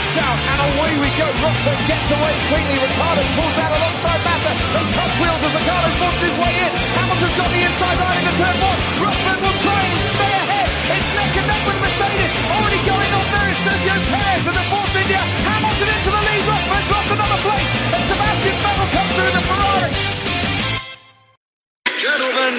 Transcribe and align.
lights 0.00 0.16
out, 0.16 0.38
and 0.48 0.60
away 0.72 0.92
we 0.96 1.10
go. 1.20 1.28
Rosberg 1.44 1.80
gets 1.84 2.08
away 2.08 2.34
quickly. 2.48 2.76
Ricardo 2.80 3.22
pulls 3.36 3.56
out 3.60 3.72
alongside 3.76 4.20
Massa. 4.24 4.52
They 4.72 4.84
touch 4.96 5.14
wheels 5.20 5.42
as 5.44 5.52
Ricardo 5.52 5.88
forces 6.00 6.22
his 6.24 6.36
way 6.40 6.52
in. 6.56 6.72
Hamilton's 6.96 7.36
got 7.36 7.50
the 7.52 7.60
inside 7.60 7.98
line 8.00 8.16
into 8.24 8.34
turn 8.40 8.56
one. 8.64 8.80
Rosberg 9.04 9.38
will 9.44 9.58
try 9.60 9.80
and 9.84 10.00
stay 10.00 10.32
ahead. 10.40 10.68
It's 10.96 11.10
neck 11.20 11.32
and 11.36 11.46
neck 11.52 11.62
with 11.68 11.78
Mercedes. 11.84 12.32
Already 12.48 12.80
going 12.88 13.12
on 13.12 13.26
there 13.28 13.48
is 13.52 13.58
Sergio 13.60 13.96
Perez 14.08 14.44
and 14.48 14.56
the 14.56 14.66
Force 14.72 14.94
India. 14.96 15.20
Hamilton 15.20 15.88
into 15.92 16.10
the 16.16 16.22
lead. 16.24 16.42
Rosberg's 16.48 16.90
lost 16.96 17.10
another 17.12 17.40
place. 17.44 17.72
And 17.92 18.02
Sebastian 18.08 18.56
Vettel 18.64 18.88
comes 18.96 19.12
through 19.20 19.32
the 19.36 19.44
Ferrari. 19.44 19.92
Gentlemen, 22.00 22.54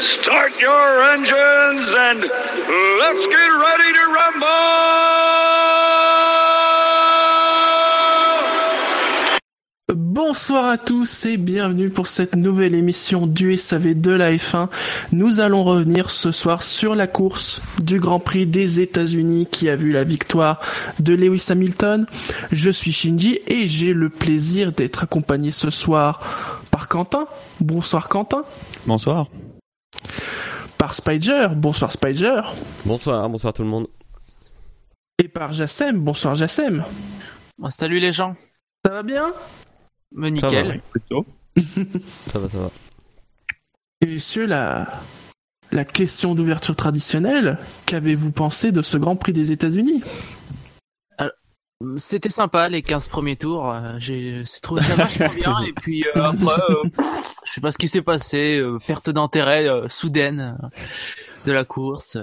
start 0.00 0.56
your 0.56 0.88
engines 1.12 1.84
and 2.08 2.24
let's 2.24 3.24
get 3.28 3.50
ready 3.60 3.90
to 3.92 4.04
rumble! 4.16 5.57
Bonsoir 10.18 10.64
à 10.64 10.78
tous 10.78 11.26
et 11.26 11.36
bienvenue 11.36 11.90
pour 11.90 12.08
cette 12.08 12.34
nouvelle 12.34 12.74
émission 12.74 13.28
du 13.28 13.56
SAV 13.56 13.94
de 13.94 14.10
la 14.10 14.32
F1. 14.32 14.68
Nous 15.12 15.38
allons 15.38 15.62
revenir 15.62 16.10
ce 16.10 16.32
soir 16.32 16.64
sur 16.64 16.96
la 16.96 17.06
course 17.06 17.62
du 17.78 18.00
Grand 18.00 18.18
Prix 18.18 18.44
des 18.44 18.80
États-Unis 18.80 19.46
qui 19.46 19.68
a 19.68 19.76
vu 19.76 19.92
la 19.92 20.02
victoire 20.02 20.60
de 20.98 21.14
Lewis 21.14 21.46
Hamilton. 21.50 22.04
Je 22.50 22.68
suis 22.68 22.90
Shinji 22.90 23.38
et 23.46 23.68
j'ai 23.68 23.92
le 23.92 24.08
plaisir 24.08 24.72
d'être 24.72 25.04
accompagné 25.04 25.52
ce 25.52 25.70
soir 25.70 26.18
par 26.72 26.88
Quentin. 26.88 27.28
Bonsoir 27.60 28.08
Quentin. 28.08 28.42
Bonsoir. 28.86 29.28
Par 30.78 30.94
Spider. 30.94 31.46
Bonsoir 31.54 31.92
Spider. 31.92 32.40
Bonsoir, 32.84 33.30
bonsoir 33.30 33.52
tout 33.52 33.62
le 33.62 33.68
monde. 33.68 33.86
Et 35.22 35.28
par 35.28 35.52
Jassem. 35.52 35.96
Bonsoir 35.96 36.34
Jassem. 36.34 36.84
Ah, 37.62 37.70
salut 37.70 38.00
les 38.00 38.10
gens. 38.10 38.34
Ça 38.84 38.90
va 38.90 39.04
bien? 39.04 39.32
Me 40.14 40.28
nickel. 40.30 40.80
Plutôt. 40.90 41.26
Ça 42.28 42.38
va, 42.38 42.48
ça 42.48 42.58
va. 42.58 42.70
Et 44.00 44.06
messieurs, 44.06 44.46
la, 44.46 44.86
la 45.72 45.84
question 45.84 46.34
d'ouverture 46.34 46.76
traditionnelle, 46.76 47.58
qu'avez-vous 47.86 48.30
pensé 48.30 48.70
de 48.72 48.80
ce 48.82 48.96
Grand 48.96 49.16
Prix 49.16 49.32
des 49.32 49.52
États-Unis? 49.52 50.02
C'était 51.98 52.28
sympa 52.28 52.68
les 52.68 52.82
15 52.82 53.06
premiers 53.06 53.36
tours. 53.36 53.70
euh, 53.72 53.96
J'ai 54.00 54.42
trouvé 54.62 54.82
ça 54.82 54.96
vachement 54.96 55.30
bien. 55.36 55.60
Et 55.66 55.72
puis 55.72 56.04
euh, 56.16 56.24
après, 56.24 56.60
euh, 56.70 56.82
je 57.44 57.52
sais 57.52 57.60
pas 57.60 57.70
ce 57.70 57.78
qui 57.78 57.86
s'est 57.86 58.02
passé. 58.02 58.58
euh, 58.58 58.78
perte 58.84 59.10
d'intérêt 59.10 59.68
euh, 59.68 59.86
soudaine 59.88 60.58
euh, 60.60 60.68
de 61.46 61.52
la 61.52 61.64
course. 61.64 62.18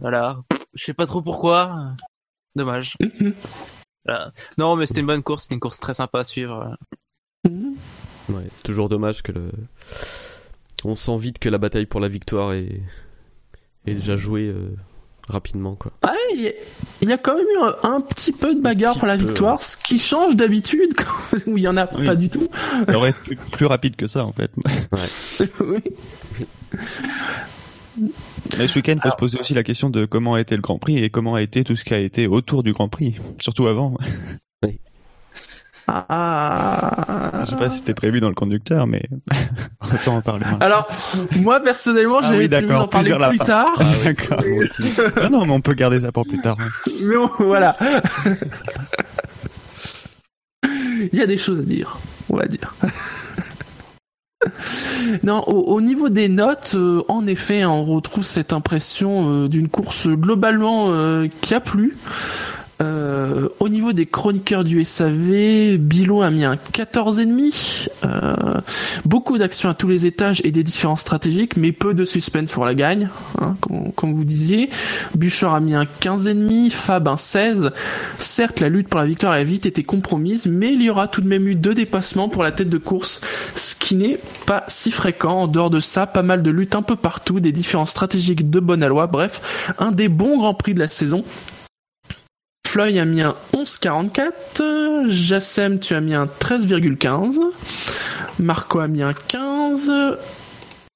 voilà. 0.00 0.38
Je 0.74 0.84
sais 0.84 0.94
pas 0.94 1.06
trop 1.06 1.22
pourquoi. 1.22 1.92
Dommage. 2.56 2.96
Voilà. 4.04 4.32
Non, 4.56 4.74
mais 4.74 4.86
c'était 4.86 5.00
une 5.00 5.06
bonne 5.06 5.22
course. 5.22 5.42
C'était 5.42 5.54
une 5.56 5.60
course 5.60 5.78
très 5.80 5.92
sympa 5.94 6.20
à 6.20 6.24
suivre. 6.24 6.74
Ouais, 7.46 8.44
c'est 8.56 8.62
toujours 8.64 8.88
dommage 8.88 9.22
que 9.22 9.32
le. 9.32 9.50
On 10.84 10.94
sent 10.96 11.18
vite 11.18 11.38
que 11.38 11.48
la 11.48 11.58
bataille 11.58 11.86
pour 11.86 12.00
la 12.00 12.08
victoire 12.08 12.52
est, 12.52 12.80
est 13.86 13.94
déjà 13.94 14.16
jouée 14.16 14.46
euh, 14.48 14.76
rapidement, 15.28 15.74
quoi. 15.74 15.92
Ah, 16.02 16.12
il 16.34 16.42
y, 16.42 16.48
a- 16.48 16.52
il 17.00 17.08
y 17.08 17.12
a 17.12 17.18
quand 17.18 17.34
même 17.36 17.46
eu 17.46 17.58
un, 17.62 17.90
un 17.94 18.00
petit 18.00 18.32
peu 18.32 18.54
de 18.54 18.60
bagarre 18.60 18.98
pour 18.98 19.08
la 19.08 19.16
peu, 19.16 19.24
victoire, 19.24 19.62
ce 19.62 19.76
qui 19.76 19.98
change 19.98 20.36
d'habitude, 20.36 20.94
où 21.46 21.56
il 21.56 21.62
y 21.62 21.68
en 21.68 21.76
a 21.76 21.88
Oui. 21.96 22.04
pas 22.04 22.14
du 22.16 22.28
tout. 22.28 22.48
Ça 22.86 22.96
aurait 22.96 23.10
été 23.10 23.36
plus 23.52 23.66
rapide 23.66 23.96
que 23.96 24.06
ça 24.06 24.24
en 24.24 24.32
fait. 24.32 24.52
oui. 25.60 25.78
Mais 28.58 28.68
ce 28.68 28.76
week-end, 28.76 28.94
il 28.96 29.00
faut 29.00 29.10
se 29.10 29.16
poser 29.16 29.40
aussi 29.40 29.54
la 29.54 29.64
question 29.64 29.90
de 29.90 30.04
comment 30.04 30.34
a 30.34 30.40
été 30.40 30.54
le 30.54 30.62
Grand 30.62 30.78
Prix 30.78 31.02
et 31.02 31.10
comment 31.10 31.34
a 31.34 31.42
été 31.42 31.64
tout 31.64 31.74
ce 31.76 31.84
qui 31.84 31.94
a 31.94 31.98
été 31.98 32.26
autour 32.28 32.62
du 32.62 32.72
Grand 32.72 32.88
Prix, 32.88 33.16
surtout 33.40 33.66
avant. 33.66 33.96
Ah. 35.90 37.44
Je 37.46 37.50
sais 37.50 37.56
pas 37.56 37.70
si 37.70 37.78
c'était 37.78 37.94
prévu 37.94 38.20
dans 38.20 38.28
le 38.28 38.34
conducteur, 38.34 38.86
mais 38.86 39.02
autant 39.94 40.16
en 40.16 40.20
parler. 40.20 40.44
maintenant. 40.44 40.58
Alors, 40.60 40.88
moi 41.36 41.60
personnellement, 41.60 42.18
Ah 42.20 42.26
j'avais 42.28 42.38
oui, 42.44 42.48
prévu 42.48 42.66
d'accord, 42.66 42.82
d'en 42.82 42.88
parler 42.88 43.14
plus 43.30 43.38
tard. 43.38 43.72
Ah 43.78 43.84
oui, 43.98 44.04
D'accord. 44.04 44.42
moi 44.46 44.64
aussi. 44.64 44.84
Ah 45.22 45.28
non, 45.30 45.46
mais 45.46 45.52
on 45.52 45.60
peut 45.60 45.72
garder 45.74 46.00
ça 46.00 46.12
pour 46.12 46.26
plus 46.26 46.40
tard. 46.40 46.56
hein. 46.60 46.68
Mais 47.02 47.16
bon, 47.16 47.30
voilà. 47.38 47.76
Il 51.12 51.18
y 51.18 51.22
a 51.22 51.26
des 51.26 51.38
choses 51.38 51.60
à 51.60 51.62
dire, 51.62 51.96
on 52.28 52.36
va 52.36 52.46
dire. 52.46 52.74
Non, 55.22 55.42
au, 55.46 55.74
au 55.74 55.80
niveau 55.80 56.08
des 56.10 56.28
notes, 56.28 56.72
euh, 56.74 57.02
en 57.08 57.26
effet, 57.26 57.64
on 57.64 57.84
retrouve 57.84 58.24
cette 58.24 58.52
impression 58.52 59.44
euh, 59.44 59.48
d'une 59.48 59.68
course 59.68 60.06
globalement 60.08 60.88
euh, 60.92 61.28
qui 61.40 61.54
a 61.54 61.60
plu. 61.60 61.96
Euh, 62.80 63.48
au 63.58 63.68
niveau 63.68 63.92
des 63.92 64.06
chroniqueurs 64.06 64.62
du 64.62 64.84
SAV, 64.84 65.78
Bilo 65.78 66.22
a 66.22 66.30
mis 66.30 66.44
un 66.44 66.54
14,5. 66.54 67.88
Euh, 68.04 68.34
beaucoup 69.04 69.38
d'actions 69.38 69.68
à 69.68 69.74
tous 69.74 69.88
les 69.88 70.06
étages 70.06 70.40
et 70.44 70.52
des 70.52 70.62
différences 70.62 71.00
stratégiques, 71.00 71.56
mais 71.56 71.72
peu 71.72 71.92
de 71.94 72.04
suspense 72.04 72.52
pour 72.52 72.64
la 72.64 72.74
gagne, 72.74 73.08
hein, 73.40 73.56
comme, 73.96 74.14
vous 74.14 74.24
disiez. 74.24 74.68
Bouchard 75.14 75.54
a 75.54 75.60
mis 75.60 75.74
un 75.74 75.84
15,5, 75.84 76.70
Fab 76.70 77.08
un 77.08 77.16
16. 77.16 77.72
Certes, 78.20 78.60
la 78.60 78.68
lutte 78.68 78.88
pour 78.88 79.00
la 79.00 79.06
victoire 79.06 79.32
a 79.32 79.42
vite 79.42 79.66
été 79.66 79.82
compromise, 79.82 80.46
mais 80.46 80.72
il 80.72 80.82
y 80.82 80.90
aura 80.90 81.08
tout 81.08 81.20
de 81.20 81.28
même 81.28 81.48
eu 81.48 81.56
deux 81.56 81.74
dépassements 81.74 82.28
pour 82.28 82.44
la 82.44 82.52
tête 82.52 82.68
de 82.68 82.78
course, 82.78 83.20
ce 83.56 83.74
qui 83.74 83.96
n'est 83.96 84.20
pas 84.46 84.64
si 84.68 84.92
fréquent. 84.92 85.28
En 85.38 85.48
dehors 85.48 85.70
de 85.70 85.80
ça, 85.80 86.06
pas 86.06 86.22
mal 86.22 86.42
de 86.42 86.50
luttes 86.50 86.76
un 86.76 86.82
peu 86.82 86.96
partout, 86.96 87.40
des 87.40 87.52
différences 87.52 87.90
stratégiques 87.90 88.50
de 88.50 88.60
bonne. 88.60 88.78
Bref, 89.10 89.74
un 89.78 89.90
des 89.90 90.08
bons 90.08 90.38
grands 90.38 90.54
prix 90.54 90.72
de 90.72 90.78
la 90.78 90.88
saison. 90.88 91.24
Floyd 92.68 92.98
a 92.98 93.06
mis 93.06 93.22
un 93.22 93.34
11,44. 93.54 94.32
euh, 94.60 95.04
Jassem, 95.08 95.80
tu 95.80 95.94
as 95.94 96.02
mis 96.02 96.14
un 96.14 96.26
13,15. 96.26 97.38
Marco 98.40 98.80
a 98.80 98.88
mis 98.88 99.02
un 99.02 99.14
15. 99.14 99.90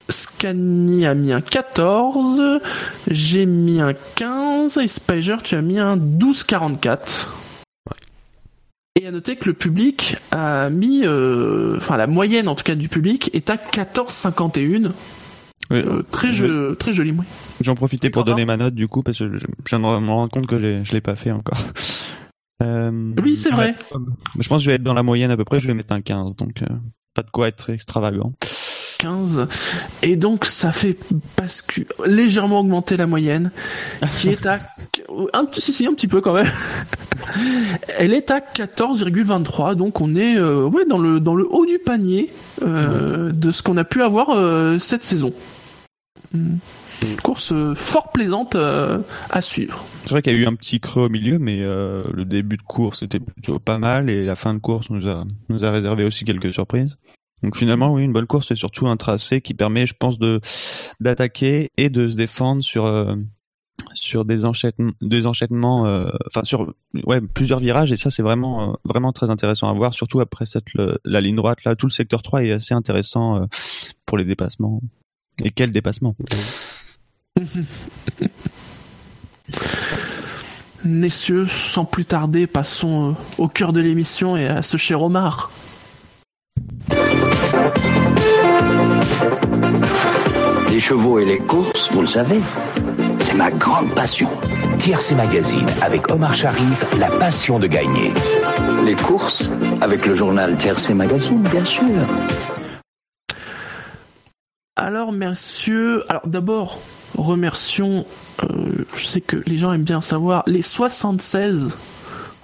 Scani 0.07 1.07
a 1.07 1.15
mis 1.15 1.33
un 1.33 1.41
14. 1.41 2.61
J'ai 3.09 3.47
mis 3.47 3.81
un 3.81 3.93
15. 4.15 4.77
Et 4.77 4.87
Spiger, 4.87 5.37
tu 5.43 5.55
as 5.55 5.63
mis 5.63 5.79
un 5.79 5.97
12,44. 5.97 7.29
Et 8.95 9.07
à 9.07 9.11
noter 9.11 9.37
que 9.37 9.49
le 9.49 9.55
public 9.55 10.17
a 10.29 10.69
mis, 10.69 11.01
euh, 11.03 11.77
enfin 11.77 11.97
la 11.97 12.05
moyenne 12.05 12.47
en 12.49 12.53
tout 12.53 12.63
cas 12.63 12.75
du 12.75 12.87
public 12.87 13.31
est 13.33 13.49
à 13.49 13.55
14,51. 13.55 14.91
Oui. 15.71 15.77
Euh, 15.77 16.01
très, 16.03 16.29
très 16.75 16.93
joli, 16.93 17.11
oui. 17.11 17.25
J'en 17.61 17.75
profitais 17.75 18.09
pour 18.09 18.23
donner 18.23 18.45
ma 18.45 18.57
note 18.57 18.75
du 18.75 18.87
coup 18.87 19.03
parce 19.03 19.17
que 19.19 19.37
je, 19.37 19.45
viens 19.69 19.79
de 19.79 19.83
me 19.83 20.09
rendre 20.09 20.31
compte 20.31 20.47
que 20.47 20.59
je 20.59 20.91
l'ai 20.91 21.01
pas 21.01 21.15
fait 21.15 21.31
encore. 21.31 21.59
Euh, 22.61 23.11
Oui, 23.21 23.35
c'est 23.35 23.49
vrai. 23.49 23.75
je 24.39 24.47
pense 24.47 24.59
que 24.59 24.63
je 24.63 24.69
vais 24.69 24.75
être 24.75 24.83
dans 24.83 24.93
la 24.93 25.03
moyenne 25.03 25.31
à 25.31 25.35
peu 25.35 25.43
près. 25.43 25.59
Je 25.59 25.67
vais 25.67 25.73
mettre 25.73 25.91
un 25.91 26.01
15, 26.01 26.37
donc 26.37 26.61
euh, 26.61 26.67
pas 27.13 27.23
de 27.23 27.29
quoi 27.29 27.49
être 27.49 27.71
extravagant. 27.71 28.33
15. 29.03 29.47
Et 30.01 30.15
donc, 30.15 30.45
ça 30.45 30.71
fait 30.71 30.97
bascu 31.37 31.85
légèrement 32.05 32.61
augmenter 32.61 32.95
la 32.95 33.05
moyenne, 33.05 33.51
qui 34.17 34.29
est 34.29 34.45
à, 34.45 34.59
un 35.33 35.43
petit, 35.43 35.59
si, 35.59 35.73
si, 35.73 35.85
un 35.85 35.93
petit 35.93 36.07
peu 36.07 36.21
quand 36.21 36.33
même. 36.33 36.49
Elle 37.97 38.13
est 38.13 38.31
à 38.31 38.39
14,23. 38.39 39.75
Donc, 39.75 39.99
on 39.99 40.15
est, 40.15 40.37
euh, 40.37 40.63
ouais, 40.63 40.85
dans 40.85 40.99
le, 40.99 41.19
dans 41.19 41.35
le 41.35 41.45
haut 41.49 41.65
du 41.65 41.79
panier, 41.79 42.31
euh, 42.61 43.33
de 43.33 43.51
ce 43.51 43.61
qu'on 43.61 43.75
a 43.75 43.83
pu 43.83 44.01
avoir, 44.01 44.29
euh, 44.29 44.79
cette 44.79 45.03
saison. 45.03 45.33
Une 46.33 46.59
course 47.21 47.53
fort 47.75 48.09
plaisante 48.13 48.55
à 48.55 49.41
suivre. 49.41 49.83
C'est 50.05 50.11
vrai 50.11 50.21
qu'il 50.21 50.31
y 50.31 50.35
a 50.37 50.39
eu 50.39 50.47
un 50.47 50.55
petit 50.55 50.79
creux 50.79 51.03
au 51.03 51.09
milieu, 51.09 51.37
mais 51.39 51.57
le 51.59 52.23
début 52.23 52.55
de 52.55 52.63
course 52.63 53.03
était 53.03 53.19
plutôt 53.19 53.59
pas 53.59 53.77
mal 53.77 54.09
et 54.09 54.25
la 54.25 54.37
fin 54.37 54.53
de 54.53 54.59
course 54.59 54.89
nous 54.89 55.09
a, 55.09 55.25
nous 55.49 55.65
a 55.65 55.71
réservé 55.71 56.05
aussi 56.05 56.23
quelques 56.23 56.53
surprises. 56.53 56.97
Donc 57.43 57.57
finalement, 57.57 57.93
oui, 57.93 58.03
une 58.03 58.13
bonne 58.13 58.25
course 58.25 58.51
et 58.51 58.55
surtout 58.55 58.87
un 58.87 58.95
tracé 58.97 59.41
qui 59.41 59.53
permet, 59.53 59.85
je 59.85 59.93
pense, 59.93 60.17
de 60.17 60.39
d'attaquer 61.01 61.71
et 61.77 61.89
de 61.89 62.09
se 62.09 62.15
défendre 62.15 62.63
sur 62.63 62.85
euh, 62.85 63.15
sur 63.93 64.23
des 64.23 64.45
enchaînements, 64.45 64.93
des 65.01 65.27
enchaînements, 65.27 65.85
euh, 65.85 66.09
enfin 66.27 66.43
sur 66.43 66.73
ouais 67.05 67.19
plusieurs 67.19 67.59
virages 67.59 67.91
et 67.91 67.97
ça 67.97 68.09
c'est 68.09 68.23
vraiment 68.23 68.71
euh, 68.71 68.73
vraiment 68.85 69.11
très 69.11 69.29
intéressant 69.29 69.69
à 69.69 69.73
voir, 69.73 69.93
surtout 69.93 70.21
après 70.21 70.45
cette 70.45 70.67
la 71.03 71.19
ligne 71.19 71.35
droite 71.35 71.65
là, 71.65 71.75
tout 71.75 71.87
le 71.87 71.91
secteur 71.91 72.21
3 72.21 72.45
est 72.45 72.51
assez 72.51 72.73
intéressant 72.73 73.45
pour 74.05 74.17
les 74.17 74.23
dépassements. 74.25 74.81
Et 75.43 75.51
quel 75.51 75.71
dépassement 75.71 76.15
Messieurs, 80.85 81.45
sans 81.45 81.85
plus 81.85 82.05
tarder, 82.05 82.45
passons 82.45 83.15
au 83.37 83.47
cœur 83.47 83.73
de 83.73 83.79
l'émission 83.79 84.37
et 84.37 84.45
à 84.45 84.61
ce 84.61 84.77
cher 84.77 85.01
Omar. 85.01 85.49
Les 90.69 90.79
chevaux 90.79 91.19
et 91.19 91.25
les 91.25 91.37
courses, 91.37 91.89
vous 91.91 92.01
le 92.01 92.07
savez, 92.07 92.41
c'est 93.19 93.35
ma 93.35 93.51
grande 93.51 93.93
passion. 93.93 94.27
TRC 94.79 95.13
Magazine 95.15 95.67
avec 95.81 96.09
Omar 96.09 96.33
Sharif, 96.33 96.83
la 96.97 97.09
passion 97.09 97.59
de 97.59 97.67
gagner. 97.67 98.11
Les 98.83 98.95
courses, 98.95 99.49
avec 99.81 100.05
le 100.05 100.15
journal 100.15 100.57
TRC 100.57 100.95
Magazine, 100.95 101.43
bien 101.43 101.63
sûr. 101.63 101.85
Alors, 104.75 105.11
messieurs, 105.11 106.03
alors 106.09 106.27
d'abord, 106.27 106.79
remercions, 107.15 108.05
euh, 108.41 108.85
je 108.95 109.05
sais 109.05 109.21
que 109.21 109.37
les 109.45 109.57
gens 109.57 109.71
aiment 109.73 109.83
bien 109.83 110.01
savoir, 110.01 110.41
les 110.47 110.63
76 110.63 111.77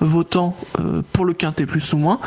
votant 0.01 0.55
euh, 0.79 1.01
pour 1.13 1.25
le 1.25 1.33
quintet 1.33 1.65
plus 1.65 1.93
ou 1.93 1.97
moins, 1.97 2.19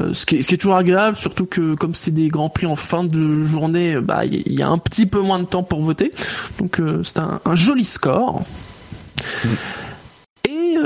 euh, 0.00 0.12
ce, 0.12 0.26
qui 0.26 0.36
est, 0.36 0.42
ce 0.42 0.48
qui 0.48 0.54
est 0.54 0.58
toujours 0.58 0.76
agréable, 0.76 1.16
surtout 1.16 1.46
que 1.46 1.74
comme 1.74 1.94
c'est 1.94 2.10
des 2.12 2.28
grands 2.28 2.48
prix 2.48 2.66
en 2.66 2.76
fin 2.76 3.04
de 3.04 3.44
journée, 3.44 4.00
bah 4.00 4.24
il 4.24 4.52
y, 4.52 4.62
a 4.62 4.68
un 4.68 4.78
petit 4.78 5.06
peu 5.06 5.20
moins 5.20 5.38
de 5.38 5.44
temps 5.44 5.62
pour 5.62 5.82
voter, 5.82 6.12
donc 6.58 6.78
euh, 6.80 7.02
c'est 7.02 7.18
un, 7.18 7.40
un, 7.44 7.54
joli 7.54 7.84
score. 7.84 8.44
Et 10.48 10.76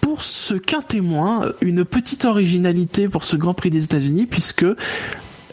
pour 0.00 0.22
ce 0.22 0.54
quintet 0.54 1.00
moins, 1.00 1.46
une 1.60 1.84
petite 1.84 2.24
originalité 2.24 3.08
pour 3.08 3.24
ce 3.24 3.36
Grand 3.36 3.54
Prix 3.54 3.70
des 3.70 3.82
États-Unis, 3.84 4.26
puisque 4.26 4.64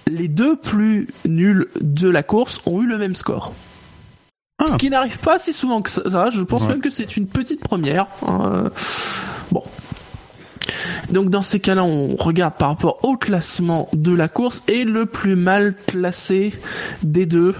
les 0.07 0.27
deux 0.27 0.56
plus 0.56 1.07
nuls 1.25 1.68
de 1.81 2.09
la 2.09 2.21
course 2.21 2.62
ont 2.68 2.81
eu 2.81 2.86
le 2.86 2.97
même 3.00 3.15
score. 3.15 3.53
Ce 4.65 4.74
Ah. 4.74 4.77
qui 4.77 4.89
n'arrive 4.89 5.18
pas 5.18 5.39
si 5.39 5.51
souvent 5.51 5.81
que 5.81 5.89
ça. 5.89 6.30
Je 6.30 6.42
pense 6.42 6.63
Ouais. 6.63 6.69
même 6.69 6.81
que 6.81 6.89
c'est 6.89 7.18
une 7.18 7.27
petite 7.27 7.62
première. 7.62 8.07
hein. 8.27 8.69
Bon. 9.51 9.63
Donc 11.12 11.30
dans 11.30 11.42
ces 11.42 11.60
cas-là, 11.60 11.83
on 11.83 12.16
regarde 12.16 12.56
par 12.57 12.69
rapport 12.69 13.00
au 13.04 13.18
classement 13.18 13.88
de 13.94 14.13
la 14.13 14.27
course 14.27 14.63
et 14.68 14.83
le 14.83 15.06
plus 15.06 15.36
mal 15.36 15.75
classé 15.88 16.54
des 17.04 17.25
deux. 17.25 17.54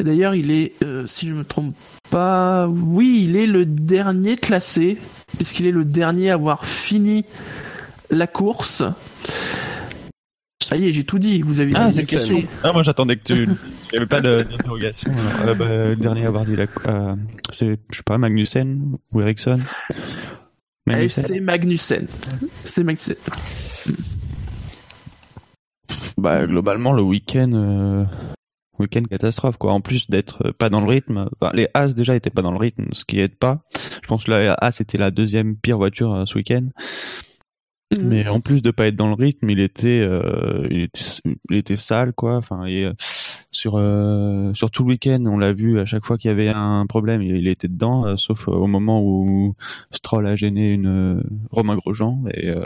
D'ailleurs, 0.00 0.34
il 0.34 0.50
est, 0.50 0.72
euh, 0.84 1.06
si 1.06 1.28
je 1.28 1.32
me 1.34 1.44
trompe 1.44 1.74
pas, 2.10 2.68
oui, 2.68 3.24
il 3.28 3.36
est 3.36 3.46
le 3.46 3.64
dernier 3.64 4.36
classé 4.36 4.98
puisqu'il 5.36 5.66
est 5.66 5.72
le 5.72 5.84
dernier 5.84 6.30
à 6.30 6.34
avoir 6.34 6.64
fini 6.64 7.24
la 8.10 8.26
course. 8.26 8.82
Ça 10.62 10.76
y 10.76 10.88
est, 10.88 10.92
j'ai 10.92 11.04
tout 11.04 11.18
dit. 11.18 11.42
Vous 11.42 11.60
avez 11.60 11.72
Ah, 11.74 11.90
la 11.94 12.02
question. 12.04 12.42
Ah, 12.62 12.72
moi 12.72 12.82
j'attendais 12.82 13.16
que 13.16 13.22
tu. 13.24 13.44
Il 13.92 13.96
n'y 13.96 13.98
avait 13.98 14.06
pas 14.06 14.20
d'interrogation. 14.22 15.12
Euh, 15.44 15.54
bah, 15.54 15.66
le 15.68 15.96
dernier 15.96 16.24
à 16.24 16.28
avoir 16.28 16.46
dit 16.46 16.56
la. 16.56 16.66
euh, 16.86 17.14
c'est, 17.50 17.78
je 17.90 17.96
sais 17.96 18.02
pas, 18.06 18.16
Magnussen 18.16 18.96
ou 19.12 19.20
Ericsson? 19.20 19.58
C'est 21.08 21.40
Magnussen. 21.40 22.06
C'est 22.64 22.82
Magnussen. 22.84 23.16
Bah, 26.18 26.46
globalement, 26.46 26.92
le 26.92 27.02
week-end. 27.02 27.50
euh, 27.54 28.04
Week-end 28.78 29.02
catastrophe 29.04 29.58
quoi. 29.58 29.72
En 29.72 29.80
plus 29.80 30.08
d'être 30.08 30.46
euh, 30.46 30.52
pas 30.52 30.70
dans 30.70 30.80
le 30.80 30.86
rythme, 30.88 31.28
enfin, 31.40 31.52
les 31.54 31.68
As 31.74 31.94
déjà 31.94 32.16
étaient 32.16 32.30
pas 32.30 32.42
dans 32.42 32.50
le 32.52 32.58
rythme, 32.58 32.86
ce 32.92 33.04
qui 33.04 33.20
aide 33.20 33.36
pas. 33.36 33.64
Je 34.02 34.08
pense 34.08 34.24
que 34.24 34.30
la 34.30 34.54
As 34.54 34.80
était 34.80 34.98
la 34.98 35.10
deuxième 35.10 35.56
pire 35.56 35.76
voiture 35.76 36.12
euh, 36.14 36.24
ce 36.26 36.36
week-end. 36.36 36.68
Mais 38.00 38.28
en 38.28 38.40
plus 38.40 38.62
de 38.62 38.70
pas 38.70 38.86
être 38.86 38.96
dans 38.96 39.08
le 39.08 39.14
rythme, 39.14 39.50
il 39.50 39.60
était, 39.60 40.00
euh, 40.00 40.66
il 40.70 40.80
était, 40.82 41.04
il 41.50 41.56
était 41.56 41.76
sale 41.76 42.12
quoi. 42.12 42.36
Enfin, 42.36 42.64
et, 42.64 42.84
euh, 42.84 42.92
sur 43.50 43.74
euh, 43.76 44.52
sur 44.54 44.70
tout 44.70 44.82
le 44.82 44.90
week-end, 44.90 45.22
on 45.26 45.38
l'a 45.38 45.52
vu 45.52 45.78
à 45.78 45.84
chaque 45.84 46.04
fois 46.04 46.16
qu'il 46.18 46.28
y 46.28 46.32
avait 46.32 46.48
un 46.48 46.86
problème, 46.86 47.22
il, 47.22 47.36
il 47.36 47.48
était 47.48 47.68
dedans, 47.68 48.06
euh, 48.06 48.16
sauf 48.16 48.48
au 48.48 48.66
moment 48.66 49.02
où 49.02 49.54
Stroll 49.90 50.26
a 50.26 50.36
gêné 50.36 50.72
une 50.72 51.18
euh, 51.18 51.22
Romain 51.50 51.76
Grosjean 51.76 52.24
et 52.32 52.48
euh, 52.48 52.64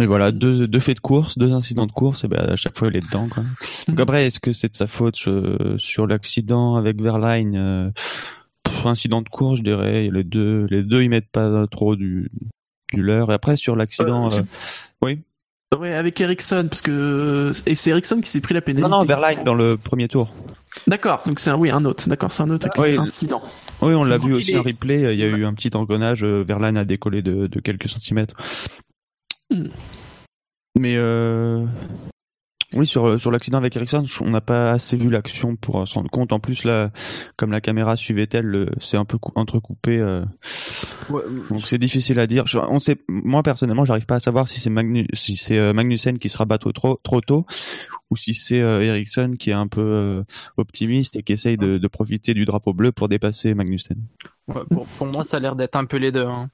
et 0.00 0.06
voilà 0.06 0.32
deux 0.32 0.66
deux 0.66 0.80
faits 0.80 0.96
de 0.96 1.00
course, 1.00 1.38
deux 1.38 1.52
incidents 1.52 1.86
de 1.86 1.92
course, 1.92 2.24
et 2.24 2.28
ben 2.28 2.40
à 2.40 2.56
chaque 2.56 2.76
fois 2.76 2.88
il 2.88 2.96
est 2.96 3.04
dedans 3.04 3.28
quoi. 3.28 3.42
Donc 3.88 4.00
après, 4.00 4.26
est-ce 4.26 4.40
que 4.40 4.52
c'est 4.52 4.68
de 4.68 4.74
sa 4.74 4.86
faute 4.86 5.22
euh, 5.26 5.76
sur 5.78 6.06
l'accident 6.06 6.76
avec 6.76 7.00
Verline 7.00 7.56
euh, 7.56 7.90
Incident 8.84 9.22
de 9.22 9.28
course, 9.30 9.58
je 9.58 9.62
dirais. 9.62 10.10
Les 10.12 10.24
deux, 10.24 10.66
les 10.68 10.82
deux, 10.82 11.02
ils 11.02 11.08
mettent 11.08 11.30
pas 11.30 11.66
trop 11.68 11.96
du, 11.96 12.30
leur. 13.02 13.30
Et 13.30 13.34
après, 13.34 13.56
sur 13.56 13.76
l'accident. 13.76 14.26
Euh, 14.26 14.28
tu- 14.30 14.40
euh, 14.40 14.44
Oui. 15.02 15.20
Ouais, 15.78 15.92
avec 15.92 16.20
Ericsson, 16.20 16.66
parce 16.70 16.82
que 16.82 17.50
et 17.66 17.74
c'est 17.74 17.90
Ericsson 17.90 18.20
qui 18.20 18.30
s'est 18.30 18.40
pris 18.40 18.54
la 18.54 18.60
pénalité. 18.60 18.88
Non, 18.88 18.98
non, 19.00 19.04
Verline 19.04 19.42
dans 19.44 19.54
le 19.54 19.76
premier 19.76 20.06
tour. 20.06 20.32
D'accord, 20.86 21.22
donc 21.26 21.40
c'est 21.40 21.50
un 21.50 21.56
oui 21.56 21.70
un 21.70 21.82
autre. 21.84 22.08
D'accord, 22.08 22.30
c'est 22.30 22.44
un 22.44 22.50
autre 22.50 22.68
Oui. 22.78 22.96
incident. 22.96 23.42
Oui, 23.82 23.92
on 23.94 24.04
l'a 24.04 24.16
vu 24.18 24.34
aussi 24.34 24.56
en 24.56 24.62
replay. 24.62 25.12
Il 25.14 25.18
y 25.18 25.24
a 25.24 25.26
eu 25.26 25.44
un 25.44 25.52
petit 25.52 25.74
engrenage. 25.74 26.22
euh, 26.22 26.44
Verline 26.46 26.76
a 26.76 26.84
décollé 26.84 27.22
de, 27.22 27.48
de 27.48 27.60
quelques 27.60 27.88
centimètres. 27.88 28.34
Hmm. 29.50 29.66
Mais 30.78 30.94
euh... 30.96 31.66
oui, 32.76 32.86
sur 32.86 33.20
sur 33.20 33.30
l'accident 33.30 33.58
avec 33.58 33.74
Ericsson, 33.76 34.04
on 34.20 34.30
n'a 34.30 34.40
pas 34.40 34.70
assez 34.72 34.96
vu 34.96 35.08
l'action 35.10 35.56
pour 35.56 35.80
euh, 35.82 35.86
s'en 35.86 36.00
rendre 36.00 36.10
compte. 36.10 36.32
En 36.32 36.40
plus, 36.40 36.64
là, 36.64 36.90
comme 37.36 37.50
la 37.52 37.60
caméra 37.60 37.96
suivait 37.96 38.28
elle, 38.32 38.46
le- 38.46 38.70
c'est 38.80 38.96
un 38.96 39.04
peu 39.04 39.18
cou- 39.18 39.32
entrecoupé. 39.34 39.98
euh, 39.98 40.24
Donc 41.50 41.60
c'est 41.66 41.78
difficile 41.78 42.18
à 42.20 42.26
dire. 42.26 42.46
Je- 42.46 42.58
On 42.58 42.80
sait, 42.80 42.96
moi 43.08 43.42
personnellement, 43.42 43.84
j'arrive 43.84 44.06
pas 44.06 44.16
à 44.16 44.20
savoir 44.20 44.48
si 44.48 44.60
c'est 44.60 44.70
Magnu, 44.70 45.06
si 45.12 45.36
c'est 45.36 45.58
euh, 45.58 45.72
Magnussen 45.72 46.18
qui 46.18 46.28
se 46.28 46.38
rabat 46.38 46.58
trop 46.58 46.72
trop, 46.72 47.20
tôt, 47.20 47.46
ou 48.10 48.16
si 48.16 48.34
c'est 48.34 48.60
euh, 48.60 48.80
Ericsson 48.82 49.34
qui 49.38 49.50
est 49.50 49.54
un 49.54 49.66
peu 49.68 49.80
euh, 49.80 50.22
optimiste 50.56 51.16
et 51.16 51.22
qui 51.22 51.32
essaye 51.32 51.56
de, 51.56 51.78
de 51.78 51.88
profiter 51.88 52.34
du 52.34 52.44
drapeau 52.44 52.72
bleu 52.72 52.92
pour 52.92 53.08
dépasser 53.08 53.54
Magnussen. 53.54 53.98
Ouais, 54.48 54.62
pour, 54.70 54.86
pour 54.86 55.06
moi, 55.06 55.24
ça 55.24 55.36
a 55.38 55.40
l'air 55.40 55.56
d'être 55.56 55.76
un 55.76 55.84
peu 55.84 55.96
les 55.96 56.12
deux. 56.12 56.26
hein. 56.26 56.50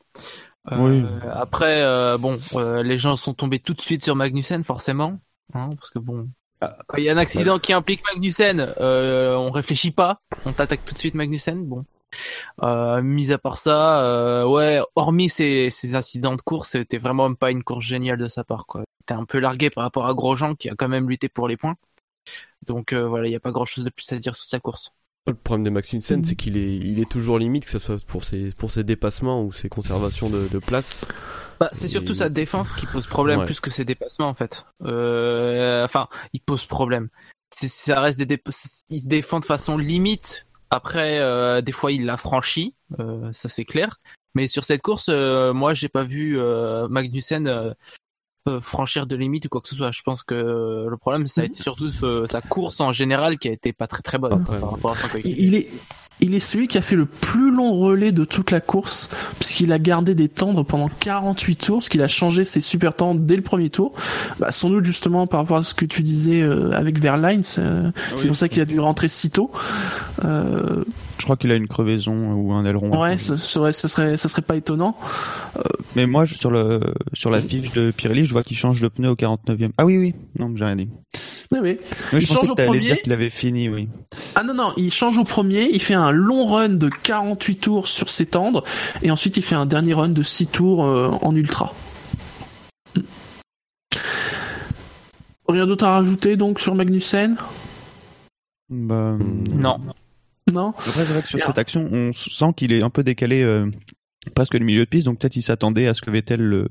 Euh, 0.73 0.77
Oui. 0.79 1.05
Après, 1.33 1.83
euh, 1.83 2.19
bon, 2.19 2.39
euh, 2.55 2.83
les 2.83 2.99
gens 2.99 3.17
sont 3.17 3.35
tombés 3.35 3.59
tout 3.59 3.75
de 3.75 3.81
suite 3.81 4.05
sur 4.05 4.15
Magnussen, 4.15 4.63
forcément, 4.63 5.19
hein, 5.55 5.71
parce 5.77 5.91
que 5.91 5.99
bon, 5.99 6.29
Ah. 6.61 6.77
quand 6.87 6.99
il 6.99 7.05
y 7.05 7.09
a 7.09 7.13
un 7.13 7.17
accident 7.17 7.59
qui 7.59 7.73
implique 7.73 8.03
Magnussen, 8.05 8.75
euh, 8.81 9.35
on 9.35 9.51
réfléchit 9.51 9.93
pas, 9.93 10.21
on 10.45 10.53
t'attaque 10.53 10.85
tout 10.85 10.95
de 10.95 10.99
suite 10.99 11.15
Magnussen. 11.15 11.65
Bon, 11.65 11.85
euh, 12.63 13.01
mis 13.03 13.33
à 13.33 13.39
part 13.39 13.57
ça, 13.57 14.03
euh, 14.05 14.45
ouais, 14.45 14.81
hormis 14.95 15.29
ces, 15.29 15.71
ces 15.71 15.95
incidents 15.95 16.37
de 16.37 16.43
course, 16.43 16.71
c'était 16.71 16.99
vraiment 16.99 17.33
pas 17.35 17.51
une 17.51 17.63
course 17.63 17.85
géniale 17.85 18.19
de 18.19 18.29
sa 18.29 18.45
part, 18.45 18.67
quoi. 18.67 18.85
T'es 19.07 19.15
un 19.15 19.25
peu 19.25 19.39
largué 19.39 19.71
par 19.71 19.85
rapport 19.85 20.07
à 20.07 20.15
Grosjean 20.15 20.55
qui 20.55 20.69
a 20.69 20.75
quand 20.75 20.89
même 20.89 21.09
lutté 21.09 21.29
pour 21.29 21.49
les 21.49 21.57
points. 21.57 21.77
Donc 22.67 22.93
euh, 22.93 23.07
voilà, 23.07 23.27
il 23.27 23.33
y 23.33 23.37
a 23.37 23.41
pas 23.41 23.53
grand 23.53 23.65
chose 23.65 23.85
de 23.85 23.91
plus 23.91 24.11
à 24.13 24.19
dire 24.19 24.37
sur 24.37 24.47
sa 24.47 24.61
course. 24.61 24.93
Le 25.31 25.37
problème 25.37 25.65
de 25.65 25.71
Magnussen, 25.71 26.25
c'est 26.25 26.35
qu'il 26.35 26.57
est, 26.57 26.77
il 26.77 27.01
est 27.01 27.09
toujours 27.09 27.39
limite, 27.39 27.65
que 27.65 27.71
ce 27.71 27.79
soit 27.79 28.05
pour 28.05 28.25
ses, 28.25 28.51
pour 28.59 28.71
ses 28.71 28.83
dépassements 28.83 29.45
ou 29.45 29.53
ses 29.53 29.69
conservations 29.69 30.29
de, 30.29 30.49
de 30.49 30.59
place. 30.59 31.07
Bah, 31.61 31.69
c'est 31.73 31.89
surtout 31.89 32.15
sa 32.15 32.29
défense 32.29 32.73
qui 32.73 32.87
pose 32.87 33.07
problème 33.07 33.41
Ouais. 33.41 33.45
plus 33.45 33.61
que 33.61 33.71
ses 33.71 33.85
dépassements 33.85 34.29
en 34.29 34.35
fait. 34.35 34.67
Euh, 34.83 35.85
enfin, 35.85 36.09
il 36.33 36.41
pose 36.41 36.67
problème. 36.67 37.09
Ça 37.51 38.01
reste 38.01 38.19
des 38.19 38.43
il 38.89 39.03
se 39.03 39.07
défend 39.07 39.39
de 39.41 39.45
façon 39.45 39.79
limite. 39.79 40.47
Après, 40.71 41.19
euh, 41.21 41.61
des 41.61 41.73
fois, 41.73 41.93
il 41.93 42.07
l'a 42.07 42.17
franchi, 42.17 42.75
euh, 42.99 43.31
ça 43.33 43.49
c'est 43.49 43.65
clair. 43.65 44.01
Mais 44.35 44.49
sur 44.49 44.65
cette 44.65 44.83
course, 44.83 45.07
euh, 45.11 45.53
moi, 45.53 45.75
j'ai 45.75 45.89
pas 45.89 46.03
vu 46.03 46.39
euh, 46.39 46.89
Magnussen 46.89 47.75
franchir 48.61 49.07
de 49.07 49.17
limite 49.17 49.47
ou 49.47 49.49
quoi 49.49 49.61
que 49.61 49.69
ce 49.69 49.77
soit. 49.77 49.91
Je 49.93 50.03
pense 50.03 50.23
que 50.23 50.35
le 50.89 50.97
problème, 50.97 51.27
ça 51.27 51.43
a 51.43 51.45
été 51.45 51.61
surtout 51.63 51.91
ce- 51.91 52.27
sa 52.27 52.41
course 52.41 52.81
en 52.81 52.93
général 52.93 53.39
qui 53.39 53.49
a 53.49 53.53
été 53.53 53.73
pas 53.73 53.87
très 53.87 54.03
très 54.03 54.19
bonne 54.19 54.33
Ouais. 54.33 54.59
par 54.61 54.71
rapport 54.73 54.93
à 54.93 54.97
son 54.97 55.09
coéquipier. 55.09 55.45
Il 55.45 55.55
est 55.55 55.71
il 56.23 56.35
est 56.35 56.41
celui 56.41 56.69
qui 56.69 56.77
a 56.77 56.83
fait 56.83 56.97
le 56.97 57.07
plus 57.07 57.51
long 57.51 57.73
relais 57.79 58.13
de 58.13 58.27
toute 58.27 58.51
la 58.51 58.61
course, 58.61 59.09
puisqu'il 59.39 59.73
a 59.73 59.79
gardé 59.79 60.15
des 60.15 60.29
tendres 60.29 60.65
pendant 60.65 60.91
48 61.01 61.57
tours, 61.57 61.79
parce 61.79 61.89
qu'il 61.89 62.03
a 62.03 62.09
changé 62.09 62.45
ses 62.45 62.61
super 62.61 62.95
tendres 62.95 63.23
dès 63.23 63.37
le 63.37 63.43
premier 63.43 63.71
tour. 63.71 63.95
Bah, 64.39 64.51
sans 64.51 64.69
doute 64.69 64.85
justement 64.85 65.27
par 65.27 65.41
rapport 65.41 65.57
à 65.57 65.63
ce 65.65 65.73
que 65.73 65.87
tu 65.87 66.03
disais 66.03 66.43
euh, 66.43 66.73
avec 66.73 66.99
Verline, 66.99 67.43
c'est 67.43 67.63
euh, 67.63 67.91
c'est 68.17 68.27
pour 68.27 68.37
ça 68.37 68.51
qu'il 68.51 68.61
a 68.61 68.67
dû 68.67 68.79
rentrer 68.81 69.09
si 69.09 69.31
tôt. 69.31 69.51
Euh, 70.27 70.85
Je 71.21 71.25
crois 71.25 71.37
qu'il 71.37 71.53
a 71.53 71.55
une 71.55 71.69
crevaison 71.69 72.33
ou 72.33 72.53
un 72.53 72.65
aileron. 72.65 72.99
ouais, 73.01 73.19
ça 73.19 73.37
serait, 73.37 73.73
ça 73.73 73.87
serait, 73.89 74.17
ça 74.17 74.29
serait 74.29 74.43
pas 74.43 74.57
étonnant. 74.57 74.97
Mais 75.95 76.07
moi, 76.07 76.25
je- 76.25 76.35
sur 76.35 76.51
le 76.51 76.81
sur 77.13 77.31
la 77.31 77.43
fiche 77.43 77.73
de 77.73 77.91
Pirelli, 77.91 78.25
je 78.27 78.33
vois 78.33 78.43
qu'il 78.43 78.57
change 78.57 78.81
de 78.81 78.89
pneu 78.89 79.11
au 79.11 79.15
49e. 79.17 79.71
Ah 79.79 79.85
oui, 79.85 79.99
oui. 79.99 80.15
Non, 80.39 80.51
j'ai 80.57 80.65
rien 80.65 80.77
dit. 80.77 80.89
Oui, 81.53 81.59
oui. 81.63 81.77
Mais 82.13 82.19
Il 82.19 82.21
je 82.23 82.27
pensais 82.27 82.41
change 82.47 82.47
que 82.49 82.53
au 82.53 82.55
premier. 82.67 82.81
dire 82.81 83.03
qu'il 83.03 83.13
avait 83.13 83.29
fini, 83.31 83.69
oui. 83.69 83.89
Ah 84.35 84.43
non, 84.45 84.55
non, 84.55 84.73
il 84.77 84.91
change 84.93 85.19
au 85.19 85.25
premier, 85.25 85.69
il 85.73 85.83
fait 85.83 85.95
un 85.95 86.11
long 86.11 86.47
run 86.47 86.71
de 86.71 86.89
48 86.89 87.57
tours 87.57 87.87
sur 87.89 88.09
ses 88.09 88.27
tendres, 88.27 88.65
et 89.03 89.11
ensuite 89.11 89.37
il 89.37 89.43
fait 89.43 89.57
un 89.57 89.67
dernier 89.67 89.93
run 89.95 90.09
de 90.09 90.23
6 90.23 90.47
tours 90.47 90.85
euh, 90.87 91.11
en 91.23 91.35
ultra. 91.35 91.75
Hmm. 92.97 93.01
Rien 95.49 95.67
d'autre 95.67 95.85
à 95.85 95.91
rajouter 95.93 96.37
donc 96.37 96.61
sur 96.61 96.75
Magnussen? 96.75 97.37
Bah, 98.69 99.17
Non. 99.53 99.79
Non 100.53 100.71
Après, 100.71 100.91
c'est 100.91 101.13
vrai 101.13 101.23
que 101.23 101.29
sur 101.29 101.41
cette 101.41 101.59
action, 101.59 101.87
on 101.91 102.13
sent 102.13 102.53
qu'il 102.57 102.73
est 102.73 102.83
un 102.83 102.91
peu 102.91 103.03
décalé 103.03 103.43
euh, 103.43 103.71
presque 104.35 104.55
le 104.55 104.65
milieu 104.65 104.85
de 104.85 104.89
piste, 104.91 105.07
donc 105.07 105.19
peut-être 105.21 105.37
il 105.37 105.43
s'attendait 105.43 105.87
à 105.87 105.95
ce 105.95 106.03
que 106.03 106.11
Vettel 106.11 106.41
le, 106.41 106.69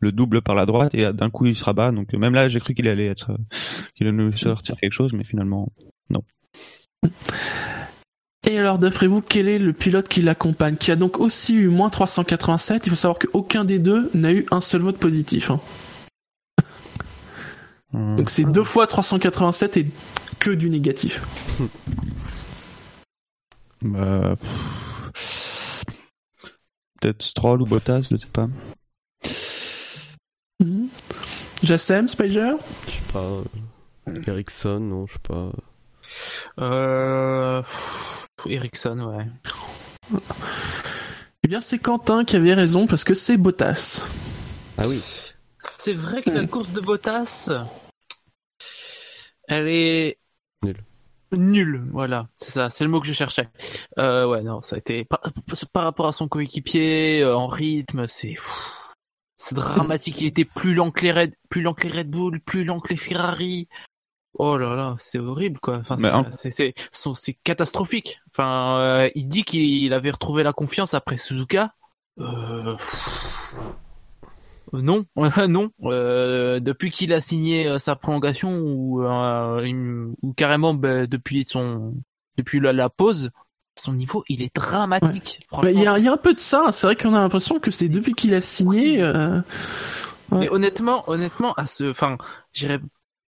le 0.00 0.12
double 0.12 0.42
par 0.42 0.54
la 0.54 0.66
droite 0.66 0.94
et 0.94 1.04
euh, 1.06 1.12
d'un 1.12 1.30
coup 1.30 1.46
il 1.46 1.56
se 1.56 1.64
rabat. 1.64 1.92
Donc 1.92 2.12
même 2.12 2.34
là, 2.34 2.48
j'ai 2.48 2.60
cru 2.60 2.74
qu'il 2.74 2.88
allait 2.88 3.06
être, 3.06 3.30
euh, 3.30 3.36
qu'il 3.94 4.06
allait 4.06 4.16
nous 4.16 4.36
sortir 4.36 4.76
quelque 4.76 4.94
chose, 4.94 5.12
mais 5.12 5.24
finalement, 5.24 5.68
Et 8.48 8.58
alors 8.58 8.78
d'après 8.78 9.06
vous, 9.06 9.20
quel 9.20 9.48
est 9.48 9.58
le 9.60 9.72
pilote 9.72 10.08
qui 10.08 10.20
l'accompagne 10.20 10.76
Qui 10.76 10.90
a 10.90 10.96
donc 10.96 11.20
aussi 11.20 11.54
eu 11.54 11.68
moins 11.68 11.90
387, 11.90 12.86
il 12.86 12.90
faut 12.90 12.96
savoir 12.96 13.18
qu'aucun 13.20 13.64
des 13.64 13.78
deux 13.78 14.10
n'a 14.14 14.32
eu 14.32 14.46
un 14.50 14.60
seul 14.60 14.80
vote 14.80 14.98
positif. 14.98 15.50
hein. 15.52 15.60
euh, 17.94 18.16
Donc 18.16 18.30
c'est 18.30 18.44
deux 18.44 18.64
fois 18.64 18.88
387 18.88 19.76
et 19.76 19.86
que 20.40 20.50
du 20.50 20.70
négatif. 20.70 21.22
bah, 21.60 21.66
pff, 23.82 25.84
peut-être 27.00 27.22
Stroll 27.22 27.62
ou 27.62 27.66
Bottas, 27.66 28.02
je 28.10 28.16
sais 28.16 28.26
pas. 28.32 28.48
Mhm. 30.60 30.88
Jassem, 31.62 32.08
Spiger 32.08 32.52
Je 32.86 32.90
sais 32.92 33.12
pas. 33.12 33.20
euh, 33.20 33.44
Ericsson, 34.26 34.80
non, 34.80 35.06
je 35.06 35.14
sais 35.14 35.18
pas. 35.20 35.52
Euh... 36.58 37.62
Ericsson, 38.46 38.98
ouais. 39.00 39.26
Eh 41.44 41.48
bien, 41.48 41.60
c'est 41.60 41.78
Quentin 41.78 42.24
qui 42.24 42.36
avait 42.36 42.54
raison 42.54 42.86
parce 42.86 43.04
que 43.04 43.14
c'est 43.14 43.36
Bottas. 43.36 44.04
Ah 44.78 44.84
oui. 44.86 45.00
C'est 45.64 45.92
vrai 45.92 46.22
que 46.22 46.30
la 46.30 46.46
course 46.46 46.70
de 46.72 46.80
Bottas, 46.80 47.50
elle 49.48 49.68
est. 49.68 50.18
Nulle, 51.36 51.88
voilà, 51.92 52.28
c'est 52.34 52.50
ça, 52.50 52.70
c'est 52.70 52.84
le 52.84 52.90
mot 52.90 53.00
que 53.00 53.06
je 53.06 53.12
cherchais. 53.12 53.48
Euh, 53.98 54.26
ouais, 54.26 54.42
non, 54.42 54.62
ça 54.62 54.76
a 54.76 54.78
été 54.78 55.04
par, 55.04 55.20
par 55.72 55.84
rapport 55.84 56.06
à 56.06 56.12
son 56.12 56.28
coéquipier 56.28 57.22
euh, 57.22 57.36
en 57.36 57.46
rythme, 57.46 58.06
c'est 58.06 58.36
c'est 59.36 59.54
dramatique. 59.54 60.20
Il 60.20 60.26
était 60.26 60.44
plus 60.44 60.74
lent 60.74 60.90
que 60.90 61.02
les 61.02 61.12
Red, 61.12 61.34
plus 61.48 61.62
lent 61.62 61.74
que 61.74 61.86
les 61.86 61.92
Red 61.98 62.10
Bull, 62.10 62.40
plus 62.40 62.64
lent 62.64 62.80
que 62.80 62.90
les 62.90 62.96
Ferrari. 62.96 63.68
Oh 64.38 64.56
là 64.56 64.74
là, 64.74 64.96
c'est 64.98 65.18
horrible 65.18 65.58
quoi. 65.60 65.76
Enfin, 65.78 65.96
c'est- 66.30 67.36
catastrophique. 67.44 68.20
Enfin, 68.30 68.78
euh, 68.78 69.10
il 69.14 69.28
dit 69.28 69.42
qu'il 69.42 69.92
avait 69.92 70.10
retrouvé 70.10 70.42
la 70.42 70.52
confiance 70.52 70.94
après 70.94 71.18
Suzuka. 71.18 71.74
Euh, 72.18 72.76
pff, 72.76 73.54
euh, 73.58 73.62
non, 74.72 75.04
non. 75.48 75.70
Euh, 75.84 76.60
depuis 76.60 76.90
qu'il 76.90 77.12
a 77.12 77.20
signé 77.20 77.66
euh, 77.68 77.78
sa 77.78 77.96
prolongation 77.96 78.58
ou, 78.60 79.02
euh, 79.04 79.62
une- 79.62 80.14
ou 80.22 80.32
carrément 80.32 80.74
bah, 80.74 81.06
depuis 81.06 81.44
son 81.44 81.94
depuis 82.36 82.60
la, 82.60 82.72
la 82.72 82.88
pause, 82.88 83.30
son 83.78 83.92
niveau 83.92 84.24
il 84.28 84.42
est 84.42 84.54
dramatique. 84.54 85.46
Il 85.62 85.70
y, 85.78 85.82
y 85.82 85.86
a 85.86 86.12
un 86.12 86.16
peu 86.16 86.32
de 86.34 86.38
ça. 86.40 86.70
C'est 86.72 86.86
vrai 86.86 86.96
qu'on 86.96 87.14
a 87.14 87.20
l'impression 87.20 87.60
que 87.60 87.70
c'est 87.70 87.88
depuis 87.88 88.14
qu'il 88.14 88.34
a 88.34 88.40
signé. 88.40 89.02
euh, 89.02 89.40
Mais 90.38 90.48
Ouais. 90.48 90.48
honnêtement, 90.48 91.08
honnêtement, 91.10 91.52
à 91.54 91.66
ce, 91.66 91.90
enfin, 91.90 92.16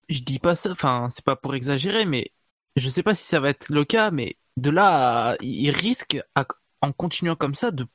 je 0.09 0.21
dis 0.23 0.39
pas 0.39 0.55
ça, 0.55 0.71
enfin, 0.73 1.09
c'est 1.11 1.25
pas 1.25 1.37
pour 1.37 1.55
exagérer, 1.55 2.07
mais 2.07 2.33
je 2.77 2.89
sais 2.89 3.03
pas 3.03 3.15
si 3.15 3.25
ça 3.27 3.41
va 3.41 3.51
être 3.51 3.69
le 3.71 3.85
cas, 3.85 4.11
mais 4.11 4.37
de 4.57 4.71
là, 4.71 5.31
à- 5.33 5.37
il 5.43 5.71
risque, 5.71 6.19
à- 6.35 6.47
en 6.81 6.93
continuant 6.93 7.37
comme 7.37 7.55
ça, 7.55 7.71
de, 7.71 7.87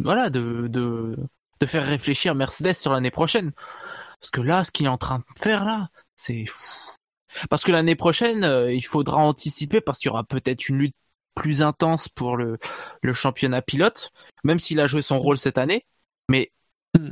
voilà, 0.00 0.30
de, 0.30 0.68
de, 0.68 1.16
de 1.60 1.66
faire 1.66 1.84
réfléchir 1.86 2.34
Mercedes 2.34 2.74
sur 2.74 2.92
l'année 2.92 3.10
prochaine. 3.10 3.52
Parce 4.20 4.30
que 4.30 4.40
là, 4.40 4.64
ce 4.64 4.70
qu'il 4.70 4.86
est 4.86 4.90
en 4.90 4.98
train 4.98 5.18
de 5.18 5.38
faire 5.38 5.64
là, 5.64 5.88
c'est. 6.16 6.46
Parce 7.50 7.62
que 7.62 7.72
l'année 7.72 7.94
prochaine, 7.94 8.44
euh, 8.44 8.72
il 8.72 8.84
faudra 8.84 9.18
anticiper 9.18 9.80
parce 9.80 9.98
qu'il 9.98 10.08
y 10.08 10.10
aura 10.10 10.24
peut-être 10.24 10.68
une 10.68 10.78
lutte 10.78 10.96
plus 11.34 11.62
intense 11.62 12.08
pour 12.08 12.36
le, 12.36 12.58
le 13.02 13.14
championnat 13.14 13.62
pilote, 13.62 14.10
même 14.44 14.58
s'il 14.58 14.80
a 14.80 14.86
joué 14.86 15.02
son 15.02 15.20
rôle 15.20 15.38
cette 15.38 15.58
année. 15.58 15.84
Mais 16.28 16.50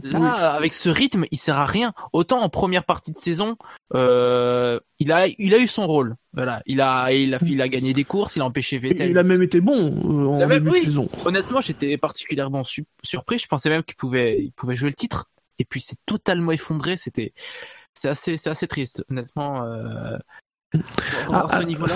Là, 0.04 0.52
avec 0.52 0.72
ce 0.72 0.88
rythme, 0.88 1.24
il 1.30 1.38
sert 1.38 1.58
à 1.58 1.66
rien. 1.66 1.92
Autant 2.12 2.40
en 2.40 2.48
première 2.48 2.84
partie 2.84 3.12
de 3.12 3.18
saison, 3.18 3.56
euh, 3.94 4.80
il 4.98 5.12
a, 5.12 5.26
il 5.38 5.54
a 5.54 5.58
eu 5.58 5.66
son 5.68 5.86
rôle. 5.86 6.16
Voilà, 6.32 6.62
il 6.66 6.80
a, 6.80 7.12
il 7.12 7.34
a, 7.34 7.38
il 7.42 7.60
a 7.60 7.68
gagné 7.68 7.92
des 7.92 8.04
courses, 8.04 8.36
il 8.36 8.42
a 8.42 8.44
empêché 8.46 8.78
Vettel. 8.78 9.10
Il 9.10 9.18
a 9.18 9.22
même 9.22 9.42
été 9.42 9.60
bon 9.60 9.74
euh, 9.86 10.26
en 10.28 10.38
même- 10.38 10.48
début 10.50 10.70
oui. 10.70 10.80
de 10.80 10.84
saison. 10.86 11.08
Honnêtement, 11.24 11.60
j'étais 11.60 11.96
particulièrement 11.98 12.64
su- 12.64 12.86
surpris. 13.04 13.38
Je 13.38 13.46
pensais 13.48 13.68
même 13.68 13.82
qu'il 13.82 13.96
pouvait, 13.96 14.38
il 14.40 14.52
pouvait 14.52 14.76
jouer 14.76 14.88
le 14.88 14.94
titre. 14.94 15.26
Et 15.58 15.64
puis 15.64 15.80
c'est 15.80 15.98
totalement 16.06 16.52
effondré. 16.52 16.96
C'était, 16.96 17.32
c'est 17.94 18.08
assez, 18.08 18.36
c'est 18.38 18.50
assez 18.50 18.66
triste. 18.66 19.04
Honnêtement, 19.10 19.62
euh, 19.64 20.16
Ah, 21.30 21.46
à 21.48 21.56
ce 21.58 21.62
ah, 21.62 21.64
niveau-là. 21.64 21.94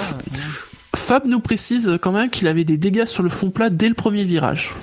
Fab 0.96 1.26
nous 1.26 1.40
précise 1.40 1.98
quand 2.00 2.12
même 2.12 2.30
qu'il 2.30 2.46
avait 2.46 2.64
des 2.64 2.78
dégâts 2.78 3.04
sur 3.06 3.22
le 3.22 3.28
fond 3.30 3.50
plat 3.50 3.70
dès 3.70 3.88
le 3.88 3.94
premier 3.94 4.24
virage. 4.24 4.74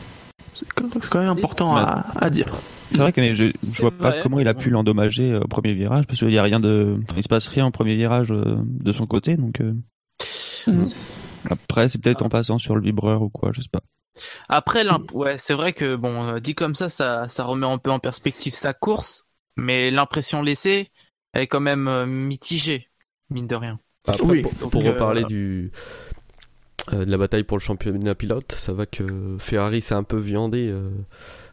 C'est 0.54 0.72
quand 0.74 0.86
c'est 0.94 1.10
quand 1.10 1.20
même 1.20 1.30
important 1.30 1.77
à, 1.77 2.06
à 2.20 2.30
dire. 2.30 2.48
C'est 2.91 2.98
vrai 2.98 3.12
que 3.12 3.22
mais 3.22 3.36
je, 3.36 3.46
je 3.63 3.82
vois 3.82 3.91
pas 3.91 4.22
comment 4.22 4.39
il 4.39 4.48
a 4.48 4.53
pu 4.53 4.70
l'endommager 4.70 5.32
euh, 5.32 5.41
au 5.41 5.48
premier 5.48 5.74
virage 5.74 6.06
parce 6.08 6.20
qu'il 6.20 6.32
y 6.34 6.38
a 6.38 6.44
rien 6.44 6.60
de, 6.60 6.98
il 7.15 7.24
se 7.24 7.27
passe 7.29 7.48
rien 7.48 7.67
au 7.67 7.72
premier 7.72 7.96
virage 7.96 8.32
euh, 8.32 8.58
de 8.63 8.91
son 8.91 9.06
côté 9.06 9.38
donc 9.38 9.62
euh, 9.62 9.74
Mhm. 10.67 10.94
après 11.50 11.89
c'est 11.89 12.01
peut-être 12.01 12.24
en 12.24 12.29
passant 12.29 12.60
sur 12.60 12.75
le 12.75 12.82
vibreur 12.82 13.22
ou 13.22 13.29
quoi, 13.29 13.51
je 13.53 13.62
sais 13.62 13.70
pas. 13.72 13.82
Après, 14.50 14.84
l'imp- 14.84 15.12
ouais, 15.13 15.38
c'est 15.38 15.53
vrai 15.53 15.74
que 15.74 15.96
bon, 15.96 16.39
dit 16.39 16.56
comme 16.56 16.74
ça, 16.74 16.89
ça, 16.89 17.27
ça 17.27 17.44
remet 17.44 17.67
un 17.67 17.77
peu 17.77 17.91
en 17.91 18.00
perspective 18.00 18.53
sa 18.53 18.74
course, 18.74 19.27
mais 19.56 19.91
l'impression 19.91 20.41
laissée, 20.41 20.89
elle 21.34 21.44
est 21.44 21.48
quand 21.48 21.60
même 21.60 22.06
mitigée, 22.06 22.89
mine 23.29 23.48
de 23.48 23.56
rien. 23.56 23.79
Après, 24.08 24.25
Oui. 24.25 24.41
pour, 24.41 24.82
euh, 24.82 24.91
reparler 24.91 25.24
du 25.25 25.72
euh, 26.94 27.06
de 27.06 27.12
la 27.12 27.17
bataille 27.17 27.44
pour 27.44 27.58
le 27.58 27.62
championnat 27.62 28.15
pilote, 28.15 28.53
ça 28.53 28.74
va 28.74 28.86
que 28.86 29.36
Ferrari 29.39 29.82
s'est 29.82 29.96
un 29.96 30.03
peu 30.03 30.17
viandé 30.17 30.70
euh, 30.70 30.89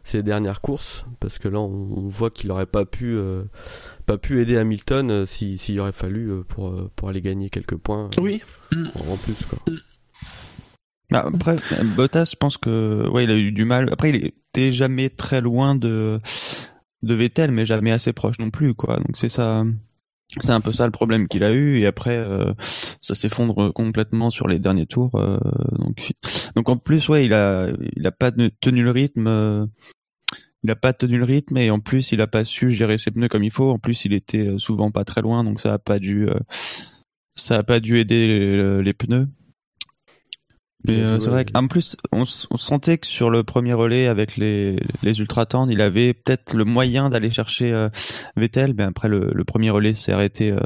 ces 0.05 0.21
dernières 0.23 0.61
courses 0.61 1.03
parce 1.19 1.39
que 1.39 1.47
là 1.49 1.59
on, 1.59 1.89
on 1.97 2.07
voit 2.07 2.29
qu'il 2.29 2.49
aurait 2.51 2.67
pas 2.67 2.85
pu 2.85 3.15
euh, 3.15 3.43
pas 4.05 4.17
pu 4.19 4.39
aider 4.39 4.55
Hamilton 4.55 5.09
euh, 5.11 5.25
si 5.25 5.57
s'il 5.57 5.79
aurait 5.79 5.91
fallu 5.91 6.29
euh, 6.29 6.43
pour 6.47 6.69
euh, 6.69 6.91
pour 6.95 7.09
aller 7.09 7.21
gagner 7.21 7.49
quelques 7.49 7.75
points 7.75 8.09
euh, 8.17 8.21
Oui. 8.21 8.41
en, 8.71 9.17
plus 9.17 9.43
quoi. 9.47 9.57
Bah, 11.09 11.25
après 11.33 11.55
Bottas, 11.95 12.29
je 12.31 12.35
pense 12.35 12.57
que 12.57 13.07
ouais 13.09 13.23
il 13.25 13.31
a 13.31 13.35
eu 13.35 13.51
du 13.51 13.65
mal. 13.65 13.89
Après 13.91 14.09
il 14.11 14.15
était 14.27 14.71
jamais 14.71 15.09
très 15.09 15.41
loin 15.41 15.75
de 15.75 16.19
de 17.01 17.13
Vettel 17.15 17.51
mais 17.51 17.65
jamais 17.65 17.91
assez 17.91 18.13
proche 18.13 18.37
non 18.39 18.51
plus 18.51 18.73
quoi. 18.75 18.97
Donc 18.97 19.15
c'est 19.17 19.29
ça. 19.29 19.63
C'est 20.39 20.51
un 20.51 20.59
peu 20.59 20.73
ça 20.73 20.85
le 20.85 20.91
problème 20.91 21.27
qu'il 21.27 21.43
a 21.43 21.53
eu 21.53 21.79
et 21.79 21.85
après 21.85 22.17
euh, 22.17 22.51
ça 22.99 23.15
s'effondre 23.15 23.71
complètement 23.73 24.29
sur 24.29 24.47
les 24.47 24.59
derniers 24.59 24.85
tours. 24.87 25.15
euh, 25.15 25.37
donc 25.79 26.13
donc 26.55 26.67
en 26.69 26.77
plus 26.77 27.07
ouais 27.09 27.25
il 27.25 27.33
a 27.33 27.69
il 27.95 28.05
a 28.05 28.11
pas 28.11 28.31
tenu 28.31 28.83
le 28.83 28.91
rythme. 28.91 29.27
euh, 29.27 29.65
il 30.63 30.71
a 30.71 30.75
pas 30.75 30.93
tenu 30.93 31.19
le 31.19 31.25
rythme 31.25 31.57
et 31.57 31.69
en 31.69 31.79
plus 31.79 32.11
il 32.11 32.21
a 32.21 32.27
pas 32.27 32.43
su 32.43 32.71
gérer 32.71 32.97
ses 32.97 33.11
pneus 33.11 33.29
comme 33.29 33.43
il 33.43 33.51
faut. 33.51 33.69
En 33.69 33.79
plus 33.79 34.03
il 34.05 34.13
était 34.13 34.47
euh, 34.47 34.57
souvent 34.57 34.91
pas 34.91 35.05
très 35.05 35.21
loin 35.21 35.43
donc 35.43 35.59
ça 35.59 35.73
a 35.73 35.79
pas 35.79 35.99
dû 35.99 36.27
euh, 36.27 36.39
ça 37.35 37.57
a 37.57 37.63
pas 37.63 37.79
dû 37.79 37.99
aider 37.99 38.27
les, 38.27 38.83
les 38.83 38.93
pneus. 38.93 39.27
Mais 40.87 41.01
euh, 41.01 41.19
c'est 41.19 41.29
vrai 41.29 41.45
qu'en 41.45 41.67
plus 41.67 41.95
on, 42.11 42.25
sentait 42.25 42.97
que 42.97 43.07
sur 43.07 43.29
le 43.29 43.43
premier 43.43 43.73
relais 43.73 44.07
avec 44.07 44.37
les 44.37 44.77
les 45.03 45.19
ultra 45.19 45.45
tendres 45.45 45.71
il 45.71 45.81
avait 45.81 46.13
peut-être 46.13 46.53
le 46.53 46.65
moyen 46.65 47.09
d'aller 47.09 47.29
chercher 47.29 47.71
euh, 47.71 47.89
Vettel. 48.35 48.73
Mais 48.77 48.83
après 48.83 49.07
le, 49.07 49.31
le 49.33 49.43
premier 49.43 49.69
relais 49.69 49.93
s'est 49.93 50.11
arrêté 50.11 50.51
euh, 50.51 50.59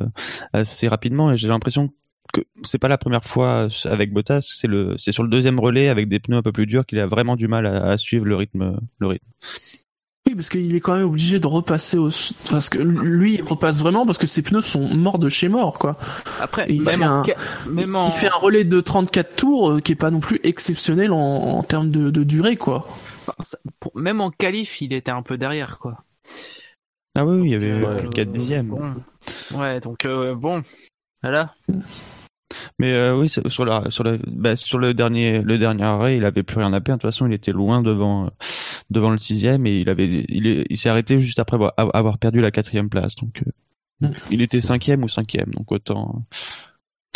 assez 0.54 0.88
rapidement 0.88 1.32
et 1.32 1.38
j'ai 1.38 1.48
l'impression 1.48 1.92
que 2.34 2.42
c'est 2.64 2.78
pas 2.78 2.88
la 2.90 2.98
première 3.00 3.24
fois 3.24 3.68
avec 3.86 4.14
Bottas, 4.14 4.48
c'est 4.54 4.68
le 4.68 4.96
c'est 4.98 5.12
sur 5.12 5.24
le 5.24 5.30
deuxième 5.30 5.60
relais 5.60 5.90
avec 5.90 6.08
des 6.08 6.20
pneus 6.20 6.38
un 6.38 6.44
peu 6.44 6.52
plus 6.52 6.68
durs 6.68 6.86
qu'il 6.86 7.00
a 7.00 7.08
vraiment 7.08 7.36
du 7.36 7.48
mal 7.48 7.66
à, 7.66 7.86
à 7.86 7.98
suivre 7.98 8.26
le 8.26 8.36
rythme 8.36 8.80
le 9.00 9.08
rythme. 9.08 9.28
Oui, 10.30 10.36
parce 10.36 10.50
qu'il 10.50 10.76
est 10.76 10.80
quand 10.80 10.96
même 10.96 11.08
obligé 11.08 11.40
de 11.40 11.48
repasser 11.48 11.98
au. 11.98 12.10
Parce 12.52 12.70
que 12.70 12.78
lui, 12.78 13.36
il 13.36 13.42
repasse 13.44 13.80
vraiment 13.80 14.06
parce 14.06 14.20
que 14.20 14.28
ses 14.28 14.44
pneus 14.44 14.62
sont 14.62 14.88
morts 14.94 15.18
de 15.18 15.28
chez 15.28 15.50
mort, 15.50 15.80
quoi. 15.80 15.98
Après, 16.40 16.68
il 16.70 16.84
même, 16.84 17.00
fait 17.00 17.04
en, 17.04 17.22
un- 17.22 17.26
ca- 17.26 17.36
même 17.68 17.96
en, 17.96 18.10
Il 18.10 18.14
fait 18.14 18.28
un 18.28 18.38
relais 18.38 18.64
de 18.64 18.80
34 18.80 19.36
tours 19.36 19.72
euh, 19.72 19.80
qui 19.80 19.94
est 19.94 19.96
pas 19.96 20.12
non 20.12 20.20
plus 20.20 20.40
exceptionnel 20.44 21.12
en, 21.12 21.18
en 21.18 21.64
termes 21.64 21.90
de, 21.90 22.12
de 22.12 22.24
durée, 22.24 22.58
quoi. 22.58 22.86
même 23.96 24.22
en 24.22 24.30
qualif, 24.30 24.82
il 24.82 24.94
était 24.94 25.10
un 25.10 25.24
peu 25.24 25.38
derrière, 25.38 25.80
quoi. 25.80 26.04
Ah 27.16 27.26
oui, 27.26 27.40
oui, 27.42 27.48
il 27.48 27.52
y 27.52 27.56
avait 27.56 27.72
Euh, 27.72 27.98
euh, 28.06 28.10
4 28.10 28.32
dixièmes. 28.32 28.68
bon. 28.68 28.94
Ouais, 29.58 29.80
donc 29.80 30.06
euh, 30.06 30.36
bon, 30.36 30.62
voilà. 31.24 31.56
Mais 32.80 32.94
euh, 32.94 33.18
oui, 33.18 33.30
sur 33.30 33.66
la 33.66 33.92
sur 33.92 34.04
le 34.04 34.20
bah, 34.28 34.56
sur 34.56 34.80
le 34.80 34.94
dernier 34.94 35.42
le 35.42 35.58
dernier 35.58 35.84
arrêt, 35.84 36.18
il 36.18 36.26
avait 36.26 36.44
plus 36.44 36.58
rien 36.58 36.74
à 36.74 36.82
perdre. 36.82 37.00
De 37.00 37.08
toute 37.08 37.12
façon, 37.12 37.28
il 37.28 37.34
était 37.34 37.52
loin 37.52 37.82
devant 37.82 38.26
euh, 38.26 38.30
devant 38.90 39.12
le 39.12 39.18
sixième 39.18 39.68
et 39.68 39.80
il 39.80 39.90
avait 39.90 40.26
il 40.28 40.48
est 40.48 40.66
il 40.70 40.78
s'est 40.78 40.90
arrêté 40.90 41.20
juste 41.20 41.40
après 41.40 41.56
avoir, 41.56 41.74
avoir 41.78 42.18
perdu 42.18 42.42
la 42.42 42.52
quatrième 42.52 42.90
place. 42.90 43.16
Donc 43.16 43.44
euh, 43.46 43.52
Mm. 44.02 44.12
il 44.32 44.42
était 44.42 44.62
cinquième 44.62 45.04
ou 45.04 45.10
cinquième. 45.10 45.50
Donc 45.54 45.72
autant 45.72 46.26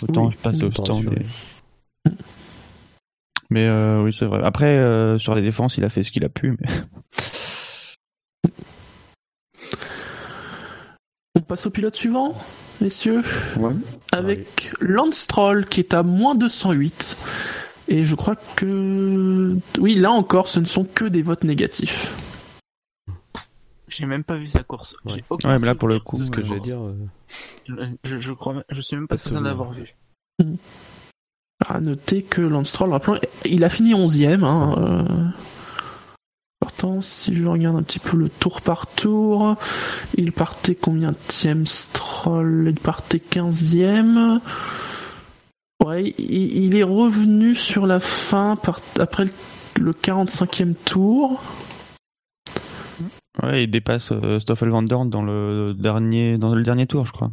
autant 0.01 0.27
Oui, 0.27 0.35
passer 0.41 0.63
au 0.65 0.71
stand. 0.71 1.09
Mais, 2.05 2.11
mais, 3.49 3.71
oui, 4.01 4.13
c'est 4.13 4.25
vrai. 4.25 4.41
Après 4.43 5.17
sur 5.19 5.35
les 5.35 5.41
défenses, 5.41 5.77
il 5.77 5.83
a 5.83 5.89
fait 5.89 6.03
ce 6.03 6.11
qu'il 6.11 6.25
a 6.25 6.29
pu. 6.29 6.57
Mais... 6.59 6.67
On 11.35 11.41
passe 11.41 11.65
au 11.65 11.71
pilote 11.71 11.95
suivant, 11.95 12.35
messieurs, 12.81 13.21
avec 14.11 14.71
Lance 14.79 15.17
Stroll 15.19 15.65
qui 15.65 15.79
est 15.79 15.93
à 15.93 16.03
moins 16.03 16.35
208. 16.35 17.17
Et 17.89 18.05
je 18.05 18.15
crois 18.15 18.35
que... 18.55 19.55
Oui, 19.79 19.95
là 19.95 20.11
encore, 20.11 20.47
ce 20.47 20.59
ne 20.59 20.65
sont 20.65 20.85
que 20.85 21.05
des 21.05 21.21
votes 21.21 21.43
négatifs. 21.43 22.15
J'ai 23.89 24.05
même 24.05 24.23
pas 24.23 24.37
vu 24.37 24.47
sa 24.47 24.63
course. 24.63 24.95
Ouais. 25.05 25.23
Ouais, 25.29 25.57
mais 25.59 25.67
là 25.67 25.75
pour 25.75 25.87
le 25.87 25.99
coup, 25.99 26.17
C'est 26.17 26.25
ce 26.25 26.31
que 26.31 26.41
j'allais 26.41 26.59
dire. 26.61 26.79
euh, 26.81 26.95
Je, 28.03 28.17
je 28.19 28.33
crois, 28.33 28.53
même- 28.53 28.63
je 28.69 28.81
suis 28.81 28.95
même 28.95 29.07
pas 29.07 29.15
Pas 29.15 29.21
certain 29.21 29.41
d'avoir 29.41 29.73
vu. 29.73 29.93
À 31.67 31.79
noter 31.79 32.23
que 32.23 32.41
Lance 32.41 32.69
Stroll, 32.69 32.91
rappelons, 32.91 33.19
il 33.45 33.63
a 33.63 33.69
fini 33.69 33.93
11ème. 33.93 34.43
Hein, 34.43 34.75
euh. 34.77 35.05
Pourtant, 36.63 37.01
si 37.01 37.35
je 37.35 37.45
regarde 37.45 37.75
un 37.75 37.83
petit 37.83 37.99
peu 37.99 38.15
le 38.15 38.29
tour 38.29 38.61
par 38.61 38.87
tour, 38.87 39.57
il 40.15 40.31
partait 40.31 40.75
combien 40.75 41.11
de 41.11 41.17
Stroll? 41.65 42.67
Il 42.69 42.79
partait 42.79 43.17
15ème. 43.17 44.39
Ouais, 45.85 46.13
il, 46.17 46.57
il 46.63 46.75
est 46.77 46.83
revenu 46.83 47.53
sur 47.53 47.85
la 47.85 47.99
fin 47.99 48.55
par- 48.55 48.79
après 48.97 49.25
le, 49.25 49.31
le 49.77 49.91
45e 49.91 50.73
tour. 50.85 51.43
Ouais, 53.41 53.65
il 53.65 53.69
dépasse 53.69 54.13
euh, 54.13 54.39
Stoffel 54.39 54.69
Van 54.69 54.83
Dorn 54.83 55.09
dans 55.09 55.21
le 55.21 55.73
dernier 55.77 56.37
dans 56.37 56.55
le 56.55 56.63
dernier 56.63 56.87
tour, 56.87 57.05
je 57.05 57.11
crois. 57.11 57.29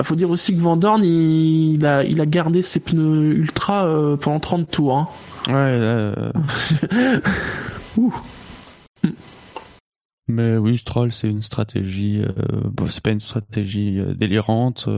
Bah, 0.00 0.04
faut 0.04 0.14
dire 0.14 0.30
aussi 0.30 0.56
que 0.56 0.60
Van 0.62 0.78
Dorn, 0.78 1.02
il, 1.04 1.74
il 1.74 1.84
a, 1.84 2.04
il 2.04 2.22
a 2.22 2.24
gardé 2.24 2.62
ses 2.62 2.80
pneus 2.80 3.34
ultra 3.34 3.86
euh, 3.86 4.16
pendant 4.16 4.40
30 4.40 4.70
tours. 4.70 4.96
Hein. 4.96 5.08
Ouais, 5.46 5.52
euh, 5.54 6.32
Ouh. 7.98 8.14
mais 10.26 10.56
oui, 10.56 10.78
Stroll, 10.78 11.12
c'est 11.12 11.28
une 11.28 11.42
stratégie. 11.42 12.22
Euh, 12.22 12.32
bon, 12.72 12.86
c'est 12.86 13.02
pas 13.02 13.10
une 13.10 13.20
stratégie 13.20 13.98
euh, 13.98 14.14
délirante. 14.14 14.88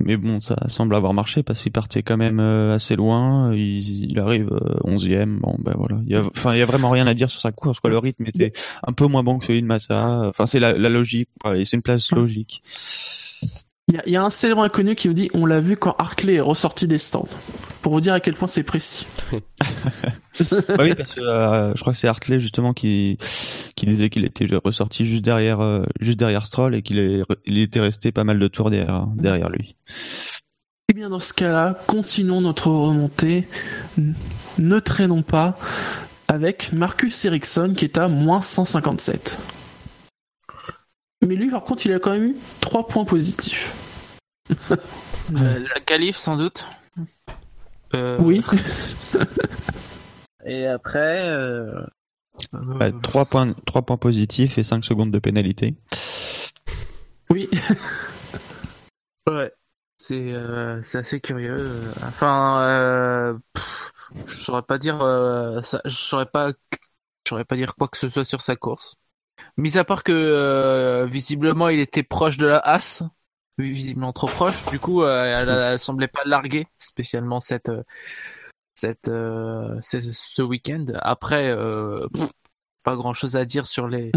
mais 0.00 0.16
bon, 0.16 0.40
ça 0.40 0.56
semble 0.66 0.96
avoir 0.96 1.14
marché 1.14 1.44
parce 1.44 1.62
qu'il 1.62 1.70
partait 1.70 2.02
quand 2.02 2.16
même 2.16 2.40
assez 2.40 2.96
loin. 2.96 3.54
Il, 3.54 4.10
il 4.10 4.18
arrive 4.18 4.50
euh, 4.50 4.80
11e. 4.84 5.38
Bon, 5.38 5.54
ben 5.60 5.74
voilà. 5.78 6.00
Il 6.06 6.10
y 6.10 6.16
a, 6.16 6.22
enfin, 6.22 6.54
il 6.54 6.58
y 6.58 6.62
a 6.62 6.66
vraiment 6.66 6.90
rien 6.90 7.06
à 7.06 7.14
dire 7.14 7.30
sur 7.30 7.40
sa 7.40 7.52
course. 7.52 7.78
Quoi. 7.78 7.90
Le 7.90 7.98
rythme 7.98 8.26
était 8.26 8.50
un 8.84 8.92
peu 8.94 9.06
moins 9.06 9.22
bon 9.22 9.38
que 9.38 9.44
celui 9.44 9.62
de 9.62 9.66
Massa. 9.68 10.22
Enfin, 10.28 10.46
c'est 10.48 10.58
la, 10.58 10.72
la 10.72 10.88
logique. 10.88 11.28
C'est 11.44 11.74
une 11.74 11.82
place 11.82 12.10
logique. 12.10 12.64
Il 13.90 13.96
y, 13.96 13.98
a, 13.98 14.02
il 14.06 14.12
y 14.12 14.16
a 14.16 14.22
un 14.22 14.30
célèbre 14.30 14.62
inconnu 14.62 14.94
qui 14.94 15.08
nous 15.08 15.14
dit 15.14 15.30
on 15.34 15.46
l'a 15.46 15.58
vu 15.58 15.76
quand 15.76 15.96
Hartley 15.98 16.34
est 16.34 16.40
ressorti 16.40 16.86
des 16.86 16.98
stands. 16.98 17.26
Pour 17.82 17.92
vous 17.92 18.00
dire 18.00 18.12
à 18.12 18.20
quel 18.20 18.34
point 18.34 18.46
c'est 18.46 18.62
précis. 18.62 19.06
Bah 20.40 20.84
oui, 20.84 20.94
parce 20.94 21.14
que 21.14 21.20
euh, 21.20 21.74
je 21.74 21.80
crois 21.80 21.92
que 21.92 21.98
c'est 21.98 22.06
Hartley 22.06 22.38
justement 22.38 22.72
qui 22.72 23.18
qui 23.74 23.84
disait 23.84 24.08
qu'il 24.08 24.24
était 24.24 24.46
ressorti 24.64 25.04
juste 25.04 25.24
derrière 25.24 25.60
euh, 25.60 25.82
juste 26.00 26.18
derrière 26.18 26.46
Stroll 26.46 26.76
et 26.76 26.82
qu'il 26.82 27.24
il 27.44 27.58
était 27.58 27.80
resté 27.80 28.12
pas 28.12 28.22
mal 28.24 28.38
de 28.38 28.48
tours 28.48 28.70
derrière 28.70 29.06
derrière 29.16 29.50
lui. 29.50 29.76
Eh 30.88 30.92
bien, 30.92 31.10
dans 31.10 31.18
ce 31.18 31.34
cas-là, 31.34 31.76
continuons 31.88 32.40
notre 32.40 32.68
remontée. 32.68 33.46
Ne 34.58 34.78
traînons 34.78 35.22
pas 35.22 35.58
avec 36.28 36.72
Marcus 36.72 37.24
Ericsson 37.24 37.72
qui 37.76 37.84
est 37.84 37.98
à 37.98 38.08
moins 38.08 38.40
157. 38.40 39.36
Mais 41.26 41.34
lui, 41.34 41.50
par 41.50 41.64
contre, 41.64 41.84
il 41.86 41.92
a 41.92 41.98
quand 41.98 42.12
même 42.12 42.24
eu 42.30 42.36
3 42.60 42.86
points 42.86 43.04
positifs. 43.04 43.74
Euh, 44.50 45.58
la 45.74 45.80
qualif 45.80 46.16
sans 46.16 46.36
doute. 46.36 46.66
Euh, 47.94 48.16
Oui. 48.20 48.42
Et 50.44 50.66
après. 50.66 51.28
Euh... 51.28 51.84
Bah, 52.52 52.86
euh, 52.86 52.92
3 53.02 53.26
points 53.26 53.52
3 53.66 53.82
points 53.82 53.96
positifs 53.98 54.56
et 54.58 54.64
5 54.64 54.84
secondes 54.84 55.10
de 55.10 55.18
pénalité. 55.18 55.74
Oui. 57.30 57.48
Ouais. 59.28 59.52
C'est 59.98 60.32
euh, 60.32 60.82
c'est 60.82 60.98
assez 60.98 61.20
curieux. 61.20 61.56
Enfin, 62.02 62.62
euh, 62.62 63.34
pff, 63.52 63.92
je 64.26 64.34
saurais 64.34 64.62
pas 64.62 64.78
dire. 64.78 65.02
euh, 65.02 65.60
ça, 65.62 65.80
je 65.84 65.94
saurais 65.94 66.26
pas. 66.26 66.52
Je 66.72 67.28
saurais 67.28 67.44
pas 67.44 67.54
dire 67.54 67.74
quoi 67.76 67.86
que 67.86 67.98
ce 67.98 68.08
soit 68.08 68.24
sur 68.24 68.40
sa 68.40 68.56
course. 68.56 68.96
Mis 69.56 69.78
à 69.78 69.84
part 69.84 70.04
que 70.04 70.12
euh, 70.12 71.06
visiblement 71.06 71.68
il 71.68 71.80
était 71.80 72.02
proche 72.02 72.38
de 72.38 72.46
la 72.46 72.58
As, 72.58 73.02
visiblement 73.58 74.12
trop 74.12 74.26
proche. 74.26 74.64
Du 74.70 74.78
coup, 74.78 75.02
euh, 75.02 75.24
elle, 75.24 75.48
elle 75.48 75.78
semblait 75.78 76.08
pas 76.08 76.22
larguer 76.24 76.66
spécialement 76.78 77.40
cette 77.40 77.68
euh, 77.68 77.82
cette 78.74 79.08
euh, 79.08 79.78
ce 79.82 80.42
week-end. 80.42 80.86
Après, 81.02 81.54
pff, 82.12 82.28
pas 82.82 82.96
grand 82.96 83.12
chose 83.12 83.36
à 83.36 83.44
dire 83.44 83.66
sur 83.66 83.88
les 83.88 84.12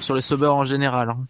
sur 0.00 0.14
les 0.14 0.22
sauveurs 0.22 0.54
en 0.56 0.64
général. 0.64 1.10
hein. 1.10 1.26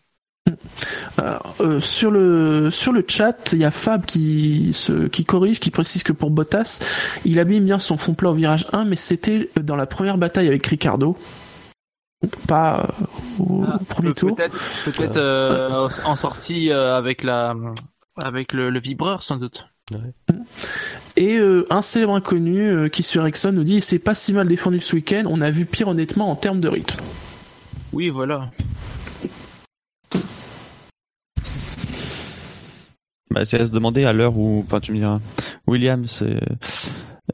Alors, 1.18 1.54
euh, 1.60 1.80
sur 1.80 2.10
le 2.10 2.70
sur 2.70 2.92
le 2.92 3.04
chat, 3.06 3.52
il 3.52 3.58
y 3.58 3.64
a 3.64 3.70
Fab 3.70 4.04
qui 4.04 4.72
se 4.72 5.08
qui 5.08 5.24
corrige, 5.24 5.60
qui 5.60 5.70
précise 5.70 6.02
que 6.02 6.12
pour 6.12 6.30
Bottas, 6.30 6.80
il 7.24 7.38
abîme 7.40 7.64
bien 7.64 7.78
son 7.78 7.96
fond 7.96 8.14
plat 8.14 8.30
au 8.30 8.34
virage 8.34 8.66
1, 8.72 8.84
mais 8.84 8.96
c'était 8.96 9.50
dans 9.60 9.76
la 9.76 9.86
première 9.86 10.18
bataille 10.18 10.46
avec 10.46 10.66
Ricardo, 10.66 11.16
pas 12.48 12.88
euh, 13.00 13.42
au 13.42 13.64
Ah, 13.66 13.78
premier 13.88 14.10
Pe- 14.10 14.14
tour. 14.14 14.36
Peut-être, 14.84 15.16
euh, 15.16 15.88
en 16.04 16.16
sortie 16.16 16.70
euh, 16.70 16.96
avec 16.96 17.24
la, 17.24 17.54
avec 18.16 18.52
le, 18.52 18.70
le 18.70 18.78
vibreur 18.80 19.22
sans 19.22 19.36
doute. 19.36 19.66
Et 21.16 21.36
euh, 21.36 21.64
un 21.70 21.80
célèbre 21.82 22.14
inconnu 22.16 22.68
euh, 22.68 22.88
qui 22.88 23.02
sur 23.04 23.24
Exxon 23.26 23.52
nous 23.52 23.62
dit 23.62 23.80
c'est 23.80 24.00
pas 24.00 24.14
si 24.14 24.32
mal 24.32 24.48
défendu 24.48 24.80
ce 24.80 24.96
week-end, 24.96 25.22
on 25.26 25.40
a 25.40 25.50
vu 25.50 25.64
pire 25.64 25.88
honnêtement 25.88 26.28
en 26.30 26.34
termes 26.36 26.60
de 26.60 26.68
rythme. 26.68 26.98
Oui, 27.92 28.08
voilà. 28.10 28.50
Bah, 33.30 33.44
c'est 33.44 33.60
à 33.60 33.66
se 33.66 33.70
demander 33.70 34.04
à 34.04 34.12
l'heure 34.12 34.36
où, 34.36 34.62
enfin, 34.66 34.80
tu 34.80 34.92
me 34.92 34.98
diras, 34.98 35.20
Williams 35.66 36.22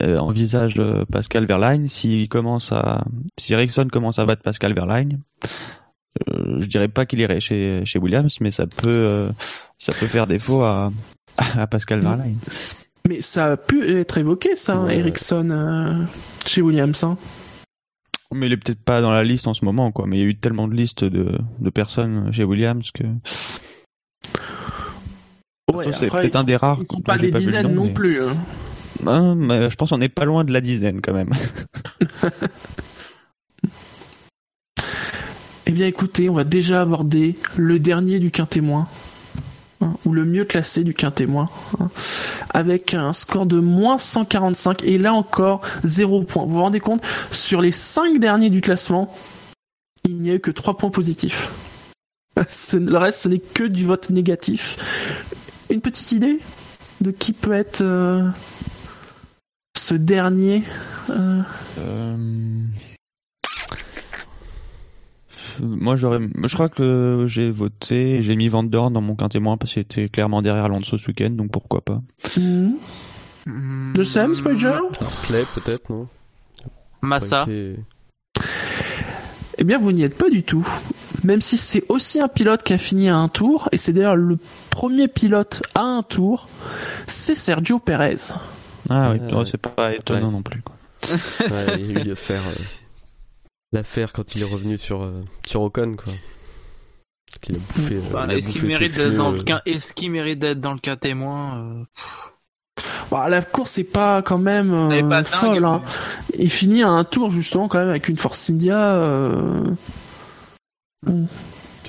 euh, 0.01 0.19
envisage 0.19 0.75
euh, 0.79 1.05
Pascal 1.11 1.45
Verlaine, 1.47 1.89
s'il 1.89 2.29
commence 2.29 2.73
à, 2.73 3.05
si 3.39 3.53
Ericsson 3.53 3.89
commence 3.93 4.19
à 4.19 4.25
battre 4.25 4.43
Pascal 4.43 4.73
Verlaine, 4.75 5.21
euh, 6.29 6.61
je 6.61 6.67
dirais 6.67 6.89
pas 6.89 7.05
qu'il 7.07 7.21
irait 7.21 7.41
chez, 7.41 7.83
chez 7.85 7.99
Williams, 7.99 8.39
mais 8.41 8.51
ça 8.51 8.67
peut, 8.67 8.89
euh, 8.89 9.31
ça 9.79 9.93
peut 9.93 10.07
faire 10.07 10.27
défaut 10.27 10.63
à, 10.63 10.91
à 11.37 11.67
Pascal 11.67 12.01
Verlaine. 12.01 12.39
Mais 13.09 13.21
ça 13.21 13.53
a 13.53 13.57
pu 13.57 13.97
être 13.99 14.17
évoqué 14.19 14.55
ça, 14.55 14.75
hein. 14.77 14.89
Ericsson 14.89 15.51
euh, 15.51 16.05
chez 16.47 16.63
Williams. 16.63 17.03
hein. 17.05 17.17
Mais 18.35 18.47
il 18.47 18.53
est 18.53 18.57
peut-être 18.57 18.83
pas 18.83 19.03
dans 19.03 19.11
la 19.13 19.25
liste 19.25 19.47
en 19.47 19.53
ce 19.55 19.65
moment, 19.65 19.91
quoi. 19.93 20.07
Mais 20.07 20.17
il 20.17 20.21
y 20.21 20.23
a 20.23 20.27
eu 20.27 20.37
tellement 20.39 20.69
de 20.69 20.75
listes 20.75 21.05
de, 21.05 21.37
de 21.59 21.71
personnes 21.71 22.33
chez 22.33 22.45
Williams 22.45 22.91
que. 22.93 23.03
Ouais, 25.73 25.87
c'est 25.99 26.09
peut-être 26.11 26.37
un 26.37 26.45
des 26.45 26.57
rares. 26.57 26.79
Ils 26.81 26.87
sont 26.87 27.01
pas 27.01 27.19
des 27.19 27.31
dizaines 27.31 27.69
nom, 27.69 27.75
non 27.75 27.85
mais- 27.87 27.93
plus. 27.93 28.23
hein. 28.23 28.37
Hein, 29.07 29.37
je 29.71 29.75
pense 29.75 29.91
qu'on 29.91 29.99
n'est 29.99 30.09
pas 30.09 30.25
loin 30.25 30.45
de 30.45 30.53
la 30.53 30.61
dizaine 30.61 31.01
quand 31.01 31.15
même. 31.15 31.33
Eh 35.65 35.71
bien 35.71 35.87
écoutez, 35.87 36.29
on 36.29 36.35
va 36.35 36.45
déjà 36.45 36.83
aborder 36.83 37.39
le 37.57 37.79
dernier 37.79 38.19
du 38.19 38.31
quintémoin, 38.31 38.89
hein, 39.81 39.95
ou 40.05 40.13
le 40.13 40.27
mieux 40.27 40.45
classé 40.45 40.85
du 40.85 40.93
quintémoin, 40.93 41.49
hein, 41.81 41.89
avec 42.51 42.93
un 42.93 43.15
score 43.15 43.47
de 43.47 43.59
moins 43.59 43.97
145, 43.97 44.83
et 44.83 44.99
là 44.99 45.15
encore, 45.15 45.63
0 45.85 46.25
points. 46.25 46.45
Vous 46.45 46.55
vous 46.55 46.63
rendez 46.63 46.81
compte, 46.81 47.03
sur 47.31 47.63
les 47.63 47.71
5 47.71 48.19
derniers 48.19 48.51
du 48.51 48.61
classement, 48.61 49.17
il 50.05 50.17
n'y 50.17 50.31
a 50.31 50.35
eu 50.35 50.41
que 50.41 50.51
3 50.51 50.77
points 50.77 50.91
positifs. 50.91 51.49
Le 52.37 52.97
reste, 52.99 53.21
ce 53.21 53.29
n'est 53.29 53.39
que 53.39 53.65
du 53.65 53.87
vote 53.87 54.11
négatif. 54.11 54.77
Une 55.71 55.81
petite 55.81 56.13
idée 56.13 56.41
de 57.01 57.13
qui 57.13 57.33
peut 57.33 57.55
être 57.55 57.81
euh, 57.81 58.29
ce 59.83 59.95
dernier 59.95 60.63
euh, 61.11 61.43
Euh, 61.79 62.63
Moi, 65.61 65.97
j'aurais, 65.97 66.21
je 66.45 66.55
crois 66.55 66.69
que 66.69 67.25
j'ai 67.27 67.51
voté, 67.51 68.23
j'ai 68.23 68.37
mis 68.37 68.49
Van 68.49 68.63
Dorn 68.63 68.93
dans 68.93 69.01
mon 69.01 69.15
quin 69.17 69.29
témoin 69.29 69.57
parce 69.57 69.73
qu'il 69.73 69.83
était 69.83 70.09
clairement 70.09 70.41
derrière 70.41 70.65
Alonso 70.65 70.97
ce 70.99 71.09
week-end, 71.09 71.31
donc 71.31 71.51
pourquoi 71.51 71.81
pas. 71.83 72.01
hmm, 72.37 72.71
Hmm, 73.45 73.93
De 73.95 74.05
Sam, 74.05 74.35
Spider 74.35 74.75
Clay 75.25 75.45
peut-être, 75.55 75.91
non? 75.91 76.07
Massa. 77.01 77.45
Eh 79.59 79.65
bien, 79.65 79.79
vous 79.79 79.91
n'y 79.91 80.05
êtes 80.05 80.17
pas 80.17 80.31
du 80.31 80.45
tout. 80.45 80.67
Même 81.25 81.41
si 81.41 81.57
c'est 81.57 81.83
aussi 81.89 82.21
un 82.21 82.29
pilote 82.29 82.63
qui 82.63 82.73
a 82.73 82.79
fini 82.79 83.09
à 83.09 83.17
un 83.17 83.27
tour, 83.29 83.69
et 83.73 83.79
c'est 83.79 83.93
d'ailleurs 83.93 84.15
le 84.17 84.39
premier 84.71 85.09
pilote 85.09 85.63
à 85.75 85.81
un 85.83 86.03
tour, 86.03 86.49
c'est 87.09 87.35
Sergio 87.35 87.81
Perez. 87.81 88.33
Ah 88.91 89.13
oui, 89.13 89.19
Ouais, 89.21 89.33
oh, 89.35 89.45
c'est 89.45 89.59
pas 89.59 89.95
étonnant 89.95 90.27
Ouais. 90.27 90.33
non 90.33 90.43
plus. 90.43 90.63
quoi. 90.63 90.75
Ouais, 91.51 91.79
il 91.79 91.91
y 91.93 91.97
a 91.97 92.01
eu 92.01 92.05
l'affaire, 92.09 92.43
euh, 92.47 92.63
l'affaire 93.73 94.13
quand 94.13 94.35
il 94.35 94.43
est 94.43 94.47
revenu 94.53 94.77
sur, 94.79 95.03
euh, 95.03 95.23
sur 95.47 95.63
Ocon, 95.63 95.97
quoi. 95.97 96.13
Qu'il 97.41 97.57
a 97.57 97.59
bouffé. 97.59 97.97
euh, 97.97 98.01
Bah, 98.13 98.25
il 98.27 98.31
a 98.33 98.37
Est-ce 98.37 98.49
qu'il 98.51 98.61
bouffé 98.63 98.67
mérite 98.75 98.95
d'être 98.95 99.09
pneus, 99.09 99.17
dans 99.17 99.31
le 99.31 99.39
euh, 99.41 99.59
est-ce 99.67 99.93
qu'il 99.95 100.11
mérite 100.11 100.39
d'être 100.39 100.61
dans 100.61 100.75
le 100.75 100.79
cas 100.79 100.97
témoin 100.97 101.59
euh, 101.59 101.85
Bah, 103.11 103.29
la 103.29 103.41
course 103.43 103.79
est 103.79 103.85
pas 103.85 104.21
quand 104.23 104.39
même 104.39 104.73
euh, 104.73 105.03
dingue, 105.09 105.25
folle. 105.25 105.65
Hein. 105.65 105.83
Il 106.39 106.51
finit 106.51 106.83
à 106.83 106.89
un 106.91 107.05
tour 107.05 107.31
justement 107.31 107.69
quand 107.69 107.79
même 107.79 107.89
avec 107.89 108.09
une 108.09 108.17
Force 108.19 108.51
India. 108.51 108.77
Euh... 108.95 109.65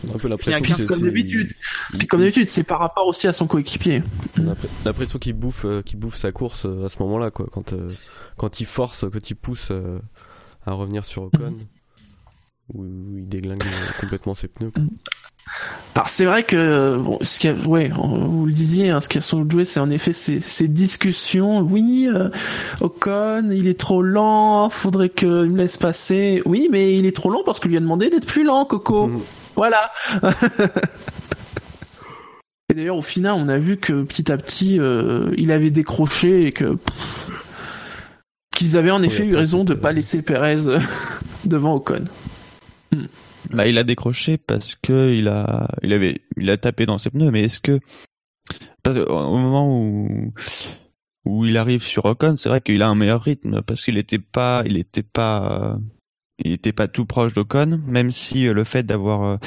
On 0.08 0.12
a 0.12 0.16
un 0.16 0.18
peu 0.20 0.28
l'impression 0.28 0.62
que 0.62 0.88
comme 0.88 1.02
d'habitude. 1.02 1.54
il- 1.94 1.98
Puis 2.00 2.08
comme 2.08 2.20
d'habitude, 2.20 2.50
c'est 2.50 2.64
par 2.64 2.80
rapport 2.80 3.08
aussi 3.08 3.28
à 3.28 3.34
son 3.34 3.48
coéquipier. 3.48 4.04
On 4.40 4.50
a 4.50 4.56
l'impression 4.86 5.20
qu'il 5.20 5.34
bouffe, 5.34 5.66
euh, 5.66 5.82
qu'il 5.82 6.00
bouffe 6.00 6.16
sa 6.18 6.32
course 6.32 6.66
euh, 6.66 6.86
à 6.86 6.90
ce 6.90 6.98
moment-là, 7.04 7.32
quoi. 7.32 7.48
Quand, 7.52 7.74
euh, 7.74 7.90
quand 8.38 8.60
il 8.60 8.66
force, 8.66 9.06
quand 9.12 9.30
il 9.30 9.36
pousse 9.36 9.70
euh, 9.72 10.00
à 10.66 10.74
revenir 10.74 11.06
sur 11.06 11.24
Ocon, 11.24 11.56
où, 12.74 12.84
où 12.84 13.18
il 13.18 13.28
déglingue 13.30 13.64
euh, 13.64 14.02
complètement 14.02 14.34
ses 14.34 14.48
pneus. 14.48 14.72
quoi. 14.72 14.84
Alors 15.96 16.08
c'est 16.08 16.24
vrai 16.24 16.44
que 16.44 16.98
bon, 16.98 17.18
ce 17.22 17.38
qui 17.38 17.50
a, 17.50 17.54
ouais, 17.54 17.92
vous 17.94 18.46
le 18.46 18.52
disiez, 18.54 18.90
hein, 18.90 19.02
ce 19.02 19.10
qui 19.10 19.18
a 19.18 19.22
joué, 19.22 19.66
c'est 19.66 19.82
en 19.82 19.90
effet 19.90 20.14
ces, 20.14 20.40
ces 20.40 20.70
discussions. 20.70 21.60
Oui, 21.60 22.08
euh, 22.12 22.30
Ocon, 22.80 23.50
il 23.52 23.68
est 23.68 23.78
trop 23.80 24.02
lent, 24.02 24.70
faudrait 24.70 25.10
qu'il 25.10 25.28
me 25.28 25.58
laisse 25.58 25.76
passer. 25.78 26.42
Oui, 26.46 26.70
mais 26.72 26.96
il 26.98 27.06
est 27.06 27.16
trop 27.16 27.30
lent 27.30 27.42
parce 27.46 27.60
que 27.60 27.68
lui 27.68 27.76
a 27.78 27.82
demandé 27.82 28.10
d'être 28.10 28.26
plus 28.26 28.44
lent, 28.46 28.64
Coco. 28.66 29.08
Mhm. 29.08 29.20
Voilà. 29.56 29.92
et 32.70 32.74
d'ailleurs, 32.74 32.98
au 32.98 33.02
final, 33.02 33.34
on 33.38 33.50
a 33.50 33.58
vu 33.58 33.78
que 33.78 34.04
petit 34.04 34.32
à 34.32 34.38
petit, 34.38 34.80
euh, 34.80 35.32
il 35.38 35.52
avait 35.52 35.72
décroché 35.72 36.48
et 36.48 36.52
que 36.52 36.78
qu'ils 38.56 38.78
avaient 38.78 38.92
en 38.92 39.02
effet 39.02 39.26
eu 39.26 39.36
raison 39.36 39.64
de 39.64 39.74
pas 39.74 39.92
laisser 39.92 40.22
Perez 40.22 40.68
euh, 40.68 40.80
devant 41.46 41.76
Ocon. 41.76 42.04
Bah, 43.52 43.68
il 43.68 43.78
a 43.78 43.84
décroché 43.84 44.38
parce 44.38 44.76
que 44.76 45.12
il 45.12 45.28
a, 45.28 45.68
il 45.82 45.92
avait, 45.94 46.22
il 46.38 46.50
a 46.50 46.58
tapé 46.58 46.86
dans 46.86 46.98
ses 46.98 47.10
pneus, 47.10 47.32
mais 47.32 47.44
est-ce 47.44 47.60
que 47.60 47.80
parce 48.84 48.98
que, 48.98 49.02
au 49.10 49.38
moment 49.38 49.70
où 49.70 50.34
où 51.26 51.46
il 51.46 51.58
arrive 51.58 51.84
sur 51.84 52.06
Ocon, 52.06 52.36
c'est 52.36 52.50
vrai 52.50 52.62
qu'il 52.62 52.82
a 52.82 52.90
un 52.90 52.96
meilleur 52.96 53.22
rythme 53.22 53.62
parce 53.62 53.84
qu'il 53.84 53.98
était 53.98 54.20
pas, 54.20 54.64
il 54.66 54.78
était 54.78 55.04
pas, 55.04 55.78
il 56.44 56.52
était 56.52 56.74
pas 56.74 56.88
tout 56.88 57.06
proche 57.06 57.34
d'Ocon, 57.34 57.82
même 57.88 58.12
si 58.12 58.48
euh, 58.48 58.54
le 58.54 58.64
fait 58.64 58.84
d'avoir 58.84 59.24
euh, 59.24 59.38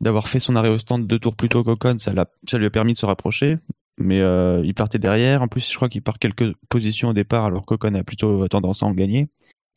d'avoir 0.00 0.28
fait 0.28 0.40
son 0.40 0.56
arrêt 0.56 0.68
au 0.68 0.78
stand 0.78 1.06
deux 1.06 1.18
tours 1.18 1.34
plus 1.34 1.48
tôt 1.48 1.64
qu'Ocon, 1.64 1.98
ça, 1.98 2.12
ça 2.48 2.58
lui 2.58 2.66
a 2.66 2.70
permis 2.70 2.92
de 2.92 2.98
se 2.98 3.06
rapprocher. 3.06 3.58
Mais 3.98 4.20
euh, 4.20 4.62
il 4.64 4.74
partait 4.74 4.98
derrière. 4.98 5.42
En 5.42 5.48
plus, 5.48 5.70
je 5.70 5.74
crois 5.74 5.88
qu'il 5.88 6.02
part 6.02 6.18
quelques 6.18 6.52
positions 6.68 7.08
au 7.08 7.12
départ, 7.14 7.46
alors 7.46 7.64
qu'Ocon 7.64 7.94
a 7.94 8.02
plutôt 8.02 8.46
tendance 8.48 8.82
à 8.82 8.86
en 8.86 8.92
gagner. 8.92 9.28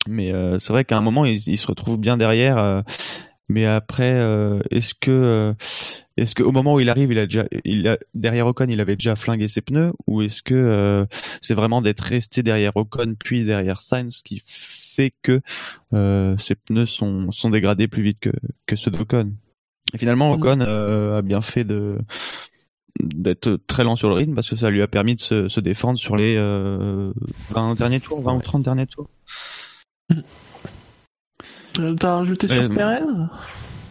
Mais 0.06 0.32
c'est 0.60 0.72
vrai 0.72 0.84
qu'à 0.84 0.96
un 0.96 1.02
moment, 1.02 1.24
il, 1.26 1.38
se 1.40 1.66
retrouve 1.66 1.98
bien 1.98 2.16
derrière. 2.16 2.82
mais 3.48 3.66
après, 3.66 4.18
est-ce 4.70 4.94
que 4.94 5.54
est-ce 6.16 6.34
qu'au 6.34 6.52
moment 6.52 6.74
où 6.74 6.80
il 6.80 6.88
arrive, 6.90 7.12
il 7.12 7.18
a 7.18 7.26
déjà, 7.26 7.46
derrière 8.14 8.46
Ocon, 8.46 8.66
il 8.68 8.80
avait 8.80 8.96
déjà 8.96 9.16
flingué 9.16 9.48
ses 9.48 9.60
pneus, 9.62 9.92
ou 10.06 10.22
est-ce 10.22 10.42
que 10.42 11.06
c'est 11.42 11.54
vraiment 11.54 11.80
d'être 11.80 12.00
resté 12.00 12.42
derrière 12.42 12.76
Ocon 12.76 13.14
puis 13.18 13.44
derrière 13.44 13.80
Sainz 13.80 14.22
qui 14.22 14.42
fait 15.00 15.14
que 15.22 15.40
euh, 15.94 16.36
ses 16.38 16.54
pneus 16.54 16.86
sont 16.86 17.32
sont 17.32 17.50
dégradés 17.50 17.88
plus 17.88 18.02
vite 18.02 18.20
que 18.20 18.30
que 18.66 18.76
ceux 18.76 18.90
d'Ocon. 18.90 19.32
Et 19.94 19.98
finalement, 19.98 20.30
Ocon 20.32 20.60
euh, 20.60 21.18
a 21.18 21.22
bien 21.22 21.40
fait 21.40 21.64
de 21.64 21.98
d'être 23.00 23.58
très 23.66 23.84
lent 23.84 23.96
sur 23.96 24.08
le 24.08 24.14
rythme 24.14 24.34
parce 24.34 24.50
que 24.50 24.56
ça 24.56 24.68
lui 24.68 24.82
a 24.82 24.88
permis 24.88 25.14
de 25.14 25.20
se, 25.20 25.48
se 25.48 25.60
défendre 25.60 25.98
sur 25.98 26.16
les 26.16 26.34
euh, 26.36 27.12
20 27.50 27.76
derniers 27.76 28.00
tours, 28.00 28.20
20 28.20 28.34
ou 28.34 28.40
30 28.42 28.62
derniers 28.62 28.86
tours. 28.86 29.08
Euh, 31.78 31.94
T'as 31.94 32.16
rajouté 32.16 32.48
sur 32.48 32.62
Euh, 32.62 32.68
Perez? 32.68 33.00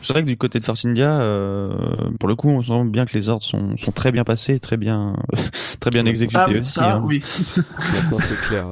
C'est 0.02 0.14
vrai 0.14 0.22
que 0.24 0.28
du 0.28 0.38
côté 0.38 0.60
de 0.60 0.64
Force 0.64 0.86
India, 0.86 1.20
euh, 1.22 1.72
pour 2.20 2.30
le 2.30 2.36
coup, 2.36 2.50
on 2.50 2.64
sent 2.64 2.86
bien 2.86 3.06
que 3.06 3.14
les 3.14 3.28
ordres 3.28 3.44
sont, 3.44 3.76
sont 3.76 3.92
très 3.92 4.12
bien 4.14 4.24
passés, 4.24 4.60
très 4.60 4.78
bien, 4.78 5.16
très 5.82 5.90
bien 5.92 6.06
exécutés 6.06 6.40
Ah 6.42 6.50
oui, 6.50 6.58
aussi. 6.60 6.72
ça, 6.72 6.96
hein. 6.96 7.04
oui. 7.06 7.22
C'est 7.24 8.48
clair. 8.48 8.68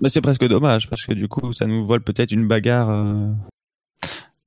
Mais 0.00 0.08
c'est 0.10 0.20
presque 0.20 0.46
dommage 0.46 0.88
parce 0.90 1.04
que 1.04 1.14
du 1.14 1.28
coup, 1.28 1.52
ça 1.54 1.66
nous 1.66 1.84
vole 1.86 2.02
peut-être 2.02 2.30
une 2.30 2.46
bagarre. 2.46 2.90
euh, 2.90 3.32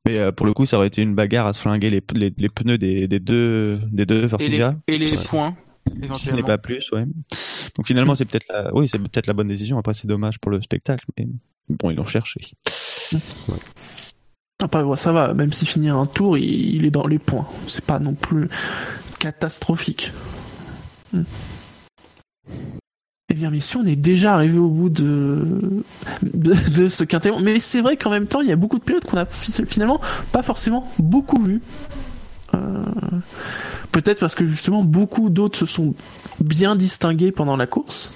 Mais 0.07 0.19
euh, 0.19 0.31
pour 0.31 0.45
le 0.45 0.53
coup, 0.53 0.65
ça 0.67 0.77
aurait 0.77 0.87
été 0.87 1.01
une 1.01 1.15
bagarre 1.15 1.47
à 1.47 1.53
se 1.53 1.61
flinguer 1.61 1.89
les, 1.89 2.03
les, 2.13 2.31
les 2.37 2.49
pneus 2.49 2.77
des, 2.77 3.07
des 3.07 3.19
deux 3.19 3.79
des 3.91 4.05
deux 4.05 4.27
Force 4.27 4.43
Et 4.43 4.49
les, 4.49 4.63
et 4.87 4.97
les 4.99 5.17
Ouais. 5.17 5.23
points, 5.27 5.55
Ce 6.13 6.31
n'est 6.31 6.43
pas 6.43 6.59
plus, 6.59 6.91
ouais. 6.91 7.05
Donc 7.75 7.87
finalement, 7.87 8.13
c'est 8.13 8.25
peut-être 8.25 8.45
la, 8.49 8.71
oui, 8.75 8.87
c'est 8.87 8.99
peut-être 8.99 9.25
la 9.27 9.33
bonne 9.33 9.47
décision. 9.47 9.79
Après, 9.79 9.95
c'est 9.95 10.07
dommage 10.07 10.37
pour 10.39 10.51
le 10.51 10.61
spectacle, 10.61 11.05
mais 11.17 11.27
bon, 11.69 11.89
ils 11.89 11.95
l'ont 11.95 12.05
cherché. 12.05 12.39
Après, 14.61 14.83
ouais, 14.83 14.97
ça 14.97 15.11
va, 15.13 15.33
même 15.33 15.53
s'il 15.53 15.67
finit 15.67 15.89
un 15.89 16.05
tour, 16.05 16.37
il, 16.37 16.85
est 16.85 16.91
dans 16.91 17.07
les 17.07 17.19
points. 17.19 17.47
C'est 17.67 17.83
pas 17.83 17.99
non 17.99 18.13
plus 18.13 18.49
catastrophique. 19.17 20.11
Hmm. 21.13 21.23
Eh 23.31 23.35
bien, 23.35 23.51
mission, 23.51 23.81
on 23.81 23.85
est 23.85 23.95
déjà 23.95 24.33
arrivé 24.33 24.57
au 24.57 24.69
bout 24.69 24.89
de, 24.89 25.83
de, 26.23 26.87
ce 26.87 27.03
quintet. 27.03 27.31
Mais 27.41 27.59
c'est 27.59 27.79
vrai 27.81 27.95
qu'en 27.95 28.09
même 28.09 28.25
temps, 28.27 28.41
il 28.41 28.49
y 28.49 28.51
a 28.51 28.55
beaucoup 28.55 28.79
de 28.79 28.83
pilotes 28.83 29.05
qu'on 29.05 29.17
a 29.17 29.25
fi- 29.25 29.65
finalement 29.65 30.01
pas 30.31 30.41
forcément 30.41 30.91
beaucoup 30.97 31.41
vus. 31.41 31.61
Euh, 32.55 32.83
Peut-être 33.91 34.19
parce 34.19 34.35
que 34.35 34.45
justement, 34.45 34.83
beaucoup 34.83 35.29
d'autres 35.29 35.57
se 35.57 35.65
sont 35.65 35.95
bien 36.39 36.75
distingués 36.75 37.31
pendant 37.31 37.57
la 37.57 37.65
course. 37.65 38.11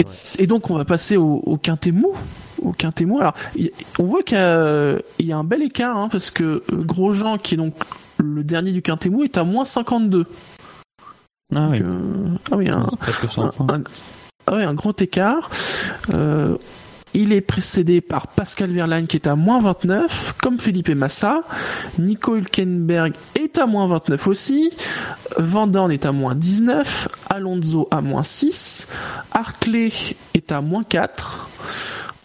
Et, 0.00 0.42
et 0.42 0.46
donc, 0.46 0.70
on 0.70 0.76
va 0.76 0.84
passer 0.84 1.16
au, 1.16 1.36
au 1.44 1.56
quintet 1.56 1.92
mou. 1.92 2.12
Au 2.62 2.72
quintet 2.72 3.04
mou. 3.04 3.20
Alors, 3.20 3.34
on 3.98 4.04
voit 4.04 4.22
qu'il 4.22 4.36
y 4.38 4.40
a, 4.40 4.98
il 5.18 5.26
y 5.26 5.32
a 5.32 5.36
un 5.36 5.44
bel 5.44 5.62
écart, 5.62 5.96
hein, 5.96 6.08
parce 6.10 6.30
que 6.30 6.44
euh, 6.44 6.62
Grosjean, 6.82 7.38
qui 7.38 7.54
est 7.54 7.58
donc 7.58 7.74
le 8.18 8.42
dernier 8.42 8.72
du 8.72 8.82
quintet 8.82 9.08
mou, 9.10 9.22
est 9.24 9.36
à 9.36 9.44
moins 9.44 9.64
52. 9.64 10.26
Ah 11.54 11.68
oui, 11.70 11.80
euh, 11.82 12.28
ah 12.50 12.56
oui, 12.56 12.68
un, 12.70 12.86
c'est 12.90 12.98
presque 12.98 13.30
100 13.30 13.42
un, 13.44 13.48
points. 13.50 13.66
un- 13.76 13.82
ah 14.46 14.54
un 14.56 14.74
grand 14.74 15.00
écart. 15.00 15.50
Euh, 16.12 16.56
il 17.16 17.32
est 17.32 17.40
précédé 17.40 18.00
par 18.00 18.26
Pascal 18.26 18.72
Verlaine 18.72 19.06
qui 19.06 19.16
est 19.16 19.28
à 19.28 19.36
moins 19.36 19.60
29, 19.60 20.34
comme 20.42 20.58
Philippe 20.58 20.88
Massa. 20.88 21.42
Nico 22.00 22.34
Hülkenberg 22.34 23.12
est 23.38 23.56
à 23.56 23.66
moins 23.66 23.86
29 23.86 24.26
aussi. 24.26 24.72
Van 25.38 25.68
Dorn 25.68 25.92
est 25.92 26.06
à 26.06 26.12
moins 26.12 26.34
19. 26.34 27.06
Alonso 27.30 27.86
à 27.92 28.00
moins 28.00 28.24
6. 28.24 28.88
Hartley 29.34 29.90
est 30.34 30.52
à 30.52 30.60
moins 30.60 30.84
4. 30.84 31.50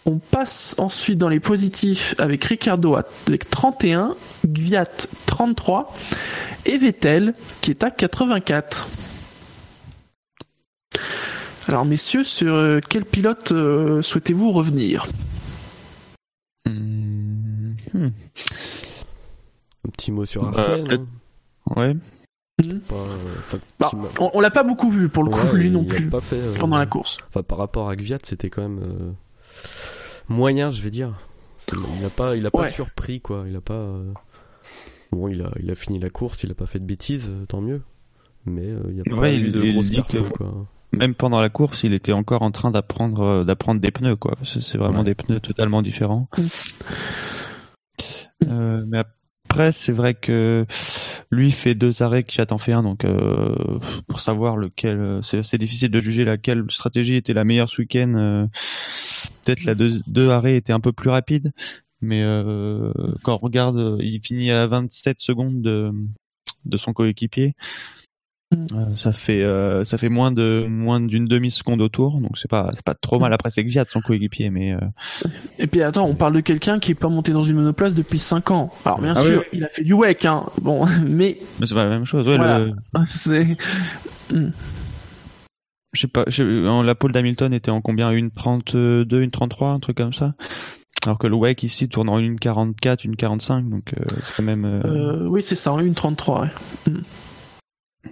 On 0.06 0.18
passe 0.18 0.74
ensuite 0.78 1.18
dans 1.18 1.28
les 1.28 1.40
positifs 1.40 2.14
avec 2.18 2.42
Ricardo 2.44 2.96
avec 2.96 3.50
31, 3.50 4.14
Gviat 4.46 4.86
33 5.26 5.94
et 6.64 6.78
Vettel 6.78 7.34
qui 7.60 7.70
est 7.70 7.84
à 7.84 7.90
84. 7.90 8.88
Alors 11.68 11.84
messieurs, 11.84 12.24
sur 12.24 12.54
euh, 12.54 12.80
quel 12.88 13.04
pilote 13.04 13.52
euh, 13.52 14.00
souhaitez-vous 14.02 14.50
revenir? 14.50 15.06
Hmm. 16.66 17.74
Hmm. 17.92 18.08
Un 19.86 19.90
petit 19.92 20.10
mot 20.10 20.24
sur 20.24 20.44
Euh, 20.44 20.52
Hartley, 20.56 20.82
non? 20.96 21.06
Pas, 22.88 22.94
euh, 22.94 23.58
Bah, 23.78 23.90
On, 24.20 24.30
on 24.34 24.40
l'a 24.40 24.50
pas 24.50 24.62
beaucoup 24.62 24.90
vu 24.90 25.08
pour 25.08 25.24
le 25.24 25.30
coup, 25.30 25.38
Ouais, 25.52 25.58
lui 25.58 25.70
non 25.70 25.84
plus, 25.84 26.08
pas 26.08 26.20
fait, 26.20 26.36
euh, 26.36 26.54
pendant 26.58 26.78
la 26.78 26.86
course. 26.86 27.18
Enfin, 27.28 27.42
par 27.42 27.58
rapport 27.58 27.88
à 27.88 27.96
Gviat, 27.96 28.18
c'était 28.22 28.50
quand 28.50 28.62
même 28.62 28.80
euh, 28.82 29.12
moyen, 30.28 30.70
je 30.70 30.82
vais 30.82 30.90
dire. 30.90 31.14
Il 31.98 32.04
a 32.04 32.10
pas, 32.10 32.36
il 32.36 32.46
a 32.46 32.50
pas 32.50 32.62
Ouais. 32.62 32.70
surpris 32.70 33.20
quoi. 33.20 33.44
Il 33.48 33.54
a 33.56 33.60
pas. 33.60 33.74
euh, 33.74 34.12
Bon, 35.12 35.28
il 35.28 35.42
a, 35.42 35.50
il 35.62 35.70
a 35.70 35.74
fini 35.74 35.98
la 35.98 36.08
course, 36.10 36.42
il 36.44 36.50
a 36.52 36.54
pas 36.54 36.66
fait 36.66 36.78
de 36.78 36.84
bêtises, 36.84 37.32
tant 37.48 37.60
mieux. 37.60 37.82
Mais 38.46 38.62
euh, 38.66 38.80
il 38.90 38.96
y 38.96 39.00
a 39.00 39.04
pas 39.04 39.16
Ouais, 39.20 39.34
eu 39.36 39.46
il- 39.46 39.52
de 39.52 39.62
il 39.62 39.72
grosses 39.74 39.90
dit 39.90 39.96
perfos, 39.96 40.22
que- 40.24 40.38
quoi. 40.38 40.66
Même 40.92 41.14
pendant 41.14 41.40
la 41.40 41.50
course, 41.50 41.84
il 41.84 41.92
était 41.92 42.12
encore 42.12 42.42
en 42.42 42.50
train 42.50 42.70
d'apprendre 42.72 43.44
d'apprendre 43.44 43.80
des 43.80 43.90
pneus, 43.92 44.16
quoi. 44.16 44.34
C'est 44.42 44.76
vraiment 44.78 44.98
Ouais. 45.00 45.04
des 45.04 45.14
pneus 45.14 45.40
totalement 45.40 45.82
différents. 45.82 46.28
Mm. 46.38 46.42
Euh, 48.48 48.84
mais 48.88 49.02
après, 49.50 49.72
c'est 49.72 49.90
vrai 49.90 50.14
que 50.14 50.64
lui 51.32 51.50
fait 51.50 51.74
deux 51.74 52.02
arrêts, 52.02 52.22
Kiat 52.22 52.46
en 52.50 52.58
fait 52.58 52.72
un, 52.72 52.84
donc 52.84 53.04
euh, 53.04 53.80
pour 54.06 54.20
savoir 54.20 54.56
lequel, 54.56 54.96
euh, 55.00 55.22
c'est 55.22 55.58
difficile 55.58 55.90
de 55.90 55.98
juger 56.00 56.24
laquelle 56.24 56.64
stratégie 56.68 57.16
était 57.16 57.32
la 57.32 57.42
meilleure 57.42 57.68
ce 57.68 57.82
week-end. 57.82 58.14
euh, 58.14 58.46
Peut-être 59.44 59.64
la 59.64 59.74
deux, 59.74 60.00
deux 60.06 60.30
arrêts 60.30 60.54
étaient 60.54 60.72
un 60.72 60.78
peu 60.78 60.92
plus 60.92 61.10
rapides, 61.10 61.50
mais 62.00 62.22
euh, 62.22 62.92
quand 63.24 63.34
on 63.34 63.38
regarde, 63.38 63.76
euh, 63.76 63.96
il 64.00 64.20
finit 64.24 64.52
à 64.52 64.68
27 64.68 65.18
secondes 65.18 65.60
de, 65.60 65.90
de 66.64 66.76
son 66.76 66.92
coéquipier. 66.92 67.54
Mm. 68.52 68.66
Euh, 68.72 68.96
ça 68.96 69.12
fait 69.12 69.42
euh, 69.42 69.84
ça 69.84 69.96
fait 69.96 70.08
moins 70.08 70.32
de 70.32 70.66
moins 70.68 71.00
d'une 71.00 71.24
demi 71.24 71.52
seconde 71.52 71.80
au 71.82 71.88
tour, 71.88 72.20
donc 72.20 72.36
c'est 72.36 72.50
pas 72.50 72.70
c'est 72.74 72.84
pas 72.84 72.94
trop 72.94 73.20
mal. 73.20 73.32
Après 73.32 73.50
c'est 73.50 73.62
Gviat 73.62 73.84
son 73.86 74.00
coéquipier, 74.00 74.50
mais 74.50 74.72
euh, 74.72 74.80
Et 75.60 75.68
puis 75.68 75.82
attends, 75.82 76.06
on 76.08 76.16
parle 76.16 76.34
de 76.34 76.40
quelqu'un 76.40 76.80
qui 76.80 76.90
est 76.90 76.96
pas 76.96 77.08
monté 77.08 77.30
dans 77.32 77.44
une 77.44 77.56
monoplace 77.56 77.94
depuis 77.94 78.18
5 78.18 78.50
ans. 78.50 78.70
Alors 78.84 79.00
bien 79.00 79.12
Ah 79.16 79.22
sûr, 79.22 79.38
oui, 79.40 79.44
il 79.52 79.64
a 79.64 79.68
fait 79.68 79.84
du 79.84 79.92
WEC, 79.94 80.24
hein. 80.24 80.46
Bon, 80.62 80.84
mais 81.06 81.38
mais 81.60 81.66
c'est 81.66 81.74
pas 81.74 81.84
la 81.84 81.90
même 81.90 82.06
chose. 82.06 82.26
Ouais, 82.26 82.36
Voilà. 82.36 82.58
le- 82.58 82.74
c'est 83.06 83.56
je 85.92 86.00
sais 86.02 86.08
pas, 86.08 86.24
la 86.84 86.94
pole 86.94 87.12
d'Hamilton 87.12 87.52
était 87.52 87.70
en 87.70 87.80
combien? 87.80 88.10
Une 88.10 88.30
32, 88.30 89.22
une 89.22 89.30
33, 89.30 89.70
un 89.70 89.80
truc 89.80 89.96
comme 89.96 90.12
ça? 90.12 90.34
Alors 91.04 91.18
que 91.18 91.26
le 91.26 91.34
WEC 91.34 91.62
ici 91.62 91.88
tourne 91.88 92.08
en 92.08 92.18
une 92.18 92.38
44, 92.38 93.04
une 93.04 93.16
45, 93.16 93.68
donc 93.68 93.94
euh, 93.98 94.04
c'est 94.22 94.34
quand 94.36 94.42
même 94.42 94.64
euh, 94.64 94.80
euh, 94.84 95.26
oui, 95.28 95.42
c'est 95.42 95.56
ça, 95.56 95.72
une 95.80 95.94
33. 95.94 96.42
ouais. 96.42 96.48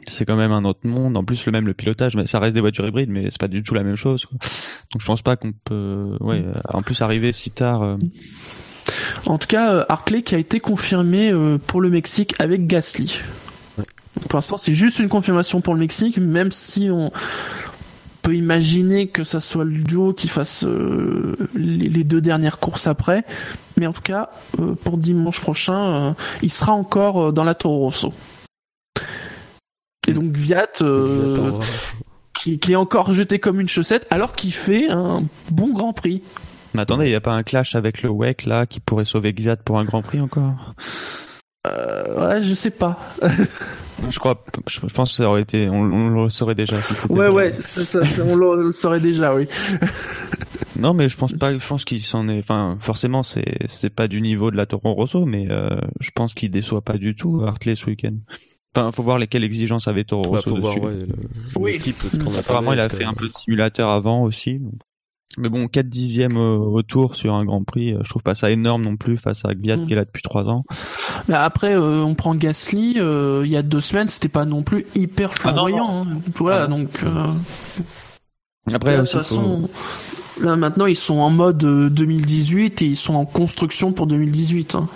C'est 0.07 0.25
quand 0.25 0.37
même 0.37 0.53
un 0.53 0.65
autre 0.65 0.81
monde. 0.87 1.17
En 1.17 1.25
plus 1.25 1.45
le 1.47 1.53
même 1.53 1.67
le 1.67 1.75
pilotage, 1.75 2.15
mais 2.17 2.27
ça 2.27 2.39
reste 2.39 2.55
des 2.55 2.61
voitures 2.61 2.87
hybrides, 2.87 3.11
mais 3.11 3.25
c'est 3.31 3.41
pas 3.41 3.49
du 3.49 3.63
tout 3.63 3.75
la 3.75 3.83
même 3.83 3.97
chose. 3.97 4.27
quoi. 4.27 4.39
Donc 4.93 5.01
je 5.01 5.07
pense 5.07 5.23
pas 5.23 5.37
qu'on 5.37 5.53
peut, 5.53 6.17
ouais, 6.21 6.43
euh, 6.45 6.53
en 6.69 6.81
plus 6.83 7.01
arriver 7.03 7.33
si 7.33 7.51
tard. 7.51 7.83
euh, 7.83 7.97
En 9.27 9.39
tout 9.39 9.47
cas, 9.49 9.73
euh, 9.73 9.85
Hartley 9.89 10.23
qui 10.23 10.35
a 10.35 10.39
été 10.39 10.61
confirmé 10.61 11.31
euh, 11.31 11.59
pour 11.59 11.81
le 11.81 11.91
Mexique 11.91 12.35
avec 12.39 12.67
Gasly. 12.67 13.21
Ouais. 13.79 13.85
Pour 14.29 14.37
l'instant, 14.37 14.57
c'est 14.57 14.75
juste 14.75 14.99
une 14.99 15.09
confirmation 15.09 15.61
pour 15.61 15.75
le 15.75 15.81
Mexique, 15.81 16.19
même 16.19 16.51
si 16.53 16.91
on 16.91 17.11
peut 18.23 18.35
imaginer 18.35 19.07
que 19.07 19.25
ça 19.25 19.41
soit 19.41 19.65
le 19.65 19.79
duo 19.79 20.13
qui 20.13 20.29
fasse 20.29 20.65
euh, 20.65 21.37
les, 21.55 22.05
deux 22.05 22.21
dernières 22.21 22.59
courses 22.59 22.87
après. 22.87 23.25
Mais 23.79 23.87
en 23.87 23.93
tout 23.93 24.03
cas, 24.03 24.29
pour 24.85 24.99
dimanche 24.99 25.41
prochain, 25.41 26.15
il 26.43 26.51
sera 26.51 26.73
encore 26.73 27.33
dans 27.33 27.45
la 27.45 27.55
Toro 27.55 27.79
Rosso. 27.79 28.13
Et 30.09 30.13
donc 30.13 30.37
Viat, 30.37 30.67
euh, 30.83 31.51
qui, 32.35 32.59
qui 32.59 32.73
est 32.73 32.77
encore 32.77 33.13
jeté 33.13 33.39
comme 33.39 33.61
une 33.61 33.69
chaussette, 33.69 34.07
alors 34.11 34.33
qu'il 34.33 34.53
fait 34.53 34.89
un 34.89 35.23
bon 35.51 35.73
Grand 35.73 35.93
Prix. 35.93 36.23
Mais 36.75 36.83
attendez, 36.83 37.07
il 37.07 37.13
y 37.13 37.15
a 37.15 37.21
pas 37.21 37.33
un 37.33 37.43
clash 37.43 37.75
avec 37.75 38.03
le 38.03 38.11
WEC 38.11 38.45
là 38.45 38.67
qui 38.67 38.81
pourrait 38.81 39.05
sauver 39.05 39.33
Gviat 39.33 39.57
pour 39.57 39.79
un 39.79 39.85
Grand 39.85 40.03
Prix 40.03 40.21
encore? 40.21 40.75
Euh, 41.67 42.29
ouais, 42.29 42.43
je 42.43 42.55
sais 42.55 42.71
pas. 42.71 42.99
Je 44.11 44.19
crois, 44.21 44.45
je, 44.69 44.79
je 44.87 44.95
pense 44.95 45.09
que 45.09 45.17
ça 45.17 45.29
aurait 45.29 45.43
été, 45.43 45.69
on, 45.69 45.81
on 45.81 46.23
le 46.23 46.29
saurait 46.29 46.55
déjà. 46.55 46.81
Si 46.81 46.95
Ouais, 47.09 47.29
ouais, 47.29 47.53
ça, 47.53 47.85
ça, 47.85 48.07
ça, 48.07 48.23
on 48.25 48.37
le, 48.37 48.63
le 48.63 48.73
saurait 48.73 49.01
déjà, 49.01 49.35
oui. 49.35 49.49
Non, 50.79 50.95
mais 50.95 51.09
je 51.09 51.17
pense 51.17 51.33
pas. 51.33 51.53
Je 51.53 51.67
pense 51.67 51.85
qu'il 51.85 52.03
s'en 52.03 52.29
est. 52.29 52.39
Enfin, 52.39 52.77
forcément, 52.81 53.25
c'est 53.25 53.67
c'est 53.67 53.91
pas 53.91 54.07
du 54.07 54.21
niveau 54.21 54.53
de 54.53 54.57
la 54.57 54.67
Toro 54.67 54.95
Rosso, 54.95 55.25
mais 55.25 55.49
euh, 55.51 55.81
je 56.01 56.11
pense 56.15 56.35
qu'il 56.35 56.51
déçoit 56.53 56.83
pas 56.83 56.97
du 56.99 57.17
tout 57.17 57.43
Hartley 57.45 57.75
ce 57.75 57.87
week-end. 57.87 58.15
Enfin, 58.77 58.93
faut 58.93 59.03
voir 59.03 59.19
lesquelles 59.19 59.45
exigences 59.45 59.89
avait 59.89 60.05
Toro 60.05 60.25
Ouais, 60.31 60.37
Rosso 60.39 60.57
voir 60.57 60.75
dessus. 60.75 60.87
ouais, 60.87 60.93
le- 60.95 61.07
Oui. 61.57 61.73
l'équipe, 61.73 61.97
ce 62.13 62.17
qu'on 62.19 62.35
Apparemment, 62.39 62.73
il 62.75 62.81
a 62.81 62.89
fait 62.89 63.05
un 63.05 63.09
parce 63.09 63.19
peu 63.21 63.29
de 63.29 63.33
simulateur 63.45 63.89
avant 63.91 64.23
aussi. 64.23 64.59
donc. 64.59 64.75
Mais 65.37 65.49
bon, 65.49 65.69
4 65.69 65.89
dixièmes 65.89 66.37
euh, 66.37 66.57
retour 66.59 67.15
sur 67.15 67.35
un 67.35 67.45
Grand 67.45 67.63
Prix, 67.63 67.93
euh, 67.95 68.01
je 68.03 68.09
trouve 68.11 68.23
pas 68.23 68.35
ça 68.35 68.51
énorme 68.51 68.83
non 68.83 68.97
plus 68.97 69.19
face 69.19 69.45
à 69.45 69.55
Gviat 69.55 69.77
Mm. 69.77 69.87
qui 69.87 69.93
est 69.93 69.97
là 69.97 70.05
depuis 70.05 70.23
3 70.23 70.49
ans. 70.49 70.65
Mais 71.29 71.35
après, 71.35 71.75
euh, 71.75 72.03
on 72.03 72.15
prend 72.15 72.35
Gasly. 72.35 72.95
euh, 72.99 73.43
il 73.45 73.51
y 73.51 73.57
a 73.57 73.63
deux 73.63 73.81
semaines, 73.81 74.09
c'était 74.09 74.29
pas 74.29 74.45
non 74.47 74.63
plus 74.63 74.85
hyper 74.97 75.31
Ah 75.31 75.53
non, 75.53 75.53
flamboyant. 75.67 76.07
hein. 76.07 76.21
Voilà, 76.37 76.63
Ah 76.63 76.67
donc. 76.67 76.91
euh, 77.05 77.27
Après, 78.73 78.97
de 78.97 79.01
toute 79.03 79.11
faut- 79.11 79.19
façon, 79.19 79.69
là 80.41 80.57
maintenant, 80.57 80.87
ils 80.87 80.97
sont 80.97 81.19
en 81.19 81.31
mode 81.31 81.63
euh, 81.65 81.89
2018 81.89 82.83
et 82.83 82.87
ils 82.87 82.97
sont 82.97 83.15
en 83.15 83.25
construction 83.25 83.93
pour 83.93 84.07
2018. 84.09 84.75
hein. 84.75 84.89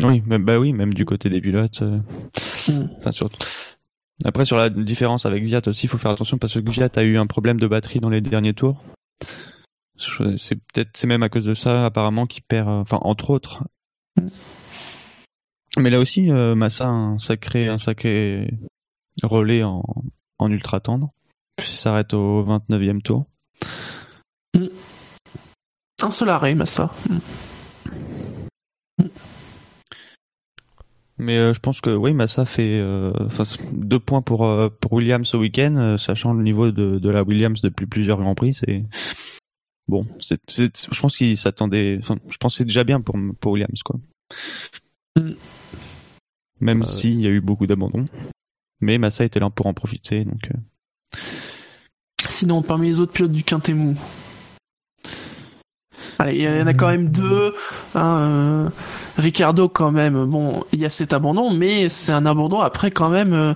Oui, 0.00 0.22
même, 0.26 0.44
bah 0.44 0.58
oui, 0.58 0.72
même 0.72 0.94
du 0.94 1.04
côté 1.04 1.28
des 1.28 1.40
pilotes. 1.40 1.82
euh, 1.82 1.98
Mm. 2.68 2.88
Enfin. 2.98 3.28
Après, 4.24 4.44
sur 4.44 4.56
la 4.56 4.68
différence 4.68 5.26
avec 5.26 5.44
Gviat 5.44 5.62
aussi, 5.66 5.86
il 5.86 5.88
faut 5.88 5.98
faire 5.98 6.10
attention 6.10 6.38
parce 6.38 6.54
que 6.54 6.58
Gviat 6.60 6.90
a 6.96 7.02
eu 7.02 7.18
un 7.18 7.26
problème 7.26 7.60
de 7.60 7.66
batterie 7.66 8.00
dans 8.00 8.10
les 8.10 8.20
derniers 8.20 8.54
tours. 8.54 8.82
C'est 10.36 10.56
peut-être, 10.56 10.90
c'est 10.96 11.06
même 11.06 11.22
à 11.22 11.28
cause 11.28 11.44
de 11.44 11.54
ça, 11.54 11.84
apparemment, 11.84 12.26
qu'il 12.26 12.42
perd, 12.42 12.68
euh, 12.68 12.80
enfin, 12.80 12.98
entre 13.02 13.30
autres. 13.30 13.64
Mais 15.78 15.90
là 15.90 15.98
aussi, 16.00 16.30
euh, 16.30 16.54
Massa 16.54 16.86
a 16.86 16.90
un 16.90 17.18
sacré, 17.18 17.68
un 17.68 17.78
sacré 17.78 18.52
relais 19.22 19.62
en, 19.62 19.84
en 20.38 20.50
ultra 20.50 20.80
tendre. 20.80 21.12
Puis 21.56 21.68
il 21.72 21.76
s'arrête 21.76 22.14
au 22.14 22.44
29e 22.44 23.02
tour. 23.02 23.26
Un 26.02 26.10
seul 26.10 26.28
arrêt, 26.30 26.54
Massa. 26.54 26.92
Mais 31.18 31.36
euh, 31.36 31.52
je 31.52 31.58
pense 31.58 31.80
que 31.80 31.90
oui, 31.90 32.12
Massa 32.14 32.44
fait 32.44 32.78
euh, 32.78 33.12
deux 33.72 33.98
points 33.98 34.22
pour 34.22 34.46
euh, 34.46 34.68
pour 34.80 34.92
Williams 34.92 35.34
au 35.34 35.40
week-end, 35.40 35.74
euh, 35.76 35.98
sachant 35.98 36.32
le 36.32 36.42
niveau 36.42 36.70
de, 36.70 36.98
de 36.98 37.10
la 37.10 37.22
Williams 37.24 37.60
depuis 37.60 37.86
plusieurs 37.86 38.18
grands 38.18 38.36
prix, 38.36 38.54
c'est 38.54 38.84
bon. 39.88 40.06
C'est, 40.20 40.40
je 40.48 41.00
pense 41.00 41.16
qu'il 41.16 41.36
s'attendait. 41.36 42.00
Je 42.02 42.36
pense 42.38 42.54
que 42.54 42.58
c'est 42.58 42.64
déjà 42.64 42.84
bien 42.84 43.00
pour 43.00 43.16
pour 43.40 43.52
Williams 43.52 43.82
quoi. 43.82 43.98
Même 46.60 46.84
s'il 46.84 47.20
y 47.20 47.26
a 47.26 47.30
eu 47.30 47.40
beaucoup 47.40 47.66
d'abandons, 47.66 48.04
mais 48.80 48.98
Massa 48.98 49.24
était 49.24 49.40
là 49.40 49.50
pour 49.50 49.66
en 49.66 49.74
profiter, 49.74 50.24
donc. 50.24 50.50
euh, 50.54 51.18
Sinon, 52.28 52.62
parmi 52.62 52.88
les 52.88 53.00
autres 53.00 53.12
pilotes 53.12 53.32
du 53.32 53.42
Quintet 53.44 53.74
Mou. 53.74 53.96
Allez, 56.18 56.34
il 56.36 56.42
y 56.42 56.48
en 56.62 56.66
a 56.66 56.74
quand 56.74 56.88
même 56.88 57.08
deux. 57.10 57.54
hein, 57.94 58.18
euh, 58.20 58.68
Ricardo, 59.18 59.68
quand 59.68 59.92
même. 59.92 60.24
Bon, 60.26 60.64
il 60.72 60.80
y 60.80 60.84
a 60.84 60.88
cet 60.90 61.12
abandon, 61.12 61.52
mais 61.52 61.88
c'est 61.88 62.12
un 62.12 62.26
abandon 62.26 62.60
après 62.60 62.90
quand 62.90 63.08
même. 63.08 63.32
euh, 63.32 63.54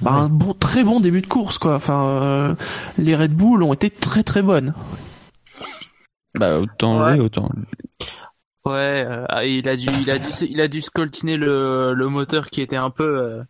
bah, 0.00 0.12
Un 0.12 0.28
bon, 0.28 0.54
très 0.54 0.84
bon 0.84 1.00
début 1.00 1.20
de 1.20 1.26
course, 1.26 1.58
quoi. 1.58 1.74
Enfin, 1.74 2.02
euh, 2.04 2.54
les 2.98 3.16
Red 3.16 3.34
Bull 3.34 3.62
ont 3.62 3.72
été 3.72 3.90
très 3.90 4.22
très 4.22 4.42
bonnes. 4.42 4.72
Bah 6.34 6.58
autant 6.60 7.00
Ouais. 7.04 7.18
autant. 7.18 7.50
Ouais, 8.64 9.04
euh, 9.08 9.24
ah, 9.28 9.44
il 9.46 9.68
a 9.68 9.76
dû, 9.76 9.88
il 10.00 10.10
a 10.10 10.18
dû, 10.18 10.28
il 10.42 10.60
a 10.60 10.68
dû 10.68 10.80
scoltiner 10.80 11.36
le, 11.36 11.94
le 11.94 12.08
moteur 12.08 12.50
qui 12.50 12.60
était 12.60 12.76
un 12.76 12.90
peu, 12.90 13.18
euh, 13.18 13.42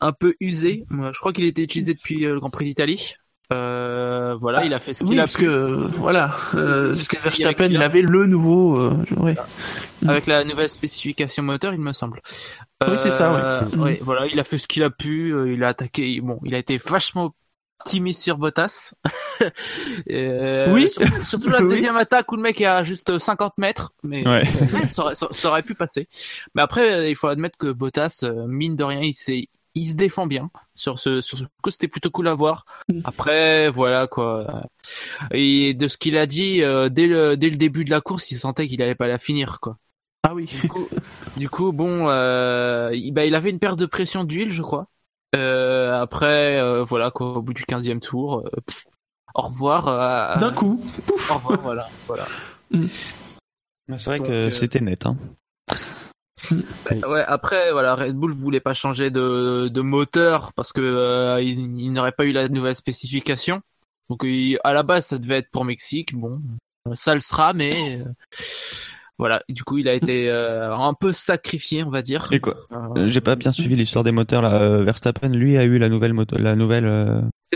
un 0.00 0.12
peu 0.12 0.34
usé. 0.40 0.84
Moi, 0.90 1.12
Je 1.14 1.18
crois 1.20 1.32
qu'il 1.32 1.44
était 1.44 1.62
utilisé 1.62 1.94
depuis 1.94 2.26
euh, 2.26 2.34
le 2.34 2.40
Grand 2.40 2.50
Prix 2.50 2.64
d'Italie. 2.66 3.14
Euh, 3.52 4.34
voilà, 4.40 4.64
il 4.64 4.74
a 4.74 4.78
fait 4.80 4.92
ce 4.92 5.00
qu'il 5.04 5.10
Oui, 5.10 5.18
a 5.20 5.22
parce 5.22 5.34
pu 5.34 5.42
que 5.44 5.46
euh, 5.46 5.86
voilà, 5.98 6.36
euh, 6.54 6.94
parce 6.94 7.06
que 7.08 7.16
Il 7.16 7.18
y 7.18 7.20
avait 7.22 7.30
Verstappen, 7.52 7.66
il 7.70 7.82
avait 7.82 8.02
le 8.02 8.26
nouveau. 8.26 8.76
euh, 8.80 8.96
ouais. 9.18 9.36
avec 10.06 10.26
la 10.26 10.42
nouvelle 10.44 10.68
spécification 10.68 11.42
moteur, 11.44 11.72
il 11.72 11.80
me 11.80 11.92
semble. 11.92 12.20
Oui, 12.86 12.98
c'est 12.98 13.10
ça, 13.10 13.32
ouais. 13.32 13.40
Euh, 13.40 13.60
Mhm. 13.72 13.80
ouais, 13.82 13.98
voilà, 14.02 14.26
il 14.26 14.38
a 14.40 14.44
fait 14.44 14.58
ce 14.58 14.66
qu'il 14.66 14.82
a 14.82 14.90
pu. 14.90 15.32
euh, 15.32 15.52
Il 15.52 15.62
a 15.62 15.68
attaqué. 15.68 16.20
Bon, 16.20 16.40
il 16.44 16.54
a 16.54 16.58
été 16.58 16.76
vachement 16.78 17.32
optimiste 17.80 18.22
sur 18.24 18.36
Bottas. 18.38 18.94
Euh, 20.10 20.72
Oui. 20.72 20.88
Surtout, 20.90 21.24
surtout 21.24 21.48
la 21.50 21.60
Oui. 21.62 21.68
deuxième 21.68 21.96
attaque 21.96 22.30
où 22.32 22.36
le 22.36 22.42
mec 22.42 22.60
est 22.60 22.64
à 22.66 22.82
juste 22.84 23.18
50 23.18 23.58
mètres, 23.58 23.92
mais 24.02 24.26
Ouais. 24.26 24.44
ça, 24.90 25.02
aurait, 25.04 25.14
ça- 25.14 25.28
ça 25.30 25.48
aurait 25.48 25.62
pu 25.62 25.74
passer. 25.74 26.08
Mais 26.54 26.62
après, 26.62 27.10
il 27.10 27.14
faut 27.16 27.26
admettre 27.28 27.56
que 27.58 27.68
Bottas, 27.70 28.24
mine 28.48 28.76
de 28.76 28.84
rien, 28.84 29.00
il 29.00 29.14
s'est 29.14 29.48
il 29.76 29.88
se 29.90 29.94
défend 29.94 30.26
bien 30.26 30.50
sur 30.74 30.98
ce 30.98 31.20
sur 31.20 31.38
ce 31.38 31.44
coup 31.62 31.70
c'était 31.70 31.86
plutôt 31.88 32.10
cool 32.10 32.26
à 32.28 32.34
voir 32.34 32.64
Mm. 32.88 33.00
après 33.04 33.70
voilà 33.70 34.06
quoi 34.08 34.64
et 35.32 35.74
de 35.74 35.86
ce 35.88 35.96
qu'il 35.96 36.16
a 36.16 36.26
dit 36.26 36.62
euh, 36.62 36.88
dès 36.88 37.06
le 37.06 37.36
dès 37.36 37.50
le 37.50 37.56
début 37.56 37.84
de 37.84 37.90
la 37.90 38.00
course 38.00 38.30
il 38.32 38.38
sentait 38.38 38.66
qu'il 38.66 38.82
allait 38.82 38.94
pas 38.94 39.06
la 39.08 39.18
finir 39.18 39.60
quoi 39.60 39.78
Ah 40.26 40.34
oui. 40.34 40.46
du 40.46 40.68
coup, 40.68 40.88
du 41.36 41.48
coup, 41.48 41.72
bon, 41.72 42.08
euh, 42.08 42.90
il, 42.94 43.12
bah, 43.12 43.24
il 43.26 43.34
avait 43.36 43.50
une 43.50 43.60
perte 43.60 43.78
de 43.78 43.86
pression 43.86 44.24
d'huile, 44.24 44.50
je 44.52 44.62
crois. 44.62 44.86
Euh, 45.36 45.92
après, 46.00 46.58
euh, 46.58 46.82
voilà, 46.82 47.10
quoi, 47.12 47.36
au 47.36 47.42
bout 47.42 47.54
du 47.54 47.62
15e 47.64 48.00
tour, 48.00 48.40
euh, 48.40 48.50
pff, 48.66 48.86
au 49.36 49.42
revoir. 49.42 49.86
euh, 49.86 50.36
D'un 50.40 50.52
coup. 50.52 50.80
Au 51.30 51.34
revoir, 51.34 51.60
voilà. 51.60 51.88
voilà. 52.08 52.26
C'est 53.98 54.04
vrai 54.06 54.18
Donc, 54.18 54.26
que 54.28 54.32
euh, 54.32 54.50
c'était 54.50 54.80
net. 54.80 55.06
Hein. 55.06 55.16
Bah, 56.84 57.08
ouais, 57.08 57.24
après, 57.26 57.72
voilà, 57.72 57.94
Red 57.94 58.14
Bull 58.14 58.32
voulait 58.32 58.60
pas 58.60 58.74
changer 58.74 59.10
de, 59.10 59.68
de 59.68 59.80
moteur 59.80 60.52
parce 60.54 60.72
que 60.72 60.80
euh, 60.80 61.40
il, 61.42 61.80
il 61.80 61.92
n'aurait 61.92 62.12
pas 62.12 62.24
eu 62.24 62.32
la 62.32 62.48
nouvelle 62.48 62.74
spécification. 62.76 63.60
Donc, 64.08 64.20
il- 64.22 64.58
à 64.64 64.72
la 64.72 64.82
base, 64.82 65.06
ça 65.06 65.18
devait 65.18 65.38
être 65.38 65.50
pour 65.50 65.64
Mexique. 65.64 66.14
Bon, 66.14 66.40
ça 66.94 67.14
le 67.14 67.20
sera, 67.20 67.52
mais 67.52 67.72
euh, 68.00 68.04
voilà. 69.18 69.42
Du 69.48 69.64
coup, 69.64 69.78
il 69.78 69.88
a 69.88 69.94
été 69.94 70.30
euh, 70.30 70.74
un 70.74 70.94
peu 70.94 71.12
sacrifié, 71.12 71.82
on 71.82 71.90
va 71.90 72.02
dire. 72.02 72.28
Et 72.32 72.40
quoi? 72.40 72.54
Euh, 72.72 72.76
Euh, 72.96 73.08
J'ai 73.08 73.20
pas 73.20 73.34
bien 73.36 73.52
suivi 73.52 73.74
l'histoire 73.76 74.04
des 74.04 74.12
moteurs 74.12 74.42
là. 74.42 74.60
Euh, 74.62 74.84
Verstappen, 74.84 75.28
lui, 75.30 75.56
a 75.58 75.64
eu 75.64 75.78
la 75.78 75.88
nouvelle 75.88 76.12
moto, 76.12 76.36
la 76.38 76.54
nouvelle. 76.56 76.86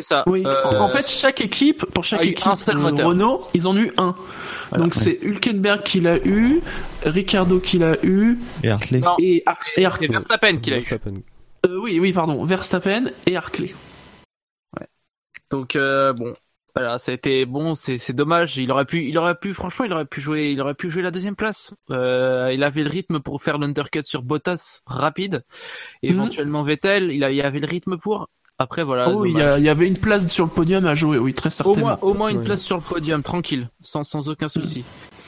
C'est 0.00 0.06
ça. 0.06 0.24
Oui. 0.26 0.42
Euh, 0.46 0.78
En 0.78 0.88
fait, 0.88 1.06
chaque 1.08 1.40
équipe, 1.40 1.84
pour 1.86 2.04
chaque 2.04 2.24
équipe 2.24 2.46
un 2.46 2.54
seul 2.54 2.76
euh, 2.76 2.80
moteur. 2.80 3.08
Renault, 3.08 3.46
ils 3.54 3.66
en 3.66 3.72
ont 3.72 3.78
eu 3.78 3.92
un. 3.98 4.14
Voilà. 4.70 4.84
Donc 4.84 4.94
c'est 4.94 5.18
Hülkenberg 5.22 5.82
qui 5.82 6.00
l'a 6.00 6.16
eu, 6.18 6.60
Ricardo 7.04 7.58
qui 7.60 7.78
l'a 7.78 7.96
eu, 8.02 8.38
Et 8.62 8.70
Hartley. 8.70 9.00
Non, 9.00 9.16
et, 9.20 9.42
Ar- 9.44 9.58
et 9.76 9.84
Hartley. 9.84 10.08
Verstappen 10.08 10.56
qui 10.58 10.70
l'a 10.70 10.76
eu. 10.76 10.80
Verstappen. 10.80 11.14
Euh, 11.66 11.76
oui, 11.82 11.98
oui, 12.00 12.12
pardon, 12.12 12.42
Verstappen 12.44 13.04
et 13.26 13.36
Hartley. 13.36 13.74
Donc 15.50 15.76
euh, 15.76 16.12
bon, 16.12 16.32
voilà, 16.74 16.98
ça 16.98 17.12
a 17.12 17.14
été 17.14 17.44
bon, 17.46 17.74
c'est 17.74 17.98
c'est 17.98 18.12
dommage. 18.12 18.56
Il 18.58 18.70
aurait 18.70 18.84
pu, 18.84 19.04
il 19.06 19.16
aurait 19.18 19.34
pu, 19.34 19.54
franchement, 19.54 19.84
il 19.84 19.92
aurait 19.92 20.04
pu 20.04 20.20
jouer, 20.20 20.50
il 20.52 20.60
aurait 20.60 20.74
pu 20.74 20.90
jouer 20.90 21.02
la 21.02 21.10
deuxième 21.10 21.36
place. 21.36 21.74
Euh, 21.90 22.50
il 22.52 22.62
avait 22.62 22.82
le 22.84 22.90
rythme 22.90 23.20
pour 23.20 23.42
faire 23.42 23.58
l'undercut 23.58 24.04
sur 24.04 24.22
Bottas 24.22 24.80
rapide, 24.86 25.42
et 26.02 26.10
Mhm. 26.10 26.16
éventuellement 26.16 26.62
Vettel. 26.62 27.10
Il, 27.12 27.24
a, 27.24 27.30
il 27.30 27.40
avait 27.42 27.60
le 27.60 27.66
rythme 27.66 27.96
pour. 27.98 28.28
Après 28.58 28.82
voilà. 28.84 29.08
oh, 29.08 29.24
il 29.24 29.30
y, 29.30 29.32
dommage. 29.32 29.46
a- 29.54 29.58
il 29.58 29.64
y 29.64 29.68
avait 29.70 29.88
une 29.88 29.96
place 29.96 30.26
sur 30.28 30.44
le 30.44 30.50
podium 30.50 30.84
à 30.84 30.94
jouer, 30.94 31.16
oui, 31.16 31.32
très 31.32 31.46
au 31.46 31.50
certainement. 31.50 31.80
moins, 31.88 31.98
au 32.02 32.12
moins 32.12 32.28
une 32.28 32.38
Oui. 32.38 32.44
place 32.44 32.60
sur 32.60 32.76
le 32.76 32.82
podium, 32.82 33.22
tranquille, 33.22 33.70
sans 33.80 34.04
sans 34.04 34.28
aucun 34.28 34.48
souci. 34.48 34.84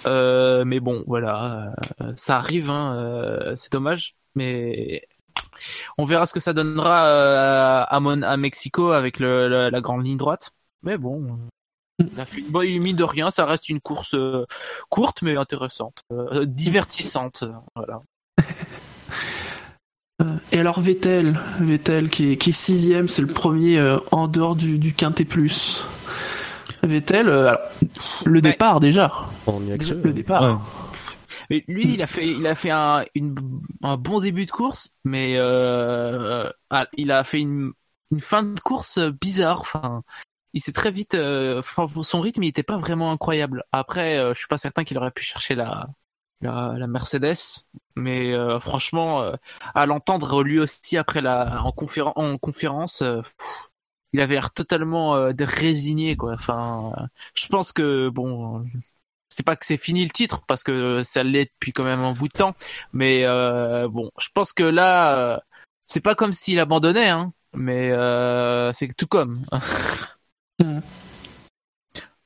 Euh, 0.06 0.64
mais 0.66 0.80
bon, 0.80 1.02
voilà, 1.06 1.72
euh, 2.02 2.12
ça 2.14 2.36
arrive, 2.36 2.68
hein, 2.68 2.94
euh, 2.98 3.52
c'est 3.56 3.72
dommage, 3.72 4.16
mais 4.34 5.02
on 5.96 6.04
verra 6.04 6.26
ce 6.26 6.34
que 6.34 6.40
ça 6.40 6.52
donnera 6.52 7.06
euh, 7.06 7.84
à, 7.88 8.00
Mon 8.00 8.20
à 8.22 8.36
Mexico 8.36 8.90
avec 8.90 9.18
le, 9.18 9.48
le- 9.48 9.70
la 9.70 9.80
grande 9.80 10.04
ligne 10.04 10.18
droite. 10.18 10.50
Mais 10.82 10.98
bon, 10.98 11.38
il 12.00 12.20
a 12.20 12.24
fait 12.24 12.40
une 12.40 12.48
bonne 12.48 12.66
mine 12.78 12.96
de 12.96 13.04
rien, 13.04 13.30
ça 13.30 13.44
reste 13.46 13.68
une 13.68 13.80
course 13.80 14.14
euh, 14.14 14.44
courte 14.88 15.22
mais 15.22 15.36
intéressante, 15.36 16.02
euh, 16.12 16.44
divertissante, 16.46 17.44
voilà. 17.74 18.00
Euh, 20.20 20.36
Et 20.52 20.60
alors 20.60 20.78
Vettel, 20.78 21.38
Vettel 21.58 22.10
qui 22.10 22.32
est, 22.32 22.36
qui 22.36 22.50
est 22.50 22.52
sixième, 22.52 23.08
c'est 23.08 23.22
le 23.22 23.28
premier 23.28 23.78
euh, 23.78 23.98
en 24.12 24.28
dehors 24.28 24.54
du, 24.56 24.78
du 24.78 24.92
quintet 24.94 25.24
plus. 25.24 25.86
Vettel, 26.82 27.28
euh, 27.28 27.48
alors, 27.48 27.60
le 28.24 28.40
départ 28.40 28.78
déjà, 28.78 29.10
On 29.46 29.62
y 29.64 29.70
le 29.70 30.12
départ. 30.12 30.42
Ouais. 30.42 30.54
Mais 31.50 31.64
lui, 31.66 31.94
il 31.94 32.02
a 32.02 32.06
fait, 32.06 32.28
il 32.28 32.46
a 32.46 32.54
fait 32.54 32.70
un, 32.70 33.04
une- 33.14 33.34
un 33.82 33.96
bon 33.96 34.20
début 34.20 34.46
de 34.46 34.50
course, 34.50 34.90
mais 35.04 35.34
euh, 35.36 36.48
ah, 36.70 36.86
il 36.96 37.10
a 37.10 37.24
fait 37.24 37.40
une, 37.40 37.72
une 38.10 38.20
fin 38.20 38.42
de 38.42 38.60
course 38.60 38.98
bizarre. 39.20 39.60
Enfin, 39.60 40.02
il 40.54 40.60
s'est 40.60 40.72
très 40.72 40.90
vite, 40.90 41.14
euh, 41.14 41.60
enfin, 41.60 41.86
son 42.02 42.20
rythme, 42.20 42.42
il 42.42 42.48
était 42.48 42.62
pas 42.62 42.78
vraiment 42.78 43.12
incroyable. 43.12 43.64
Après, 43.72 44.18
euh, 44.18 44.34
je 44.34 44.38
suis 44.40 44.48
pas 44.48 44.58
certain 44.58 44.84
qu'il 44.84 44.98
aurait 44.98 45.10
pu 45.10 45.22
chercher 45.24 45.54
la, 45.54 45.88
la, 46.40 46.74
la 46.78 46.86
Mercedes, 46.86 47.34
mais 47.96 48.32
euh, 48.34 48.60
franchement, 48.60 49.24
à 49.74 49.86
l'entendre 49.86 50.42
lui 50.42 50.58
aussi 50.60 50.96
après 50.98 51.20
la, 51.22 51.62
en, 51.64 51.70
conféren- 51.70 52.12
en 52.16 52.38
conférence, 52.38 52.98
pff, 53.00 53.34
il 54.12 54.20
avait 54.20 54.34
l'air 54.34 54.52
totalement 54.52 55.12
résigné, 55.38 56.16
quoi. 56.16 56.34
Enfin, 56.34 56.92
je 57.34 57.46
pense 57.48 57.72
que 57.72 58.08
bon 58.10 58.64
c'est 59.28 59.42
pas 59.44 59.56
que 59.56 59.66
c'est 59.66 59.76
fini 59.78 60.04
le 60.04 60.10
titre 60.10 60.42
parce 60.46 60.62
que 60.62 61.02
ça 61.02 61.22
l'est 61.22 61.46
depuis 61.46 61.72
quand 61.72 61.84
même 61.84 62.00
un 62.00 62.12
bout 62.12 62.28
de 62.28 62.32
temps 62.34 62.54
mais 62.92 63.24
euh, 63.24 63.88
bon 63.88 64.10
je 64.20 64.28
pense 64.34 64.52
que 64.52 64.62
là 64.62 65.42
c'est 65.86 66.00
pas 66.00 66.14
comme 66.14 66.32
s'il 66.32 66.58
abandonnait 66.60 67.08
hein 67.08 67.32
mais 67.54 67.90
euh, 67.92 68.72
c'est 68.72 68.94
tout 68.96 69.06
comme 69.06 69.44
Mm. 70.60 70.80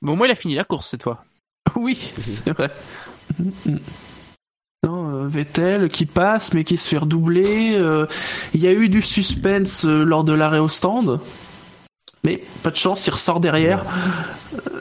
bon 0.02 0.16
moi 0.16 0.26
il 0.26 0.30
a 0.30 0.34
fini 0.34 0.54
la 0.54 0.64
course 0.64 0.88
cette 0.88 1.02
fois 1.02 1.24
Oui, 1.76 1.98
c'est 2.18 2.50
vrai. 2.50 2.70
Mm, 3.38 3.50
mm. 3.66 3.78
Non, 4.84 5.10
euh, 5.10 5.26
Vettel 5.26 5.88
qui 5.88 6.06
passe 6.06 6.52
mais 6.54 6.64
qui 6.64 6.76
se 6.76 6.88
fait 6.88 6.98
redoubler. 6.98 7.74
Euh, 7.76 8.06
Il 8.54 8.60
y 8.60 8.66
a 8.68 8.72
eu 8.72 8.88
du 8.88 9.02
suspense 9.02 9.84
euh, 9.84 10.04
lors 10.04 10.22
de 10.24 10.32
l'arrêt 10.32 10.58
au 10.60 10.68
stand. 10.68 11.18
Mais 12.24 12.42
pas 12.62 12.70
de 12.70 12.76
chance, 12.76 13.06
il 13.06 13.10
ressort 13.10 13.40
derrière. 13.40 13.84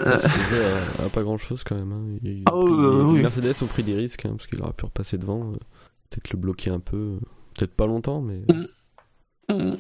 Euh, 0.06 0.18
C'est 0.18 0.28
vrai, 0.28 0.66
à, 1.02 1.06
à 1.06 1.10
pas 1.10 1.24
grand 1.24 1.38
chose 1.38 1.64
quand 1.64 1.76
même. 1.76 1.92
hein. 1.92 2.18
Il 2.24 2.44
Ah, 2.46 2.52
pris- 2.52 2.60
ouais, 2.72 2.88
ouais, 2.88 3.04
oui. 3.14 3.22
Mercedes 3.22 3.54
au 3.62 3.66
prix 3.68 3.84
des 3.84 3.96
risques, 3.96 4.26
hein, 4.26 4.34
parce 4.38 4.48
qu'il 4.48 4.62
aurait 4.62 4.74
pu 4.74 4.86
repasser 4.86 5.18
devant. 5.18 5.52
euh, 5.52 5.56
Peut-être 6.10 6.32
le 6.32 6.38
bloquer 6.40 6.72
un 6.72 6.80
peu. 6.80 7.20
Peut-être 7.58 7.76
pas 7.76 7.86
longtemps, 7.88 8.22
mais. 8.22 8.42
Hmm. 9.50 9.76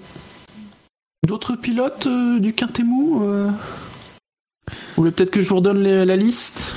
D'autres 1.25 1.55
pilotes 1.55 2.07
euh, 2.07 2.39
du 2.39 2.53
Quintet 2.53 2.83
Mou 2.83 3.23
euh 3.23 3.49
Vous 4.67 4.73
voulez 4.97 5.11
peut-être 5.11 5.31
que 5.31 5.41
je 5.41 5.49
vous 5.49 5.55
redonne 5.57 5.81
les- 5.81 6.05
la 6.05 6.15
liste 6.15 6.75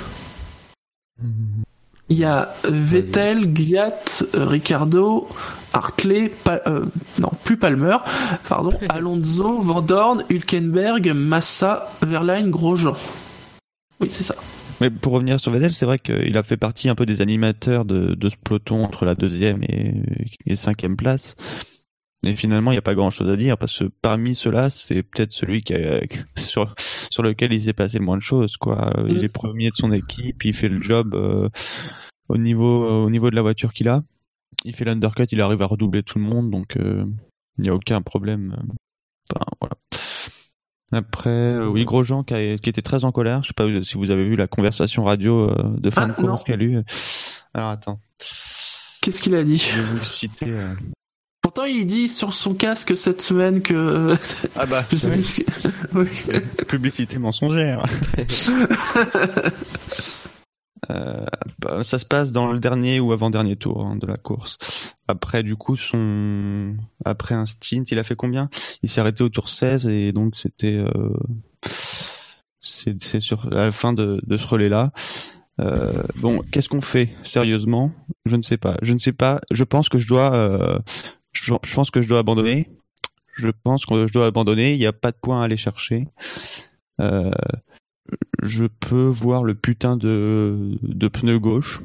Il 2.08 2.16
y 2.18 2.24
a 2.24 2.54
Vettel, 2.64 3.52
Gviat, 3.52 3.94
euh, 4.34 4.46
Ricardo, 4.46 5.28
Hartley, 5.74 6.30
Pa- 6.44 6.62
euh, 6.66 6.87
non 7.18 7.30
plus 7.44 7.56
Palmer, 7.58 7.98
pardon, 8.48 8.70
Alonso, 8.88 9.61
Vandorn, 9.61 10.24
Hülkenberg, 10.30 11.08
Massa, 11.14 11.88
Verlaine, 12.00 12.50
Grosjean. 12.50 12.96
Oui, 14.00 14.08
c'est 14.08 14.22
ça. 14.22 14.34
Mais 14.80 14.90
pour 14.90 15.12
revenir 15.12 15.40
sur 15.40 15.50
Vettel, 15.52 15.74
c'est 15.74 15.84
vrai 15.87 15.98
qu'il 15.98 16.37
a 16.37 16.42
fait 16.44 16.56
partie 16.56 16.88
un 16.88 16.94
peu 16.94 17.04
des 17.04 17.20
animateurs 17.20 17.84
de, 17.84 18.14
de 18.14 18.28
ce 18.28 18.37
peloton 18.42 18.84
entre 18.84 19.04
la 19.04 19.14
deuxième 19.16 19.62
et, 19.64 19.92
et 20.46 20.56
cinquième 20.56 20.96
place. 20.96 21.34
Et 22.26 22.35
finalement, 22.35 22.72
il 22.72 22.74
n'y 22.74 22.78
a 22.78 22.83
pas 22.83 22.94
grand 22.96 23.11
chose 23.11 23.28
à 23.31 23.37
dire 23.37 23.57
parce 23.57 23.78
que 23.78 23.85
parmi 24.02 24.35
ceux-là, 24.35 24.70
c'est 24.70 25.02
peut-être 25.04 25.33
celui 25.33 25.62
qui 25.62 25.74
a- 25.74 26.00
sur, 26.37 26.74
sur 27.11 27.22
lequel 27.22 27.52
il 27.52 27.61
s'est 27.62 27.72
passé 27.72 27.98
le 27.98 28.04
moins 28.04 28.16
de 28.16 28.22
choses. 28.22 28.57
Quoi. 28.57 28.92
Il 29.09 29.18
Mm. 29.20 29.24
est 29.24 29.28
premier 29.28 29.70
de 29.70 29.76
son 29.76 29.92
équipe, 29.92 30.44
il 30.44 30.52
fait 30.54 30.68
le 30.68 30.83
job 30.83 31.14
euh, 31.14 31.48
au, 32.28 32.37
niveau, 32.37 33.04
au 33.04 33.09
niveau 33.11 33.31
de 33.31 33.37
la 33.37 33.42
voiture 33.42 33.72
qu'il 33.72 33.88
a. 33.88 34.02
Il 34.64 34.74
fait 34.74 34.85
l'undercut, 34.85 35.26
il 35.31 35.40
arrive 35.40 35.62
à 35.62 35.66
redoubler 35.66 36.02
tout 36.02 36.18
le 36.18 36.24
monde, 36.24 36.50
donc 36.50 36.76
euh, 36.76 37.04
il 37.59 37.62
n'y 37.62 37.68
a 37.68 37.74
aucun 37.74 38.02
problème. 38.02 38.57
Enfin, 39.31 39.44
voilà. 39.61 39.76
Après, 40.90 41.28
euh, 41.31 41.68
oui, 41.68 41.85
Grosjean 41.85 42.24
qui, 42.24 42.35
a- 42.35 42.59
qui 42.59 42.68
était 42.70 42.83
très 42.83 43.04
en 43.04 43.12
colère. 43.12 43.42
Je 43.44 43.48
sais 43.48 43.54
pas 43.54 43.66
si 43.85 43.96
vous 43.96 44.11
avez 44.11 44.24
vu 44.28 44.35
la 44.37 44.48
conversation 44.48 45.04
radio 45.04 45.50
euh, 45.50 45.76
de 45.78 45.90
fin 45.90 46.02
Ah, 46.04 46.07
de 46.09 46.12
course 46.14 46.42
qu'il 46.44 46.54
a 46.54 46.64
eu. 46.64 46.83
Alors 47.54 47.68
attends, 47.68 48.00
Qu'est-ce 49.02 49.22
qu'il 49.22 49.35
a 49.37 49.44
dit? 49.44 49.59
Je 49.59 49.76
vais 49.81 49.83
vous 49.87 50.02
citer. 50.02 50.52
Pourtant, 51.48 51.64
il 51.64 51.87
dit 51.87 52.11
sur 52.11 52.34
son 52.34 52.52
casque 52.52 52.94
cette 52.94 53.22
semaine 53.22 53.62
que. 53.62 54.14
Ah 54.54 54.66
bah, 54.66 54.84
je 54.92 54.98
sais 54.98 55.08
plus 55.11 55.22
ce 55.22 55.40
que- 55.40 55.98
Oui. 55.98 56.08
publicité 56.68 57.18
mensongère. 57.18 57.87
Euh, 60.90 61.26
bah, 61.58 61.82
ça 61.82 61.98
se 61.98 62.06
passe 62.06 62.30
dans 62.32 62.52
le 62.52 62.61
dernier 62.61 63.00
ou 63.00 63.12
avant-dernier 63.12 63.56
tour 63.56 63.84
hein, 63.84 63.96
de 63.96 64.06
la 64.06 64.16
course. 64.16 64.56
Après, 65.08 65.42
du 65.42 65.56
coup, 65.56 65.76
son 65.76 66.76
après 67.04 67.34
un 67.34 67.46
stint, 67.46 67.82
il 67.90 67.98
a 67.98 68.04
fait 68.04 68.14
combien? 68.14 68.48
Il 68.82 68.88
s'est 68.88 69.00
arrêté 69.00 69.24
au 69.24 69.28
tour 69.28 69.48
16 69.48 69.88
et 69.88 70.12
donc 70.12 70.37
c'était 70.37 70.76
euh... 70.78 71.12
c'est 72.61 73.20
sur 73.20 73.50
la 73.50 73.72
fin 73.72 73.92
de, 73.92 74.20
de 74.24 74.37
ce 74.37 74.46
relais-là. 74.46 74.92
Euh, 75.61 75.92
bon, 76.16 76.42
qu'est-ce 76.52 76.68
qu'on 76.68 76.80
fait? 76.80 77.11
Sérieusement? 77.24 77.90
Je 78.24 78.37
ne 78.37 78.42
sais 78.42 78.56
pas. 78.56 78.76
Je 78.80 78.92
ne 78.94 78.98
sais 78.98 79.12
pas. 79.12 79.40
Je 79.50 79.64
pense 79.64 79.88
que 79.88 79.98
je 79.98 80.06
dois. 80.06 80.32
euh, 80.34 80.78
Je, 81.32 81.54
je 81.64 81.74
pense 81.74 81.90
que 81.90 82.02
je 82.02 82.08
dois 82.08 82.18
abandonner. 82.18 82.68
Je 83.34 83.48
pense 83.50 83.86
que 83.86 84.06
je 84.06 84.12
dois 84.12 84.26
abandonner. 84.26 84.72
Il 84.74 84.78
n'y 84.78 84.86
a 84.86 84.92
pas 84.92 85.12
de 85.12 85.16
point 85.16 85.40
à 85.40 85.44
aller 85.44 85.56
chercher. 85.56 86.08
Euh, 87.00 87.30
je 88.42 88.64
peux 88.66 89.06
voir 89.06 89.44
le 89.44 89.54
putain 89.54 89.96
de, 89.96 90.76
de 90.82 91.08
pneu 91.08 91.38
gauche. 91.38 91.80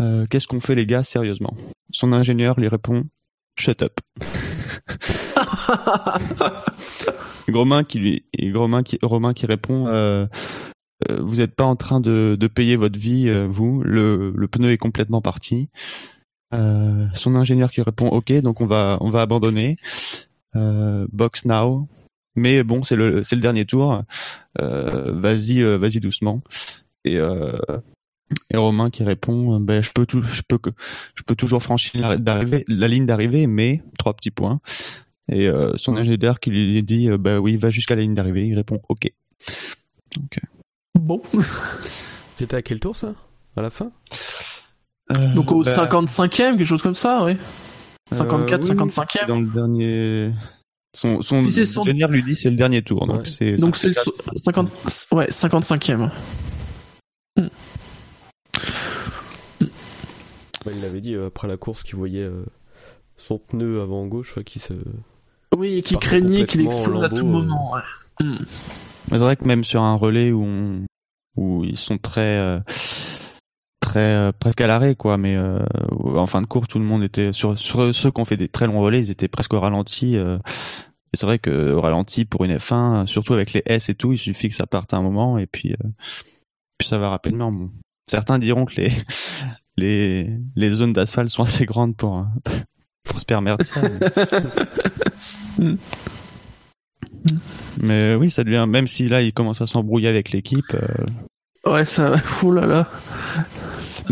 Euh, 0.00 0.26
Qu'est-ce 0.28 0.46
qu'on 0.48 0.60
fait 0.60 0.74
les 0.74 0.86
gars 0.86 1.04
sérieusement? 1.04 1.56
Son 1.92 2.12
ingénieur 2.12 2.58
lui 2.58 2.68
répond 2.68 3.04
Shut 3.56 3.82
up. 3.82 4.00
Romain 7.52 7.84
qui 7.84 7.98
lui 7.98 8.24
Romain 8.54 8.82
qui 8.82 8.98
Romain 9.02 9.34
qui 9.34 9.46
répond 9.46 9.86
euh, 9.88 10.26
vous 11.20 11.36
n'êtes 11.36 11.54
pas 11.54 11.64
en 11.64 11.76
train 11.76 12.00
de, 12.00 12.36
de 12.38 12.46
payer 12.46 12.76
votre 12.76 12.98
vie 12.98 13.30
vous 13.48 13.82
le, 13.82 14.32
le 14.34 14.48
pneu 14.48 14.72
est 14.72 14.78
complètement 14.78 15.20
parti. 15.20 15.68
Euh, 16.54 17.06
son 17.14 17.34
ingénieur 17.36 17.70
qui 17.70 17.80
répond 17.80 18.08
ok 18.08 18.32
donc 18.42 18.60
on 18.60 18.66
va 18.66 18.98
on 19.00 19.10
va 19.10 19.22
abandonner. 19.22 19.76
Euh, 20.54 21.06
box 21.12 21.44
now. 21.46 21.88
Mais 22.34 22.62
bon 22.62 22.82
c'est 22.82 22.96
le 22.96 23.24
c'est 23.24 23.36
le 23.36 23.42
dernier 23.42 23.64
tour. 23.64 24.02
Euh, 24.60 25.12
vas-y 25.12 25.62
euh, 25.62 25.76
vas-y 25.78 26.00
doucement. 26.00 26.42
Et 27.04 27.16
euh, 27.18 27.58
et 28.50 28.56
Romain 28.56 28.90
qui 28.90 29.02
répond 29.02 29.60
ben 29.60 29.82
je 29.82 29.92
peux 29.92 30.06
tout 30.06 30.22
je 30.22 30.42
peux 30.46 30.58
je 31.14 31.22
peux 31.22 31.34
toujours 31.36 31.62
franchir 31.62 32.00
la, 32.08 32.16
d'arrivée- 32.16 32.64
la 32.68 32.88
ligne 32.88 33.06
d'arrivée 33.06 33.46
mais 33.46 33.82
trois 33.98 34.14
petits 34.14 34.30
points. 34.30 34.60
Et 35.28 35.48
euh, 35.48 35.72
son 35.76 35.96
ingénieur 35.96 36.40
qui 36.40 36.50
lui 36.50 36.82
dit 36.82 37.10
euh, 37.10 37.18
bah 37.18 37.40
oui 37.40 37.56
va 37.56 37.70
jusqu'à 37.70 37.94
la 37.94 38.02
ligne 38.02 38.14
d'arrivée 38.14 38.46
il 38.46 38.54
répond 38.54 38.80
ok. 38.88 39.10
Donc 40.16 40.40
Bon. 41.00 41.20
C'était 42.36 42.56
à 42.56 42.62
quel 42.62 42.80
tour 42.80 42.96
ça? 42.96 43.14
À 43.56 43.62
la 43.62 43.70
fin? 43.70 43.86
euh, 43.86 44.61
Donc 45.34 45.52
au 45.52 45.62
bah, 45.62 45.70
55e, 45.70 46.28
quelque 46.56 46.64
chose 46.64 46.82
comme 46.82 46.94
ça, 46.94 47.24
oui. 47.24 47.36
54, 48.12 48.64
euh, 48.64 48.68
oui, 48.68 48.76
55e. 48.76 49.26
dans 49.26 49.40
le 49.40 49.46
dernier 49.46 50.30
son 50.94 51.22
son, 51.22 51.42
Si 51.44 51.60
lui 52.08 52.22
dit 52.22 52.36
c'est 52.36 52.50
le 52.50 52.56
dernier 52.56 52.82
tour 52.82 53.06
donc 53.06 53.20
Ouais. 53.20 53.26
c'est 53.26 53.54
Donc 53.56 53.76
c'est 53.76 53.88
le 53.88 53.94
so- 53.94 54.14
50, 54.36 54.68
ouais, 55.12 55.26
55e. 55.30 56.10
Bah, 60.64 60.70
Il 60.72 60.80
l'avait 60.80 61.00
dit 61.00 61.14
euh, 61.14 61.26
après 61.28 61.48
la 61.48 61.56
course 61.56 61.82
qu'il 61.82 61.96
voyait 61.96 62.22
euh, 62.22 62.44
son 63.16 63.38
pneu 63.38 63.80
avant 63.80 64.06
gauche 64.06 64.36
ouais, 64.36 64.44
qui 64.44 64.58
se. 64.58 64.74
Oui, 65.56 65.78
et 65.78 65.82
qui 65.82 65.96
craignait 65.96 66.46
qu'il 66.46 66.60
explose 66.62 67.02
à 67.02 67.08
tout 67.08 67.24
euh. 67.24 67.28
moment. 67.28 67.72
ouais. 67.72 67.80
Hmm. 68.20 68.38
Mais 69.10 69.18
C'est 69.18 69.24
vrai 69.24 69.36
que 69.36 69.44
même 69.44 69.64
sur 69.64 69.82
un 69.82 69.94
relais 69.94 70.30
où 70.30 70.44
on, 70.44 70.82
où 71.36 71.64
ils 71.64 71.76
sont 71.76 71.98
très 71.98 72.38
euh, 72.38 72.60
très 73.92 74.14
euh, 74.14 74.32
presque 74.32 74.60
à 74.62 74.66
l'arrêt 74.66 74.94
quoi, 74.94 75.18
mais 75.18 75.36
euh, 75.36 75.58
en 76.14 76.26
fin 76.26 76.40
de 76.40 76.46
course 76.46 76.68
tout 76.68 76.78
le 76.78 76.84
monde 76.84 77.02
était 77.02 77.32
sur 77.32 77.58
sur 77.58 77.94
ceux 77.94 78.10
qui 78.10 78.20
ont 78.20 78.24
fait 78.24 78.36
des 78.38 78.48
très 78.48 78.66
longs 78.66 78.80
relais, 78.80 79.00
ils 79.00 79.10
étaient 79.10 79.28
presque 79.28 79.52
au 79.52 79.60
ralenti. 79.60 80.16
euh, 80.16 80.38
et 81.12 81.18
c'est 81.18 81.26
vrai 81.26 81.38
que 81.38 81.72
au 81.72 81.80
ralenti 81.82 82.24
pour 82.24 82.44
une 82.44 82.56
F1, 82.56 83.06
surtout 83.06 83.34
avec 83.34 83.52
les 83.52 83.62
S 83.66 83.90
et 83.90 83.94
tout, 83.94 84.12
il 84.12 84.18
suffit 84.18 84.48
que 84.48 84.54
ça 84.54 84.66
parte 84.66 84.94
à 84.94 84.96
un 84.96 85.02
moment 85.02 85.36
et 85.36 85.46
puis 85.46 85.72
euh, 85.74 85.88
puis 86.78 86.88
ça 86.88 86.98
va 86.98 87.10
rapidement. 87.10 87.52
Bon. 87.52 87.70
Certains 88.08 88.38
diront 88.38 88.64
que 88.64 88.80
les 88.80 88.90
les 89.76 90.30
les 90.56 90.70
zones 90.74 90.92
d'asphalte 90.94 91.28
sont 91.28 91.42
assez 91.42 91.66
grandes 91.66 91.94
pour 91.96 92.26
pour 93.04 93.20
se 93.20 93.24
permettre 93.26 93.64
ça. 93.66 93.80
mais- 95.58 95.76
Mais 97.80 98.14
oui, 98.16 98.30
ça 98.30 98.42
devient, 98.44 98.64
même 98.68 98.86
si 98.86 99.08
là 99.08 99.22
il 99.22 99.32
commence 99.32 99.60
à 99.60 99.66
s'embrouiller 99.66 100.08
avec 100.08 100.30
l'équipe, 100.32 100.76
Ouais, 101.64 101.84
ça. 101.84 102.16
Ouh 102.42 102.50
là 102.52 102.66
là. 102.66 102.88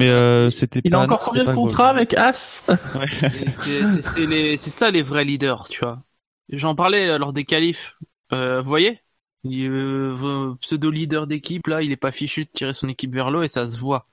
Mais 0.00 0.08
euh, 0.10 0.50
c'était 0.50 0.80
Il 0.84 0.90
pas. 0.90 0.98
a 0.98 1.04
encore 1.04 1.20
combien 1.20 1.44
de 1.44 1.52
contrats 1.52 1.88
avec 1.88 2.14
As 2.14 2.66
C'est- 3.64 4.56
ça 4.56 4.90
les 4.90 5.02
vrais 5.02 5.24
leaders, 5.24 5.68
tu 5.68 5.80
vois. 5.80 6.02
J'en 6.50 6.74
parlais 6.74 7.18
lors 7.18 7.32
des 7.32 7.44
qualifs. 7.44 7.98
Euh, 8.32 8.60
vous 8.62 8.68
voyez? 8.68 9.00
Il, 9.44 9.68
euh, 9.70 10.54
pseudo 10.60 10.90
leader 10.90 11.26
d'équipe 11.26 11.66
là, 11.66 11.82
il 11.82 11.92
est 11.92 11.96
pas 11.96 12.12
fichu 12.12 12.44
de 12.44 12.50
tirer 12.52 12.72
son 12.72 12.88
équipe 12.88 13.14
vers 13.14 13.30
l'eau 13.30 13.42
et 13.42 13.48
ça 13.48 13.68
se 13.68 13.78
voit. 13.78 14.04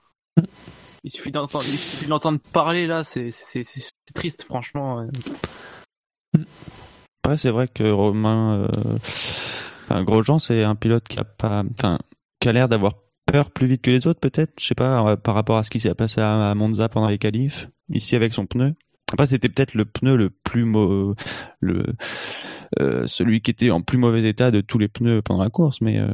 Il 1.03 1.11
suffit 1.11 1.31
d'entendre, 1.31 1.65
l'entendre 2.07 2.39
parler 2.53 2.87
là, 2.87 3.03
c'est 3.03 3.29
triste 4.13 4.43
franchement. 4.43 5.07
Après, 7.23 7.37
c'est 7.37 7.49
vrai 7.51 7.67
que 7.67 7.89
Romain, 7.89 8.61
euh... 8.63 8.97
enfin, 9.85 10.03
Grosjean, 10.03 10.39
c'est 10.39 10.63
un 10.63 10.75
pilote 10.75 11.07
qui 11.07 11.19
a 11.19 11.23
pas, 11.23 11.63
enfin, 11.77 11.99
qui 12.39 12.49
a 12.49 12.53
l'air 12.53 12.69
d'avoir 12.69 12.93
peur 13.27 13.51
plus 13.51 13.67
vite 13.67 13.83
que 13.83 13.91
les 13.91 14.07
autres, 14.07 14.19
peut-être. 14.19 14.53
Je 14.59 14.65
sais 14.65 14.75
pas, 14.75 15.07
euh, 15.07 15.15
par 15.15 15.35
rapport 15.35 15.57
à 15.57 15.63
ce 15.63 15.69
qui 15.69 15.79
s'est 15.79 15.93
passé 15.93 16.19
à 16.21 16.55
Monza 16.55 16.89
pendant 16.89 17.09
les 17.09 17.19
qualifs, 17.19 17.69
ici 17.89 18.15
avec 18.15 18.33
son 18.33 18.47
pneu. 18.47 18.73
Après, 19.13 19.27
c'était 19.27 19.49
peut-être 19.49 19.73
le 19.75 19.85
pneu 19.85 20.15
le 20.15 20.29
plus 20.31 20.65
mau... 20.65 21.13
le 21.59 21.85
euh, 22.79 23.07
celui 23.07 23.41
qui 23.41 23.51
était 23.51 23.71
en 23.71 23.81
plus 23.81 23.97
mauvais 23.97 24.27
état 24.27 24.51
de 24.51 24.59
tous 24.59 24.77
les 24.77 24.89
pneus 24.89 25.21
pendant 25.21 25.43
la 25.43 25.49
course, 25.49 25.79
mais 25.79 25.99
euh... 25.99 26.09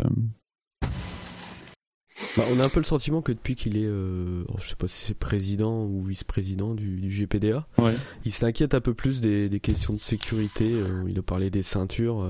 Bah, 2.37 2.43
on 2.51 2.59
a 2.59 2.63
un 2.65 2.69
peu 2.69 2.79
le 2.79 2.85
sentiment 2.85 3.21
que 3.21 3.31
depuis 3.31 3.55
qu'il 3.55 3.75
est, 3.77 3.85
euh, 3.85 4.43
oh, 4.49 4.55
je 4.59 4.69
sais 4.69 4.75
pas 4.75 4.87
si 4.87 5.05
c'est 5.05 5.17
président 5.17 5.83
ou 5.83 6.03
vice-président 6.03 6.73
du, 6.75 6.99
du 7.01 7.09
GPDA, 7.09 7.67
Ouais. 7.79 7.93
il 8.25 8.31
s'inquiète 8.31 8.73
un 8.75 8.81
peu 8.81 8.93
plus 8.93 9.19
des, 9.21 9.49
des 9.49 9.59
questions 9.59 9.93
de 9.93 9.99
sécurité. 9.99 10.71
il 11.07 11.17
a 11.17 11.21
parlé 11.23 11.49
des 11.49 11.63
ceintures 11.63 12.23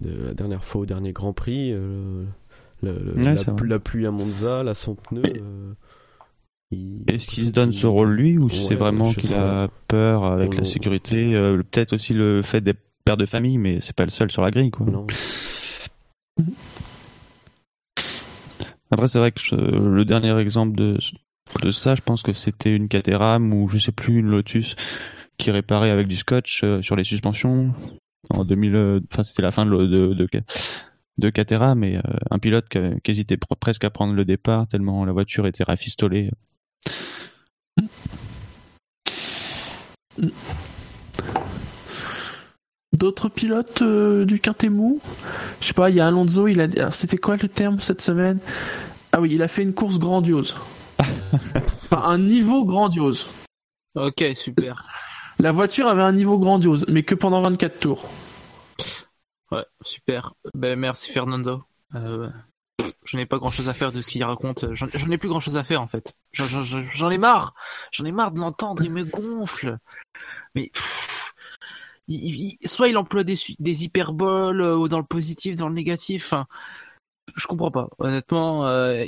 de 0.00 0.10
la 0.26 0.34
dernière 0.34 0.64
fois 0.64 0.82
au 0.82 0.86
dernier 0.86 1.12
Grand 1.12 1.32
Prix, 1.32 1.74
le- 2.82 2.92
le- 2.92 3.14
Ouais, 3.22 3.34
la, 3.66 3.78
pluie 3.78 4.06
à 4.06 4.10
Monza, 4.10 4.62
là 4.62 4.74
son 4.74 4.94
pneu. 4.94 5.22
Mais- 5.22 5.40
euh, 5.40 5.72
il- 6.70 7.02
Est-ce 7.08 7.28
qu'il 7.28 7.46
se 7.46 7.50
donne 7.50 7.72
ce 7.72 7.86
rôle 7.86 8.12
lui 8.12 8.38
ou 8.38 8.48
c'est 8.50 8.74
vraiment 8.76 9.12
qu'il 9.12 9.34
a 9.34 9.68
peur 9.88 10.24
avec 10.24 10.54
On- 10.54 10.58
la 10.58 10.64
sécurité 10.64 11.34
euh, 11.34 11.62
Peut-être 11.70 11.92
aussi 11.94 12.14
le 12.14 12.42
fait 12.42 12.60
d'être 12.60 12.80
père 13.04 13.16
de 13.16 13.26
famille, 13.26 13.58
mais 13.58 13.80
c'est 13.80 13.96
pas 13.96 14.04
le 14.04 14.10
seul 14.10 14.30
sur 14.30 14.42
la 14.42 14.50
grille, 14.50 14.70
quoi. 14.70 14.84
Non. 14.86 15.06
Après, 18.90 19.08
c'est 19.08 19.18
vrai 19.18 19.32
que 19.32 19.40
je- 19.40 19.54
le 19.54 20.04
dernier 20.04 20.36
exemple 20.38 20.76
de 20.76 20.98
de 21.62 21.70
ça, 21.70 21.94
je 21.94 22.02
pense 22.02 22.22
que 22.22 22.34
c'était 22.34 22.74
une 22.76 22.88
Caterham 22.88 23.54
ou 23.54 23.68
je 23.68 23.78
sais 23.78 23.90
plus 23.92 24.18
une 24.18 24.26
Lotus 24.28 24.76
qui 25.38 25.50
réparait 25.50 25.90
avec 25.90 26.06
du 26.06 26.16
scotch 26.16 26.60
euh, 26.62 26.82
sur 26.82 26.94
les 26.94 27.04
suspensions 27.04 27.72
en 28.30 28.44
2000. 28.44 28.74
euh, 28.76 29.00
Enfin, 29.10 29.22
c'était 29.24 29.40
la 29.42 29.50
fin 29.50 29.64
de 29.64 29.70
de, 29.74 30.12
de, 30.14 30.28
de 31.18 31.30
Caterham, 31.30 31.80
mais 31.80 31.96
euh, 31.96 32.00
un 32.30 32.38
pilote 32.38 32.68
qui, 32.68 33.10
hésitait 33.10 33.36
pr- 33.36 33.56
presque 33.58 33.84
à 33.84 33.90
prendre 33.90 34.14
le 34.14 34.24
départ 34.24 34.66
tellement 34.68 35.04
la 35.04 35.12
voiture 35.12 35.46
était 35.46 35.64
rafistolée. 35.64 36.30
D'autres 42.96 43.28
pilotes 43.28 43.82
euh, 43.82 44.24
du 44.24 44.40
quintet 44.40 44.70
mou? 44.70 45.00
Je 45.60 45.66
sais 45.66 45.74
pas, 45.74 45.90
il 45.90 45.96
y 45.96 46.00
a 46.00 46.06
Alonso, 46.06 46.48
il 46.48 46.60
a 46.60 46.90
c'était 46.90 47.18
quoi 47.18 47.36
le 47.36 47.48
terme 47.48 47.78
cette 47.80 48.00
semaine? 48.00 48.38
Ah 49.12 49.20
oui, 49.20 49.30
il 49.34 49.42
a 49.42 49.48
fait 49.48 49.62
une 49.62 49.74
course 49.74 49.98
grandiose. 49.98 50.56
Enfin, 51.90 52.02
un 52.06 52.18
niveau 52.18 52.64
grandiose. 52.64 53.28
Ok, 53.94 54.24
super. 54.34 54.84
La 55.38 55.52
voiture 55.52 55.86
avait 55.88 56.02
un 56.02 56.12
niveau 56.12 56.38
grandiose, 56.38 56.84
mais 56.88 57.02
que 57.02 57.14
pendant 57.14 57.40
24 57.42 57.78
tours. 57.78 58.04
Ouais, 59.50 59.64
super. 59.82 60.34
Ben, 60.54 60.78
merci 60.78 61.10
Fernando. 61.10 61.62
Euh, 61.94 62.28
je 63.04 63.16
n'ai 63.16 63.26
pas 63.26 63.38
grand 63.38 63.50
chose 63.50 63.68
à 63.68 63.74
faire 63.74 63.92
de 63.92 64.02
ce 64.02 64.08
qu'il 64.08 64.22
raconte. 64.24 64.66
J'en 64.74 65.10
ai 65.10 65.18
plus 65.18 65.28
grand 65.28 65.40
chose 65.40 65.56
à 65.56 65.64
faire 65.64 65.80
en 65.80 65.88
fait. 65.88 66.14
J'en- 66.32 67.10
ai 67.10 67.18
marre. 67.18 67.54
J'en 67.90 68.04
ai 68.04 68.12
marre 68.12 68.32
de 68.32 68.40
l'entendre. 68.40 68.82
Il 68.84 68.92
me 68.92 69.04
gonfle. 69.04 69.78
Mais 70.54 70.70
soit 72.64 72.88
il 72.88 72.96
emploie 72.96 73.24
des, 73.24 73.36
hyperboles 73.84 74.60
euh, 74.60 74.88
dans 74.88 74.98
le 74.98 75.04
positif, 75.04 75.56
dans 75.56 75.68
le 75.68 75.74
négatif. 75.74 76.26
Enfin, 76.26 76.46
je 77.36 77.46
comprends 77.46 77.70
pas. 77.70 77.88
Honnêtement, 77.98 78.66
euh, 78.66 79.04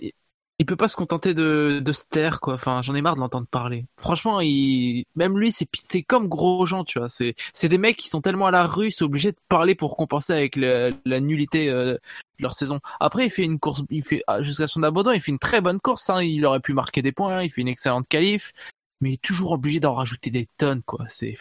il- 0.60 0.66
peut 0.66 0.76
pas 0.76 0.88
se 0.88 0.96
contenter 0.96 1.34
de, 1.34 1.80
de 1.84 1.92
se 1.92 2.04
taire 2.08 2.40
quoi. 2.40 2.54
Enfin, 2.54 2.80
j'en 2.82 2.94
ai 2.94 3.02
marre 3.02 3.14
de 3.16 3.20
l'entendre 3.20 3.46
parler. 3.50 3.86
Franchement, 3.98 4.40
il, 4.40 5.04
même 5.16 5.38
lui, 5.38 5.50
c'est 5.52 5.68
c'est 5.74 6.02
comme 6.02 6.28
Grosjean, 6.28 6.84
tu 6.84 6.98
vois. 6.98 7.08
C'est 7.08 7.34
c'est 7.52 7.68
des 7.68 7.78
mecs 7.78 7.96
qui 7.96 8.08
sont 8.08 8.20
tellement 8.20 8.46
à 8.46 8.50
la 8.50 8.66
rue, 8.66 8.90
c'est 8.90 9.04
obligé 9.04 9.32
de 9.32 9.38
parler 9.48 9.74
pour 9.74 9.96
compenser 9.96 10.32
avec 10.32 10.56
le- 10.56 10.94
la 11.04 11.20
nullité 11.20 11.68
euh, 11.68 11.94
de 11.94 12.42
leur 12.42 12.54
saison. 12.54 12.80
Après, 13.00 13.26
il 13.26 13.30
fait 13.30 13.42
une 13.44 13.58
course, 13.58 13.82
il 13.90 14.02
fait 14.04 14.22
ah, 14.26 14.42
jusqu'à 14.42 14.68
son 14.68 14.82
abandon, 14.82 15.10
il 15.12 15.20
fait 15.20 15.32
une 15.32 15.38
très 15.38 15.60
bonne 15.60 15.80
course. 15.80 16.08
Hein. 16.10 16.22
Il 16.22 16.46
aurait 16.46 16.60
pu 16.60 16.72
marquer 16.74 17.02
des 17.02 17.12
points, 17.12 17.42
il 17.42 17.50
fait 17.50 17.62
une 17.62 17.68
excellente 17.68 18.06
qualif, 18.08 18.52
mais 19.00 19.10
il 19.10 19.14
est 19.14 19.22
toujours 19.22 19.52
obligé 19.52 19.80
d'en 19.80 19.94
rajouter 19.94 20.30
des 20.30 20.46
tonnes, 20.58 20.82
quoi. 20.84 21.04
C'est 21.08 21.36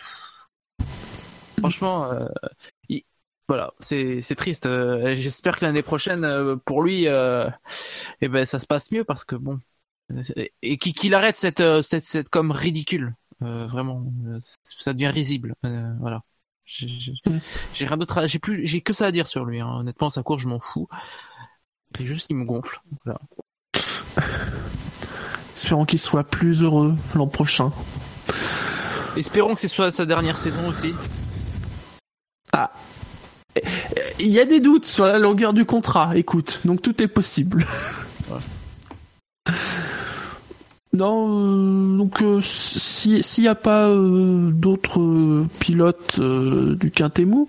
franchement, 1.60 2.12
euh, 2.12 2.26
il- 2.88 3.04
voilà, 3.50 3.74
c'est 3.80 4.36
triste. 4.38 4.68
Euh, 4.68 5.16
J'espère 5.16 5.58
que 5.58 5.66
l'année 5.66 5.82
prochaine, 5.82 6.24
euh, 6.24 6.56
pour 6.56 6.84
lui, 6.84 7.08
euh, 7.08 7.50
eh 8.22 8.28
ben 8.30 8.46
ça 8.46 8.60
se 8.60 8.68
passe 8.68 8.92
mieux 8.92 9.04
parce 9.04 9.26
que 9.26 9.36
bon, 9.36 9.60
et 10.62 10.78
qu'il 10.78 11.16
arrête 11.16 11.36
cette 11.36 11.64
cette 11.82 12.06
cette 12.06 12.30
comme 12.30 12.52
ridicule. 12.52 13.16
Vraiment, 13.42 14.04
ça 14.40 14.94
devient 14.94 15.08
risible. 15.08 15.56
Voilà. 16.00 16.22
J'ai 16.66 17.88
rien 17.88 17.98
d'autre, 17.98 18.28
j'ai 18.28 18.38
plus, 18.38 18.68
j'ai 18.68 18.82
que 18.82 18.94
ça 18.94 19.08
à 19.08 19.12
dire 19.12 19.28
sur 19.28 19.46
lui. 19.46 19.60
hein. 19.60 19.78
Honnêtement, 19.80 20.12
sa 20.12 20.22
course, 20.22 20.44
je 20.44 20.48
m'en 20.48 20.60
fous. 20.60 20.88
Et 22.00 22.06
juste, 22.06 22.28
il 22.30 22.36
me 22.36 22.46
gonfle. 22.46 22.80
Voilà. 23.06 23.20
Espérons 25.56 25.86
qu'il 25.86 26.00
soit 26.00 26.24
plus 26.24 26.62
heureux 26.62 26.96
l'an 27.16 27.28
prochain. 27.28 27.72
Espérons 29.18 29.56
que 29.56 29.62
ce 29.62 29.68
soit 29.68 29.92
sa 29.92 30.06
dernière 30.06 30.38
saison 30.38 30.68
aussi. 30.68 30.94
Ah. 32.54 32.72
Il 34.20 34.28
y 34.28 34.40
a 34.40 34.46
des 34.46 34.60
doutes 34.60 34.86
sur 34.86 35.06
la 35.06 35.18
longueur 35.20 35.54
du 35.54 35.66
contrat, 35.66 36.12
écoute, 36.16 36.62
donc 36.66 36.82
tout 36.82 37.02
est 37.02 37.08
possible. 37.08 37.66
Non, 40.92 41.30
euh, 41.30 41.98
donc 41.98 42.22
euh, 42.24 42.42
si- 42.42 43.22
s'il 43.22 43.44
n'y 43.44 43.48
a 43.48 43.54
pas 43.56 43.88
euh, 43.90 44.50
d'autres 44.52 45.46
pilotes 45.60 46.18
euh, 46.18 46.76
du 46.76 46.90
Quintet 46.90 47.26
Mou, 47.26 47.46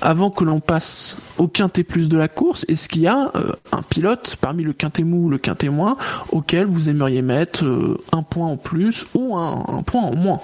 avant 0.00 0.30
que 0.30 0.44
l'on 0.44 0.60
passe 0.60 1.16
au 1.38 1.48
Quintet 1.48 1.82
Plus 1.82 2.08
de 2.08 2.16
la 2.16 2.28
course, 2.28 2.64
est-ce 2.68 2.88
qu'il 2.88 3.02
y 3.02 3.08
a 3.08 3.32
euh, 3.34 3.52
un 3.72 3.82
pilote 3.82 4.36
parmi 4.40 4.62
le 4.62 4.72
Quintet 4.72 5.02
Mou 5.02 5.26
ou 5.26 5.28
le 5.28 5.38
Quintet 5.38 5.70
Moins 5.70 5.96
auquel 6.30 6.66
vous 6.66 6.88
aimeriez 6.88 7.20
mettre 7.20 7.64
euh, 7.64 7.98
un 8.12 8.22
point 8.22 8.46
en 8.46 8.56
plus 8.56 9.06
ou 9.12 9.36
un, 9.36 9.64
un 9.66 9.82
point 9.82 10.02
en 10.02 10.14
moins? 10.14 10.40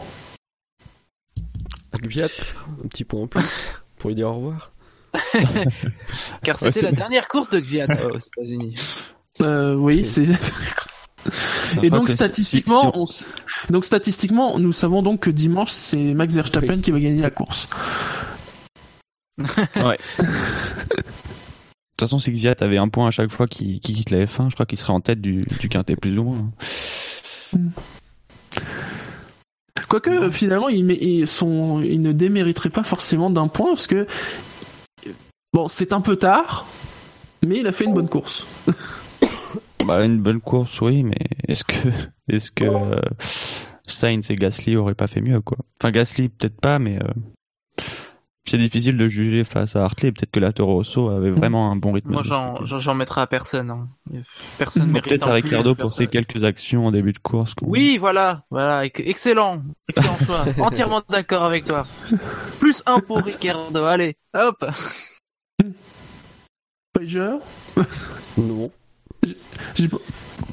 Gviat, 2.02 2.26
un 2.84 2.88
petit 2.88 3.04
point 3.04 3.22
en 3.22 3.26
plus 3.28 3.44
pour 3.98 4.08
lui 4.10 4.16
dire 4.16 4.28
au 4.28 4.34
revoir. 4.34 4.72
Car 6.42 6.58
c'était 6.58 6.72
c'est- 6.72 6.82
la 6.82 6.92
dernière 6.92 7.28
course 7.28 7.48
de 7.50 7.60
Gviat 7.60 7.86
euh, 7.90 8.10
aux 8.10 8.18
États-Unis. 8.18 8.76
Euh, 9.40 9.74
oui, 9.74 10.04
c'est. 10.04 10.26
Et 11.82 11.88
donc 11.90 12.06
que 12.08 12.12
statistiquement, 12.12 12.92
on 12.94 13.06
donc 13.70 13.84
statistiquement, 13.86 14.58
nous 14.58 14.72
savons 14.72 15.02
donc 15.02 15.20
que 15.20 15.30
dimanche 15.30 15.70
c'est 15.70 15.96
Max 16.14 16.34
Verstappen 16.34 16.74
Oui. 16.74 16.82
qui 16.82 16.90
va 16.90 17.00
gagner 17.00 17.22
la 17.22 17.30
course. 17.30 17.68
Ouais. 19.38 19.96
De 20.18 20.26
toute 21.96 22.00
façon, 22.00 22.18
si 22.18 22.30
Xiat 22.30 22.56
avait 22.60 22.76
un 22.76 22.88
point 22.88 23.06
à 23.08 23.10
chaque 23.10 23.30
fois 23.30 23.46
qu'il 23.46 23.80
quitte 23.80 24.10
la 24.10 24.26
F1, 24.26 24.50
je 24.50 24.54
crois 24.54 24.66
qu'il 24.66 24.78
serait 24.78 24.92
en 24.92 25.00
tête 25.00 25.20
du, 25.22 25.44
du 25.60 25.68
quintet 25.70 25.96
plus 25.96 26.18
ou 26.18 26.24
moins. 26.24 26.50
Quoique 29.88 30.10
euh, 30.10 30.30
finalement, 30.30 30.68
il, 30.68 30.84
met- 30.84 30.98
il- 31.00 31.26
son, 31.26 31.80
il 31.82 32.00
ne 32.00 32.12
démériterait 32.12 32.70
pas 32.70 32.82
forcément 32.82 33.30
d'un 33.30 33.48
point 33.48 33.68
parce 33.70 33.86
que 33.86 34.06
bon, 35.54 35.68
c'est 35.68 35.94
un 35.94 36.00
peu 36.02 36.16
tard, 36.16 36.66
mais 37.46 37.58
il 37.60 37.66
a 37.66 37.72
fait 37.72 37.84
une 37.84 37.94
bonne 37.94 38.08
course. 38.08 38.46
Bah, 39.86 40.02
une 40.02 40.18
bonne 40.18 40.40
course, 40.40 40.80
oui, 40.80 41.02
mais 41.02 41.18
est-ce 41.46 41.62
que, 41.62 41.76
est-ce 42.28 42.50
que 42.50 42.64
euh, 42.64 43.00
Sainz 43.86 44.30
et 44.30 44.34
Gasly 44.34 44.76
auraient 44.76 44.94
pas 44.94 45.08
fait 45.08 45.20
mieux, 45.20 45.42
quoi? 45.42 45.58
Enfin, 45.78 45.90
Gasly 45.90 46.30
peut-être 46.30 46.58
pas, 46.58 46.78
mais 46.78 46.98
euh, 47.02 47.82
c'est 48.46 48.56
difficile 48.56 48.96
de 48.96 49.08
juger 49.08 49.44
face 49.44 49.76
à 49.76 49.84
Hartley. 49.84 50.10
Peut-être 50.10 50.30
que 50.30 50.40
la 50.40 50.54
Toro 50.54 50.76
Rosso 50.76 51.10
avait 51.10 51.30
vraiment 51.30 51.70
un 51.70 51.76
bon 51.76 51.92
rythme. 51.92 52.12
Moi, 52.12 52.22
j'en, 52.22 52.64
j'en, 52.64 52.78
j'en 52.78 52.94
mettrai 52.94 53.20
à 53.20 53.26
personne. 53.26 53.70
hein. 53.70 53.88
Personne 54.56 54.90
mérite. 54.90 55.08
Peut-être 55.10 55.28
à 55.28 55.34
Ricardo 55.34 55.74
pour 55.74 55.92
ses 55.92 56.06
quelques 56.06 56.44
actions 56.44 56.86
en 56.86 56.90
début 56.90 57.12
de 57.12 57.18
course. 57.18 57.52
quoi. 57.52 57.68
Oui, 57.68 57.98
voilà, 57.98 58.44
voilà, 58.50 58.86
ex- 58.86 59.02
excellent, 59.04 59.62
excellent 59.90 60.18
choix, 60.24 60.44
entièrement 60.64 61.02
d'accord 61.10 61.42
avec 61.44 61.66
toi. 61.66 61.86
Plus 62.58 62.82
un 62.86 63.00
pour 63.00 63.18
Ricardo, 63.22 63.84
allez, 63.84 64.16
hop. 64.34 64.64
Pager 66.92 67.36
Non. 68.38 68.70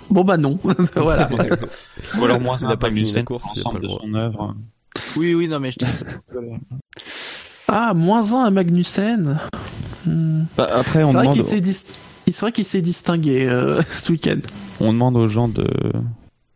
Bon 0.09 0.23
bah 0.23 0.37
non, 0.37 0.57
voilà. 0.95 1.29
Ou 2.19 2.23
alors 2.25 2.39
moins 2.39 2.57
Il 2.59 2.65
un 2.65 2.69
a 2.69 2.77
pas 2.77 2.89
la 2.89 3.23
course, 3.23 3.55
de 3.55 3.61
son 3.61 4.13
œuvre. 4.13 4.55
Oui, 5.15 5.33
oui, 5.33 5.47
non, 5.47 5.59
mais 5.59 5.71
je 5.71 5.79
dis 5.79 5.85
ça. 5.91 6.05
Ah, 7.73 7.93
moins 7.93 8.33
un 8.33 8.43
à 8.43 8.49
Magnussen. 8.49 9.39
Hmm. 10.05 10.43
Bah, 10.57 10.67
après, 10.73 10.99
C'est 10.99 11.05
on 11.05 11.11
vrai 11.13 11.21
demande, 11.21 11.35
qu'il 11.35 11.45
s'est 11.45 11.61
dis- 11.61 11.85
il- 12.27 12.33
c'est 12.33 12.41
vrai 12.41 12.51
qu'il 12.51 12.65
s'est 12.65 12.81
distingué 12.81 13.47
euh, 13.47 13.81
ce 13.89 14.11
week-end. 14.11 14.39
on 14.81 14.91
demande 14.91 15.15
aux 15.15 15.27
gens 15.27 15.47
de, 15.47 15.65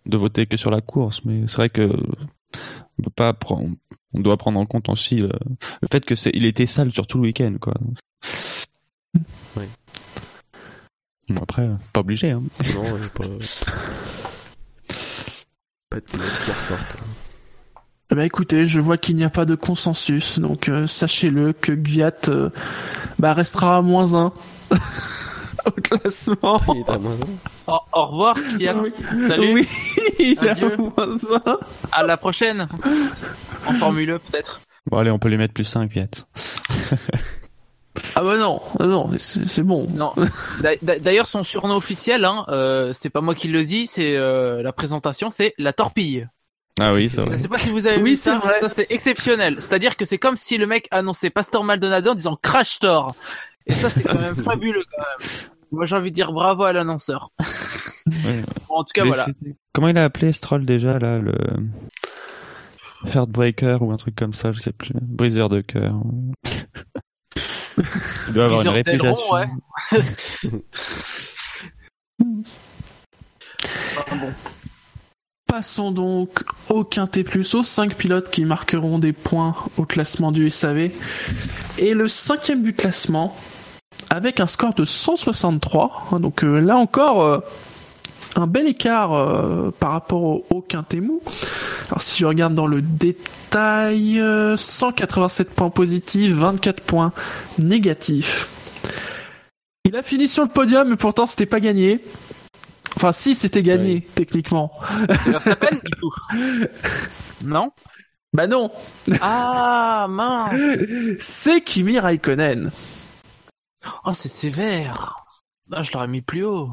de 0.05 0.17
voter 0.17 0.45
que 0.45 0.57
sur 0.57 0.71
la 0.71 0.81
course, 0.81 1.21
mais 1.23 1.43
c'est 1.47 1.55
vrai 1.55 1.69
que 1.69 1.89
on 2.99 3.03
peut 3.03 3.11
pas 3.15 3.31
prendre, 3.31 3.69
on 4.13 4.19
doit 4.19 4.35
prendre 4.35 4.59
en 4.59 4.65
compte 4.65 4.89
aussi 4.89 5.17
le, 5.17 5.29
le 5.81 5.87
fait 5.89 6.03
que 6.03 6.15
c'est, 6.15 6.31
il 6.33 6.43
était 6.45 6.65
sale 6.65 6.91
sur 6.91 7.07
tout 7.07 7.17
le 7.17 7.23
week-end, 7.23 7.55
quoi. 7.61 7.75
Ouais. 9.55 9.69
Bon, 11.29 11.41
après, 11.41 11.69
pas 11.93 12.01
obligé, 12.01 12.31
hein. 12.31 12.39
Non, 12.73 12.83
pas. 13.13 13.23
Pas 15.89 15.97
de 15.97 16.05
pilote 16.05 16.27
qui 16.43 16.51
ressortent. 16.51 16.97
Eh 18.11 18.15
ben 18.15 18.23
écoutez, 18.23 18.65
je 18.65 18.79
vois 18.79 18.97
qu'il 18.97 19.15
n'y 19.15 19.23
a 19.23 19.29
pas 19.29 19.45
de 19.45 19.55
consensus, 19.55 20.39
donc 20.39 20.67
euh, 20.69 20.85
sachez-le 20.87 21.53
que 21.53 21.71
Gviat 21.71 22.11
euh, 22.27 22.49
bah, 23.17 23.33
restera 23.33 23.77
à 23.77 23.81
moins 23.81 24.13
1 24.15 24.33
au 25.65 25.71
classement. 25.71 26.61
Il 26.69 26.81
est 26.81 26.89
à 26.89 26.97
moins 26.97 27.13
un. 27.13 27.71
Au, 27.71 27.79
au 27.93 28.05
revoir, 28.07 28.35
Kylian. 28.35 28.75
Oui. 28.83 28.91
Salut. 29.27 29.53
Oui, 29.53 29.67
il 30.19 30.31
est 30.33 30.47
à 30.47 30.51
Adieu. 30.51 30.75
moins 30.77 30.93
1. 31.45 31.57
À 31.91 32.03
la 32.03 32.17
prochaine. 32.17 32.67
En 33.65 33.73
Formule 33.73 34.09
E, 34.11 34.19
peut-être. 34.19 34.61
Bon, 34.89 34.97
allez, 34.97 35.09
on 35.11 35.17
peut 35.17 35.29
lui 35.29 35.37
mettre 35.37 35.53
plus 35.53 35.63
5, 35.63 35.91
Viet. 35.91 36.09
Ah 38.15 38.21
bah 38.23 38.37
non, 38.37 38.61
non, 38.79 39.09
c'est 39.17 39.63
bon. 39.63 39.87
Non. 39.93 40.13
D'a- 40.61 40.75
d'a- 40.81 40.99
D'ailleurs, 40.99 41.27
son 41.27 41.43
surnom 41.43 41.75
officiel, 41.75 42.25
hein, 42.25 42.45
euh, 42.49 42.91
c'est 42.93 43.09
pas 43.09 43.21
moi 43.21 43.35
qui 43.35 43.47
le 43.47 43.63
dis, 43.65 43.87
c'est 43.87 44.15
euh, 44.17 44.61
la 44.61 44.73
présentation, 44.73 45.29
c'est 45.29 45.53
la 45.57 45.73
torpille. 45.73 46.27
Ah 46.79 46.93
oui, 46.93 47.07
ça 47.07 47.23
Je 47.29 47.35
sais 47.37 47.47
pas 47.47 47.57
si 47.57 47.69
vous 47.69 47.87
avez 47.87 48.01
Oui, 48.01 48.11
vu 48.11 48.15
c'est 48.17 48.31
ça, 48.31 48.39
vrai. 48.39 48.59
ça 48.59 48.67
c'est 48.69 48.87
exceptionnel. 48.89 49.55
C'est-à-dire 49.59 49.95
que 49.95 50.03
c'est 50.03 50.17
comme 50.17 50.35
si 50.35 50.57
le 50.57 50.67
mec 50.67 50.87
annonçait 50.91 51.29
Pastor 51.29 51.63
Maldonado 51.63 52.11
en 52.11 52.15
disant 52.15 52.37
Crash 52.41 52.79
Thor. 52.79 53.15
Et 53.65 53.73
ça 53.73 53.87
c'est 53.89 54.03
quand 54.03 54.19
même 54.19 54.35
fabuleux 54.43 54.83
quand 54.91 55.03
même. 55.19 55.29
Moi 55.71 55.85
j'ai 55.85 55.95
envie 55.95 56.09
de 56.11 56.15
dire 56.15 56.33
bravo 56.33 56.63
à 56.63 56.73
l'annonceur. 56.73 57.29
Ouais. 58.07 58.43
Bon, 58.67 58.75
en 58.75 58.83
tout 58.83 58.91
cas 58.93 59.03
Mais 59.03 59.07
voilà. 59.09 59.27
Comment 59.73 59.87
il 59.87 59.97
a 59.97 60.03
appelé 60.03 60.33
Stroll 60.33 60.65
déjà, 60.65 60.99
là, 60.99 61.17
le 61.19 61.33
Heartbreaker 63.05 63.81
ou 63.81 63.91
un 63.91 63.97
truc 63.97 64.15
comme 64.15 64.33
ça, 64.33 64.51
je 64.51 64.59
sais 64.59 64.71
plus. 64.73 64.91
Briseur 65.01 65.47
de 65.49 65.61
cœur. 65.61 65.93
Il 68.27 68.33
doit 68.33 68.45
avoir 68.45 68.61
une 68.61 68.69
réputation. 68.69 69.31
ouais. 69.31 69.45
Enfin, 73.97 74.15
bon. 74.17 74.33
Passons 75.47 75.91
donc 75.91 76.43
au 76.69 76.83
quintet 76.83 77.23
plus 77.23 77.53
aux 77.55 77.63
5 77.63 77.95
pilotes 77.95 78.29
qui 78.29 78.43
marqueront 78.45 78.99
des 78.99 79.13
points 79.13 79.55
au 79.77 79.85
classement 79.85 80.31
du 80.31 80.49
SAV. 80.49 80.89
Et 81.77 81.93
le 81.93 82.07
cinquième 82.07 82.61
du 82.63 82.73
classement, 82.73 83.35
avec 84.09 84.39
un 84.39 84.47
score 84.47 84.73
de 84.73 84.83
163. 84.85 86.07
hein, 86.11 86.19
Donc 86.19 86.43
euh, 86.43 86.59
là 86.59 86.75
encore, 86.77 87.21
euh, 87.21 87.39
un 88.37 88.47
bel 88.47 88.67
écart 88.67 89.13
euh, 89.13 89.71
par 89.79 89.91
rapport 89.91 90.23
au, 90.23 90.45
au 90.49 90.61
quintet 90.61 90.99
mou. 90.99 91.21
Alors 91.89 92.01
si 92.01 92.17
je 92.19 92.25
regarde 92.25 92.53
dans 92.53 92.67
le 92.67 92.81
détail, 92.81 94.19
euh, 94.19 94.57
187 94.57 95.49
points 95.51 95.69
positifs, 95.69 96.33
24 96.33 96.81
points 96.81 97.11
négatifs. 97.59 98.47
Il 99.85 99.95
a 99.95 100.01
fini 100.03 100.27
sur 100.27 100.43
le 100.43 100.49
podium, 100.49 100.89
mais 100.89 100.95
pourtant 100.95 101.27
c'était 101.27 101.45
pas 101.45 101.59
gagné. 101.59 102.03
Enfin, 102.95 103.11
si 103.11 103.35
c'était 103.35 103.61
gagné 103.63 104.07
techniquement. 104.15 104.71
Verstappen, 105.25 105.77
du 105.83 105.95
coup. 105.99 106.13
Non 107.43 107.71
Bah 108.33 108.47
non, 108.47 108.71
Ah, 109.21 110.07
mince 110.09 110.61
c'est 111.19 111.61
Kimi 111.61 111.99
Raikkonen. 111.99 112.71
Oh, 114.05 114.13
c'est 114.13 114.29
sévère 114.29 115.15
Ah, 115.71 115.83
je 115.83 115.91
l'aurais 115.91 116.07
mis 116.07 116.21
plus 116.21 116.43
haut. 116.45 116.71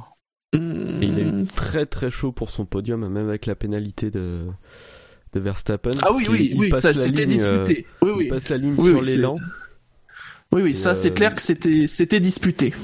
Il 0.55 0.59
a 0.59 1.25
Hmm. 1.25 1.43
eu 1.43 1.47
très 1.47 1.87
très 1.87 2.11
chaud 2.11 2.33
pour 2.33 2.51
son 2.51 2.65
podium, 2.67 3.09
même 3.09 3.29
avec 3.29 3.47
la 3.47 3.55
pénalité 3.55 4.11
de, 4.11 4.41
de 5.33 5.41
Verstappen. 5.41 5.91
Ah 6.03 6.11
oui, 6.13 6.27
oui, 6.29 6.51
il 6.53 6.59
oui, 6.61 6.69
passe 6.69 6.83
ça 6.83 6.89
la 6.89 6.95
c'était 6.95 7.25
ligne, 7.25 7.41
euh, 7.43 7.65
disputé. 7.65 7.87
Oui, 8.03 8.09
Il 8.11 8.17
oui. 8.19 8.29
passe 8.29 8.49
la 8.51 8.59
ligne 8.59 8.75
Oui, 8.77 8.91
sur 8.91 9.01
oui, 9.01 9.07
l'élan. 9.07 9.37
Oui, 10.53 10.61
oui, 10.61 10.75
ça 10.75 10.95
c'est 10.95 11.11
euh, 11.11 11.15
clair 11.15 11.35
que 11.35 11.41
c'était 11.41 11.87
c'était 11.87 12.21
disputé. 12.21 12.75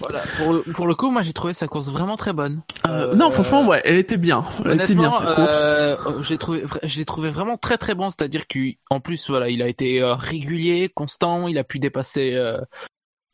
Voilà. 0.00 0.22
Pour 0.38 0.52
le, 0.54 0.60
pour 0.62 0.86
le 0.86 0.94
coup, 0.94 1.10
moi, 1.10 1.20
j'ai 1.20 1.34
trouvé 1.34 1.52
sa 1.52 1.68
course 1.68 1.90
vraiment 1.90 2.16
très 2.16 2.32
bonne. 2.32 2.62
Euh, 2.86 3.10
Euh, 3.12 3.14
non, 3.14 3.30
franchement, 3.30 3.66
ouais, 3.68 3.82
elle 3.84 3.96
était 3.96 4.16
bien. 4.16 4.42
Elle 4.64 4.80
était 4.80 4.94
bien 4.94 5.12
cette 5.12 5.34
course. 5.34 5.50
euh, 5.52 5.96
je 6.22 6.30
l'ai 6.30 6.38
trouvé, 6.38 6.64
je 6.82 6.96
l'ai 6.98 7.04
trouvé 7.04 7.30
vraiment 7.30 7.58
très 7.58 7.76
très 7.76 7.94
bon. 7.94 8.08
C'est-à-dire 8.08 8.44
qu'en 8.46 9.00
plus, 9.00 9.28
voilà, 9.28 9.50
il 9.50 9.60
a 9.60 9.68
été 9.68 10.00
euh, 10.00 10.14
régulier, 10.14 10.88
constant. 10.88 11.46
Il 11.46 11.58
a 11.58 11.64
pu 11.64 11.78
dépasser 11.78 12.32
euh, 12.34 12.58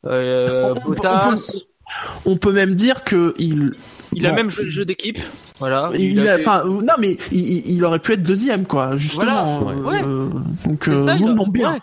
euh, 0.05 0.73
On- 0.75 0.81
on- 0.81 0.89
Bottas. 0.89 1.51
On 2.25 2.37
peut 2.37 2.51
même 2.53 2.75
dire 2.75 3.03
que 3.03 3.33
il 3.37 3.73
Il 4.13 4.25
a 4.25 4.29
bon, 4.31 4.35
même 4.35 4.49
jeu, 4.49 4.67
jeu 4.69 4.85
d'équipe. 4.85 5.19
Voilà. 5.59 5.89
il 5.97 6.19
a 6.27 6.33
a, 6.33 6.37
fait- 6.37 6.41
enfin, 6.47 6.63
non 6.65 6.93
mais 6.99 7.17
il, 7.31 7.39
il- 7.49 7.75
il 7.75 7.83
aurait 7.85 7.99
pu 7.99 8.13
être 8.13 8.23
deuxième 8.23 8.65
quoi, 8.67 8.95
justement. 8.95 9.59
Voilà, 9.61 10.03
euh, 10.03 10.29
donc 10.65 10.87
euh, 10.87 11.03
ça, 11.05 11.15
il, 11.15 11.27
a- 11.27 11.33
non, 11.33 11.47
bien. 11.47 11.73
ouais. 11.73 11.79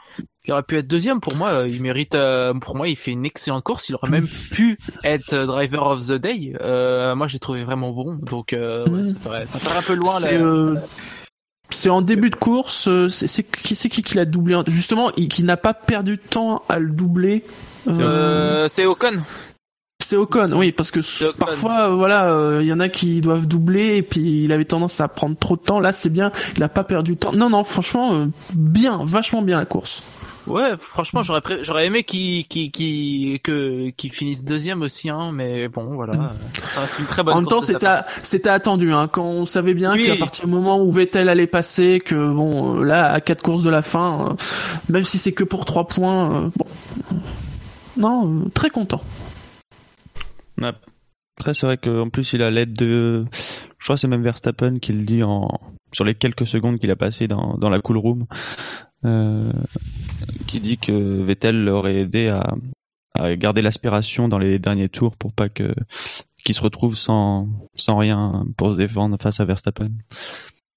Il 0.46 0.52
aurait 0.52 0.62
pu 0.62 0.76
être 0.76 0.86
deuxième 0.86 1.20
pour 1.20 1.34
moi. 1.36 1.48
euh, 1.50 1.68
Il 1.68 1.80
mérite. 1.82 2.14
euh, 2.14 2.52
pour 2.54 2.76
moi, 2.76 2.86
il 2.88 2.96
fait 2.96 3.10
une 3.12 3.24
excellente 3.24 3.64
course. 3.64 3.88
Il 3.88 3.94
aurait 3.94 4.10
même 4.10 4.28
pu 4.52 4.78
être 5.02 5.34
driver 5.46 5.86
of 5.86 6.06
the 6.06 6.12
day. 6.12 6.52
Moi, 7.16 7.26
j'ai 7.28 7.38
trouvé 7.38 7.64
vraiment 7.64 7.90
bon. 7.92 8.14
Donc, 8.22 8.48
ouais, 8.52 8.84
Mm. 8.86 9.14
ça, 9.46 9.58
paraît 9.58 9.78
un 9.78 9.82
peu 9.82 9.94
loin. 9.94 10.20
C'est 10.20 10.36
là. 10.38 10.74
c'est 11.70 11.88
en 11.88 12.02
début 12.02 12.28
de 12.30 12.36
course. 12.36 12.88
C'est 13.08 13.42
qui 13.42 13.74
c'est 13.74 13.88
qui 13.88 14.02
qui 14.02 14.16
l'a 14.16 14.26
doublé? 14.26 14.60
Justement, 14.68 15.10
il- 15.16 15.28
qui 15.28 15.42
n'a 15.44 15.56
pas 15.56 15.72
perdu 15.74 16.16
de 16.16 16.22
temps 16.22 16.62
à 16.68 16.78
le 16.78 16.90
doubler. 16.90 17.42
c'est 17.86 18.84
Ocon. 18.86 19.22
C'est 20.14 20.20
Ocon, 20.20 20.52
oui, 20.54 20.70
parce 20.70 20.90
que 20.92 21.00
parfois, 21.32 21.88
euh, 21.90 21.94
voilà, 21.96 22.26
euh, 22.26 22.60
il 22.62 22.68
y 22.68 22.72
en 22.72 22.78
a 22.78 22.88
qui 22.88 23.20
doivent 23.20 23.48
doubler 23.48 23.96
et 23.96 24.02
puis 24.02 24.44
il 24.44 24.52
avait 24.52 24.64
tendance 24.64 25.00
à 25.00 25.08
prendre 25.08 25.36
trop 25.36 25.56
de 25.56 25.60
temps. 25.62 25.80
Là, 25.80 25.92
c'est 25.92 26.08
bien, 26.08 26.30
il 26.56 26.62
a 26.62 26.68
pas 26.68 26.84
perdu 26.84 27.14
de 27.14 27.18
temps. 27.18 27.32
Non, 27.32 27.50
non, 27.50 27.64
franchement, 27.64 28.14
euh, 28.14 28.26
bien, 28.54 29.00
vachement 29.04 29.42
bien 29.42 29.58
la 29.58 29.64
course. 29.64 30.02
Ouais, 30.46 30.72
franchement, 30.78 31.22
j'aurais 31.22 31.40
pré- 31.40 31.64
j'aurais 31.64 31.86
aimé 31.86 32.04
qu'il 32.04 32.46
qu'il 32.46 33.40
que 33.40 33.90
finisse 34.12 34.44
deuxième 34.44 34.82
aussi, 34.82 35.08
hein. 35.08 35.30
Mais 35.32 35.68
bon, 35.68 35.94
voilà. 35.94 36.12
Ça 36.74 36.82
reste 36.82 36.98
une 36.98 37.06
très 37.06 37.22
bonne. 37.22 37.32
en 37.34 37.38
même 37.38 37.46
temps, 37.48 37.62
c'était 37.62 37.86
part. 37.86 38.00
à- 38.00 38.06
c'était 38.22 38.50
attendu, 38.50 38.92
hein, 38.92 39.08
quand 39.10 39.24
on 39.24 39.46
savait 39.46 39.72
bien 39.74 39.94
Oui. 39.94 40.04
qu'à 40.04 40.16
partir 40.16 40.44
du 40.44 40.50
moment 40.52 40.80
où 40.82 40.92
Vettel 40.92 41.30
allait 41.30 41.46
passer, 41.46 41.98
que 42.04 42.14
bon, 42.32 42.78
là, 42.80 43.10
à 43.10 43.20
quatre 43.22 43.42
courses 43.42 43.62
de 43.62 43.70
la 43.70 43.80
fin, 43.82 44.28
euh, 44.28 44.34
même 44.90 45.04
si 45.04 45.16
c'est 45.18 45.32
que 45.32 45.44
pour 45.44 45.64
trois 45.64 45.86
points, 45.86 46.30
euh, 46.34 46.48
bon, 46.56 46.66
non, 47.96 48.28
euh, 48.44 48.48
très 48.52 48.68
content. 48.70 49.00
Après, 50.60 51.54
c'est 51.54 51.66
vrai 51.66 51.76
qu'en 51.76 52.08
plus, 52.10 52.32
il 52.32 52.42
a 52.42 52.50
l'aide 52.50 52.72
de. 52.72 53.24
Je 53.78 53.84
crois 53.84 53.96
que 53.96 54.00
c'est 54.00 54.08
même 54.08 54.22
Verstappen 54.22 54.78
qui 54.78 54.92
le 54.92 55.04
dit 55.04 55.22
en... 55.22 55.48
sur 55.92 56.04
les 56.04 56.14
quelques 56.14 56.46
secondes 56.46 56.78
qu'il 56.78 56.90
a 56.90 56.96
passé 56.96 57.28
dans, 57.28 57.56
dans 57.58 57.70
la 57.70 57.80
cool 57.80 57.98
room. 57.98 58.26
Euh, 59.04 59.52
qui 60.46 60.60
dit 60.60 60.78
que 60.78 61.22
Vettel 61.22 61.64
l'aurait 61.64 61.96
aidé 61.96 62.28
à, 62.28 62.54
à 63.14 63.36
garder 63.36 63.60
l'aspiration 63.60 64.28
dans 64.28 64.38
les 64.38 64.58
derniers 64.58 64.88
tours 64.88 65.16
pour 65.16 65.32
pas 65.32 65.48
que 65.48 65.74
qu'il 66.42 66.54
se 66.54 66.62
retrouve 66.62 66.94
sans, 66.94 67.48
sans 67.76 67.96
rien 67.96 68.46
pour 68.56 68.72
se 68.72 68.78
défendre 68.78 69.16
face 69.20 69.40
à 69.40 69.44
Verstappen. 69.44 69.90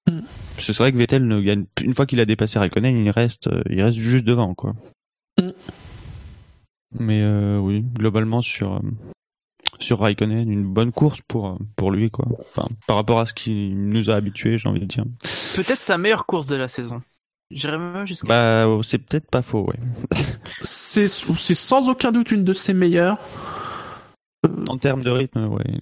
Mm. 0.09 0.21
Parce 0.55 0.67
que 0.67 0.73
C'est 0.73 0.84
vrai 0.84 0.91
que 0.91 0.97
Vettel 0.97 1.25
ne 1.25 1.41
gagne 1.41 1.65
une 1.82 1.93
fois 1.93 2.05
qu'il 2.05 2.19
a 2.19 2.25
dépassé 2.25 2.59
Raikkonen, 2.59 2.97
il 2.97 3.09
reste 3.09 3.49
il 3.69 3.82
reste 3.82 3.97
juste 3.97 4.25
devant 4.25 4.53
quoi. 4.55 4.73
Mm. 5.41 5.51
Mais 6.99 7.21
euh, 7.21 7.59
oui, 7.59 7.82
globalement 7.82 8.41
sur 8.41 8.75
euh, 8.75 8.80
sur 9.80 9.99
Raikkonen, 9.99 10.51
une 10.51 10.65
bonne 10.65 10.91
course 10.91 11.21
pour 11.28 11.57
pour 11.75 11.91
lui 11.91 12.09
quoi. 12.09 12.25
Enfin, 12.39 12.67
par 12.88 12.95
rapport 12.95 13.19
à 13.19 13.25
ce 13.25 13.34
qu'il 13.34 13.78
nous 13.89 14.09
a 14.09 14.15
habitués, 14.15 14.57
j'ai 14.57 14.69
envie 14.69 14.80
de 14.80 14.86
dire. 14.86 15.05
Peut-être 15.55 15.82
sa 15.82 15.97
meilleure 15.97 16.25
course 16.25 16.47
de 16.47 16.55
la 16.55 16.67
saison. 16.67 17.01
J'irais 17.49 17.78
même 17.78 18.05
jusqu'à. 18.05 18.28
Bah, 18.28 18.80
c'est 18.84 18.97
peut-être 18.97 19.30
pas 19.30 19.41
faux, 19.41 19.65
ouais. 19.67 19.80
C'est 20.61 21.07
c'est 21.07 21.53
sans 21.53 21.89
aucun 21.89 22.11
doute 22.11 22.32
une 22.32 22.43
de 22.43 22.53
ses 22.53 22.73
meilleures. 22.73 23.17
En 24.68 24.78
termes 24.78 25.04
de 25.04 25.10
rythme, 25.10 25.45
ouais. 25.48 25.80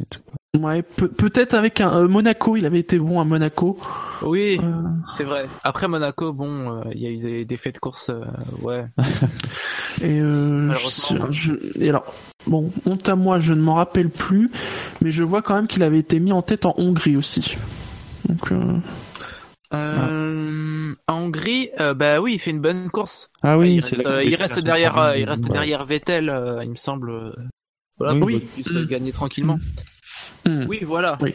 Ouais, 0.60 0.84
peut- 0.84 1.10
peut-être 1.10 1.54
avec 1.54 1.82
un 1.82 1.94
euh, 2.04 2.08
Monaco, 2.08 2.56
il 2.56 2.66
avait 2.66 2.80
été 2.80 2.98
bon 2.98 3.20
à 3.20 3.26
Monaco. 3.26 3.78
Oui, 4.22 4.58
Euh, 4.64 4.72
c'est 5.10 5.26
vrai. 5.26 5.48
Après 5.64 5.88
Monaco, 5.90 6.32
bon, 6.32 6.78
euh, 6.78 6.84
il 6.94 7.02
y 7.02 7.08
a 7.08 7.10
eu 7.10 7.18
des, 7.18 7.44
des 7.46 7.58
faits 7.58 7.76
de 7.76 7.80
course, 7.80 8.10
euh, 8.10 8.22
ouais. 8.62 8.86
Et, 10.02 10.20
euh, 10.22 10.68
Malheureusement. 10.68 11.28
je, 11.32 11.54
je- 11.56 11.82
et 11.84 11.90
alors, 11.90 12.06
bon, 12.48 12.72
honte 12.86 13.08
à 13.10 13.16
moi, 13.18 13.40
je 13.40 13.52
ne 13.54 13.62
m'en 13.62 13.76
rappelle 13.76 14.10
plus, 14.10 14.50
mais 15.02 15.12
je 15.12 15.24
vois 15.26 15.42
quand 15.42 15.56
même 15.56 15.68
qu'il 15.68 15.84
avait 15.84 16.00
été 16.00 16.20
mis 16.22 16.32
en 16.32 16.42
tête 16.42 16.66
en 16.66 16.74
Hongrie 16.78 17.18
aussi. 17.18 17.58
Donc, 18.30 18.52
euh, 18.54 18.78
Euh, 19.74 20.94
En 21.08 21.16
Hongrie, 21.24 21.70
euh, 21.80 21.94
bah 21.94 22.22
oui, 22.22 22.36
il 22.36 22.40
fait 22.40 22.52
une 22.52 22.62
bonne 22.62 22.90
course. 22.90 23.30
Ah 23.42 23.58
oui, 23.58 23.76
il 23.76 23.80
reste, 23.82 24.06
euh, 24.06 24.24
il 24.24 24.36
reste 24.36 24.60
derrière, 24.60 24.94
il 25.18 25.26
reste 25.26 25.44
derrière 25.54 25.86
Vettel, 25.86 26.30
euh, 26.30 26.64
il 26.64 26.70
me 26.70 26.76
semble. 26.76 27.36
Voilà, 27.98 28.14
Oui, 28.14 28.20
pour 28.20 28.28
oui. 28.28 28.40
qu'il 28.40 28.48
puisse 28.50 28.68
euh, 28.76 28.84
Mm. 28.84 28.88
gagner 28.88 29.12
tranquillement. 29.12 29.60
hmm. 30.46 30.66
Oui, 30.68 30.80
voilà. 30.84 31.18
Oui. 31.22 31.34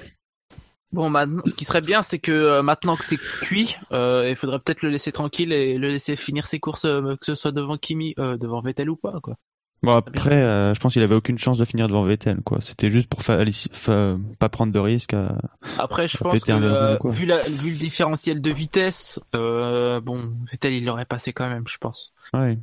Bon, 0.92 1.08
maintenant, 1.08 1.42
ce 1.46 1.54
qui 1.54 1.64
serait 1.64 1.80
bien, 1.82 2.02
c'est 2.02 2.18
que 2.18 2.32
euh, 2.32 2.62
maintenant 2.62 2.96
que 2.96 3.04
c'est 3.04 3.16
cuit, 3.16 3.76
euh, 3.92 4.26
il 4.28 4.34
faudrait 4.34 4.58
peut-être 4.58 4.82
le 4.82 4.88
laisser 4.90 5.12
tranquille 5.12 5.52
et 5.52 5.78
le 5.78 5.88
laisser 5.88 6.16
finir 6.16 6.46
ses 6.48 6.58
courses, 6.58 6.84
euh, 6.84 7.14
que 7.16 7.26
ce 7.26 7.34
soit 7.36 7.52
devant 7.52 7.76
Kimi, 7.78 8.14
devant 8.16 8.60
Vettel 8.60 8.90
ou 8.90 8.96
pas, 8.96 9.20
quoi. 9.22 9.36
Bon 9.82 9.92
après, 9.96 10.42
je 10.74 10.78
pense 10.80 10.92
qu'il 10.92 11.02
avait 11.02 11.14
aucune 11.14 11.38
chance 11.38 11.56
de 11.56 11.64
finir 11.64 11.86
devant 11.88 12.04
Vettel, 12.04 12.42
quoi. 12.44 12.60
C'était 12.60 12.90
juste 12.90 13.08
pour 13.08 13.22
fa- 13.22 13.38
fa- 13.72 14.16
pas 14.38 14.48
prendre 14.50 14.72
de 14.74 14.78
risque. 14.78 15.14
à- 15.14 15.38
Après, 15.78 16.06
je 16.08 16.18
pense 16.18 16.40
que 16.44 16.52
un 16.52 16.98
vu, 17.08 17.24
la, 17.24 17.42
vu 17.48 17.70
le 17.70 17.76
différentiel 17.78 18.42
de 18.42 18.50
vitesse, 18.50 19.18
bon, 19.32 20.32
Vettel 20.50 20.74
il 20.74 20.84
l'aurait 20.84 21.06
passé 21.06 21.32
quand 21.32 21.48
même, 21.48 21.64
je 21.68 21.78
pense. 21.78 22.12
Ouais. 22.34 22.58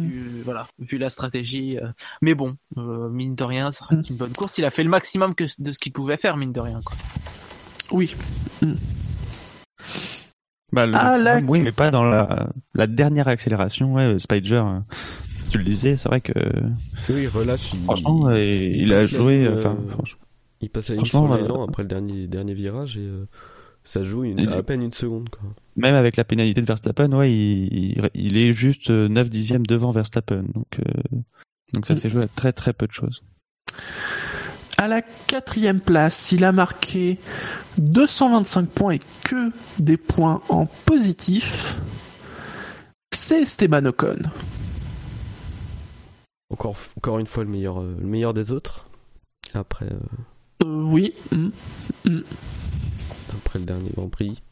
Vu, 0.00 0.42
voilà, 0.44 0.66
vu 0.80 0.98
la 0.98 1.08
stratégie. 1.08 1.78
euh, 1.78 1.86
Mais 2.20 2.34
bon, 2.34 2.56
euh, 2.78 3.08
mine 3.08 3.36
de 3.36 3.44
rien, 3.44 3.70
ça 3.70 3.84
reste 3.84 4.10
une 4.10 4.16
bonne 4.16 4.32
course. 4.32 4.58
Il 4.58 4.64
a 4.64 4.70
fait 4.72 4.82
le 4.82 4.90
maximum 4.90 5.34
que, 5.36 5.44
de 5.58 5.70
ce 5.72 5.78
qu'il 5.78 5.92
pouvait 5.92 6.16
faire, 6.16 6.36
mine 6.36 6.52
de 6.52 6.58
rien. 6.60 6.80
Quoi. 6.84 6.96
Oui. 7.92 8.14
Bah, 10.72 10.86
le 10.86 10.92
Ah, 10.96 11.04
maximum, 11.10 11.24
là- 11.24 11.40
oui, 11.46 11.60
mais 11.62 11.70
pas 11.72 11.92
dans 11.92 12.02
la, 12.02 12.48
la 12.74 12.86
dernière 12.88 13.28
accélération. 13.28 13.94
Ouais, 13.94 14.18
Spider, 14.18 14.54
euh, 14.56 14.80
tu 15.50 15.58
le 15.58 15.64
disais, 15.64 15.94
c'est 15.96 16.08
vrai 16.08 16.20
que 16.20 16.32
Oui, 17.10 17.22
il 17.22 17.28
relâche. 17.28 17.72
Il, 17.74 17.84
franchement, 17.84 18.28
euh, 18.30 18.44
il, 18.44 18.92
a 18.92 19.06
joué. 19.06 19.38
ligne, 19.38 19.46
euh, 19.46 19.58
Enfin, 19.60 19.76
euh, 19.80 19.90
franchement, 19.92 20.18
il 20.60 20.70
passe 20.70 20.88
la 20.88 20.96
ligne 20.96 21.04
franchement, 21.06 21.36
sur 21.36 21.42
l'élan 21.44 21.60
euh, 21.62 21.66
après 21.68 21.82
le 21.84 21.88
dernier, 21.88 22.26
dernier 22.26 22.54
virage 22.54 22.98
et 22.98 23.02
euh, 23.06 23.28
ça 23.84 24.02
joue 24.02 24.24
une, 24.24 24.48
à 24.48 24.62
peine 24.62 24.82
une 24.82 24.92
seconde. 24.92 25.28
Quoi. 25.28 25.42
même 25.76 25.94
avec 25.94 26.16
la 26.16 26.24
pénalité 26.24 26.60
de 26.60 26.66
Verstappen, 26.66 27.12
ouais, 27.12 27.32
il, 27.32 27.68
il, 27.98 28.10
il 28.14 28.36
est 28.36 28.52
juste 28.52 28.90
9 28.90 29.28
dixièmes 29.30 29.66
devant 29.66 29.90
Verstappen. 29.90 30.44
Donc, 30.54 30.78
euh, 30.80 31.18
donc 31.72 31.86
ça 31.86 31.94
s'est 31.96 32.08
joué 32.10 32.22
à 32.24 32.28
très 32.28 32.52
très 32.52 32.72
peu 32.72 32.86
de 32.86 32.92
choses. 32.92 33.22
À 34.78 34.88
la 34.88 35.02
quatrième 35.02 35.80
place, 35.80 36.32
il 36.32 36.44
a 36.44 36.52
marqué 36.52 37.18
225 37.78 38.68
points 38.68 38.92
et 38.94 38.98
que 39.24 39.50
des 39.78 39.96
points 39.96 40.40
en 40.48 40.66
positif. 40.66 41.76
C'est 43.14 43.42
Esteban 43.42 43.84
Ocon. 43.86 44.18
Encore, 46.50 46.76
encore 46.96 47.18
une 47.18 47.26
fois, 47.26 47.44
le 47.44 47.50
meilleur, 47.50 47.80
euh, 47.80 47.96
le 47.98 48.06
meilleur 48.06 48.34
des 48.34 48.50
autres. 48.52 48.86
Après, 49.54 49.86
euh, 49.86 49.98
Euh, 50.64 50.82
oui. 50.84 51.14
hmm. 51.32 51.48
Après 53.36 53.58
le 53.58 53.64
dernier 53.64 53.90
Grand 53.90 54.08
Prix, 54.08 54.42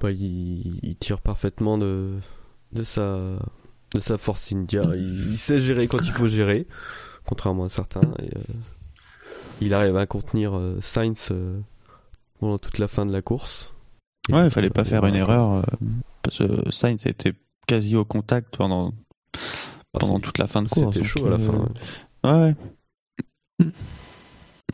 bah, 0.00 0.10
il, 0.10 0.78
il 0.82 0.96
tire 0.96 1.20
parfaitement 1.20 1.78
de, 1.78 2.14
de, 2.72 2.82
sa, 2.82 3.18
de 3.94 4.00
sa 4.00 4.18
force 4.18 4.52
India. 4.52 4.82
Il, 4.94 5.32
il 5.32 5.38
sait 5.38 5.58
gérer 5.58 5.88
quand 5.88 5.98
il 6.04 6.12
faut 6.12 6.26
gérer, 6.26 6.66
contrairement 7.26 7.64
à 7.64 7.68
certains. 7.68 8.02
Et, 8.20 8.36
euh, 8.36 8.40
il 9.60 9.74
arrive 9.74 9.96
à 9.96 10.06
contenir 10.06 10.56
euh, 10.56 10.78
Sainz 10.80 11.28
euh, 11.32 11.58
pendant 12.38 12.58
toute 12.58 12.78
la 12.78 12.86
fin 12.88 13.04
de 13.06 13.12
la 13.12 13.22
course. 13.22 13.72
Ouais, 14.30 14.44
il 14.44 14.50
fallait 14.50 14.70
pas 14.70 14.84
faire 14.84 15.04
une 15.06 15.16
erreur 15.16 15.52
euh, 15.54 15.62
parce 16.22 16.38
que 16.38 16.70
Sainz 16.70 17.06
était 17.06 17.32
quasi 17.66 17.96
au 17.96 18.04
contact 18.04 18.56
pendant 18.56 18.92
Ah, 19.94 19.98
pendant 19.98 20.20
toute 20.20 20.38
la 20.38 20.46
fin 20.46 20.62
de 20.62 20.68
course. 20.68 20.94
C'était 20.94 21.06
chaud 21.06 21.26
à 21.26 21.30
la 21.30 21.36
euh, 21.36 21.38
fin. 21.38 21.58
ouais. 22.24 22.30
Ouais. 22.30 22.54
ouais. 23.60 23.66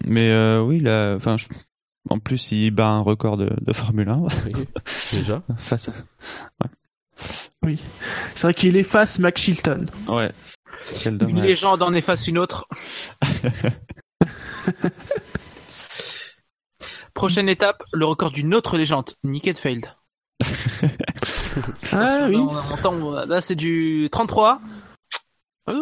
Mais 0.07 0.31
euh, 0.31 0.61
oui, 0.63 0.81
là, 0.81 1.15
enfin, 1.17 1.37
je- 1.39 1.47
en 2.11 2.19
plus, 2.19 2.53
il 2.53 2.71
bat 2.71 2.89
un 2.89 3.01
record 3.01 3.37
de, 3.37 3.51
de 3.61 3.73
Formule 3.73 4.09
1 4.09 4.19
Oui, 4.47 4.53
déjà. 5.13 5.43
face 5.59 5.89
à. 5.89 5.93
C'est 8.35 8.43
vrai 8.43 8.55
qu'il 8.55 8.77
efface 8.77 9.19
Max 9.19 9.41
Chilton. 9.41 9.85
Ouais. 10.09 10.31
Quel 11.03 11.23
Une 11.29 11.41
légende 11.41 11.83
en 11.83 11.95
efface 11.95 12.29
une 12.29 12.37
autre. 12.39 12.69
Prochaine 17.15 17.49
étape, 17.49 17.83
le 17.93 18.05
record 18.05 18.33
d'une 18.33 18.55
autre 18.55 18.77
légende, 18.77 19.11
Nick 19.23 19.47
Heidfeld. 19.47 19.87
Ah 21.93 22.27
oui. 22.29 22.37
Là, 23.27 23.41
c'est 23.41 23.55
du 23.55 24.09
33. 24.11 24.61
Euh, 25.69 25.81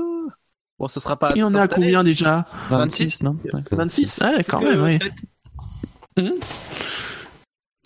Bon, 0.78 0.88
ce 0.88 1.00
sera 1.00 1.16
pas. 1.16 1.34
Et 1.36 1.42
on 1.42 1.54
est 1.54 1.58
à 1.58 1.68
combien 1.68 2.04
déjà? 2.04 2.44
26, 2.70 3.22
non? 3.22 3.38
Ouais. 3.52 3.62
26 3.70 4.20
Ah 4.22 4.32
ouais, 4.36 4.44
quand 4.44 4.60
même, 4.60 4.82
oui. 4.82 4.98
Sept. 6.16 6.44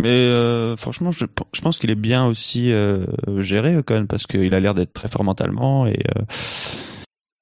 Mais 0.02 0.08
euh, 0.10 0.76
franchement, 0.76 1.10
je, 1.10 1.24
pense 1.24 1.78
qu'il 1.78 1.90
est 1.90 1.94
bien 1.94 2.26
aussi 2.26 2.70
euh, 2.70 3.06
géré 3.38 3.76
quand 3.86 3.94
même 3.94 4.06
parce 4.06 4.26
qu'il 4.26 4.52
a 4.54 4.60
l'air 4.60 4.74
d'être 4.74 4.92
très 4.92 5.08
fort 5.08 5.24
mentalement 5.24 5.86
et 5.86 5.98
euh, 6.16 6.22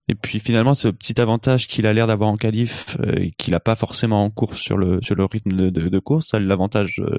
et 0.09 0.15
puis 0.15 0.39
finalement 0.39 0.75
ce 0.75 0.89
petit 0.89 1.21
avantage 1.21 1.67
qu'il 1.67 1.87
a 1.87 1.93
l'air 1.93 2.07
d'avoir 2.07 2.31
en 2.31 2.37
qualif 2.37 2.97
euh, 3.01 3.31
qu'il 3.39 3.55
a 3.55 3.61
pas 3.61 3.75
forcément 3.75 4.23
en 4.23 4.31
course 4.31 4.59
sur 4.59 4.77
le 4.77 5.01
sur 5.03 5.15
le 5.15 5.25
rythme 5.25 5.71
de, 5.71 5.99
course, 5.99 6.29
ça 6.29 6.39
l'avantage 6.39 7.01
euh, 7.01 7.19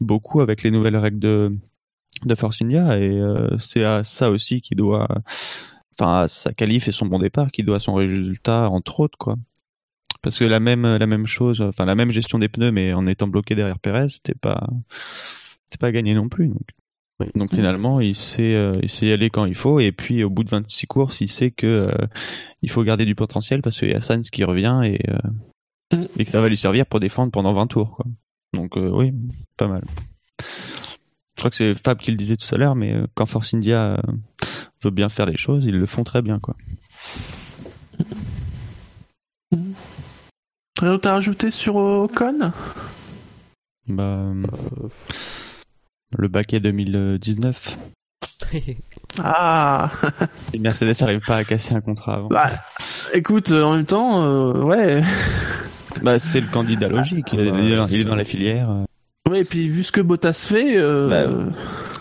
beaucoup 0.00 0.40
avec 0.40 0.62
les 0.62 0.70
nouvelles 0.70 0.96
règles 0.96 1.20
de 1.20 1.52
de 2.24 2.34
Force 2.34 2.62
India 2.62 2.98
et 2.98 3.18
euh, 3.20 3.56
c'est 3.58 3.84
à 3.84 4.02
ça 4.04 4.30
aussi 4.30 4.60
qu'il 4.60 4.76
doit 4.76 5.06
enfin 5.98 6.22
à 6.22 6.28
sa 6.28 6.52
qualif 6.52 6.88
et 6.88 6.92
son 6.92 7.06
bon 7.06 7.18
départ 7.20 7.52
qui 7.52 7.62
doit 7.62 7.80
son 7.80 7.94
résultat 7.94 8.68
entre 8.68 9.00
autres 9.00 9.18
quoi. 9.18 9.36
Parce 10.22 10.38
que 10.38 10.44
la 10.44 10.60
même 10.60 10.84
la 10.96 11.06
même 11.06 11.26
chose, 11.26 11.60
enfin 11.60 11.84
la 11.84 11.94
même 11.94 12.10
gestion 12.10 12.38
des 12.38 12.48
pneus, 12.48 12.72
mais 12.72 12.92
en 12.92 13.06
étant 13.06 13.26
bloqué 13.28 13.54
derrière 13.54 13.78
Perez, 13.78 14.08
c'était 14.08 14.34
pas 14.34 14.66
pas 15.80 15.90
gagné 15.92 16.14
non 16.14 16.28
plus. 16.28 16.48
Donc, 16.48 16.62
Oui. 17.20 17.26
donc 17.34 17.50
finalement, 17.50 18.00
il 18.00 18.14
sait 18.14 18.54
euh, 18.54 18.72
il 18.82 18.88
sait 18.88 19.06
y 19.06 19.12
aller 19.12 19.28
quand 19.28 19.44
il 19.44 19.54
faut, 19.56 19.80
et 19.80 19.90
puis 19.92 20.22
au 20.24 20.30
bout 20.30 20.44
de 20.44 20.50
26 20.50 20.86
courses, 20.86 21.20
il 21.20 21.28
sait 21.28 21.50
que 21.50 21.66
euh, 21.66 22.06
il 22.62 22.70
faut 22.70 22.82
garder 22.84 23.04
du 23.04 23.14
potentiel 23.14 23.60
parce 23.60 23.78
qu'il 23.78 23.90
y 23.90 23.94
a 23.94 24.00
Sainz 24.00 24.30
qui 24.30 24.44
revient 24.44 24.80
et 24.84 25.00
euh, 25.10 25.18
Mm. 25.92 26.06
et 26.18 26.24
que 26.24 26.30
ça 26.30 26.40
va 26.40 26.48
lui 26.48 26.56
servir 26.56 26.86
pour 26.86 26.98
défendre 26.98 27.30
pendant 27.30 27.52
20 27.52 27.66
tours. 27.66 27.90
Quoi. 27.96 28.06
Donc 28.54 28.76
oui, 28.76 29.12
pas 29.58 29.68
mal. 29.68 29.84
Je 30.40 31.36
crois 31.40 31.50
que 31.50 31.56
c'est 31.56 31.74
Fab 31.74 31.98
qui 31.98 32.10
le 32.10 32.16
disait 32.16 32.36
tout 32.36 32.52
à 32.54 32.56
l'heure, 32.56 32.74
mais 32.74 32.94
quand 33.14 33.26
Force 33.26 33.52
India 33.52 34.00
veut 34.82 34.90
bien 34.90 35.10
faire 35.10 35.26
les 35.26 35.36
choses, 35.36 35.64
ils 35.66 35.76
le 35.76 35.84
font 35.86 36.02
très 36.02 36.22
bien, 36.22 36.38
quoi. 36.40 36.56
Rien 40.84 40.92
d'autre 40.92 41.08
à 41.08 41.12
rajouter 41.14 41.50
sur 41.50 41.76
Ocon? 41.76 42.52
Bah, 43.88 44.02
euh, 44.02 44.34
Euh, 44.82 44.88
le 46.18 46.28
baquet 46.28 46.60
2019. 46.60 47.78
Ah 49.22 49.90
Et 50.52 50.58
Mercedes 50.58 50.92
n'arrive 51.00 51.20
pas 51.24 51.36
à 51.36 51.44
casser 51.44 51.74
un 51.74 51.80
contrat 51.80 52.16
avant. 52.16 52.28
Bah, 52.28 52.50
écoute, 53.14 53.50
euh, 53.50 53.62
en 53.62 53.76
même 53.76 53.86
temps, 53.86 54.24
euh, 54.24 54.52
ouais. 54.62 55.02
Bah, 56.02 56.18
c'est 56.18 56.40
le 56.40 56.48
candidat 56.48 56.88
logique. 56.88 57.28
Il 57.32 57.40
est, 57.40 57.46
il 57.46 57.70
est 57.70 57.76
dans- 57.76 57.86
il 57.86 58.00
est 58.00 58.04
dans 58.04 58.16
la 58.16 58.24
filière. 58.24 58.68
Ouais, 59.30 59.40
et 59.40 59.44
puis 59.44 59.68
vu 59.68 59.84
ce 59.84 59.92
que 59.92 60.02
Bottas 60.02 60.44
fait, 60.46 60.76
euh, 60.76 61.08
Bah, 61.08 61.52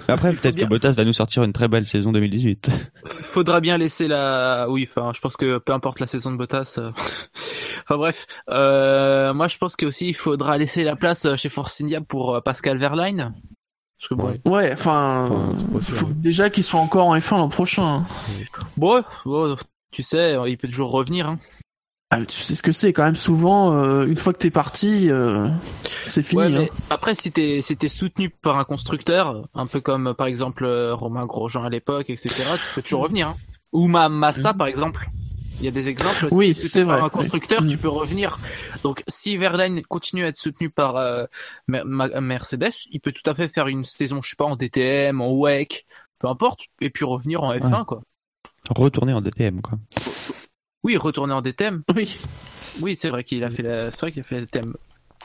Après, 0.08 0.32
peut-être 0.34 0.56
bien- 0.56 0.66
que 0.66 0.70
Bottas 0.70 0.92
va 0.92 1.06
nous 1.06 1.14
sortir 1.14 1.44
une 1.44 1.54
très 1.54 1.68
belle 1.68 1.86
saison 1.86 2.12
2018. 2.12 2.70
Faudra 3.06 3.60
bien 3.62 3.78
laisser 3.78 4.08
la. 4.08 4.68
Oui, 4.70 4.88
enfin, 4.90 5.12
je 5.16 5.20
pense 5.22 5.38
que 5.38 5.58
peu 5.58 5.74
importe 5.74 6.00
la 6.00 6.08
saison 6.08 6.32
de 6.32 6.38
Bottas. 6.38 6.76
euh, 6.78 6.92
enfin 7.84 7.98
bref, 7.98 8.26
euh, 8.50 9.34
moi 9.34 9.48
je 9.48 9.58
pense 9.58 9.76
que 9.76 9.86
aussi 9.86 10.10
il 10.10 10.14
faudra 10.14 10.58
laisser 10.58 10.84
la 10.84 10.96
place 10.96 11.26
euh, 11.26 11.36
chez 11.38 11.50
Force 11.50 11.80
India 11.82 12.02
pour 12.02 12.42
Pascal 12.44 12.78
Verlaine. 12.78 13.34
Parce 14.00 14.10
que 14.10 14.16
bon, 14.16 14.28
Ouais. 14.28 14.42
ouais, 14.46 14.74
enfin, 14.74 15.30
sûr, 15.82 15.96
faut 15.96 16.06
ouais. 16.08 16.14
déjà 16.16 16.50
qu'il 16.50 16.64
soit 16.66 16.80
encore 16.82 17.08
en 17.08 17.18
F1 17.18 17.38
l'an 17.38 17.48
prochain. 17.48 18.04
bon, 18.76 19.02
bon, 19.26 19.56
tu 19.92 20.04
sais, 20.04 20.36
il 20.48 20.58
peut 20.58 20.68
toujours 20.68 20.92
revenir. 20.92 21.28
Hein. 21.30 21.40
Ah, 22.16 22.24
tu 22.28 22.38
sais 22.38 22.54
ce 22.54 22.62
que 22.62 22.72
c'est 22.72 22.94
quand 22.94 23.06
même 23.06 23.16
souvent, 23.16 23.74
euh, 23.74 24.06
une 24.06 24.18
fois 24.18 24.34
que 24.34 24.38
t'es 24.38 24.52
parti, 24.52 25.10
euh, 25.10 25.50
c'est 26.06 26.22
fini. 26.22 26.42
Ouais, 26.44 26.66
hein. 26.66 26.68
après, 26.92 27.16
si 27.16 27.32
t'es 27.32 27.64
si 27.64 27.76
t'es 27.76 27.88
soutenu 27.88 28.30
par 28.30 28.60
un 28.60 28.66
constructeur, 28.66 29.48
un 29.56 29.66
peu 29.66 29.82
comme 29.82 30.14
par 30.14 30.28
exemple 30.28 30.64
euh, 30.64 30.94
Romain 30.94 31.26
Grosjean 31.26 31.64
à 31.64 31.70
l'époque, 31.70 32.12
etc., 32.12 32.30
tu 32.30 32.76
peux 32.76 32.82
toujours 32.84 33.02
revenir. 33.02 33.30
Hein. 33.30 33.36
Ou 33.72 33.88
Ma 33.88 34.10
Massa, 34.10 34.54
par 34.54 34.68
exemple. 34.68 35.10
Il 35.60 35.66
y 35.66 35.68
a 35.68 35.72
des 35.72 35.90
exemples. 35.90 36.28
Oui, 36.32 36.54
c'est 36.54 36.86
par 36.86 36.98
vrai, 36.98 37.06
Un 37.06 37.10
constructeur, 37.10 37.62
oui. 37.62 37.68
tu 37.68 37.78
peux 37.78 37.90
revenir. 37.90 38.38
Donc, 38.84 39.04
si 39.08 39.38
Verlaine 39.38 39.82
continue 39.82 40.24
à 40.24 40.28
être 40.28 40.38
soutenu 40.38 40.70
par 40.70 40.98
euh, 40.98 41.26
Mercedes, 41.68 42.74
il 42.92 43.00
peut 43.00 43.12
tout 43.12 43.28
à 43.28 43.34
fait 43.34 43.48
faire 43.48 43.68
une 43.68 43.86
saison, 43.86 44.22
je 44.22 44.30
sais 44.30 44.36
pas, 44.36 44.46
en 44.46 44.56
DTM, 44.56 45.20
en 45.20 45.32
WEC, 45.32 45.86
peu 46.20 46.28
importe, 46.28 46.66
et 46.80 46.92
puis 46.92 47.06
revenir 47.06 47.42
en 47.44 47.56
F1, 47.56 47.86
quoi. 47.86 48.02
Retourner 48.70 49.14
en 49.14 49.22
DTM, 49.22 49.62
quoi. 49.62 49.80
Oui, 50.84 50.98
retourner 50.98 51.34
en 51.34 51.42
DTM. 51.42 51.84
Oui. 51.96 52.18
Oui, 52.82 52.96
c'est 52.98 53.10
vrai 53.10 53.24
qu'il 53.24 53.44
a 53.44 53.50
fait 53.52 53.64
la, 53.64 53.92
c'est 53.92 54.02
vrai 54.02 54.12
qu'il 54.12 54.22
a 54.22 54.24
fait 54.24 54.36
la 54.36 54.42
DTM. 54.42 54.74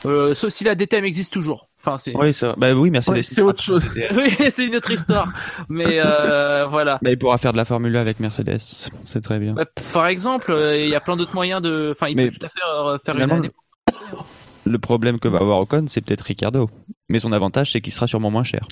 Euh, 0.05 0.33
sauf 0.33 0.49
si 0.51 0.63
la 0.63 0.75
DTM 0.75 1.03
existe 1.03 1.33
toujours. 1.33 1.67
Enfin, 1.79 1.97
c'est. 1.97 2.15
Oui, 2.15 2.33
c'est 2.33 2.47
Bah 2.57 2.73
oui. 2.73 2.89
Ouais, 2.89 3.23
c'est 3.23 3.41
autre 3.41 3.61
chose. 3.61 3.85
Oui, 4.15 4.29
c'est 4.49 4.65
une 4.65 4.75
autre 4.75 4.91
histoire. 4.91 5.27
Mais 5.67 5.99
euh, 5.99 6.65
voilà. 6.69 6.99
Bah, 7.01 7.11
il 7.11 7.17
pourra 7.17 7.37
faire 7.37 7.51
de 7.51 7.57
la 7.57 7.65
Formule 7.65 7.95
1 7.95 7.99
avec 7.99 8.19
Mercedes. 8.19 8.59
C'est 9.05 9.21
très 9.21 9.39
bien. 9.39 9.53
Bah, 9.53 9.65
par 9.93 10.07
exemple, 10.07 10.51
euh, 10.51 10.77
il 10.77 10.89
y 10.89 10.95
a 10.95 10.99
plein 10.99 11.17
d'autres 11.17 11.35
moyens 11.35 11.61
de. 11.61 11.89
Enfin, 11.91 12.07
il 12.07 12.15
Mais 12.15 12.29
peut 12.29 12.37
tout 12.37 12.45
à 12.45 12.49
fait 12.49 12.59
euh, 12.73 12.97
faire 13.03 13.17
une 13.17 13.31
année. 13.31 13.51
Le 14.65 14.77
problème 14.77 15.19
que 15.19 15.27
va 15.27 15.39
avoir 15.39 15.59
Ocon, 15.59 15.85
c'est 15.87 16.01
peut-être 16.01 16.21
Ricardo. 16.21 16.69
Mais 17.09 17.19
son 17.19 17.31
avantage, 17.31 17.71
c'est 17.71 17.81
qu'il 17.81 17.93
sera 17.93 18.07
sûrement 18.07 18.29
moins 18.29 18.43
cher. 18.43 18.67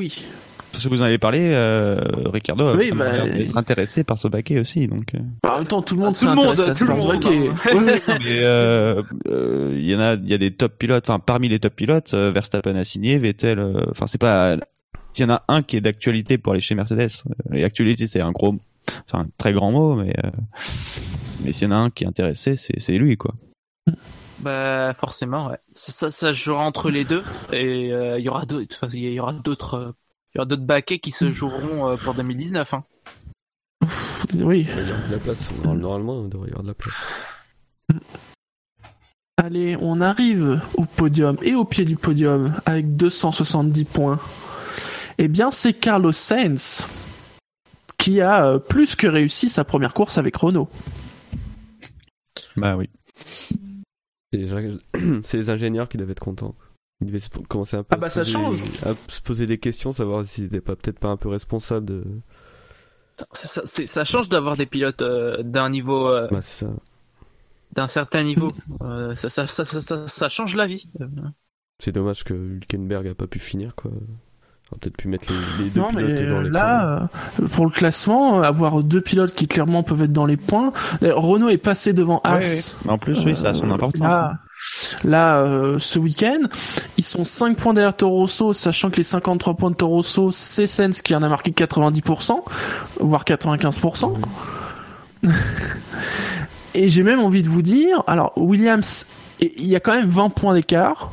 Oui. 0.00 0.24
Parce 0.72 0.84
que 0.84 0.88
vous 0.88 1.02
en 1.02 1.04
avez 1.04 1.18
parlé, 1.18 1.40
euh, 1.52 2.00
Ricardo 2.32 2.64
a 2.68 2.76
Oui, 2.76 2.90
bah, 2.92 3.12
l'air 3.12 3.24
d'être 3.24 3.56
intéressé 3.58 4.02
par 4.02 4.16
ce 4.16 4.28
baquet 4.28 4.58
aussi. 4.60 4.86
Donc, 4.86 5.14
euh. 5.14 5.18
Bah, 5.42 5.54
en 5.54 5.58
même 5.58 5.66
temps, 5.66 5.82
tout 5.82 5.94
le 5.96 6.00
monde 6.00 6.14
Tout 6.14 6.20
serait 6.20 6.30
le 6.30 6.36
monde, 6.36 6.60
à 6.60 6.74
tout 6.74 6.86
le 6.86 6.94
monde, 6.96 7.08
baquer. 7.08 7.48
hein. 8.08 8.18
Euh, 8.26 9.02
euh, 9.28 9.74
il 9.76 9.84
y 9.90 9.94
en 9.94 10.00
a, 10.00 10.14
il 10.14 10.28
y 10.28 10.32
a 10.32 10.38
des 10.38 10.52
top 10.52 10.78
pilotes. 10.78 11.10
Enfin, 11.10 11.18
parmi 11.18 11.48
les 11.50 11.58
top 11.58 11.74
pilotes, 11.74 12.14
euh, 12.14 12.30
Verstappen 12.32 12.76
a 12.76 12.84
signé, 12.84 13.18
Vettel. 13.18 13.58
euh, 13.58 13.84
Enfin, 13.90 14.06
c'est 14.06 14.20
pas. 14.20 14.56
Il 15.18 15.22
y 15.22 15.24
en 15.24 15.30
a 15.30 15.42
un 15.48 15.60
qui 15.62 15.76
est 15.76 15.80
d'actualité 15.82 16.38
pour 16.38 16.52
aller 16.52 16.62
chez 16.62 16.74
Mercedes. 16.76 17.10
Euh, 17.50 17.56
Et 17.56 17.64
actualité, 17.64 18.06
c'est 18.06 18.20
un 18.22 18.30
gros, 18.30 18.54
c'est 19.06 19.16
un 19.16 19.26
très 19.38 19.52
grand 19.52 19.72
mot, 19.72 19.96
mais 19.96 20.14
euh, 20.24 20.30
mais 21.44 21.52
s'il 21.52 21.64
y 21.64 21.66
en 21.66 21.72
a 21.74 21.76
un 21.80 21.90
qui 21.90 22.04
est 22.04 22.06
intéressé, 22.06 22.54
c'est 22.56 22.78
c'est 22.80 22.96
lui, 22.96 23.16
quoi. 23.16 23.34
Bah 24.40 24.94
forcément, 24.94 25.48
ouais. 25.48 25.58
Ça, 25.72 26.10
ça, 26.10 26.32
jouera 26.32 26.64
entre 26.64 26.90
les 26.90 27.04
deux 27.04 27.22
et 27.52 27.92
euh, 27.92 28.18
il 28.18 28.24
y 28.24 28.28
aura 28.28 28.46
d'autres. 28.46 28.74
enfin, 28.74 28.88
il 28.92 29.12
y 29.12 29.20
aura 29.20 29.32
d'autres. 29.32 29.74
euh, 29.74 29.92
il 30.34 30.38
y 30.38 30.40
aura 30.40 30.46
d'autres 30.46 30.64
baquets 30.64 30.98
qui 30.98 31.10
se 31.10 31.30
joueront 31.30 31.88
euh, 31.88 31.96
pour 31.96 32.14
2019. 32.14 32.74
Hein. 32.74 32.84
oui. 34.34 34.66
Il 34.70 34.78
y 34.78 34.80
a 34.80 34.84
de 34.84 35.12
la 35.12 35.18
place. 35.18 35.50
Normalement, 35.64 36.24
il 36.24 36.30
devrait 36.30 36.48
y 36.48 36.52
avoir 36.52 36.62
de 36.62 36.68
la 36.68 36.74
place. 36.74 37.06
Allez, 39.36 39.76
on 39.80 40.00
arrive 40.00 40.60
au 40.74 40.84
podium 40.84 41.36
et 41.42 41.54
au 41.54 41.64
pied 41.64 41.84
du 41.84 41.96
podium 41.96 42.54
avec 42.66 42.96
270 42.96 43.84
points. 43.84 44.18
Eh 45.18 45.28
bien, 45.28 45.50
c'est 45.50 45.74
Carlos 45.74 46.12
Sainz 46.12 46.86
qui 47.98 48.20
a 48.20 48.58
plus 48.58 48.94
que 48.96 49.06
réussi 49.06 49.48
sa 49.50 49.64
première 49.64 49.92
course 49.92 50.16
avec 50.16 50.36
Renault. 50.36 50.68
Bah 52.56 52.76
oui. 52.76 52.88
C'est 55.24 55.36
les, 55.36 55.50
ingénieurs 55.50 55.88
qui 55.88 55.96
devaient 55.96 56.12
être 56.12 56.20
contents. 56.20 56.54
Ils 57.00 57.08
devaient 57.08 57.24
commencer 57.48 57.76
un 57.76 57.82
peu 57.82 57.94
Ah 57.94 57.96
bah, 57.96 58.06
à, 58.06 58.10
ça 58.10 58.24
se 58.24 58.32
poser, 58.32 58.58
change. 58.58 58.62
à 58.84 58.94
se 59.08 59.20
poser 59.22 59.46
des 59.46 59.58
questions, 59.58 59.92
savoir 59.92 60.24
s'ils 60.24 60.44
n'étaient 60.44 60.60
pas 60.60 60.76
peut-être 60.76 60.98
pas 60.98 61.08
un 61.08 61.16
peu 61.16 61.28
responsables 61.28 61.86
de. 61.86 62.04
Ça, 63.32 63.48
ça- 63.48 63.62
c'est- 63.66 63.86
ça 63.86 64.04
change 64.04 64.28
d'avoir 64.28 64.56
des 64.56 64.66
pilotes 64.66 65.02
euh, 65.02 65.42
d'un 65.42 65.68
niveau, 65.70 66.08
euh, 66.08 66.28
Bah, 66.30 66.40
d'un 67.72 67.88
certain 67.88 68.22
niveau. 68.22 68.52
Euh, 68.82 69.14
ça, 69.14 69.28
ça, 69.46 70.28
change 70.28 70.54
la 70.56 70.66
vie. 70.66 70.88
C'est 71.78 71.92
dommage 71.92 72.24
que 72.24 72.34
Hülkenberg 72.34 73.08
a 73.08 73.14
pas 73.14 73.26
pu 73.26 73.38
finir, 73.38 73.74
quoi. 73.74 73.90
On 74.72 74.78
peut-être 74.78 74.96
pu 74.96 75.08
mettre 75.08 75.28
les, 75.32 75.64
les 75.64 75.70
deux 75.70 75.80
Non, 75.80 75.88
mais 75.94 76.04
pilotes 76.04 76.28
dans 76.28 76.36
euh, 76.36 76.42
les 76.42 76.50
points. 76.50 76.60
là, 76.60 77.08
euh, 77.40 77.46
pour 77.48 77.64
le 77.64 77.70
classement, 77.70 78.38
euh, 78.38 78.42
avoir 78.42 78.82
deux 78.82 79.00
pilotes 79.00 79.34
qui 79.34 79.48
clairement 79.48 79.82
peuvent 79.82 80.02
être 80.02 80.12
dans 80.12 80.26
les 80.26 80.36
points. 80.36 80.72
D'ailleurs, 81.00 81.22
Renault 81.22 81.48
est 81.48 81.58
passé 81.58 81.92
devant 81.92 82.20
Ouais, 82.24 82.44
As. 82.44 82.76
Mais 82.84 82.92
en 82.92 82.98
plus, 82.98 83.18
oui, 83.24 83.36
ça 83.36 83.48
a 83.48 83.54
son 83.54 83.70
importance. 83.70 84.00
Là, 84.00 84.38
là 85.04 85.38
euh, 85.38 85.78
ce 85.78 85.98
week-end, 85.98 86.40
ils 86.98 87.04
sont 87.04 87.24
5 87.24 87.56
points 87.56 87.74
derrière 87.74 87.96
Toro 87.96 88.18
Rosso, 88.18 88.52
sachant 88.52 88.90
que 88.90 88.98
les 88.98 89.02
53 89.02 89.54
points 89.54 89.70
de 89.70 89.76
Toro 89.76 89.96
Rosso, 89.96 90.30
c'est 90.30 90.66
Sens 90.66 91.02
qui 91.02 91.14
en 91.16 91.22
a 91.22 91.28
marqué 91.28 91.50
90%, 91.50 92.36
voire 93.00 93.24
95%. 93.24 94.14
Et 96.74 96.88
j'ai 96.88 97.02
même 97.02 97.18
envie 97.18 97.42
de 97.42 97.48
vous 97.48 97.62
dire, 97.62 98.04
alors 98.06 98.32
Williams 98.36 99.06
il 99.40 99.66
y 99.66 99.76
a 99.76 99.80
quand 99.80 99.94
même 99.94 100.08
20 100.08 100.30
points 100.30 100.54
d'écart. 100.54 101.10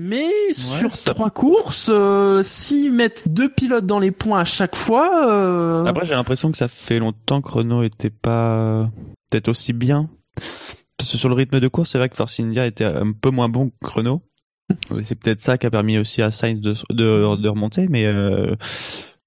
Mais 0.00 0.28
sur 0.52 0.90
trois 0.92 1.30
courses, 1.30 1.88
euh, 1.92 2.42
s'ils 2.42 2.92
mettent 2.92 3.28
deux 3.32 3.48
pilotes 3.48 3.86
dans 3.86 3.98
les 3.98 4.10
points 4.10 4.40
à 4.40 4.44
chaque 4.44 4.76
fois, 4.76 5.28
euh, 5.28 5.84
Après, 5.86 6.06
j'ai 6.06 6.14
l'impression 6.14 6.50
que 6.52 6.58
ça 6.58 6.68
fait 6.68 6.98
longtemps 6.98 7.40
que 7.42 7.50
Renault 7.50 7.82
était 7.82 8.10
pas 8.10 8.90
peut-être 9.30 9.48
aussi 9.48 9.72
bien. 9.72 10.08
Parce 10.98 11.12
que 11.12 11.18
sur 11.18 11.28
le 11.28 11.34
rythme 11.34 11.60
de 11.60 11.68
course, 11.68 11.90
c'est 11.92 11.98
vrai 11.98 12.08
que 12.08 12.16
Force 12.16 12.38
India 12.40 12.66
était 12.66 12.84
un 12.84 13.12
peu 13.12 13.30
moins 13.30 13.48
bon 13.48 13.70
que 13.84 13.90
Renault. 13.90 14.22
C'est 15.04 15.14
peut-être 15.18 15.40
ça 15.40 15.58
qui 15.58 15.66
a 15.66 15.70
permis 15.70 15.96
aussi 15.98 16.22
à 16.22 16.30
Sainz 16.30 16.60
de, 16.60 16.72
de, 16.90 17.36
de 17.36 17.48
remonter, 17.48 17.86
mais 17.88 18.04
euh, 18.06 18.54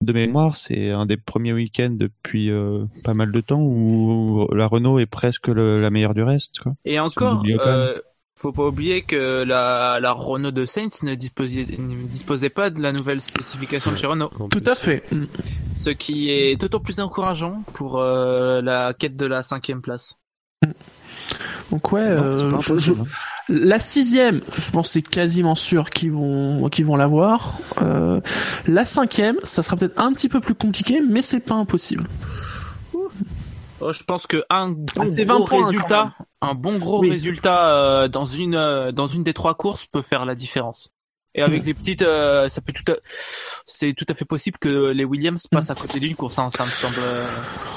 de 0.01 0.13
mémoire, 0.13 0.55
c'est 0.57 0.91
un 0.91 1.05
des 1.05 1.15
premiers 1.17 1.53
week-ends 1.53 1.95
depuis 1.97 2.49
euh, 2.51 2.85
pas 3.03 3.13
mal 3.13 3.31
de 3.31 3.39
temps 3.41 3.61
où 3.61 4.47
la 4.53 4.67
Renault 4.67 4.99
est 4.99 5.05
presque 5.05 5.47
le- 5.47 5.79
la 5.81 5.89
meilleure 5.89 6.13
du 6.13 6.23
reste. 6.23 6.59
Quoi. 6.59 6.73
Et 6.85 6.99
encore, 6.99 7.43
euh, 7.65 7.95
faut 8.41 8.51
pas 8.53 8.67
oublier 8.67 9.01
que 9.01 9.43
la, 9.43 9.99
la 10.01 10.11
Renault 10.13 10.51
de 10.51 10.65
Saints 10.65 10.87
ne 11.03 11.13
disposait, 11.15 11.65
ne 11.77 12.03
disposait 12.07 12.49
pas 12.49 12.69
de 12.69 12.81
la 12.81 12.93
nouvelle 12.93 13.19
spécification 13.21 13.91
de 13.91 13.97
chez 13.97 14.07
Renault. 14.07 14.31
En 14.39 14.47
tout 14.47 14.63
à 14.65 14.75
fait. 14.75 15.03
Mm. 15.11 15.25
Ce 15.75 15.89
qui 15.89 16.29
est 16.29 16.55
d'autant 16.55 16.79
plus 16.79 16.99
encourageant 17.01 17.63
pour 17.73 17.99
euh, 17.99 18.61
la 18.61 18.93
quête 18.93 19.17
de 19.17 19.25
la 19.25 19.43
cinquième 19.43 19.81
place. 19.81 20.19
Donc 21.71 21.91
ouais, 21.91 22.09
Non, 22.15 22.23
euh, 22.23 22.59
je- 22.59 22.77
je- 22.79 22.93
hein. 22.93 23.03
la 23.49 23.77
sixième, 23.79 24.41
je 24.57 24.71
pense 24.71 24.87
que 24.87 24.93
c'est 24.93 25.01
quasiment 25.01 25.55
sûr 25.55 25.89
qu'ils 25.89 26.11
vont 26.11 26.67
qu'ils 26.69 26.85
vont 26.85 26.95
l'avoir. 26.95 27.57
Euh, 27.81 28.19
la 28.67 28.85
cinquième, 28.85 29.37
ça 29.43 29.61
sera 29.63 29.75
peut-être 29.77 29.99
un 29.99 30.11
petit 30.13 30.29
peu 30.29 30.39
plus 30.39 30.55
compliqué, 30.55 31.01
mais 31.07 31.21
c'est 31.21 31.39
pas 31.41 31.55
impossible. 31.55 32.05
Oh, 33.81 33.93
je 33.93 34.03
pense 34.03 34.27
que 34.27 34.43
un 34.49 34.69
bon 34.69 34.85
Ah, 34.97 35.05
gros 35.05 35.15
20 35.15 35.45
points, 35.45 35.65
résultat, 35.65 36.13
un 36.41 36.53
bon 36.53 36.77
gros 36.77 37.01
Oui. 37.01 37.09
résultat 37.11 37.73
euh, 37.75 38.07
dans 38.07 38.25
une 38.25 38.55
euh, 38.55 38.91
dans 38.91 39.07
une 39.07 39.23
des 39.23 39.33
trois 39.33 39.55
courses 39.55 39.85
peut 39.85 40.01
faire 40.01 40.25
la 40.25 40.35
différence. 40.35 40.89
Et 41.35 41.41
avec 41.43 41.63
Mm. 41.63 41.65
les 41.67 41.73
petites, 41.75 42.01
euh, 42.01 42.49
ça 42.49 42.59
peut 42.59 42.73
tout, 42.73 42.91
à... 42.91 42.95
c'est 43.67 43.93
tout 43.93 44.05
à 44.09 44.15
fait 44.15 44.25
possible 44.25 44.57
que 44.57 44.89
les 44.91 45.05
Williams 45.05 45.45
passent 45.45 45.69
à 45.69 45.75
côté 45.75 45.99
d'une 45.99 46.15
course. 46.15 46.39
hein. 46.39 46.49
Ça 46.49 46.65
me 46.65 46.69
semble 46.69 46.95
euh, 46.97 47.23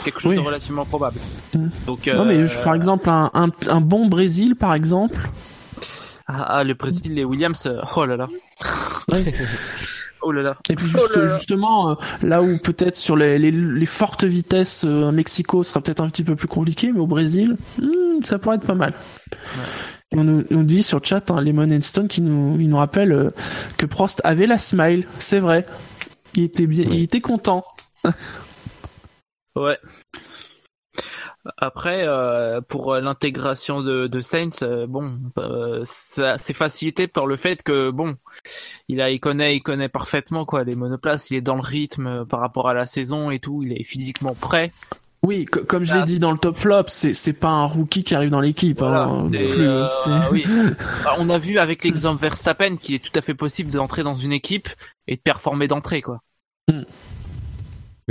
quelque 0.05 0.21
chose 0.21 0.31
Oui. 0.31 0.37
de 0.37 0.41
relativement 0.43 0.87
probable. 0.87 1.19
Mm. 1.53 1.69
Donc, 1.87 2.07
Non 2.07 2.25
mais 2.25 2.37
euh, 2.39 2.47
je- 2.47 2.59
par 2.59 2.75
exemple 2.75 3.11
un, 3.11 3.31
un, 3.35 3.51
un 3.69 3.81
bon 3.83 4.07
Brésil 4.07 4.57
par 4.57 4.73
exemple. 4.75 5.19
ah, 6.29 6.43
ah, 6.49 6.65
le 6.65 6.73
Brésil, 6.75 7.13
les 7.15 7.25
Williams, 7.25 7.67
euh, 7.67 7.83
oh 7.97 8.07
là 8.07 8.17
là, 8.17 8.29
oh 10.23 10.33
là 10.33 10.43
là. 10.43 10.57
Et 10.71 10.77
puis 10.77 10.87
Oh 10.95 10.99
juste- 11.01 11.17
là 11.17 11.25
là. 11.25 11.37
justement 11.37 11.91
euh, 11.91 11.95
là 12.23 12.43
où 12.43 12.59
peut-être 12.59 12.97
sur 12.97 13.17
les, 13.17 13.39
les, 13.39 13.51
les 13.51 13.87
fortes 13.87 14.25
vitesses 14.25 14.85
euh, 14.87 15.11
Mexico 15.13 15.63
sera 15.63 15.81
peut-être 15.81 16.01
un 16.01 16.09
petit 16.09 16.25
peu 16.25 16.37
plus 16.37 16.49
compliqué, 16.49 16.93
mais 16.93 17.01
au 17.01 17.07
Brésil 17.07 17.57
hmm, 17.81 18.23
ça 18.23 18.39
pourrait 18.39 18.57
être 18.57 18.67
pas 18.67 18.75
mal. 18.75 18.95
Et 20.13 20.19
on 20.19 20.25
nous, 20.25 20.45
on 20.51 20.55
nous 20.57 20.65
dit 20.65 20.83
sur 20.83 20.99
le 21.01 21.05
chat 21.07 21.31
hein, 21.31 21.41
Lemon 21.41 21.71
and 21.71 21.81
Stone 21.81 22.09
qui 22.09 22.21
nous 22.23 22.59
il 22.61 22.69
nous 22.69 22.77
rappelle 22.77 23.13
euh, 23.13 23.31
que 23.79 23.87
Prost 23.87 24.21
avait 24.25 24.47
la 24.47 24.59
smile, 24.59 25.07
c'est 25.19 25.41
vrai. 25.41 25.65
Il 26.35 26.45
était 26.45 26.67
bien, 26.67 26.87
il 26.91 27.03
était 27.03 27.21
content. 27.21 27.65
Ouais. 29.55 29.77
Après, 31.57 32.07
euh, 32.07 32.61
pour 32.61 32.95
euh, 32.95 33.01
l'intégration 33.01 33.83
de, 33.83 34.07
de 34.07 34.21
Saints, 34.21 34.63
euh, 34.63 34.87
bon, 34.87 35.19
euh, 35.39 35.83
c'est 35.85 36.55
facilité 36.55 37.09
par 37.09 37.27
le 37.27 37.37
fait 37.37 37.63
que 37.63 37.91
bon, 37.91 38.17
il 38.89 39.01
a, 39.01 39.11
il 39.11 39.19
connaît, 39.19 39.57
il 39.57 39.61
connaît 39.63 39.89
parfaitement 39.89 40.45
quoi 40.45 40.63
les 40.65 40.77
monoplaces. 40.77 41.31
Il 41.31 41.37
est 41.37 41.41
dans 41.41 41.57
le 41.57 41.63
rythme 41.63 42.25
par 42.27 42.41
rapport 42.41 42.69
à 42.69 42.75
la 42.75 42.87
saison 42.87 43.31
et 43.31 43.41
tout. 43.41 43.63
Il 43.65 43.73
est 43.73 43.83
physiquement 43.85 44.35
prêt. 44.35 44.73
Oui, 45.25 45.45
co- 45.47 45.65
comme 45.65 45.85
je 45.85 45.95
l'ai 45.95 46.01
Ah. 46.01 46.05
dit 46.05 46.19
dans 46.19 46.33
le 46.33 46.39
top 46.39 46.57
flop, 46.57 46.85
c'est 46.89 47.15
c'est 47.15 47.33
pas 47.33 47.49
un 47.51 47.65
rookie 47.65 48.03
qui 48.03 48.15
arrive 48.15 48.31
dans 48.31 48.41
l'équipe. 48.41 48.79
Voilà, 48.81 49.05
hein, 49.05 49.31
euh, 49.33 49.87
oui. 50.33 50.45
Bah, 51.05 51.15
On 51.19 51.31
a 51.31 51.39
vu 51.39 51.59
avec 51.59 51.85
l'exemple 51.85 52.21
Verstappen 52.21 52.77
qu'il 52.77 52.97
est 52.97 52.99
tout 52.99 53.17
à 53.17 53.23
fait 53.23 53.35
possible 53.35 53.71
d'entrer 53.71 54.03
dans 54.03 54.17
une 54.17 54.33
équipe 54.33 54.69
et 55.07 55.15
de 55.17 55.21
performer 55.21 55.69
d'entrée 55.69 56.03
quoi. 56.03 56.19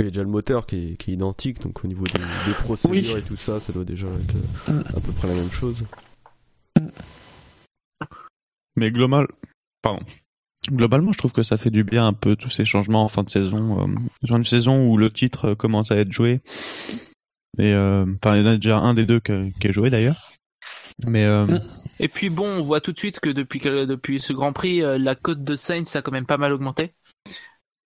Il 0.02 0.06
y 0.06 0.08
a 0.08 0.10
déjà 0.10 0.22
le 0.22 0.28
moteur 0.28 0.66
qui 0.66 0.76
est, 0.92 0.96
qui 0.96 1.10
est 1.10 1.14
identique, 1.14 1.60
donc 1.60 1.84
au 1.84 1.88
niveau 1.88 2.04
des, 2.04 2.18
des 2.18 2.54
procédures 2.58 3.14
Oui. 3.14 3.20
et 3.20 3.22
tout 3.22 3.36
ça, 3.36 3.60
ça 3.60 3.72
doit 3.72 3.84
déjà 3.84 4.06
être 4.08 4.34
euh, 4.70 4.80
à 4.96 5.00
peu 5.00 5.12
près 5.12 5.28
la 5.28 5.34
même 5.34 5.50
chose. 5.50 5.84
Mais 8.76 8.90
global, 8.90 9.28
pardon. 9.82 10.00
Globalement, 10.70 11.12
je 11.12 11.18
trouve 11.18 11.32
que 11.32 11.42
ça 11.42 11.58
fait 11.58 11.70
du 11.70 11.82
bien 11.84 12.06
un 12.06 12.12
peu 12.12 12.36
tous 12.36 12.48
ces 12.48 12.64
changements 12.64 13.04
en 13.04 13.08
fin 13.08 13.22
de 13.24 13.30
saison. 13.30 13.80
euh, 13.82 13.94
sur 14.24 14.36
une 14.36 14.44
saison 14.44 14.86
où 14.88 14.96
le 14.96 15.10
titre 15.10 15.50
euh, 15.50 15.54
commence 15.54 15.90
à 15.90 15.96
être 15.96 16.12
joué. 16.12 16.40
Et 17.58 17.74
euh, 17.74 18.06
enfin, 18.22 18.36
il 18.36 18.42
y 18.42 18.44
en 18.44 18.50
a 18.50 18.54
déjà 18.56 18.78
un 18.78 18.94
des 18.94 19.04
deux 19.04 19.20
que- 19.20 19.50
qui 19.58 19.66
est 19.68 19.72
joué 19.72 19.90
d'ailleurs. 19.90 20.32
Mais 21.06 21.24
euh. 21.24 21.58
Et 21.98 22.08
puis 22.08 22.30
bon, 22.30 22.46
on 22.46 22.62
voit 22.62 22.80
tout 22.80 22.92
de 22.92 22.98
suite 22.98 23.18
que 23.20 23.28
depuis 23.30 23.58
que, 23.60 23.84
depuis 23.84 24.20
ce 24.20 24.32
Grand 24.32 24.52
Prix, 24.52 24.80
la 24.98 25.14
cote 25.14 25.42
de 25.42 25.56
Sainz 25.56 25.94
a 25.96 26.02
quand 26.02 26.12
même 26.12 26.26
pas 26.26 26.38
mal 26.38 26.52
augmenté. 26.52 26.94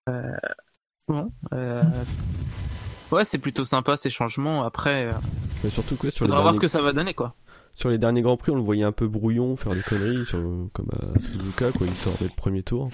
Euh, 0.08 0.36
bon, 1.08 1.32
euh, 1.52 1.82
ouais, 3.12 3.24
c'est 3.24 3.38
plutôt 3.38 3.64
sympa 3.64 3.96
ces 3.96 4.10
changements. 4.10 4.64
Après, 4.64 5.06
euh, 5.06 5.12
Mais 5.64 5.70
surtout 5.70 5.96
que 5.96 6.10
sur 6.10 6.24
les, 6.24 6.28
faudra 6.30 6.42
voir 6.42 6.52
derniers, 6.52 6.56
ce 6.56 6.60
que 6.60 6.66
ça 6.68 6.82
va 6.82 6.92
donner 6.92 7.14
quoi. 7.14 7.34
sur 7.74 7.88
les 7.90 7.98
derniers 7.98 8.22
Grands 8.22 8.36
Prix, 8.36 8.52
on 8.52 8.56
le 8.56 8.62
voyait 8.62 8.84
un 8.84 8.92
peu 8.92 9.08
brouillon, 9.08 9.56
faire 9.56 9.74
des 9.74 9.82
conneries, 9.82 10.24
sur, 10.26 10.38
comme 10.72 10.88
à 10.92 11.20
Suzuka, 11.20 11.72
quoi, 11.72 11.86
il 11.86 11.94
sort 11.94 12.14
dès 12.20 12.26
le 12.26 12.34
premier 12.36 12.62
tour. 12.62 12.90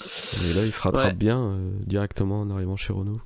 Et 0.00 0.54
là, 0.54 0.64
il 0.66 0.72
se 0.72 0.82
rattrape 0.82 1.04
Ouais. 1.06 1.12
bien 1.14 1.40
euh, 1.40 1.70
directement 1.86 2.40
en 2.40 2.50
arrivant 2.50 2.76
chez 2.76 2.92
Renault. 2.92 3.20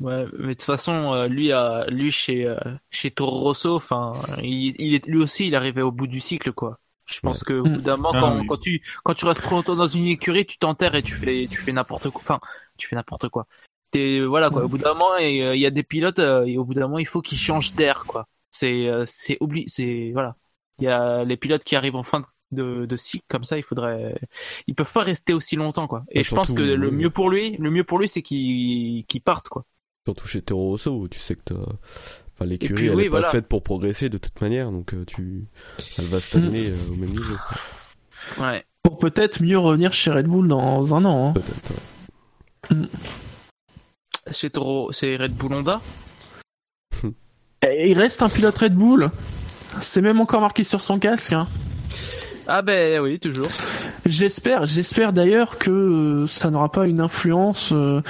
Ouais, 0.00 0.26
mais 0.38 0.48
de 0.48 0.52
toute 0.54 0.62
façon, 0.62 1.12
euh, 1.12 1.28
lui, 1.28 1.52
euh, 1.52 1.84
lui 1.86 2.10
chez 2.10 2.46
euh, 2.46 2.56
chez 2.90 3.10
Toro 3.10 3.40
Rosso, 3.40 3.76
enfin, 3.76 4.12
il, 4.42 4.74
il 4.78 4.94
est 4.94 5.06
lui 5.06 5.18
aussi, 5.18 5.48
il 5.48 5.54
arrivait 5.54 5.82
au 5.82 5.92
bout 5.92 6.06
du 6.06 6.20
cycle 6.20 6.52
quoi. 6.52 6.78
Je 7.06 7.20
pense 7.20 7.42
que 7.42 7.52
au 7.54 7.64
bout 7.64 7.80
d'un 7.82 7.96
moment, 7.96 8.12
Ah, 8.14 8.20
quand, 8.20 8.38
oui. 8.38 8.46
quand 8.46 8.56
tu 8.60 8.82
quand 9.02 9.14
tu 9.14 9.26
restes 9.26 9.42
trop 9.42 9.56
longtemps 9.56 9.76
dans 9.76 9.86
une 9.86 10.06
écurie, 10.06 10.46
tu 10.46 10.56
t'enterres 10.58 10.94
et 10.94 11.02
tu 11.02 11.14
fais 11.14 11.48
tu 11.50 11.58
fais 11.58 11.72
n'importe 11.72 12.08
quoi. 12.10 12.22
Enfin, 12.22 12.40
tu 12.80 12.88
fais 12.88 12.96
n'importe 12.96 13.28
quoi. 13.28 13.46
T'es 13.92 14.20
voilà 14.20 14.50
quoi. 14.50 14.64
Au 14.64 14.68
bout 14.68 14.78
d'un 14.78 14.94
moment, 14.94 15.16
et 15.18 15.42
euh, 15.44 15.54
il 15.54 15.60
y 15.60 15.66
a 15.66 15.70
des 15.70 15.82
pilotes 15.82 16.18
euh, 16.18 16.44
et 16.46 16.58
au 16.58 16.64
bout 16.64 16.74
d'un 16.74 16.82
moment, 16.86 16.98
il 16.98 17.06
faut 17.06 17.22
qu'ils 17.22 17.38
changent 17.38 17.74
d'air 17.74 18.04
quoi. 18.06 18.26
C'est 18.50 18.88
euh, 18.88 19.04
c'est 19.06 19.36
oubli, 19.40 19.64
c'est 19.66 20.10
voilà. 20.12 20.36
Il 20.78 20.84
y 20.84 20.88
a 20.88 21.24
les 21.24 21.36
pilotes 21.36 21.64
qui 21.64 21.76
arrivent 21.76 21.96
en 21.96 22.02
fin 22.02 22.24
de, 22.52 22.86
de 22.86 22.96
cycle 22.96 23.24
comme 23.28 23.44
ça, 23.44 23.56
il 23.58 23.62
faudrait, 23.62 24.14
ils 24.66 24.74
peuvent 24.74 24.92
pas 24.92 25.02
rester 25.02 25.34
aussi 25.34 25.56
longtemps 25.56 25.86
quoi. 25.86 26.04
Et 26.10 26.20
Et 26.20 26.24
je 26.24 26.34
pense 26.34 26.52
que 26.52 26.62
le 26.62 26.90
mieux 26.90 27.10
pour 27.10 27.30
lui, 27.30 27.56
le 27.58 27.70
mieux 27.70 27.84
pour 27.84 27.98
lui, 27.98 28.08
c'est 28.08 28.22
qu'il 28.22 29.04
qu'il 29.06 29.20
parte 29.20 29.48
quoi. 29.48 29.64
Surtout 30.06 30.26
chez 30.26 30.40
Toro 30.42 30.68
Rosso, 30.70 30.90
où 30.92 31.08
tu 31.08 31.18
sais 31.18 31.34
que 31.34 31.42
t'as... 31.44 31.54
Enfin, 31.54 32.46
l'écurie, 32.46 32.86
elle 32.86 32.94
oui, 32.94 33.04
est 33.04 33.10
pas 33.10 33.18
voilà. 33.18 33.30
faite 33.30 33.46
pour 33.46 33.62
progresser 33.62 34.08
de 34.08 34.16
toute 34.16 34.40
manière, 34.40 34.72
donc 34.72 34.94
euh, 34.94 35.04
tu... 35.04 35.44
elle 35.98 36.06
va 36.06 36.20
stagner 36.20 36.70
euh, 36.70 36.92
au 36.92 36.96
même 36.96 37.10
niveau. 37.10 37.34
Ouais. 38.38 38.64
Pour 38.82 38.96
peut-être 38.98 39.42
mieux 39.42 39.58
revenir 39.58 39.92
chez 39.92 40.10
Red 40.10 40.26
Bull 40.26 40.48
dans 40.48 40.94
un 40.94 41.04
an. 41.04 41.28
hein. 41.28 41.32
Peut-être. 41.34 41.70
ouais. 41.70 41.76
Chez 44.30 44.50
Toro, 44.50 44.92
c'est 44.92 45.16
Red 45.16 45.32
Bull 45.34 45.52
Honda. 45.54 45.80
Et 47.66 47.90
il 47.90 47.98
reste 47.98 48.22
un 48.22 48.28
pilote 48.28 48.56
Red 48.58 48.74
Bull. 48.74 49.10
C'est 49.80 50.00
même 50.00 50.20
encore 50.20 50.40
marqué 50.40 50.64
sur 50.64 50.80
son 50.80 50.98
casque. 50.98 51.32
hein. 51.32 51.48
Ah 52.46 52.62
ben 52.62 53.00
oui, 53.00 53.18
toujours. 53.20 53.46
J'espère, 54.06 54.66
j'espère 54.66 55.12
d'ailleurs 55.12 55.58
que 55.58 55.70
euh, 55.70 56.26
ça 56.26 56.50
n'aura 56.50 56.70
pas 56.72 56.86
une 56.86 56.98
influence 57.00 57.70
euh, 57.72 58.02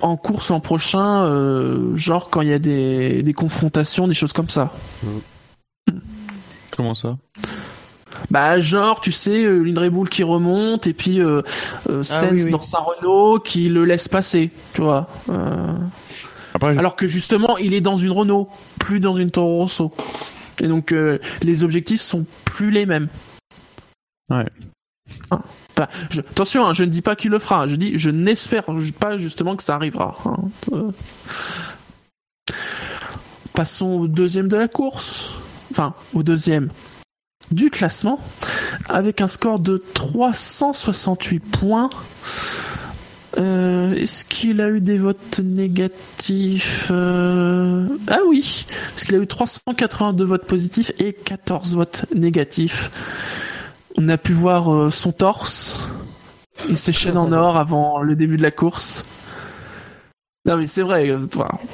en 0.00 0.16
course 0.16 0.50
l'an 0.50 0.60
prochain, 0.60 1.24
euh, 1.24 1.96
genre 1.96 2.30
quand 2.30 2.42
il 2.42 2.48
y 2.48 2.52
a 2.52 2.58
des, 2.60 3.22
des 3.22 3.32
confrontations, 3.32 4.06
des 4.06 4.14
choses 4.14 4.32
comme 4.32 4.50
ça. 4.50 4.72
comment 6.70 6.94
ça? 6.94 7.18
Bah 8.30 8.60
genre, 8.60 9.00
tu 9.00 9.12
sais, 9.12 9.44
euh, 9.44 9.64
une 9.64 9.78
Red 9.78 9.92
Bull 9.92 10.08
qui 10.08 10.22
remonte 10.22 10.86
et 10.86 10.92
puis 10.94 11.20
euh, 11.20 11.42
euh, 11.88 12.02
oui, 12.30 12.42
oui. 12.44 12.50
dans 12.50 12.60
sa 12.60 12.78
Renault 12.78 13.40
qui 13.40 13.68
le 13.68 13.84
laisse 13.84 14.08
passer, 14.08 14.50
tu 14.72 14.82
vois. 14.82 15.08
Euh, 15.28 15.74
Après, 16.54 16.76
Alors 16.78 16.96
que 16.96 17.06
justement, 17.08 17.56
il 17.58 17.74
est 17.74 17.80
dans 17.80 17.96
une 17.96 18.10
Renault, 18.12 18.48
plus 18.78 19.00
dans 19.00 19.14
une 19.14 19.30
Toro 19.30 19.58
Rosso. 19.58 19.92
Et 20.60 20.68
donc 20.68 20.92
euh, 20.92 21.18
les 21.42 21.64
objectifs 21.64 22.02
sont 22.02 22.24
plus 22.44 22.70
les 22.70 22.86
mêmes. 22.86 23.08
Ouais. 24.28 24.44
Hein. 25.30 25.40
Enfin, 25.76 25.88
je- 26.10 26.20
attention, 26.20 26.66
hein, 26.66 26.72
je 26.72 26.84
ne 26.84 26.90
dis 26.90 27.02
pas 27.02 27.16
qu'il 27.16 27.30
le 27.30 27.38
fera. 27.38 27.66
Je 27.66 27.74
dis, 27.74 27.98
je 27.98 28.10
n'espère 28.10 28.64
pas 28.98 29.18
justement 29.18 29.56
que 29.56 29.62
ça 29.62 29.74
arrivera. 29.74 30.14
hein. 30.26 30.36
Euh. 30.72 30.90
Passons 33.54 33.86
au 33.92 34.06
deuxième 34.08 34.48
de 34.48 34.56
la 34.56 34.68
course. 34.68 35.34
Enfin, 35.72 35.94
au 36.14 36.22
deuxième 36.22 36.68
du 37.50 37.70
classement, 37.70 38.18
avec 38.88 39.20
un 39.20 39.28
score 39.28 39.58
de 39.58 39.82
368 39.94 41.38
points. 41.40 41.90
Euh, 43.38 43.94
Est-ce 43.94 44.24
qu'il 44.24 44.60
a 44.60 44.68
eu 44.70 44.80
des 44.80 44.98
votes 44.98 45.40
négatifs 45.40 46.88
Euh, 46.90 47.86
Ah 48.08 48.18
oui, 48.28 48.66
parce 48.90 49.04
qu'il 49.04 49.14
a 49.14 49.18
eu 49.18 49.26
382 49.26 50.24
votes 50.24 50.46
positifs 50.46 50.90
et 50.98 51.12
14 51.12 51.76
votes 51.76 52.06
négatifs. 52.14 52.90
On 53.96 54.08
a 54.08 54.18
pu 54.18 54.32
voir 54.32 54.72
euh, 54.72 54.90
son 54.90 55.12
torse 55.12 55.86
et 56.68 56.76
ses 56.76 56.92
chaînes 56.92 57.18
en 57.18 57.32
or 57.32 57.56
avant 57.56 58.00
le 58.02 58.16
début 58.16 58.36
de 58.36 58.42
la 58.42 58.50
course. 58.50 59.04
Non 60.46 60.56
mais 60.56 60.66
c'est 60.66 60.82
vrai, 60.82 61.14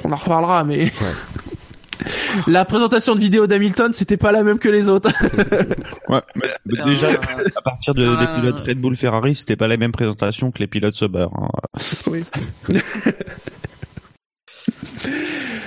on 0.03 0.11
en 0.11 0.15
reparlera, 0.15 0.63
mais 0.63 0.91
la 2.47 2.65
présentation 2.65 3.15
de 3.15 3.19
vidéo 3.19 3.47
d'Hamilton, 3.47 3.93
c'était 3.93 4.17
pas 4.17 4.31
la 4.31 4.43
même 4.43 4.59
que 4.59 4.69
les 4.69 4.89
autres. 4.89 5.09
ouais, 6.09 6.21
mais, 6.35 6.47
mais 6.65 6.83
déjà, 6.85 7.09
à 7.09 7.61
partir 7.61 7.93
de, 7.93 8.15
des 8.15 8.27
pilotes 8.39 8.59
Red 8.59 8.79
Bull 8.79 8.95
Ferrari, 8.95 9.35
c'était 9.35 9.55
pas 9.55 9.67
la 9.67 9.77
même 9.77 9.91
présentation 9.91 10.51
que 10.51 10.59
les 10.59 10.67
pilotes 10.67 10.95
Sauber. 10.95 11.27
Hein. 11.33 11.47
Oui. 12.07 12.23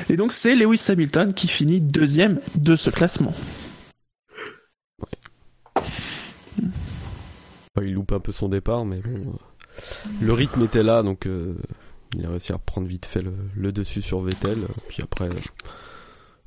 Et 0.09 0.17
donc 0.17 0.33
c'est 0.33 0.55
Lewis 0.57 0.85
Hamilton 0.89 1.33
qui 1.33 1.47
finit 1.47 1.81
deuxième 1.81 2.41
de 2.57 2.75
ce 2.77 2.91
classement. 2.91 3.33
il 7.83 7.95
loupe 7.95 8.13
un 8.13 8.21
peu 8.21 8.33
son 8.33 8.49
départ, 8.49 8.85
mais 8.85 8.99
bon, 8.99 9.39
le 10.21 10.33
rythme 10.33 10.65
était 10.65 10.83
là, 10.83 11.03
donc 11.03 11.27
euh, 11.27 11.55
il 12.17 12.27
a 12.27 12.31
réussi 12.31 12.53
à 12.53 12.57
reprendre 12.57 12.87
vite 12.87 13.07
fait 13.07 13.23
le, 13.23 13.73
dessus 13.73 14.03
sur 14.03 14.21
Vettel. 14.21 14.59
Puis 14.89 15.03
après, 15.03 15.29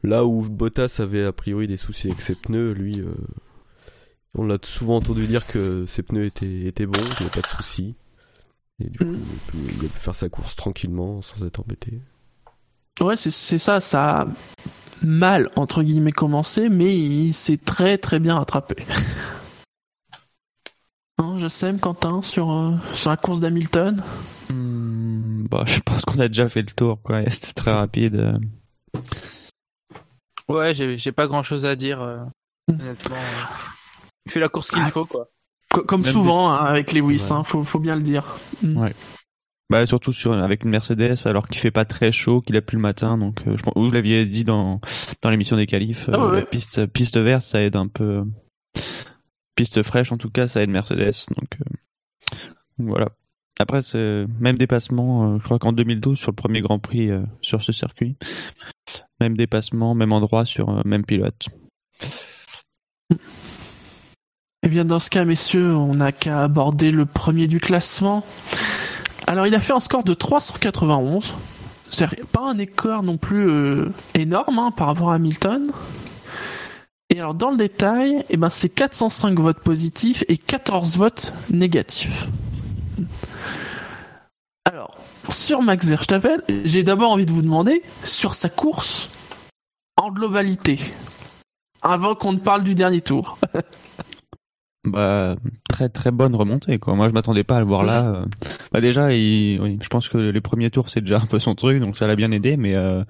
là 0.04 0.26
où 0.26 0.42
Bottas 0.42 0.98
avait 1.00 1.26
a 1.26 1.32
priori 1.32 1.68
des 1.68 1.78
soucis 1.78 2.08
avec 2.08 2.22
ses 2.22 2.36
pneus, 2.36 2.74
lui, 2.74 3.00
euh, 3.00 3.14
on 4.36 4.46
l'a 4.46 4.58
souvent 4.62 4.98
entendu 4.98 5.28
dire 5.28 5.48
que 5.48 5.86
ses 5.86 6.04
pneus 6.04 6.26
étaient, 6.26 6.66
étaient 6.66 6.86
bons, 6.86 7.00
il 7.02 7.24
n'y 7.24 7.30
avait 7.30 7.42
pas 7.42 7.48
de 7.48 7.48
soucis. 7.48 7.96
Et 8.80 8.90
du 8.90 9.00
coup, 9.00 9.16
il 9.54 9.86
a 9.86 9.90
pu 9.90 10.00
faire 10.00 10.16
sa 10.16 10.30
course 10.30 10.56
tranquillement, 10.56 11.22
sans 11.22 11.44
être 11.46 11.60
embêté. 11.60 12.00
Ouais, 13.02 13.16
c'est 13.16 13.58
ça, 13.58 13.80
ça 13.80 14.22
a 14.22 14.28
mal, 15.02 15.50
entre 15.56 15.84
guillemets, 15.84 16.12
commencé, 16.12 16.70
mais 16.70 16.96
il 16.96 17.34
s'est 17.34 17.58
très 17.58 17.98
très 17.98 18.20
bien 18.20 18.36
rattrapé. 18.36 18.84
non, 21.20 21.38
je 21.38 21.48
sais, 21.48 21.74
Quentin, 21.76 22.22
sur, 22.22 22.52
euh, 22.52 22.74
sur 22.96 23.10
la 23.10 23.18
course 23.18 23.40
d'Hamilton? 23.40 23.98
Hmm, 24.52 25.46
bah, 25.50 25.64
Je 25.66 25.80
pense 25.80 26.02
qu'on 26.02 26.20
a 26.20 26.28
déjà 26.28 26.50
fait 26.50 26.62
le 26.62 26.72
tour, 26.72 27.00
quoi. 27.02 27.22
C'était 27.30 27.54
très 27.54 27.72
rapide. 27.72 28.40
Euh. 30.50 30.54
Ouais, 30.54 30.74
j'ai 30.74 31.12
pas 31.12 31.28
grand 31.28 31.44
chose 31.44 31.66
à 31.66 31.76
dire, 31.76 32.02
euh, 32.02 32.18
hmm. 32.68 32.80
honnêtement. 32.82 33.16
Il 34.26 34.32
fait 34.32 34.40
la 34.40 34.50
course 34.50 34.72
qu'il 34.72 34.84
ah. 34.84 34.90
faut, 34.90 35.06
quoi. 35.06 35.30
Comme 35.70 36.06
souvent, 36.06 36.52
hein, 36.52 36.66
avec 36.66 36.94
Lewis, 36.94 37.30
hein, 37.32 37.44
faut, 37.44 37.64
faut 37.64 37.80
bien 37.80 37.96
le 37.96 38.02
dire. 38.04 38.36
Hmm. 38.62 38.78
Ouais. 38.78 38.94
Bah 39.70 39.86
surtout 39.88 40.14
sur 40.14 40.34
avec 40.34 40.66
une 40.66 40.70
Mercedes 40.70 41.26
alors 41.26 41.48
qu'il 41.48 41.60
fait 41.60 41.72
pas 41.72 41.86
très 41.86 42.12
chaud, 42.12 42.42
qu'il 42.42 42.56
a 42.58 42.62
plus 42.62 42.76
le 42.76 42.82
matin 42.82 43.18
donc 43.18 43.42
euh, 43.48 43.58
je 43.58 43.64
vous 43.76 43.90
l'aviez 43.90 44.26
dit 44.26 44.44
dans 44.44 44.82
dans 45.22 45.30
l'émission 45.30 45.56
des 45.56 45.66
qualifs 45.66 46.10
ah 46.14 46.18
euh, 46.18 46.32
la 46.36 46.42
piste 46.44 46.86
piste 46.86 47.18
verte 47.18 47.44
ça 47.44 47.60
aide 47.60 47.76
un 47.76 47.88
peu 47.88 48.24
piste 49.56 49.82
fraîche 49.82 50.12
en 50.12 50.18
tout 50.18 50.30
cas 50.30 50.48
ça 50.48 50.62
aide 50.62 50.70
Mercedes 50.70 51.26
donc 51.36 51.48
euh, 51.60 52.36
voilà. 52.78 53.10
Après 53.60 53.82
c'est 53.82 54.26
même 54.40 54.58
dépassement 54.58 55.40
je 55.40 55.44
crois 55.44 55.58
qu'en 55.58 55.72
2012 55.72 56.20
sur 56.20 56.32
le 56.32 56.36
premier 56.36 56.62
Grand 56.62 56.78
Prix 56.78 57.10
sur 57.42 57.64
ce 57.64 57.72
circuit 57.72 58.18
même 59.24 59.38
dépassement, 59.38 59.96
même 59.96 60.14
endroit 60.14 60.46
sur 60.46 60.86
même 60.86 61.06
pilote. 61.06 61.48
Eh 64.66 64.70
bien 64.70 64.86
dans 64.86 65.00
ce 65.00 65.10
cas 65.10 65.26
messieurs, 65.26 65.76
on 65.76 65.96
n'a 65.96 66.12
qu'à 66.12 66.44
aborder 66.44 66.92
le 66.92 67.06
premier 67.06 67.48
du 67.48 67.60
classement. 67.60 68.24
Alors 69.28 69.48
il 69.48 69.56
a 69.56 69.60
fait 69.60 69.74
un 69.74 69.80
score 69.80 70.04
de 70.04 70.14
391. 70.14 71.36
C'est 71.92 72.26
pas 72.26 72.50
un 72.50 72.58
écart 72.58 73.04
non 73.04 73.18
plus 73.18 73.50
euh, 73.50 73.90
énorme 74.16 74.60
hein, 74.60 74.72
par 74.72 74.88
rapport 74.88 75.12
à 75.12 75.16
Hamilton. 75.16 75.72
Et 77.10 77.20
alors 77.20 77.34
dans 77.34 77.52
le 77.52 77.58
détail, 77.58 78.24
eh 78.30 78.38
ben, 78.38 78.50
c'est 78.50 78.70
405 78.70 79.40
votes 79.40 79.60
positifs 79.60 80.24
et 80.28 80.38
14 80.38 80.98
votes 80.98 81.34
négatifs. 81.52 82.28
Alors, 84.66 84.96
sur 85.30 85.62
Max 85.62 85.86
Verstappen, 85.86 86.38
j'ai 86.66 86.84
d'abord 86.84 87.12
envie 87.12 87.26
de 87.26 87.32
vous 87.32 87.42
demander 87.42 87.82
sur 88.04 88.36
sa 88.36 88.50
course 88.50 89.10
en 89.98 90.12
globalité, 90.12 90.80
avant 91.82 92.16
qu'on 92.16 92.34
ne 92.34 92.40
parle 92.40 92.64
du 92.64 92.76
dernier 92.76 93.02
tour. 93.02 93.38
Bah 94.86 95.38
très 95.70 95.88
très 95.88 96.12
bonne 96.12 96.36
remontée 96.36 96.78
quoi. 96.78 96.94
Moi 96.94 97.08
je 97.08 97.14
m'attendais 97.14 97.46
pas 97.46 97.56
à 97.56 97.60
le 97.62 97.66
voir 97.66 97.84
là. 97.84 98.04
Euh. 98.04 98.26
Bah 98.74 98.82
déjà 98.82 99.14
il, 99.14 99.80
je 99.82 99.88
pense 99.88 100.10
que 100.10 100.18
les 100.18 100.42
premiers 100.42 100.72
tours 100.72 100.90
c'est 100.90 101.00
déjà 101.00 101.20
un 101.20 101.26
peu 101.26 101.40
son 101.40 101.56
truc 101.56 101.82
donc 101.82 101.96
ça 101.96 102.06
l'a 102.06 102.18
bien 102.18 102.32
aidé 102.32 102.58
mais 102.58 102.76
euh, 102.76 103.02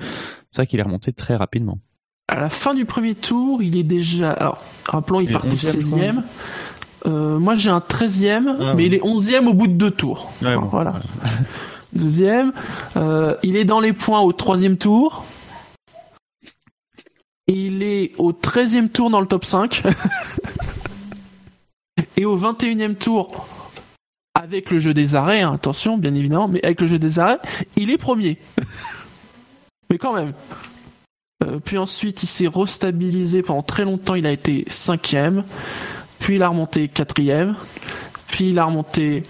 c'est 0.51 0.57
vrai 0.57 0.67
qu'il 0.67 0.79
est 0.79 0.83
remonté 0.83 1.13
très 1.13 1.35
rapidement. 1.35 1.79
À 2.27 2.39
la 2.39 2.49
fin 2.49 2.75
du 2.75 2.85
premier 2.85 3.15
tour 3.15 3.63
il 3.63 3.75
est 3.75 3.83
déjà 3.83 4.33
alors 4.33 4.61
rappelons 4.85 5.19
il 5.19 5.31
partait 5.31 5.49
16e. 5.55 6.21
Euh, 7.07 7.39
moi 7.39 7.55
j'ai 7.55 7.71
un 7.71 7.79
13e 7.79 8.55
ah, 8.61 8.73
mais 8.75 8.85
il 8.85 8.93
est 8.93 9.01
11e 9.01 9.47
au 9.47 9.55
bout 9.55 9.65
de 9.65 9.73
deux 9.73 9.91
tours. 9.91 10.31
voilà. 10.41 10.93
Deuxième, 11.93 12.53
euh, 12.97 13.35
il 13.43 13.55
est 13.55 13.65
dans 13.65 13.79
les 13.79 13.93
points 13.93 14.21
au 14.21 14.33
troisième 14.33 14.77
tour. 14.77 15.25
Il 17.47 17.83
est 17.83 18.13
au 18.17 18.31
13e 18.31 18.89
tour 18.89 19.09
dans 19.09 19.21
le 19.21 19.27
top 19.27 19.45
5. 19.45 19.83
Et 22.17 22.25
au 22.25 22.37
21e 22.37 22.95
tour, 22.95 23.47
avec 24.33 24.71
le 24.71 24.79
jeu 24.79 24.93
des 24.93 25.15
arrêts, 25.15 25.41
hein, 25.41 25.53
attention, 25.53 25.97
bien 25.97 26.15
évidemment, 26.15 26.47
mais 26.47 26.63
avec 26.63 26.81
le 26.81 26.87
jeu 26.87 26.97
des 26.97 27.19
arrêts, 27.19 27.39
il 27.75 27.91
est 27.91 27.97
premier. 27.97 28.39
mais 29.89 29.97
quand 29.97 30.13
même. 30.13 30.33
Euh, 31.43 31.59
puis 31.63 31.77
ensuite, 31.77 32.23
il 32.23 32.27
s'est 32.27 32.47
restabilisé 32.47 33.43
pendant 33.43 33.61
très 33.61 33.85
longtemps, 33.85 34.15
il 34.15 34.25
a 34.25 34.31
été 34.31 34.63
cinquième. 34.67 35.43
Puis 36.19 36.35
il 36.35 36.43
a 36.43 36.49
remonté 36.49 36.87
quatrième. 36.87 37.55
Puis 38.27 38.49
il 38.49 38.59
a 38.59 38.65
remonté 38.65 39.23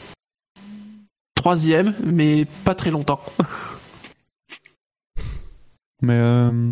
troisième, 1.44 1.94
mais 2.06 2.46
pas 2.64 2.74
très 2.74 2.90
longtemps. 2.90 3.20
mais 6.02 6.14
euh, 6.14 6.72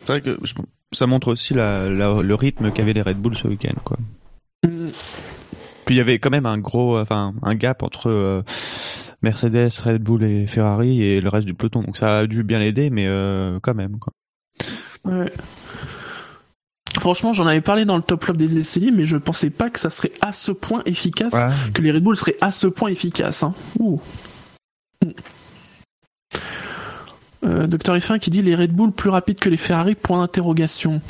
c'est 0.00 0.08
vrai 0.08 0.20
que 0.20 0.38
ça 0.92 1.06
montre 1.06 1.28
aussi 1.28 1.54
le 1.54 2.34
rythme 2.34 2.70
qu'avaient 2.70 2.92
les 2.92 3.00
Red 3.00 3.16
Bull 3.16 3.34
ce 3.34 3.48
week-end, 3.48 3.72
quoi. 3.82 3.96
Puis 4.62 5.94
il 5.94 5.96
y 5.96 6.00
avait 6.00 6.18
quand 6.18 6.28
même 6.28 6.44
un 6.44 6.58
gros, 6.58 6.98
enfin 6.98 7.32
un 7.40 7.54
gap 7.54 7.82
entre 7.82 8.10
euh, 8.10 8.42
Mercedes, 9.22 9.70
Red 9.82 10.02
Bull 10.02 10.22
et 10.22 10.46
Ferrari 10.46 11.02
et 11.02 11.22
le 11.22 11.30
reste 11.30 11.46
du 11.46 11.54
peloton. 11.54 11.80
Donc 11.80 11.96
ça 11.96 12.18
a 12.18 12.26
dû 12.26 12.42
bien 12.42 12.58
l'aider, 12.58 12.90
mais 12.90 13.06
euh, 13.06 13.58
quand 13.62 13.74
même. 13.74 13.98
Quoi. 13.98 14.12
Ouais. 15.06 15.32
Franchement, 16.98 17.32
j'en 17.32 17.46
avais 17.46 17.60
parlé 17.60 17.84
dans 17.84 17.96
le 17.96 18.02
top 18.02 18.24
club 18.24 18.36
des 18.36 18.58
essais 18.58 18.90
mais 18.92 19.04
je 19.04 19.16
pensais 19.16 19.50
pas 19.50 19.70
que 19.70 19.78
ça 19.78 19.90
serait 19.90 20.12
à 20.20 20.32
ce 20.32 20.52
point 20.52 20.82
efficace, 20.86 21.36
que 21.74 21.82
les 21.82 21.92
Red 21.92 22.02
Bull 22.02 22.16
seraient 22.16 22.36
à 22.40 22.50
ce 22.50 22.66
point 22.66 22.88
efficaces. 22.88 23.42
Hein. 23.42 23.54
Euh, 27.44 27.66
Docteur 27.66 27.96
F1 27.96 28.18
qui 28.18 28.30
dit 28.30 28.42
les 28.42 28.54
Red 28.54 28.72
Bull 28.72 28.92
plus 28.92 29.10
rapides 29.10 29.38
que 29.38 29.48
les 29.48 29.56
Ferrari, 29.56 29.94
point 29.94 30.18
d'interrogation. 30.18 31.00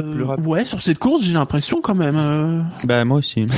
Euh, 0.00 0.36
ouais, 0.36 0.64
sur 0.64 0.80
cette 0.80 0.98
course, 0.98 1.22
j'ai 1.22 1.32
l'impression 1.32 1.80
quand 1.80 1.94
même. 1.94 2.16
Euh. 2.16 2.62
Bah 2.84 3.04
moi 3.04 3.18
aussi. 3.18 3.46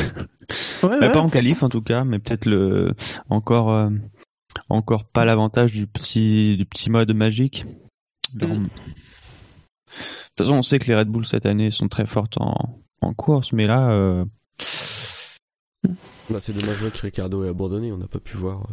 Bah, 0.82 1.09
pas 1.09 1.20
en 1.20 1.30
qualif 1.30 1.62
en 1.62 1.70
tout 1.70 1.80
cas, 1.80 2.05
mais 2.05 2.18
peut-être 2.18 2.44
le 2.44 2.92
encore 3.30 3.70
euh, 3.70 3.88
encore 4.68 5.05
pas 5.05 5.24
l'avantage 5.24 5.72
du 5.72 5.86
petit 5.86 6.59
du 6.59 6.66
petit 6.66 6.90
mode 6.90 7.11
magique. 7.14 7.64
Mm. 8.34 8.66
De 10.37 10.45
toute 10.45 10.47
façon, 10.47 10.59
on 10.59 10.62
sait 10.62 10.78
que 10.78 10.87
les 10.87 10.95
Red 10.95 11.09
Bull 11.09 11.26
cette 11.26 11.47
année 11.47 11.70
sont 11.70 11.89
très 11.89 12.07
fortes 12.07 12.39
en, 12.41 12.83
en 13.01 13.14
course, 13.14 13.53
mais 13.53 13.66
là. 13.66 14.24
Bah, 16.30 16.39
c'est 16.41 16.53
dommage 16.53 16.78
que 16.91 17.01
Ricardo 17.03 17.45
ait 17.45 17.49
abandonné. 17.49 17.93
On 17.93 17.99
n'a 17.99 18.09
pas 18.09 18.20
pu 18.20 18.37
voir 18.37 18.66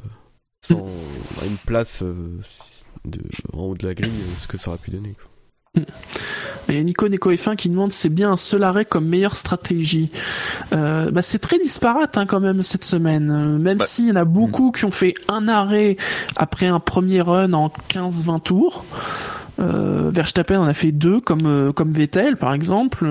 sans 0.61 0.85
une 1.45 1.57
place 1.57 2.03
de, 2.03 3.21
en 3.53 3.63
haut 3.63 3.75
de 3.75 3.87
la 3.87 3.93
grille 3.93 4.11
ce 4.39 4.47
que 4.47 4.57
ça 4.57 4.69
aurait 4.69 4.79
pu 4.79 4.91
donner. 4.91 5.13
Quoi. 5.13 5.28
Il 5.75 6.75
y 6.75 6.77
a 6.77 6.83
Nico 6.83 7.07
Neko 7.07 7.31
F1 7.31 7.55
qui 7.55 7.69
demande 7.69 7.91
c'est 7.91 8.09
bien 8.09 8.31
un 8.31 8.37
seul 8.37 8.63
arrêt 8.63 8.85
comme 8.85 9.07
meilleure 9.07 9.35
stratégie. 9.35 10.09
Euh, 10.71 11.09
bah 11.09 11.21
c'est 11.21 11.39
très 11.39 11.57
disparate 11.57 12.17
hein, 12.17 12.25
quand 12.25 12.39
même 12.39 12.61
cette 12.63 12.83
semaine. 12.83 13.31
Euh, 13.31 13.57
même 13.57 13.79
bah, 13.79 13.85
s'il 13.87 14.07
y 14.07 14.11
en 14.11 14.15
a 14.15 14.25
beaucoup 14.25 14.69
hmm. 14.69 14.73
qui 14.73 14.85
ont 14.85 14.91
fait 14.91 15.15
un 15.27 15.47
arrêt 15.47 15.97
après 16.35 16.67
un 16.67 16.79
premier 16.79 17.21
run 17.21 17.53
en 17.53 17.71
15-20 17.89 18.41
tours. 18.41 18.85
Euh, 19.59 20.09
Verstappen 20.11 20.59
en 20.59 20.65
a 20.65 20.73
fait 20.73 20.91
deux 20.91 21.19
comme 21.19 21.73
comme 21.73 21.91
Vettel 21.91 22.37
par 22.37 22.53
exemple. 22.53 23.09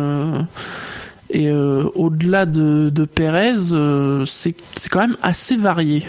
et 1.30 1.52
au-delà 1.52 2.46
de, 2.46 2.90
de 2.90 3.04
Perez, 3.04 3.56
c'est 4.24 4.54
quand 4.88 5.00
même 5.00 5.16
assez 5.22 5.56
varié. 5.56 6.06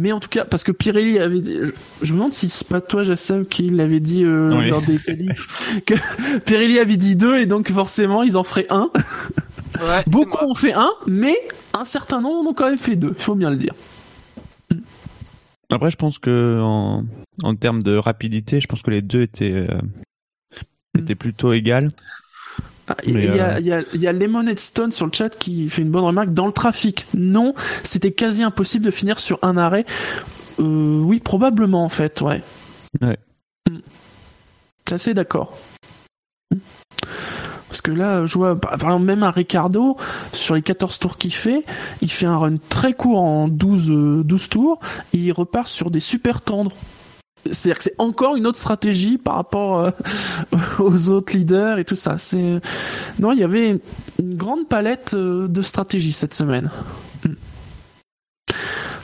Mais 0.00 0.10
en 0.10 0.18
tout 0.18 0.28
cas, 0.28 0.44
parce 0.44 0.64
que 0.64 0.72
Pirelli 0.72 1.20
avait, 1.20 1.40
je 2.02 2.12
me 2.12 2.18
demande 2.18 2.32
si 2.32 2.48
c'est 2.48 2.66
pas 2.66 2.80
toi, 2.80 3.04
Jassem, 3.04 3.46
qui 3.46 3.70
l'avait 3.70 4.00
dit 4.00 4.24
euh, 4.24 4.68
lors 4.68 4.82
des 4.82 4.98
qualifs, 4.98 5.80
que 5.86 5.94
Pirelli 6.40 6.80
avait 6.80 6.96
dit 6.96 7.14
deux 7.14 7.38
et 7.38 7.46
donc 7.46 7.70
forcément 7.70 8.24
ils 8.24 8.36
en 8.36 8.42
feraient 8.42 8.66
un. 8.70 8.90
Ouais, 9.80 10.02
Beaucoup 10.08 10.44
ont 10.44 10.56
fait 10.56 10.72
un, 10.72 10.90
mais 11.06 11.36
un 11.78 11.84
certain 11.84 12.20
nombre 12.20 12.50
ont 12.50 12.54
quand 12.54 12.68
même 12.68 12.78
fait 12.78 12.96
deux. 12.96 13.14
Il 13.16 13.22
faut 13.22 13.36
bien 13.36 13.50
le 13.50 13.56
dire. 13.56 13.74
Après, 15.70 15.92
je 15.92 15.96
pense 15.96 16.18
que 16.18 16.60
en, 16.60 17.04
en 17.44 17.54
termes 17.54 17.84
de 17.84 17.96
rapidité, 17.96 18.60
je 18.60 18.66
pense 18.66 18.82
que 18.82 18.90
les 18.90 19.02
deux 19.02 19.22
étaient 19.22 19.52
euh, 19.52 19.80
étaient 20.98 21.14
plutôt 21.14 21.52
égales. 21.52 21.90
Ah, 22.88 22.96
il 23.06 23.18
y, 23.18 23.40
a, 23.40 23.60
y, 23.60 23.72
a, 23.72 23.82
y 23.94 24.06
a 24.06 24.12
Lemonade 24.12 24.58
Stone 24.58 24.92
sur 24.92 25.06
le 25.06 25.12
chat 25.12 25.30
qui 25.30 25.70
fait 25.70 25.82
une 25.82 25.90
bonne 25.90 26.04
remarque. 26.04 26.34
Dans 26.34 26.46
le 26.46 26.52
trafic, 26.52 27.06
non, 27.14 27.54
c'était 27.82 28.12
quasi 28.12 28.42
impossible 28.42 28.84
de 28.84 28.90
finir 28.90 29.20
sur 29.20 29.38
un 29.42 29.56
arrêt. 29.56 29.86
Euh, 30.60 31.00
oui, 31.00 31.20
probablement 31.20 31.84
en 31.84 31.88
fait, 31.88 32.20
ouais. 32.20 32.42
Ouais. 33.00 33.18
Hmm. 33.70 33.78
Assez 34.90 35.14
d'accord. 35.14 35.56
Parce 37.68 37.80
que 37.80 37.90
là, 37.90 38.24
je 38.26 38.34
vois, 38.34 38.60
par 38.60 38.74
exemple, 38.74 39.04
même 39.04 39.22
un 39.24 39.30
Ricardo, 39.30 39.96
sur 40.32 40.54
les 40.54 40.62
14 40.62 40.98
tours 41.00 41.16
qu'il 41.16 41.32
fait, 41.32 41.64
il 42.02 42.10
fait 42.10 42.26
un 42.26 42.38
run 42.38 42.56
très 42.68 42.92
court 42.92 43.20
en 43.20 43.48
12, 43.48 43.90
euh, 43.90 44.22
12 44.22 44.48
tours, 44.48 44.80
et 45.12 45.18
il 45.18 45.32
repart 45.32 45.66
sur 45.66 45.90
des 45.90 45.98
super 45.98 46.40
tendres. 46.40 46.70
C'est-à-dire 47.46 47.78
que 47.78 47.84
c'est 47.84 47.94
encore 47.98 48.36
une 48.36 48.46
autre 48.46 48.58
stratégie 48.58 49.18
par 49.18 49.34
rapport 49.34 49.80
euh, 49.80 49.90
aux 50.78 51.08
autres 51.08 51.36
leaders 51.36 51.78
et 51.78 51.84
tout 51.84 51.96
ça. 51.96 52.18
C'est 52.18 52.60
non, 53.18 53.32
il 53.32 53.38
y 53.38 53.44
avait 53.44 53.80
une 54.18 54.34
grande 54.34 54.68
palette 54.68 55.14
euh, 55.14 55.48
de 55.48 55.62
stratégies 55.62 56.12
cette 56.12 56.34
semaine. 56.34 56.70
Mm. 57.24 57.32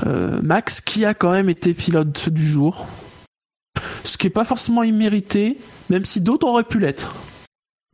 Euh, 0.06 0.40
Max, 0.42 0.80
qui 0.80 1.04
a 1.04 1.14
quand 1.14 1.32
même 1.32 1.50
été 1.50 1.74
pilote 1.74 2.30
du 2.30 2.46
jour, 2.46 2.86
ce 4.04 4.16
qui 4.16 4.26
est 4.26 4.30
pas 4.30 4.44
forcément 4.44 4.82
immérité, 4.82 5.58
même 5.90 6.04
si 6.04 6.20
d'autres 6.20 6.46
auraient 6.46 6.64
pu 6.64 6.78
l'être. 6.78 7.14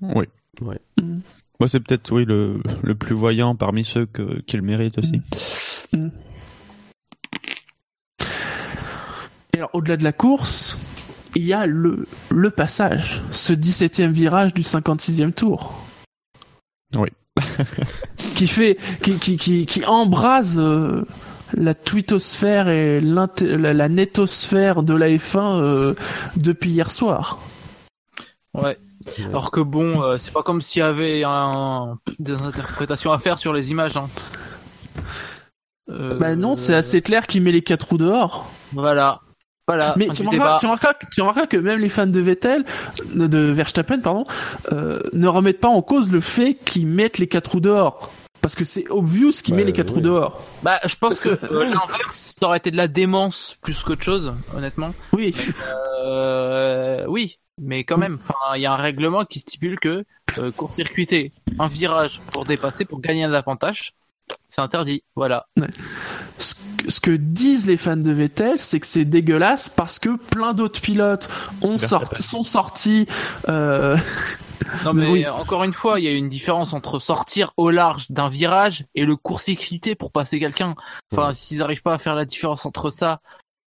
Oui. 0.00 0.26
Ouais. 0.60 0.80
Mm. 1.02 1.18
Moi, 1.58 1.68
c'est 1.68 1.80
peut-être 1.80 2.12
oui 2.12 2.24
le, 2.24 2.60
le 2.82 2.94
plus 2.94 3.14
voyant 3.14 3.56
parmi 3.56 3.84
ceux 3.84 4.06
que, 4.06 4.40
qui 4.42 4.56
le 4.56 4.62
méritent 4.62 4.98
aussi. 4.98 5.20
Mm. 5.92 6.08
Et 9.56 9.60
alors, 9.60 9.70
au-delà 9.72 9.96
de 9.96 10.04
la 10.04 10.12
course, 10.12 10.76
il 11.34 11.42
y 11.42 11.54
a 11.54 11.64
le, 11.64 12.06
le 12.30 12.50
passage, 12.50 13.22
ce 13.30 13.54
17e 13.54 14.10
virage 14.10 14.52
du 14.52 14.60
56e 14.60 15.32
tour. 15.32 15.72
Oui. 16.94 17.08
qui 18.36 18.48
fait, 18.48 18.76
qui, 19.00 19.14
qui, 19.18 19.38
qui, 19.38 19.64
qui 19.64 19.82
embrase 19.86 20.58
euh, 20.58 21.06
la 21.54 21.72
twittosphère 21.72 22.68
et 22.68 23.00
la, 23.00 23.28
la 23.40 23.88
netosphère 23.88 24.82
de 24.82 24.92
la 24.92 25.08
F1 25.08 25.58
euh, 25.58 25.94
depuis 26.36 26.68
hier 26.68 26.90
soir. 26.90 27.38
Ouais. 28.52 28.76
Alors 29.24 29.50
que 29.50 29.60
bon, 29.60 30.02
euh, 30.02 30.18
c'est 30.18 30.34
pas 30.34 30.42
comme 30.42 30.60
s'il 30.60 30.80
y 30.80 30.82
avait 30.82 31.22
un, 31.24 31.96
des 32.18 32.34
interprétations 32.34 33.10
à 33.10 33.18
faire 33.18 33.38
sur 33.38 33.54
les 33.54 33.70
images. 33.70 33.96
Hein. 33.96 34.10
Euh, 35.88 36.18
Bah 36.18 36.36
non, 36.36 36.56
c'est 36.56 36.74
assez 36.74 37.00
clair 37.00 37.26
qu'il 37.26 37.42
met 37.42 37.52
les 37.52 37.62
quatre 37.62 37.88
roues 37.88 37.96
dehors. 37.96 38.50
Voilà. 38.74 39.22
Voilà. 39.68 39.94
Mais 39.96 40.08
tu 40.08 40.22
remarqueras, 40.22 40.58
tu, 40.58 40.66
remarqueras, 40.66 40.94
que- 40.94 41.06
tu 41.12 41.20
remarqueras 41.20 41.46
que 41.46 41.56
même 41.56 41.80
les 41.80 41.88
fans 41.88 42.06
de 42.06 42.20
Vettel, 42.20 42.64
de 43.14 43.38
Verstappen, 43.38 44.00
pardon, 44.00 44.24
euh, 44.72 45.00
ne 45.12 45.26
remettent 45.26 45.60
pas 45.60 45.68
en 45.68 45.82
cause 45.82 46.12
le 46.12 46.20
fait 46.20 46.54
qu'ils 46.54 46.86
mettent 46.86 47.18
les 47.18 47.26
quatre 47.26 47.52
roues 47.52 47.60
dehors. 47.60 48.10
Parce 48.42 48.54
que 48.54 48.64
c'est 48.64 48.88
obvious 48.90 49.32
qu'il 49.42 49.54
Ouais, 49.54 49.60
met 49.62 49.66
les 49.66 49.72
quatre 49.72 49.90
oui. 49.90 49.96
roues 49.96 50.02
dehors. 50.02 50.40
Bah, 50.62 50.78
je 50.86 50.94
pense 50.94 51.18
que 51.18 51.30
euh, 51.30 51.36
l'inverse, 51.64 52.34
ça 52.38 52.46
aurait 52.46 52.58
été 52.58 52.70
de 52.70 52.76
la 52.76 52.86
démence 52.86 53.56
plus 53.60 53.82
qu'autre 53.82 54.04
chose, 54.04 54.32
honnêtement. 54.56 54.92
Oui. 55.12 55.34
Euh, 56.04 57.04
oui, 57.08 57.38
mais 57.60 57.82
quand 57.84 57.98
même, 57.98 58.18
enfin, 58.20 58.34
il 58.54 58.60
y 58.60 58.66
a 58.66 58.72
un 58.72 58.76
règlement 58.76 59.24
qui 59.24 59.40
stipule 59.40 59.80
que 59.80 60.04
euh, 60.38 60.50
court-circuiter 60.52 61.32
un 61.58 61.68
virage 61.68 62.20
pour 62.32 62.44
dépasser, 62.44 62.84
pour 62.84 63.00
gagner 63.00 63.24
un 63.24 63.32
avantage, 63.32 63.94
c'est 64.48 64.60
interdit. 64.60 65.02
Voilà. 65.14 65.46
Ce 66.38 66.54
que, 66.54 66.90
ce 66.90 67.00
que 67.00 67.10
disent 67.10 67.66
les 67.66 67.76
fans 67.76 67.96
de 67.96 68.12
Vettel, 68.12 68.58
c'est 68.58 68.80
que 68.80 68.86
c'est 68.86 69.04
dégueulasse 69.04 69.68
parce 69.68 69.98
que 69.98 70.16
plein 70.16 70.52
d'autres 70.54 70.80
pilotes 70.80 71.28
ont 71.62 71.78
sorti, 71.78 72.22
sont 72.22 72.42
sortis. 72.42 73.06
Euh, 73.48 73.96
Non 74.84 74.94
mais 74.94 75.06
Oui. 75.06 75.26
encore 75.28 75.62
une 75.64 75.72
fois, 75.72 76.00
il 76.00 76.04
y 76.04 76.08
a 76.08 76.12
une 76.12 76.28
différence 76.28 76.72
entre 76.72 76.98
sortir 76.98 77.52
au 77.56 77.70
large 77.70 78.10
d'un 78.10 78.28
virage 78.28 78.84
et 78.96 79.04
le 79.04 79.14
court-circuiter 79.14 79.94
pour 79.94 80.10
passer 80.10 80.40
quelqu'un. 80.40 80.74
Enfin, 81.12 81.32
s'ils 81.32 81.58
n'arrivent 81.58 81.82
pas 81.82 81.94
à 81.94 81.98
faire 81.98 82.14
la 82.16 82.24
différence 82.24 82.66
entre 82.66 82.90
ça 82.90 83.20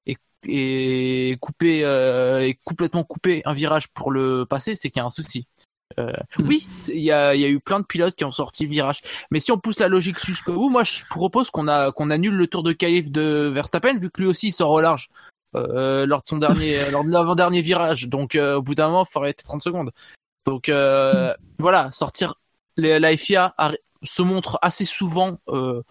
et, 0.08 0.18
et 0.46 1.38
couper 1.40 1.86
euh, 1.86 2.42
et 2.42 2.60
complètement 2.66 3.04
couper 3.04 3.42
un 3.46 3.54
virage 3.54 3.88
pour 3.94 4.12
le 4.12 4.46
passer, 4.46 4.76
c'est 4.76 4.90
qu'il 4.90 5.00
y 5.00 5.04
a 5.04 5.06
un 5.06 5.10
souci. 5.10 5.48
Euh, 5.98 6.14
Hmm. 6.38 6.48
Oui, 6.48 6.68
il 6.88 7.02
y 7.02 7.12
a, 7.12 7.36
y 7.36 7.44
a 7.44 7.50
eu 7.50 7.60
plein 7.60 7.80
de 7.80 7.86
pilotes 7.86 8.16
qui 8.16 8.26
ont 8.26 8.32
sorti 8.32 8.66
virage. 8.66 9.02
Mais 9.32 9.40
si 9.40 9.52
on 9.52 9.58
pousse 9.58 9.80
la 9.80 9.88
logique 9.88 10.24
jusqu'au 10.24 10.54
bout, 10.54 10.70
moi 10.70 10.84
je 10.84 11.04
propose 11.10 11.50
qu'on 11.50 11.68
a 11.68 11.92
qu'on 11.92 12.10
annule 12.12 12.36
le 12.36 12.48
tour 12.48 12.64
de 12.64 12.72
qualif 12.72 13.12
de 13.12 13.52
Verstappen 13.54 13.98
vu 13.98 14.10
que 14.10 14.22
lui 14.22 14.28
aussi 14.28 14.48
il 14.48 14.52
sort 14.52 14.72
au 14.72 14.82
large 14.82 15.10
euh, 15.56 16.06
lors 16.06 16.22
de 16.22 16.28
son 16.28 16.38
dernier 16.38 16.80
lors 16.92 17.04
de 17.04 17.10
l'avant-dernier 17.10 17.62
virage. 17.62 18.08
Donc 18.08 18.36
euh, 18.36 18.58
au 18.58 18.62
bout 18.62 18.76
d'un 18.76 18.88
moment, 18.88 19.06
il 19.08 19.12
faut 19.12 19.20
arrêter 19.20 19.44
30 19.44 19.62
secondes. 19.62 19.92
Donc 20.46 20.70
euh, 20.70 21.34
voilà, 21.58 21.92
sortir 21.92 22.36
les, 22.78 23.00
la 23.00 23.16
FIA 23.18 23.56
se 24.04 24.22
montre 24.22 24.58
assez 24.62 24.86
souvent 24.86 25.40
euh, 25.50 25.82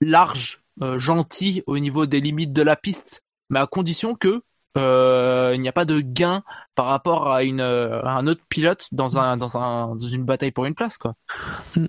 large, 0.00 0.62
euh, 0.82 0.98
gentil 0.98 1.62
au 1.66 1.78
niveau 1.78 2.06
des 2.06 2.20
limites 2.20 2.52
de 2.52 2.62
la 2.62 2.76
piste, 2.76 3.22
mais 3.48 3.60
à 3.60 3.66
condition 3.66 4.14
que 4.14 4.42
euh, 4.76 5.52
il 5.54 5.60
n'y 5.60 5.68
a 5.68 5.72
pas 5.72 5.84
de 5.84 6.00
gain 6.00 6.42
par 6.74 6.86
rapport 6.86 7.32
à 7.32 7.40
euh, 7.40 8.02
un 8.04 8.26
autre 8.26 8.42
pilote 8.48 8.88
dans 8.92 9.18
un 9.18 9.36
dans 9.36 9.56
un 9.56 9.96
dans 9.96 10.06
une 10.06 10.24
bataille 10.24 10.52
pour 10.52 10.66
une 10.66 10.74
place 10.74 10.98
quoi. 10.98 11.14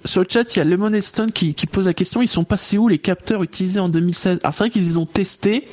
sur 0.05 0.21
le 0.21 0.27
chat, 0.29 0.55
il 0.55 0.59
y 0.59 0.61
a 0.61 0.65
Lemon 0.65 0.99
Stone 1.01 1.31
qui, 1.31 1.53
qui 1.53 1.67
pose 1.67 1.87
la 1.87 1.93
question, 1.93 2.21
ils 2.21 2.27
sont 2.27 2.45
passés 2.45 2.77
où 2.77 2.87
les 2.87 2.99
capteurs 2.99 3.43
utilisés 3.43 3.79
en 3.79 3.89
2016 3.89 4.39
Alors 4.43 4.53
c'est 4.53 4.63
vrai 4.63 4.69
qu'ils 4.69 4.83
les 4.83 4.97
ont 4.97 5.05
testés, 5.05 5.67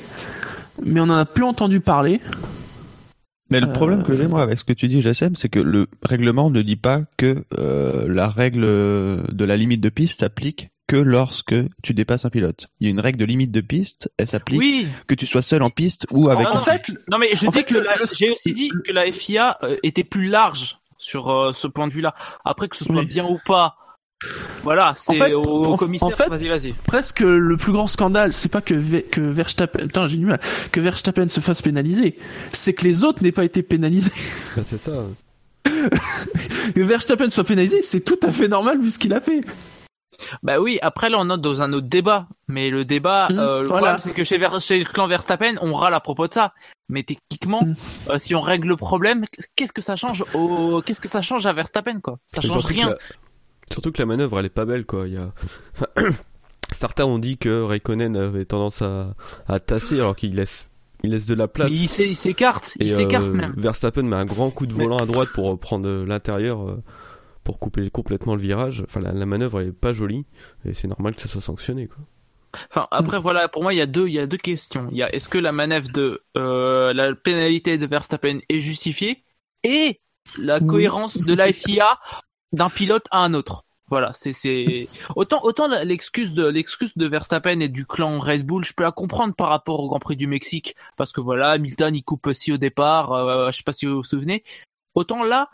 mais 0.83 0.99
on 0.99 1.05
en 1.05 1.17
a 1.17 1.25
plus 1.25 1.45
entendu 1.45 1.79
parler. 1.79 2.21
Mais 3.49 3.59
le 3.59 3.67
Euh, 3.67 3.73
problème 3.73 4.03
que 4.03 4.15
j'ai 4.15 4.27
moi 4.27 4.41
avec 4.41 4.59
ce 4.59 4.63
que 4.63 4.73
tu 4.73 4.87
dis, 4.87 5.01
JSM, 5.01 5.35
c'est 5.35 5.49
que 5.49 5.59
le 5.59 5.87
règlement 6.03 6.49
ne 6.49 6.61
dit 6.61 6.75
pas 6.75 7.01
que 7.17 7.43
euh, 7.57 8.07
la 8.07 8.27
règle 8.29 8.61
de 8.61 9.45
la 9.45 9.55
limite 9.57 9.81
de 9.81 9.89
piste 9.89 10.19
s'applique 10.19 10.69
que 10.87 10.95
lorsque 10.95 11.55
tu 11.83 11.93
dépasses 11.93 12.23
un 12.25 12.29
pilote. 12.29 12.67
Il 12.79 12.85
y 12.85 12.87
a 12.87 12.91
une 12.91 13.01
règle 13.01 13.19
de 13.19 13.25
limite 13.25 13.51
de 13.51 13.59
piste, 13.61 14.09
elle 14.17 14.27
s'applique 14.27 14.59
Oui, 14.59 14.87
que 15.07 15.15
tu 15.15 15.25
sois 15.25 15.41
seul 15.41 15.61
en 15.61 15.69
piste 15.69 16.07
ou 16.11 16.29
avec 16.29 16.47
Ah, 16.49 16.55
en 16.55 16.59
fait, 16.59 16.89
non 17.11 17.17
mais 17.17 17.29
je 17.35 17.45
En 17.45 17.49
dis 17.49 17.57
fait, 17.57 17.63
que 17.65 17.83
j'ai 18.17 18.29
aussi 18.31 18.53
dit 18.53 18.69
que 18.85 18.93
la 18.93 19.11
FIA 19.11 19.57
euh, 19.63 19.75
était 19.83 20.05
plus 20.05 20.29
large 20.29 20.77
sur 20.97 21.29
euh, 21.29 21.51
ce 21.53 21.67
point 21.67 21.87
de 21.87 21.93
vue-là. 21.93 22.15
Après 22.45 22.69
que 22.69 22.77
ce 22.77 22.85
soit 22.85 22.95
Oui. 23.01 23.05
bien 23.05 23.25
ou 23.25 23.37
pas, 23.45 23.75
voilà, 24.63 24.93
c'est 24.95 25.15
fait, 25.15 25.33
au, 25.33 25.75
commissaire. 25.77 26.07
en 26.07 26.11
fait, 26.11 26.27
vas-y, 26.27 26.47
vas-y. 26.47 26.73
presque 26.73 27.19
le 27.21 27.55
plus 27.57 27.71
grand 27.71 27.87
scandale, 27.87 28.33
c'est 28.33 28.49
pas 28.49 28.61
que, 28.61 28.73
Ve- 28.73 29.07
que 29.09 29.21
Verstappen, 29.21 29.83
putain, 29.87 30.07
j'ai 30.07 30.17
du 30.17 30.25
mal, 30.25 30.39
que 30.71 30.79
Verstappen 30.81 31.27
se 31.27 31.39
fasse 31.39 31.61
pénaliser, 31.61 32.17
c'est 32.51 32.73
que 32.73 32.83
les 32.83 33.03
autres 33.03 33.21
n'aient 33.23 33.31
pas 33.31 33.45
été 33.45 33.61
pénalisés. 33.63 34.11
Bah, 34.57 34.63
c'est 34.65 34.77
ça. 34.79 34.91
Que 36.75 36.81
Verstappen 36.81 37.29
soit 37.29 37.43
pénalisé, 37.43 37.81
c'est 37.81 38.01
tout 38.01 38.19
à 38.23 38.31
fait 38.31 38.47
normal 38.47 38.79
vu 38.81 38.91
ce 38.91 38.99
qu'il 38.99 39.13
a 39.13 39.21
fait. 39.21 39.41
Bah 40.43 40.59
oui, 40.59 40.79
après 40.81 41.09
là 41.09 41.17
on 41.19 41.29
est 41.29 41.37
dans 41.37 41.61
un 41.61 41.71
autre 41.73 41.87
débat, 41.87 42.27
mais 42.47 42.69
le 42.71 42.83
débat, 42.85 43.27
Mmh, 43.29 43.37
euh, 43.39 43.61
le 43.61 43.67
voilà. 43.67 43.81
problème 43.81 43.99
c'est 43.99 44.11
que 44.13 44.23
chez, 44.23 44.37
Ver- 44.37 44.59
chez 44.59 44.79
le 44.79 44.85
clan 44.85 45.07
Verstappen, 45.07 45.55
on 45.61 45.73
râle 45.73 45.93
à 45.93 45.99
propos 45.99 46.27
de 46.27 46.33
ça. 46.33 46.53
Mais 46.89 47.03
techniquement, 47.03 47.61
Mmh. 47.63 47.75
euh, 48.09 48.17
si 48.17 48.33
on 48.35 48.41
règle 48.41 48.69
le 48.69 48.75
problème, 48.75 49.25
qu'est-ce 49.55 49.71
que 49.73 49.81
ça 49.81 49.95
change 49.95 50.25
au, 50.33 50.81
qu'est-ce 50.85 50.99
que 50.99 51.07
ça 51.07 51.21
change 51.21 51.45
à 51.45 51.53
Verstappen 51.53 51.99
quoi? 52.01 52.17
Ça 52.27 52.41
change 52.41 52.63
que 52.65 52.73
rien. 52.73 52.95
Surtout 53.71 53.91
que 53.91 53.99
la 54.01 54.05
manœuvre, 54.05 54.39
elle 54.39 54.45
est 54.45 54.49
pas 54.49 54.65
belle, 54.65 54.85
quoi. 54.85 55.07
Il 55.07 55.13
y 55.13 55.17
a... 55.17 55.31
Certains 56.71 57.05
ont 57.05 57.19
dit 57.19 57.37
que 57.37 57.61
Raikkonen 57.63 58.15
avait 58.17 58.45
tendance 58.45 58.81
à, 58.81 59.15
à 59.47 59.59
tasser 59.59 59.95
alors 59.99 60.15
qu'il 60.17 60.35
laisse, 60.35 60.67
il 61.03 61.11
laisse 61.11 61.25
de 61.25 61.33
la 61.33 61.47
place. 61.47 61.69
Mais 61.69 61.75
il 61.77 61.87
s'é- 61.87 62.07
il 62.07 62.15
s'écarte, 62.15 62.73
il 62.79 62.91
s'écarte 62.91 63.27
euh, 63.27 63.31
même. 63.33 63.53
Verstappen 63.55 64.03
met 64.03 64.17
un 64.17 64.25
grand 64.25 64.49
coup 64.49 64.65
de 64.65 64.73
volant 64.73 64.97
à 64.97 65.05
droite 65.05 65.29
pour 65.33 65.57
prendre 65.59 65.87
l'intérieur 66.05 66.67
euh, 66.67 66.83
pour 67.45 67.57
couper 67.59 67.89
complètement 67.89 68.35
le 68.35 68.41
virage. 68.41 68.83
Enfin, 68.85 68.99
la, 68.99 69.13
la 69.13 69.25
manœuvre 69.25 69.61
elle 69.61 69.69
est 69.69 69.71
pas 69.71 69.93
jolie 69.93 70.25
et 70.65 70.73
c'est 70.73 70.89
normal 70.89 71.15
que 71.15 71.21
ça 71.21 71.29
soit 71.29 71.41
sanctionné. 71.41 71.87
Quoi. 71.87 71.99
Enfin, 72.69 72.87
après 72.91 73.19
voilà, 73.19 73.47
pour 73.47 73.63
moi 73.63 73.73
il 73.73 73.77
y 73.77 73.81
a 73.81 73.85
deux, 73.85 74.07
il 74.09 74.13
y 74.15 74.19
a 74.19 74.27
deux 74.27 74.35
questions. 74.37 74.89
Il 74.91 74.97
y 74.97 75.03
a 75.03 75.13
est-ce 75.15 75.29
que 75.29 75.37
la 75.37 75.53
manœuvre 75.53 75.87
de 75.89 76.21
euh, 76.35 76.91
la 76.93 77.15
pénalité 77.15 77.77
de 77.77 77.85
Verstappen 77.85 78.39
est 78.49 78.59
justifiée 78.59 79.23
et 79.63 80.01
la 80.37 80.59
cohérence 80.59 81.17
de 81.19 81.33
la 81.33 81.53
FIA 81.53 81.97
d'un 82.53 82.69
pilote 82.69 83.05
à 83.11 83.19
un 83.19 83.33
autre. 83.33 83.63
Voilà, 83.89 84.11
c'est 84.13 84.33
c'est 84.33 84.89
autant 85.15 85.39
autant 85.43 85.69
l'excuse 85.85 86.33
de 86.33 86.45
l'excuse 86.45 86.91
de 86.97 87.07
Verstappen 87.07 87.61
et 87.61 87.69
du 87.69 87.85
clan 87.85 88.19
Red 88.19 88.45
Bull, 88.45 88.65
je 88.65 88.73
peux 88.73 88.83
la 88.83 88.91
comprendre 88.91 89.33
par 89.33 89.47
rapport 89.47 89.79
au 89.79 89.87
Grand 89.87 89.99
Prix 89.99 90.17
du 90.17 90.27
Mexique 90.27 90.75
parce 90.97 91.13
que 91.13 91.21
voilà, 91.21 91.51
Hamilton 91.51 91.95
il 91.95 92.03
coupe 92.03 92.27
aussi 92.27 92.51
au 92.51 92.57
départ, 92.57 93.13
euh, 93.13 93.49
je 93.51 93.57
sais 93.57 93.63
pas 93.63 93.71
si 93.71 93.85
vous 93.85 93.95
vous 93.95 94.03
souvenez. 94.03 94.43
Autant 94.95 95.23
là, 95.23 95.49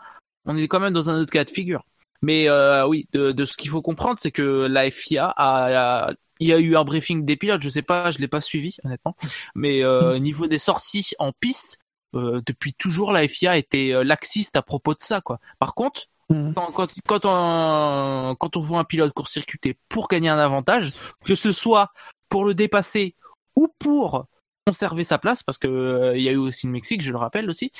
on 0.46 0.56
est 0.56 0.66
quand 0.68 0.80
même 0.80 0.92
dans 0.92 1.10
un 1.10 1.20
autre 1.20 1.30
cas 1.32 1.44
de 1.44 1.50
figure. 1.50 1.84
Mais 2.22 2.48
euh, 2.48 2.86
oui, 2.86 3.06
de, 3.12 3.32
de 3.32 3.44
ce 3.44 3.56
qu'il 3.56 3.70
faut 3.70 3.82
comprendre, 3.82 4.18
c'est 4.20 4.32
que 4.32 4.66
la 4.66 4.90
FIA 4.90 5.26
a, 5.26 6.08
a- 6.08 6.12
il 6.40 6.48
y 6.48 6.52
a 6.52 6.58
eu 6.58 6.76
un 6.76 6.84
briefing 6.84 7.24
des 7.24 7.36
pilotes, 7.36 7.62
je 7.62 7.68
sais 7.68 7.82
pas, 7.82 8.10
je 8.10 8.18
l'ai 8.18 8.28
pas 8.28 8.40
suivi 8.40 8.76
honnêtement, 8.84 9.14
mais 9.54 9.84
euh, 9.84 10.16
au 10.16 10.18
niveau 10.18 10.46
des 10.48 10.58
sorties 10.58 11.12
en 11.20 11.32
piste, 11.32 11.78
euh, 12.14 12.40
depuis 12.46 12.74
toujours 12.74 13.12
la 13.12 13.28
FIA 13.28 13.56
était 13.56 13.94
euh, 13.94 14.02
laxiste 14.02 14.56
à 14.56 14.62
propos 14.62 14.94
de 14.94 15.00
ça 15.00 15.20
quoi. 15.20 15.38
Par 15.60 15.74
contre. 15.74 16.06
Quand, 16.28 16.72
quand, 16.72 16.88
quand 17.06 17.20
on, 17.24 18.34
quand 18.38 18.56
on 18.56 18.60
voit 18.60 18.80
un 18.80 18.84
pilote 18.84 19.12
court-circuiter 19.12 19.78
pour 19.88 20.08
gagner 20.08 20.28
un 20.28 20.38
avantage, 20.38 20.92
que 21.24 21.34
ce 21.34 21.52
soit 21.52 21.92
pour 22.28 22.44
le 22.44 22.54
dépasser 22.54 23.14
ou 23.56 23.68
pour 23.78 24.26
conserver 24.66 25.04
sa 25.04 25.18
place, 25.18 25.42
parce 25.42 25.58
que 25.58 25.68
euh, 25.68 26.16
il 26.16 26.22
y 26.22 26.28
a 26.28 26.32
eu 26.32 26.36
aussi 26.36 26.66
le 26.66 26.72
Mexique, 26.72 27.02
je 27.02 27.12
le 27.12 27.18
rappelle 27.18 27.50
aussi, 27.50 27.70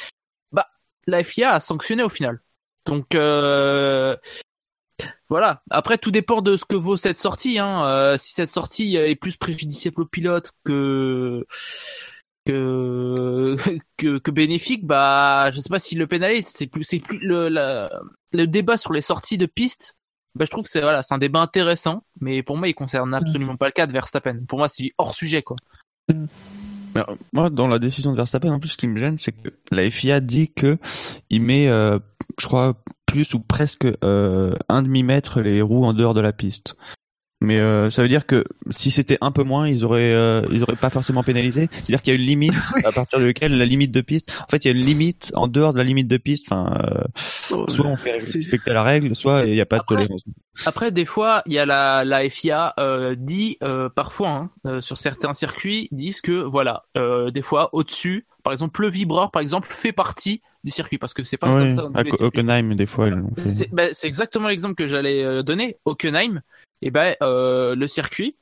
bah 0.52 0.68
la 1.06 1.24
FIA 1.24 1.54
a 1.54 1.60
sanctionné 1.60 2.02
au 2.02 2.08
final. 2.08 2.40
Donc 2.84 3.14
euh, 3.14 4.16
voilà. 5.28 5.62
Après, 5.70 5.98
tout 5.98 6.10
dépend 6.10 6.42
de 6.42 6.56
ce 6.56 6.64
que 6.64 6.76
vaut 6.76 6.96
cette 6.96 7.18
sortie. 7.18 7.58
Hein. 7.58 7.84
Euh, 7.86 8.16
si 8.18 8.34
cette 8.34 8.50
sortie 8.50 8.96
est 8.96 9.16
plus 9.16 9.36
préjudiciable 9.36 10.02
au 10.02 10.06
pilote 10.06 10.52
que 10.64 11.46
que 12.46 13.56
que, 13.96 14.18
que 14.18 14.30
bénéfique, 14.30 14.86
bah 14.86 15.50
je 15.52 15.60
sais 15.60 15.68
pas 15.68 15.78
si 15.78 15.94
le 15.94 16.06
pénalise. 16.06 16.48
C'est 16.48 16.66
plus 16.66 16.84
c'est 16.84 16.98
plus 17.00 17.18
le 17.20 17.48
la- 17.48 17.90
le 18.32 18.46
débat 18.46 18.76
sur 18.76 18.92
les 18.92 19.00
sorties 19.00 19.38
de 19.38 19.46
piste. 19.46 19.94
Bah 20.34 20.44
je 20.44 20.50
trouve 20.50 20.64
que 20.64 20.70
c'est 20.70 20.80
voilà 20.80 21.02
c'est 21.02 21.14
un 21.14 21.18
débat 21.18 21.40
intéressant, 21.40 22.02
mais 22.20 22.42
pour 22.42 22.56
moi 22.56 22.68
il 22.68 22.74
concerne 22.74 23.14
absolument 23.14 23.56
pas 23.56 23.66
le 23.66 23.72
cas 23.72 23.86
de 23.86 23.92
Verstappen. 23.92 24.40
Pour 24.48 24.58
moi 24.58 24.68
c'est 24.68 24.92
hors 24.98 25.14
sujet 25.14 25.42
quoi. 25.42 25.56
Mais, 26.94 27.00
euh, 27.08 27.14
Moi, 27.32 27.50
dans 27.50 27.66
la 27.66 27.78
décision 27.78 28.12
de 28.12 28.16
Verstappen, 28.16 28.52
en 28.52 28.60
plus, 28.60 28.68
ce 28.70 28.76
qui 28.76 28.86
me 28.86 28.98
gêne, 28.98 29.18
c'est 29.18 29.32
que 29.32 29.48
la 29.72 29.90
FIA 29.90 30.20
dit 30.20 30.52
que 30.52 30.78
il 31.30 31.42
met, 31.42 31.66
euh, 31.66 31.98
je 32.38 32.46
crois, 32.46 32.76
plus 33.06 33.34
ou 33.34 33.40
presque 33.40 33.86
euh, 34.04 34.54
un 34.68 34.82
demi-mètre 34.82 35.40
les 35.40 35.60
roues 35.62 35.84
en 35.84 35.92
dehors 35.92 36.14
de 36.14 36.20
la 36.20 36.32
piste. 36.32 36.76
Mais 37.40 37.58
euh, 37.58 37.90
ça 37.90 38.00
veut 38.00 38.08
dire 38.08 38.24
que 38.26 38.44
si 38.70 38.90
c'était 38.90 39.18
un 39.20 39.30
peu 39.30 39.42
moins, 39.42 39.68
ils 39.68 39.84
auraient, 39.84 40.14
euh, 40.14 40.42
ils 40.50 40.62
auraient 40.62 40.76
pas 40.76 40.88
forcément 40.88 41.22
pénalisé. 41.22 41.68
C'est-à-dire 41.72 42.00
qu'il 42.00 42.14
y 42.14 42.16
a 42.16 42.18
une 42.20 42.26
limite 42.26 42.54
à 42.84 42.92
partir 42.92 43.18
de 43.18 43.24
laquelle 43.26 43.58
la 43.58 43.66
limite 43.66 43.92
de 43.92 44.00
piste. 44.00 44.32
En 44.42 44.46
fait, 44.50 44.64
il 44.64 44.68
y 44.68 44.70
a 44.70 44.74
une 44.74 44.84
limite 44.84 45.30
en 45.34 45.46
dehors 45.46 45.72
de 45.74 45.78
la 45.78 45.84
limite 45.84 46.08
de 46.08 46.16
piste. 46.16 46.50
Enfin, 46.50 46.78
euh, 46.82 47.66
soit 47.68 47.86
on 47.86 47.96
fait 47.96 48.12
respecter 48.12 48.72
la 48.72 48.82
règle, 48.82 49.14
soit 49.14 49.44
il 49.44 49.52
n'y 49.52 49.60
a 49.60 49.66
pas 49.66 49.78
de 49.78 49.84
tolérance. 49.86 50.22
Après, 50.64 50.90
des 50.90 51.04
fois, 51.04 51.42
il 51.46 51.52
y 51.52 51.58
a 51.58 51.66
la, 51.66 52.04
la 52.04 52.26
FIA 52.30 52.74
dit 53.18 53.58
parfois 53.94 54.48
hein, 54.64 54.80
sur 54.80 54.96
certains 54.96 55.34
circuits 55.34 55.88
disent 55.92 56.20
que 56.22 56.32
voilà, 56.42 56.84
des 56.94 57.42
fois 57.42 57.68
au-dessus, 57.72 58.26
par 58.42 58.52
exemple 58.52 58.80
le 58.82 58.88
vibreur, 58.88 59.30
par 59.30 59.42
exemple, 59.42 59.68
fait 59.70 59.92
partie 59.92 60.40
du 60.62 60.70
circuit 60.70 60.96
parce 60.96 61.12
que 61.12 61.24
c'est 61.24 61.36
pas 61.36 61.48
comme 61.48 61.68
Oui, 61.68 61.74
ça. 61.74 61.82
dans 61.82 61.92
à 61.92 62.02
les 62.02 62.10
Ko- 62.10 62.16
circuits. 62.16 62.40
Hockenheim, 62.40 62.74
des 62.74 62.86
fois, 62.86 63.08
ils 63.08 63.14
l'ont 63.14 63.34
fait. 63.34 63.48
C'est 63.48 63.74
ben, 63.74 63.90
exactement 64.02 64.48
l'exemple 64.48 64.74
que 64.76 64.86
j'allais 64.86 65.42
donner. 65.42 65.76
Hockenheim, 65.84 66.40
et 66.84 66.90
ben 66.90 67.16
euh, 67.22 67.74
le 67.74 67.88
circuit. 67.88 68.36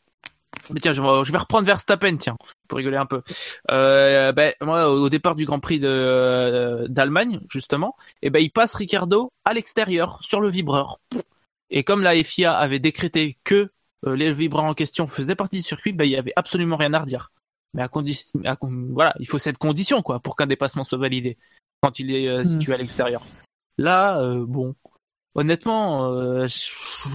Mais 0.70 0.80
tiens, 0.80 0.92
je 0.92 1.00
vais, 1.00 1.38
reprendre 1.38 1.66
Verstappen, 1.66 2.16
tiens, 2.16 2.36
pour 2.68 2.76
rigoler 2.76 2.98
un 2.98 3.06
peu. 3.06 3.22
Euh, 3.70 4.32
ben 4.32 4.52
moi, 4.60 4.90
au 4.90 5.08
départ 5.08 5.34
du 5.34 5.46
Grand 5.46 5.60
Prix 5.60 5.80
de 5.80 5.88
euh, 5.88 6.86
d'Allemagne, 6.88 7.40
justement, 7.50 7.96
et 8.20 8.28
ben 8.28 8.40
il 8.40 8.50
passe 8.50 8.74
Ricardo 8.74 9.32
à 9.44 9.54
l'extérieur 9.54 10.18
sur 10.22 10.40
le 10.40 10.48
vibreur. 10.48 10.98
Et 11.70 11.84
comme 11.84 12.02
la 12.02 12.22
FIA 12.22 12.52
avait 12.52 12.80
décrété 12.80 13.38
que 13.44 13.70
euh, 14.06 14.14
les 14.14 14.32
vibreurs 14.32 14.64
en 14.64 14.74
question 14.74 15.06
faisaient 15.06 15.36
partie 15.36 15.56
du 15.56 15.62
circuit, 15.62 15.92
ben 15.92 16.04
il 16.04 16.10
y 16.10 16.16
avait 16.16 16.34
absolument 16.36 16.76
rien 16.76 16.92
à 16.92 17.00
redire. 17.00 17.32
Mais 17.74 17.82
à 17.82 17.88
condition, 17.88 18.38
voilà, 18.90 19.14
il 19.18 19.26
faut 19.26 19.38
cette 19.38 19.56
condition 19.56 20.02
quoi 20.02 20.20
pour 20.20 20.36
qu'un 20.36 20.46
dépassement 20.46 20.84
soit 20.84 20.98
validé 20.98 21.38
quand 21.80 21.98
il 21.98 22.14
est 22.14 22.28
euh, 22.28 22.42
Hmm. 22.42 22.46
situé 22.46 22.74
à 22.74 22.76
l'extérieur. 22.76 23.22
Là, 23.78 24.22
bon, 24.46 24.74
honnêtement, 25.34 26.12
euh, 26.12 26.46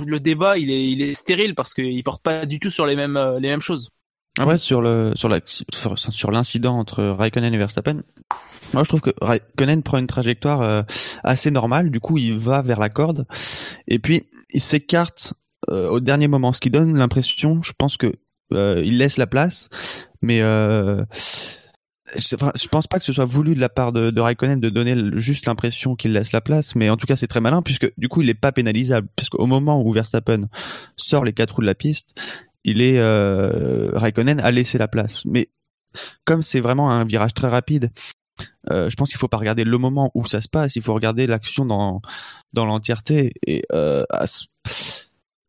le 0.05 0.19
débat 0.19 0.57
il 0.57 0.71
est, 0.71 0.89
il 0.89 1.01
est 1.01 1.13
stérile 1.13 1.55
parce 1.55 1.73
qu'il 1.73 2.03
porte 2.03 2.21
pas 2.23 2.45
du 2.45 2.59
tout 2.59 2.71
sur 2.71 2.85
les 2.85 2.95
mêmes, 2.95 3.17
euh, 3.17 3.39
les 3.39 3.49
mêmes 3.49 3.61
choses. 3.61 3.89
Après, 4.39 4.59
sur 4.59 4.81
le 4.81 5.13
sur 5.15 5.29
la 5.29 5.39
sur, 5.45 6.31
l'incident 6.31 6.77
entre 6.77 7.03
Raikkonen 7.03 7.53
et 7.53 7.57
Verstappen, 7.57 8.03
moi 8.73 8.83
je 8.83 8.87
trouve 8.87 9.01
que 9.01 9.09
Raikkonen 9.19 9.81
prend 9.81 9.97
une 9.97 10.07
trajectoire 10.07 10.61
euh, 10.61 10.83
assez 11.23 11.49
normale. 11.49 11.89
Du 11.89 11.99
coup, 11.99 12.19
il 12.19 12.37
va 12.37 12.61
vers 12.61 12.79
la 12.79 12.89
corde 12.89 13.25
et 13.87 13.97
puis 13.97 14.29
il 14.51 14.61
s'écarte 14.61 15.33
euh, 15.69 15.89
au 15.89 15.99
dernier 15.99 16.27
moment, 16.27 16.53
ce 16.53 16.59
qui 16.59 16.69
donne 16.69 16.97
l'impression, 16.97 17.61
je 17.61 17.73
pense 17.77 17.97
que 17.97 18.13
euh, 18.53 18.81
il 18.85 18.97
laisse 18.97 19.17
la 19.17 19.27
place, 19.27 19.69
mais 20.21 20.41
euh, 20.41 21.03
je 22.15 22.67
pense 22.67 22.87
pas 22.87 22.99
que 22.99 23.05
ce 23.05 23.13
soit 23.13 23.25
voulu 23.25 23.55
de 23.55 23.59
la 23.59 23.69
part 23.69 23.91
de, 23.91 24.19
Raikkonen 24.19 24.59
de 24.59 24.69
donner 24.69 24.95
juste 25.19 25.45
l'impression 25.45 25.95
qu'il 25.95 26.13
laisse 26.13 26.31
la 26.31 26.41
place, 26.41 26.75
mais 26.75 26.89
en 26.89 26.97
tout 26.97 27.05
cas 27.05 27.15
c'est 27.15 27.27
très 27.27 27.41
malin 27.41 27.61
puisque 27.61 27.91
du 27.97 28.07
coup 28.07 28.21
il 28.21 28.29
est 28.29 28.33
pas 28.33 28.51
pénalisable 28.51 29.07
puisqu'au 29.15 29.45
moment 29.45 29.81
où 29.81 29.91
Verstappen 29.91 30.47
sort 30.95 31.23
les 31.23 31.33
quatre 31.33 31.55
roues 31.55 31.61
de 31.61 31.67
la 31.67 31.75
piste, 31.75 32.15
il 32.63 32.81
est 32.81 32.97
euh, 32.97 33.91
Raikkonen 33.93 34.39
a 34.39 34.51
laissé 34.51 34.77
la 34.77 34.87
place. 34.87 35.25
Mais 35.25 35.49
comme 36.25 36.43
c'est 36.43 36.61
vraiment 36.61 36.91
un 36.91 37.03
virage 37.05 37.33
très 37.33 37.47
rapide, 37.47 37.91
euh, 38.69 38.89
je 38.89 38.95
pense 38.95 39.09
qu'il 39.09 39.17
faut 39.17 39.27
pas 39.27 39.37
regarder 39.37 39.63
le 39.63 39.77
moment 39.77 40.11
où 40.13 40.25
ça 40.25 40.41
se 40.41 40.47
passe, 40.47 40.75
il 40.75 40.81
faut 40.81 40.93
regarder 40.93 41.27
l'action 41.27 41.65
dans 41.65 42.01
dans 42.53 42.65
l'entièreté 42.65 43.33
et 43.45 43.63
euh, 43.73 44.05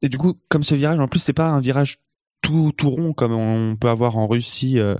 et 0.03 0.09
du 0.09 0.19
coup 0.19 0.39
comme 0.49 0.65
ce 0.65 0.75
virage 0.75 0.99
en 0.99 1.09
plus 1.09 1.21
c'est 1.21 1.33
pas 1.33 1.49
un 1.49 1.61
virage 1.61 1.99
tout 2.43 2.91
rond 2.91 3.13
comme 3.13 3.33
on 3.33 3.77
peut 3.77 3.89
avoir 3.89 4.17
en 4.17 4.27
Russie, 4.27 4.79
euh, 4.79 4.95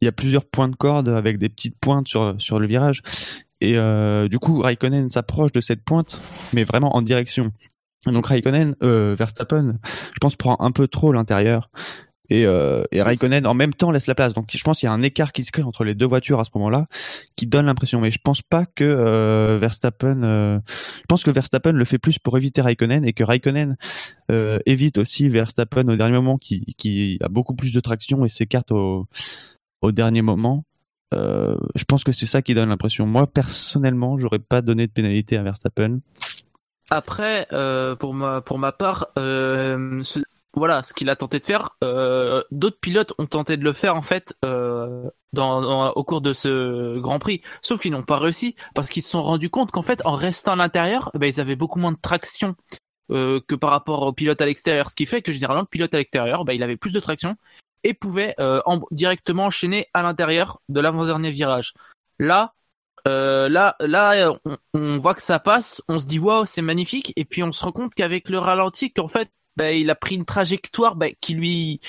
il 0.00 0.04
y 0.04 0.08
a 0.08 0.12
plusieurs 0.12 0.44
points 0.44 0.68
de 0.68 0.76
corde 0.76 1.08
avec 1.08 1.38
des 1.38 1.48
petites 1.48 1.78
pointes 1.78 2.08
sur 2.08 2.34
sur 2.40 2.58
le 2.58 2.66
virage 2.66 3.02
et 3.60 3.76
euh, 3.76 4.28
du 4.28 4.38
coup 4.38 4.60
Raikkonen 4.60 5.10
s'approche 5.10 5.52
de 5.52 5.60
cette 5.60 5.84
pointe 5.84 6.20
mais 6.52 6.64
vraiment 6.64 6.96
en 6.96 7.02
direction. 7.02 7.52
Donc 8.06 8.26
Raikkonen, 8.26 8.74
euh, 8.82 9.14
Verstappen, 9.16 9.78
je 9.84 10.18
pense 10.20 10.34
prend 10.34 10.56
un 10.58 10.72
peu 10.72 10.88
trop 10.88 11.12
l'intérieur 11.12 11.70
et, 12.28 12.46
euh, 12.46 12.84
et 12.92 13.02
Raikkonen 13.02 13.46
en 13.46 13.54
même 13.54 13.74
temps 13.74 13.90
laisse 13.90 14.06
la 14.06 14.14
place. 14.14 14.32
Donc 14.32 14.46
je 14.50 14.62
pense 14.62 14.78
qu'il 14.78 14.86
y 14.86 14.90
a 14.90 14.92
un 14.92 15.02
écart 15.02 15.32
qui 15.32 15.44
se 15.44 15.52
crée 15.52 15.62
entre 15.62 15.84
les 15.84 15.94
deux 15.94 16.06
voitures 16.06 16.40
à 16.40 16.44
ce 16.44 16.50
moment-là 16.54 16.86
qui 17.36 17.46
donne 17.46 17.66
l'impression. 17.66 18.00
Mais 18.00 18.10
je 18.10 18.18
pense 18.22 18.42
pas 18.42 18.64
que 18.64 18.84
euh, 18.84 19.58
Verstappen, 19.60 20.22
euh, 20.22 20.58
je 20.68 21.04
pense 21.08 21.24
que 21.24 21.30
Verstappen 21.30 21.72
le 21.72 21.84
fait 21.84 21.98
plus 21.98 22.18
pour 22.18 22.36
éviter 22.36 22.60
Raikkonen 22.62 23.04
et 23.04 23.12
que 23.12 23.24
Raikkonen 23.24 23.76
euh, 24.30 24.58
évite 24.66 24.98
aussi 24.98 25.28
Verstappen 25.28 25.86
au 25.88 25.96
dernier 25.96 26.14
moment 26.14 26.38
qui, 26.38 26.74
qui 26.78 27.18
a 27.22 27.28
beaucoup 27.28 27.54
plus 27.54 27.72
de 27.72 27.80
traction 27.80 28.24
et 28.24 28.28
s'écarte 28.28 28.72
au, 28.72 29.06
au 29.82 29.92
dernier 29.92 30.22
moment. 30.22 30.64
Euh, 31.12 31.58
je 31.74 31.84
pense 31.84 32.04
que 32.04 32.12
c'est 32.12 32.24
ça 32.26 32.40
qui 32.40 32.54
donne 32.54 32.70
l'impression. 32.70 33.04
Moi 33.04 33.26
personnellement, 33.26 34.16
j'aurais 34.16 34.38
pas 34.38 34.62
donné 34.62 34.86
de 34.86 34.92
pénalité 34.92 35.36
à 35.36 35.42
Verstappen. 35.42 35.98
Après, 36.90 37.46
euh, 37.52 37.94
pour 37.96 38.14
ma 38.14 38.40
pour 38.40 38.58
ma 38.58 38.72
part, 38.72 39.08
euh, 39.18 40.02
ce- 40.02 40.20
voilà, 40.54 40.82
ce 40.82 40.92
qu'il 40.92 41.08
a 41.10 41.16
tenté 41.16 41.38
de 41.38 41.44
faire. 41.44 41.70
euh, 41.82 42.42
D'autres 42.50 42.78
pilotes 42.80 43.12
ont 43.18 43.26
tenté 43.26 43.56
de 43.56 43.64
le 43.64 43.72
faire 43.72 43.96
en 43.96 44.02
fait 44.02 44.34
euh, 44.44 45.08
dans, 45.32 45.60
dans- 45.62 45.90
au 45.92 46.04
cours 46.04 46.20
de 46.20 46.32
ce 46.32 46.98
Grand 46.98 47.18
Prix, 47.18 47.42
sauf 47.62 47.80
qu'ils 47.80 47.92
n'ont 47.92 48.02
pas 48.02 48.18
réussi 48.18 48.54
parce 48.74 48.90
qu'ils 48.90 49.02
se 49.02 49.10
sont 49.10 49.22
rendus 49.22 49.50
compte 49.50 49.70
qu'en 49.70 49.82
fait, 49.82 50.04
en 50.04 50.14
restant 50.14 50.52
à 50.52 50.56
l'intérieur, 50.56 51.10
eh 51.14 51.18
ben, 51.18 51.26
ils 51.26 51.40
avaient 51.40 51.56
beaucoup 51.56 51.78
moins 51.78 51.92
de 51.92 51.98
traction 52.00 52.54
euh, 53.10 53.40
que 53.46 53.54
par 53.54 53.70
rapport 53.70 54.02
au 54.02 54.12
pilote 54.12 54.40
à 54.40 54.46
l'extérieur, 54.46 54.90
ce 54.90 54.96
qui 54.96 55.06
fait 55.06 55.22
que 55.22 55.32
généralement 55.32 55.62
le 55.62 55.66
pilote 55.68 55.94
à 55.94 55.98
l'extérieur, 55.98 56.44
ben, 56.44 56.52
il 56.52 56.62
avait 56.62 56.76
plus 56.76 56.92
de 56.92 57.00
traction 57.00 57.36
et 57.84 57.94
pouvait 57.94 58.34
euh, 58.38 58.60
en- 58.66 58.80
directement 58.90 59.46
enchaîner 59.46 59.86
à 59.94 60.02
l'intérieur 60.02 60.60
de 60.68 60.80
l'avant-dernier 60.80 61.30
virage. 61.30 61.74
Là, 62.18 62.54
euh, 63.08 63.48
là, 63.48 63.74
là, 63.80 64.32
on, 64.44 64.56
on 64.74 64.96
voit 64.98 65.14
que 65.14 65.22
ça 65.22 65.40
passe, 65.40 65.82
on 65.88 65.98
se 65.98 66.04
dit 66.06 66.20
waouh, 66.20 66.46
c'est 66.46 66.62
magnifique, 66.62 67.12
et 67.16 67.24
puis 67.24 67.42
on 67.42 67.50
se 67.50 67.64
rend 67.64 67.72
compte 67.72 67.94
qu'avec 67.94 68.30
le 68.30 68.38
ralenti, 68.38 68.92
qu'en 68.92 69.08
fait, 69.08 69.30
bah, 69.56 69.72
il 69.72 69.90
a 69.90 69.94
pris 69.94 70.14
une 70.16 70.24
trajectoire 70.24 70.96
bah, 70.96 71.06
qui 71.20 71.34
lui, 71.34 71.80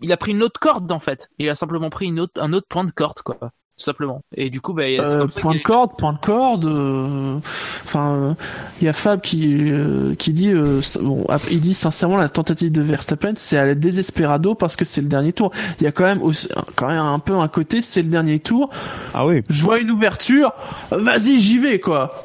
il 0.00 0.12
a 0.12 0.16
pris 0.16 0.32
une 0.32 0.42
autre 0.42 0.60
corde 0.60 0.90
en 0.92 1.00
fait. 1.00 1.28
Il 1.38 1.48
a 1.48 1.54
simplement 1.54 1.90
pris 1.90 2.06
une 2.06 2.20
autre, 2.20 2.40
un 2.42 2.52
autre 2.52 2.66
point 2.68 2.84
de 2.84 2.90
corde 2.90 3.20
quoi, 3.22 3.36
tout 3.40 3.84
simplement. 3.84 4.20
Et 4.36 4.50
du 4.50 4.60
coup, 4.60 4.72
bah, 4.72 4.84
Euh, 4.84 5.18
comme 5.20 5.30
ça 5.30 5.40
point 5.40 5.54
de 5.54 5.60
corde, 5.60 5.96
point 5.96 6.12
de 6.12 6.18
corde. 6.18 6.64
euh, 6.66 7.38
Enfin, 7.84 8.36
il 8.80 8.84
y 8.84 8.88
a 8.88 8.92
Fab 8.92 9.20
qui 9.20 9.70
euh, 9.70 10.14
qui 10.16 10.32
dit, 10.32 10.50
euh, 10.50 10.80
bon, 11.00 11.26
il 11.50 11.60
dit 11.60 11.74
sincèrement 11.74 12.16
la 12.16 12.28
tentative 12.28 12.72
de 12.72 12.82
Verstappen, 12.82 13.32
c'est 13.36 13.56
à 13.58 13.64
la 13.66 13.74
désespérado 13.74 14.54
parce 14.54 14.74
que 14.76 14.84
c'est 14.84 15.00
le 15.00 15.08
dernier 15.08 15.32
tour. 15.32 15.52
Il 15.80 15.84
y 15.84 15.86
a 15.86 15.92
quand 15.92 16.04
même 16.04 16.22
aussi, 16.22 16.48
quand 16.76 16.88
même 16.88 16.98
un 16.98 17.18
peu 17.18 17.34
un 17.34 17.48
côté, 17.48 17.80
c'est 17.82 18.02
le 18.02 18.08
dernier 18.08 18.40
tour. 18.40 18.70
Ah 19.12 19.26
oui. 19.26 19.42
Je 19.48 19.62
vois 19.62 19.78
une 19.78 19.90
ouverture, 19.90 20.52
vas-y, 20.90 21.38
j'y 21.38 21.58
vais 21.58 21.78
quoi. 21.80 22.24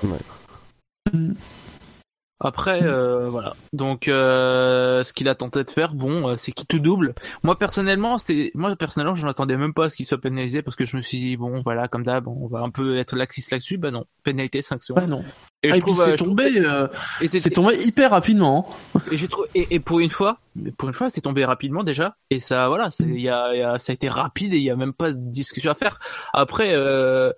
Après, 2.42 2.82
euh, 2.84 3.28
voilà. 3.30 3.54
Donc, 3.74 4.08
euh, 4.08 5.04
ce 5.04 5.12
qu'il 5.12 5.28
a 5.28 5.36
tenté 5.36 5.64
de 5.64 5.70
faire, 5.70 5.94
bon, 5.94 6.30
euh, 6.30 6.36
c'est 6.38 6.54
qu'il 6.54 6.68
tout 6.68 6.80
double. 6.80 7.14
Moi 7.44 7.58
personnellement, 7.58 8.18
c'est 8.18 8.52
moi 8.56 8.74
personnellement, 8.78 9.16
je 9.16 9.26
m'attendais 9.26 9.58
même 9.58 9.74
pas 9.74 9.86
à 9.86 9.90
ce 9.90 9.98
qu'il 9.98 10.06
soit 10.06 10.20
pénalisé 10.22 10.62
parce 10.62 10.78
que 10.78 10.86
je 10.86 10.96
me 10.96 11.02
suis 11.02 11.20
dit 11.20 11.36
bon, 11.36 11.60
voilà, 11.60 11.88
comme 11.90 12.04
d'hab, 12.04 12.28
on 12.30 12.48
va 12.48 12.60
un 12.60 12.70
peu 12.70 12.98
être 12.98 13.16
laxiste 13.18 13.52
là-dessus. 13.52 13.78
Bah 13.78 13.92
non, 13.92 14.06
pénalité, 14.24 14.62
sanction. 14.62 14.96
Ouais, 14.96 15.06
non. 15.08 15.24
Et 15.64 15.70
Ah, 15.72 15.74
je 15.74 15.78
et 15.80 15.82
puis 15.82 15.82
trouve, 15.82 16.00
euh, 16.02 16.06
c'est 16.06 16.12
que 16.14 16.18
tombé, 16.24 16.60
euh, 16.60 16.88
et 17.20 17.28
c'est- 17.28 17.50
tombé 17.50 17.76
hyper 17.86 18.12
rapidement. 18.12 18.70
hein. 18.96 19.02
Et 19.12 19.18
j'ai 19.18 19.28
trouvé, 19.28 19.50
et, 19.56 19.68
et 19.72 19.80
pour 19.82 20.00
une 20.00 20.10
fois, 20.10 20.38
pour 20.78 20.88
une 20.88 20.94
fois, 20.96 21.10
c'est 21.10 21.20
tombé 21.20 21.44
rapidement 21.44 21.84
déjà. 21.84 22.16
Et 22.30 22.40
ça, 22.40 22.70
voilà, 22.70 22.90
il 23.02 23.20
y 23.20 23.28
a, 23.28 23.54
il 23.54 23.60
y 23.60 23.64
a- 23.64 23.78
ça 23.80 23.92
a 23.92 23.94
été 23.96 24.08
rapide 24.08 24.54
et 24.54 24.58
il 24.58 24.64
y 24.64 24.70
a 24.72 24.78
même 24.78 24.94
pas 24.94 25.12
de 25.12 25.18
discussion 25.20 25.72
à 25.72 25.76
faire. 25.76 26.00
Après, 26.32 26.72
euh, 26.74 27.34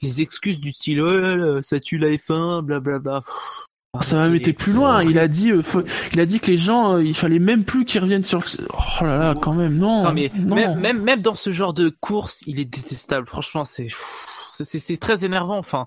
les 0.00 0.22
excuses 0.22 0.60
du 0.60 0.70
style, 0.72 1.00
oh 1.02 1.60
ça 1.62 1.80
tue 1.80 1.98
la 1.98 2.08
F1, 2.10 2.62
blablabla. 2.62 3.20
pff, 3.22 3.66
Ça 4.02 4.20
a 4.20 4.24
même 4.26 4.34
été 4.34 4.52
plus 4.52 4.72
loin. 4.72 5.02
Il 5.02 5.18
a 5.18 5.28
dit, 5.28 5.50
euh, 5.50 5.62
faut- 5.62 5.82
il 6.12 6.20
a 6.20 6.26
dit 6.26 6.40
que 6.40 6.50
les 6.50 6.56
gens, 6.56 6.94
euh, 6.96 7.04
il 7.04 7.14
fallait 7.14 7.38
même 7.38 7.64
plus 7.64 7.84
qu'ils 7.84 8.00
reviennent 8.00 8.24
sur. 8.24 8.40
le- 8.40 8.66
Oh 8.72 9.04
là 9.04 9.18
là, 9.18 9.34
quand 9.40 9.54
même, 9.54 9.76
non. 9.78 10.02
Non, 10.04 10.12
mais 10.12 10.30
non. 10.36 10.54
même, 10.56 10.78
même, 10.80 11.02
même 11.02 11.22
dans 11.22 11.34
ce 11.34 11.50
genre 11.52 11.72
de 11.74 11.88
course, 12.00 12.42
il 12.46 12.58
est 12.60 12.64
détestable. 12.64 13.26
Franchement, 13.28 13.64
c'est, 13.64 13.88
c'est, 14.52 14.64
c'est- 14.64 14.78
c'est 14.78 14.96
très 14.96 15.24
énervant. 15.24 15.58
Enfin. 15.58 15.86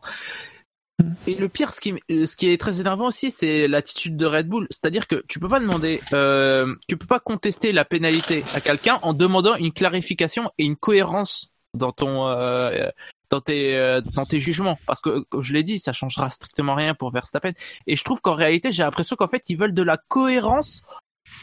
Et 1.27 1.35
le 1.35 1.47
pire, 1.47 1.71
ce 1.73 1.79
qui, 1.79 1.93
ce 2.09 2.35
qui 2.35 2.49
est 2.49 2.59
très 2.59 2.81
énervant 2.81 3.07
aussi, 3.07 3.29
c'est 3.29 3.67
l'attitude 3.67 4.17
de 4.17 4.25
Red 4.25 4.47
Bull. 4.47 4.67
C'est-à-dire 4.71 5.05
que 5.05 5.23
tu 5.27 5.39
peux 5.39 5.47
pas 5.49 5.59
demander, 5.59 6.01
euh, 6.13 6.73
tu 6.87 6.97
peux 6.97 7.05
pas 7.05 7.19
contester 7.19 7.71
la 7.71 7.85
pénalité 7.85 8.43
à 8.55 8.61
quelqu'un 8.61 8.97
en 9.03 9.13
demandant 9.13 9.55
une 9.57 9.71
clarification 9.71 10.49
et 10.57 10.65
une 10.65 10.75
cohérence 10.75 11.51
dans 11.75 11.91
ton, 11.91 12.27
euh, 12.29 12.89
dans 13.29 13.41
tes, 13.41 13.75
euh, 13.75 14.01
dans 14.01 14.25
tes 14.25 14.39
jugements. 14.39 14.79
Parce 14.85 15.01
que, 15.01 15.19
comme 15.29 15.41
je 15.41 15.53
l'ai 15.53 15.63
dit, 15.63 15.79
ça 15.79 15.93
changera 15.93 16.29
strictement 16.29 16.75
rien 16.75 16.93
pour 16.93 17.11
Verstappen. 17.11 17.51
Et 17.85 17.95
je 17.95 18.03
trouve 18.03 18.21
qu'en 18.21 18.35
réalité, 18.35 18.71
j'ai 18.71 18.83
l'impression 18.83 19.15
qu'en 19.15 19.27
fait, 19.27 19.43
ils 19.49 19.57
veulent 19.57 19.73
de 19.73 19.83
la 19.83 19.97
cohérence 19.97 20.83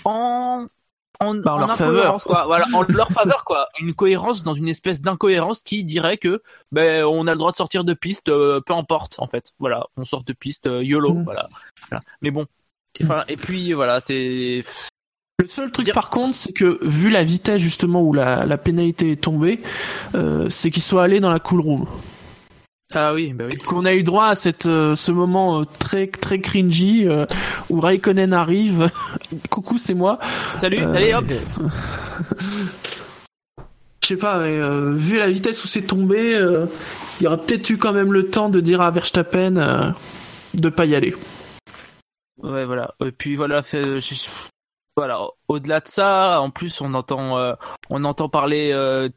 en 0.04 0.66
en, 1.20 1.34
Bah, 1.36 1.52
en 1.52 1.56
en 1.56 1.58
leur 1.58 1.70
incohérence, 1.70 2.24
quoi. 2.24 2.44
Voilà, 2.46 2.66
en 2.74 2.82
leur 2.82 3.08
faveur, 3.10 3.44
quoi. 3.44 3.68
Une 3.80 3.94
cohérence 3.94 4.42
dans 4.42 4.54
une 4.54 4.68
espèce 4.68 5.00
d'incohérence 5.00 5.62
qui 5.62 5.84
dirait 5.84 6.18
que, 6.18 6.42
ben, 6.72 7.04
on 7.04 7.26
a 7.28 7.32
le 7.32 7.38
droit 7.38 7.52
de 7.52 7.56
sortir 7.56 7.84
de 7.84 7.94
piste, 7.94 8.28
euh, 8.28 8.60
peu 8.60 8.74
importe, 8.74 9.16
en 9.18 9.28
fait. 9.28 9.52
Voilà, 9.60 9.86
on 9.96 10.04
sort 10.04 10.24
de 10.24 10.32
piste, 10.32 10.66
euh, 10.66 10.82
YOLO, 10.82 11.14
Mm. 11.14 11.24
voilà. 11.24 11.48
Voilà. 11.88 12.02
Mais 12.20 12.30
bon. 12.32 12.46
Enfin, 13.02 13.24
et 13.28 13.36
puis, 13.36 13.72
voilà, 13.74 14.00
c'est, 14.00 14.64
Le 15.40 15.48
seul 15.48 15.70
truc 15.72 15.92
par 15.92 16.10
contre, 16.10 16.34
c'est 16.34 16.52
que 16.52 16.78
vu 16.86 17.10
la 17.10 17.24
vitesse 17.24 17.60
justement 17.60 18.02
où 18.02 18.12
la, 18.12 18.46
la 18.46 18.56
pénalité 18.56 19.10
est 19.10 19.20
tombée, 19.22 19.60
euh, 20.14 20.48
c'est 20.48 20.70
qu'ils 20.70 20.82
soient 20.82 21.02
allés 21.02 21.20
dans 21.20 21.32
la 21.32 21.40
cool 21.40 21.60
room. 21.60 21.86
ah 22.94 23.12
oui, 23.12 23.32
bah 23.32 23.44
oui. 23.48 23.58
Qu'on 23.58 23.84
a 23.84 23.94
eu 23.94 24.04
droit 24.04 24.28
à 24.28 24.34
cette, 24.36 24.66
euh, 24.66 24.94
ce 24.94 25.10
moment 25.12 25.60
euh, 25.60 25.64
très 25.80 26.06
très 26.06 26.40
cringy 26.40 27.06
euh, 27.08 27.26
où 27.68 27.80
Raikkonen 27.80 28.32
arrive. 28.32 28.90
Coucou, 29.50 29.76
c'est 29.76 29.94
moi. 29.94 30.18
Salut, 30.52 30.78
allez 30.82 31.14
hop. 31.14 31.24
Je 34.02 34.08
sais 34.08 34.16
pas, 34.16 34.38
mais 34.38 34.58
euh, 34.58 34.92
vu 34.92 35.16
la 35.16 35.30
vitesse 35.30 35.64
où 35.64 35.66
c'est 35.66 35.80
tombé, 35.82 36.34
euh, 36.34 36.66
il 37.18 37.24
y 37.24 37.26
aurait 37.26 37.38
peut-être 37.38 37.70
eu 37.70 37.78
quand 37.78 37.94
même 37.94 38.12
le 38.12 38.28
temps 38.28 38.50
de 38.50 38.60
dire 38.60 38.82
à 38.82 38.90
Verstappen 38.90 39.56
euh, 39.56 39.90
de 40.52 40.68
pas 40.68 40.84
y 40.84 40.94
aller. 40.94 41.14
Ouais, 42.42 42.66
voilà. 42.66 42.94
Et 43.00 43.12
puis 43.12 43.34
voilà, 43.34 43.62
fait, 43.62 44.00
voilà. 44.96 45.26
Au-delà 45.48 45.80
de 45.80 45.88
ça, 45.88 46.40
en 46.40 46.50
plus, 46.50 46.80
on 46.80 46.94
entend, 46.94 47.38
euh, 47.38 47.54
on 47.90 48.04
entend 48.04 48.28
parler. 48.28 48.70
euh, 48.72 49.08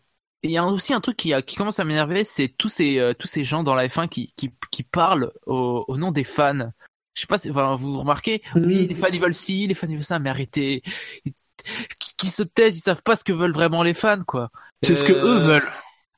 Il 0.44 0.52
y 0.52 0.58
a 0.58 0.66
aussi 0.66 0.94
un 0.94 1.02
truc 1.02 1.18
qui, 1.18 1.34
qui 1.45 1.56
commence 1.56 1.80
à 1.80 1.84
m'énerver, 1.86 2.24
c'est 2.24 2.48
tous 2.49 2.70
ces, 2.70 2.99
euh, 2.99 3.14
tous 3.14 3.28
ces 3.28 3.44
gens 3.44 3.64
dans 3.64 3.76
la 3.76 3.88
F1 3.88 4.08
qui, 4.08 4.34
qui, 4.38 4.52
qui 4.72 4.84
parlent 4.84 5.32
au, 5.45 5.86
au 5.88 5.98
nom 5.98 6.12
des 6.12 6.24
fans. 6.24 6.72
Je 7.16 7.22
sais 7.22 7.28
pas, 7.28 7.38
si, 7.40 7.49
enfin, 7.52 7.76
vous 7.76 7.99
remarquez, 7.99 8.41
oui, 8.56 8.86
les 8.88 8.95
fans 8.95 9.08
ils 9.12 9.20
veulent 9.20 9.34
ci, 9.36 9.66
les 9.68 9.74
fans 9.76 9.88
ils 9.90 9.95
veulent 9.95 10.04
ça, 10.04 10.20
mais 10.20 10.30
arrêtez. 10.30 10.82
Qui, 11.99 12.14
qui 12.18 12.28
se 12.28 12.44
taisent, 12.44 12.78
ils 12.78 12.82
savent 12.82 13.04
pas 13.04 13.16
ce 13.16 13.24
que 13.24 13.34
veulent 13.34 13.54
vraiment 13.54 13.84
les 13.84 13.94
fans, 13.94 14.24
quoi. 14.26 14.49
C'est 14.82 14.95
ce 14.95 15.04
que 15.04 15.14
Euh, 15.14 15.24
eux 15.36 15.38
veulent. 15.40 15.72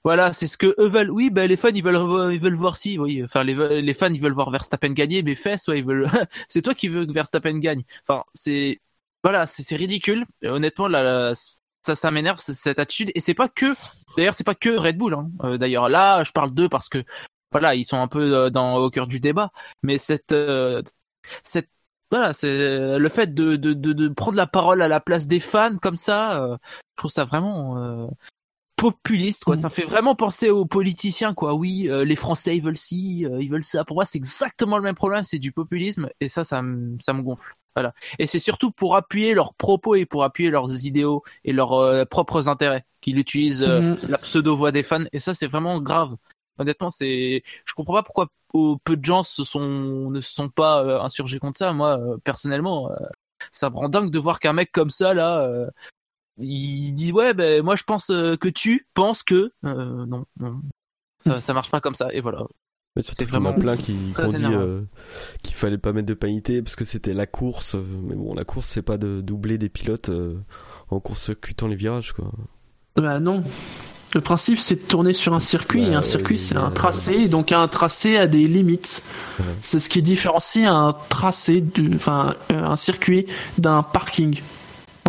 Voilà, 0.03 0.31
c'est 0.33 0.47
ce 0.47 0.57
que 0.57 0.73
eux 0.79 0.87
veulent. 0.87 1.11
Oui, 1.11 1.29
ben 1.29 1.47
les 1.47 1.57
fans 1.57 1.69
ils 1.73 1.83
veulent 1.83 2.33
ils 2.33 2.39
veulent 2.39 2.55
voir 2.55 2.77
si, 2.77 2.97
oui. 2.97 3.21
Enfin 3.23 3.43
les 3.43 3.81
les 3.81 3.93
fans 3.93 4.13
ils 4.13 4.21
veulent 4.21 4.33
voir 4.33 4.49
Verstappen 4.51 4.89
gagner, 4.93 5.23
mais 5.23 5.35
fesses, 5.35 5.67
ouais, 5.67 5.79
ils 5.79 5.85
veulent. 5.85 6.07
c'est 6.49 6.61
toi 6.61 6.73
qui 6.73 6.87
veux 6.87 7.05
que 7.05 7.11
Verstappen 7.11 7.59
gagne. 7.59 7.83
Enfin 8.07 8.23
c'est 8.33 8.79
voilà, 9.23 9.47
c'est 9.47 9.75
ridicule. 9.75 10.25
Honnêtement, 10.43 10.87
là, 10.87 11.33
ça 11.81 11.95
ça 11.95 12.11
m'énerve 12.11 12.37
cette 12.39 12.79
attitude. 12.79 13.11
Et 13.15 13.21
c'est 13.21 13.33
pas 13.33 13.49
que, 13.49 13.75
d'ailleurs 14.17 14.35
c'est 14.35 14.43
pas 14.43 14.55
que 14.55 14.69
Red 14.69 14.97
Bull. 14.97 15.13
Hein. 15.13 15.29
Euh, 15.43 15.57
d'ailleurs 15.57 15.89
là, 15.89 16.23
je 16.23 16.31
parle 16.31 16.53
d'eux 16.53 16.69
parce 16.69 16.89
que 16.89 17.03
voilà, 17.51 17.75
ils 17.75 17.85
sont 17.85 17.99
un 17.99 18.07
peu 18.07 18.35
euh, 18.35 18.49
dans 18.49 18.77
au 18.77 18.89
cœur 18.89 19.07
du 19.07 19.19
débat. 19.19 19.51
Mais 19.83 19.97
cette 19.97 20.31
euh, 20.33 20.81
cette 21.43 21.69
voilà, 22.11 22.33
c'est 22.33 22.97
le 22.97 23.09
fait 23.09 23.33
de, 23.35 24.07
prendre 24.09 24.37
la 24.37 24.47
parole 24.47 24.81
à 24.81 24.87
la 24.87 24.99
place 24.99 25.27
des 25.27 25.39
fans 25.39 25.77
comme 25.77 25.97
ça. 25.97 26.43
euh, 26.43 26.57
je 26.97 27.01
trouve 27.01 27.11
ça 27.11 27.25
vraiment 27.25 28.09
populiste 28.79 29.43
quoi. 29.43 29.55
Ça 29.55 29.69
fait 29.69 29.83
vraiment 29.83 30.15
penser 30.15 30.49
aux 30.49 30.65
politiciens 30.65 31.33
quoi. 31.33 31.53
Oui, 31.53 31.87
euh, 31.89 32.05
les 32.05 32.15
Français 32.15 32.55
ils 32.55 32.63
veulent 32.63 32.77
ci, 32.77 33.25
euh, 33.25 33.37
ils 33.41 33.49
veulent 33.49 33.63
ça. 33.63 33.83
Pour 33.85 33.95
moi, 33.95 34.05
c'est 34.05 34.17
exactement 34.17 34.77
le 34.77 34.83
même 34.83 34.95
problème. 34.95 35.23
C'est 35.23 35.39
du 35.39 35.51
populisme 35.51 36.09
et 36.19 36.29
ça, 36.29 36.43
ça 36.43 36.61
me 36.61 36.97
ça 36.99 37.13
me 37.13 37.21
gonfle. 37.21 37.53
Voilà. 37.75 37.93
Et 38.17 38.27
c'est 38.27 38.39
surtout 38.39 38.71
pour 38.71 38.95
appuyer 38.95 39.33
leurs 39.33 39.53
propos 39.53 39.95
et 39.95 40.05
pour 40.05 40.23
appuyer 40.23 40.49
leurs 40.49 40.85
idéaux 40.85 41.23
et 41.45 41.53
leurs 41.53 41.73
euh, 41.73 42.05
propres 42.05 42.49
intérêts 42.49 42.83
qu'ils 43.01 43.19
utilisent 43.19 43.63
euh, 43.63 43.79
Mhm. 43.81 43.97
la 44.09 44.17
pseudo 44.17 44.55
voix 44.55 44.71
des 44.71 44.83
fans. 44.83 45.03
Et 45.13 45.19
ça, 45.19 45.33
c'est 45.33 45.47
vraiment 45.47 45.79
grave. 45.79 46.15
Honnêtement, 46.57 46.89
c'est, 46.89 47.41
je 47.65 47.73
comprends 47.73 47.93
pas 47.93 48.03
pourquoi 48.03 48.27
peu 48.83 48.97
de 48.97 49.05
gens 49.05 49.23
se 49.23 49.43
sont, 49.43 50.09
ne 50.09 50.19
se 50.19 50.33
sont 50.33 50.49
pas 50.49 50.83
euh, 50.83 50.99
insurgés 50.99 51.39
contre 51.39 51.57
ça. 51.57 51.71
Moi, 51.71 51.97
euh, 51.99 52.17
personnellement, 52.23 52.91
euh, 52.91 52.95
ça 53.51 53.69
me 53.69 53.75
rend 53.77 53.87
dingue 53.87 54.11
de 54.11 54.19
voir 54.19 54.39
qu'un 54.39 54.51
mec 54.53 54.71
comme 54.71 54.89
ça, 54.89 55.13
là, 55.13 55.39
euh, 55.41 55.69
il 56.39 56.93
dit 56.93 57.11
ouais, 57.11 57.33
ben 57.33 57.63
moi 57.63 57.75
je 57.75 57.83
pense 57.83 58.09
euh, 58.09 58.35
que 58.35 58.49
tu 58.49 58.87
penses 58.93 59.23
que 59.23 59.51
euh, 59.65 60.05
non, 60.05 60.25
non, 60.39 60.61
ça, 61.17 61.41
ça 61.41 61.53
marche 61.53 61.69
pas 61.69 61.81
comme 61.81 61.95
ça. 61.95 62.07
Et 62.13 62.21
voilà. 62.21 62.45
C'est 63.01 63.25
vraiment 63.25 63.53
plein 63.53 63.77
qui, 63.77 63.95
ont 64.17 64.27
dit 64.27 64.45
euh, 64.45 64.81
qu'il 65.43 65.55
fallait 65.55 65.77
pas 65.77 65.93
mettre 65.93 66.07
de 66.07 66.13
pénalité 66.13 66.61
parce 66.61 66.75
que 66.75 66.85
c'était 66.85 67.13
la 67.13 67.27
course. 67.27 67.75
Mais 67.75 68.15
bon, 68.15 68.33
la 68.33 68.43
course, 68.43 68.67
c'est 68.67 68.81
pas 68.81 68.97
de 68.97 69.21
doubler 69.21 69.57
des 69.57 69.69
pilotes 69.69 70.09
euh, 70.09 70.35
en 70.89 70.99
court-circuitant 70.99 71.67
les 71.67 71.75
virages, 71.75 72.13
quoi. 72.13 72.31
Bah 72.95 73.19
non. 73.19 73.43
Le 74.15 74.21
principe 74.21 74.57
c'est 74.57 74.75
de 74.75 74.87
tourner 74.87 75.13
sur 75.13 75.35
un 75.35 75.39
circuit 75.39 75.81
Bah, 75.81 75.87
et 75.87 75.93
un 75.93 75.97
ouais, 75.97 76.01
circuit 76.01 76.39
c'est 76.39 76.55
un 76.55 76.71
tracé 76.71 77.13
et 77.13 77.27
donc 77.27 77.51
un 77.51 77.67
tracé 77.67 78.17
a 78.17 78.25
des 78.25 78.47
limites. 78.47 79.03
Ouais. 79.39 79.45
C'est 79.61 79.79
ce 79.79 79.87
qui 79.87 80.01
différencie 80.01 80.67
un 80.67 80.95
tracé 81.09 81.61
du 81.61 81.93
enfin 81.93 82.33
euh, 82.51 82.63
un 82.63 82.75
circuit 82.75 83.27
d'un 83.59 83.83
parking. 83.83 84.41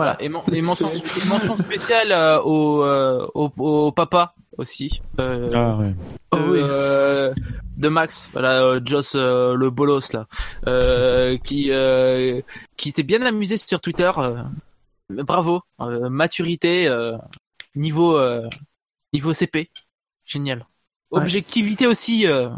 Voilà. 0.01 0.22
Et, 0.22 0.28
men- 0.28 0.43
et 0.52 0.62
mention, 0.62 0.90
et 0.90 1.28
mention 1.28 1.56
spéciale 1.56 2.12
euh, 2.12 2.40
au, 2.43 2.82
euh, 2.85 3.27
au, 3.35 3.51
au 3.59 3.93
papa 3.93 4.35
aussi. 4.56 5.02
Euh, 5.18 5.51
Ah 5.55 5.77
ouais. 5.77 5.94
Oh 6.32 6.36
de, 6.36 6.43
oui. 6.43 6.59
euh, 6.62 7.35
de 7.77 7.89
Max, 7.89 8.28
voilà, 8.32 8.62
euh, 8.62 8.81
Joss 8.85 9.14
euh, 9.14 9.55
le 9.55 9.70
bolos 9.70 10.12
là, 10.12 10.27
euh, 10.66 11.36
qui 11.39 11.70
euh, 11.70 12.40
qui 12.77 12.93
s'est 12.93 13.02
bien 13.02 13.20
amusé 13.22 13.56
sur 13.56 13.81
Twitter. 13.81 14.10
euh, 14.18 14.43
bravo, 15.10 15.62
euh, 15.81 16.09
maturité, 16.09 16.86
euh, 16.89 17.16
niveau 17.74 18.16
euh, 18.16 18.48
niveau 19.12 19.32
CP, 19.35 19.70
génial. 20.24 20.66
Ouais. 21.10 21.20
Objectivité 21.20 21.86
aussi, 21.86 22.27
euh, 22.27 22.48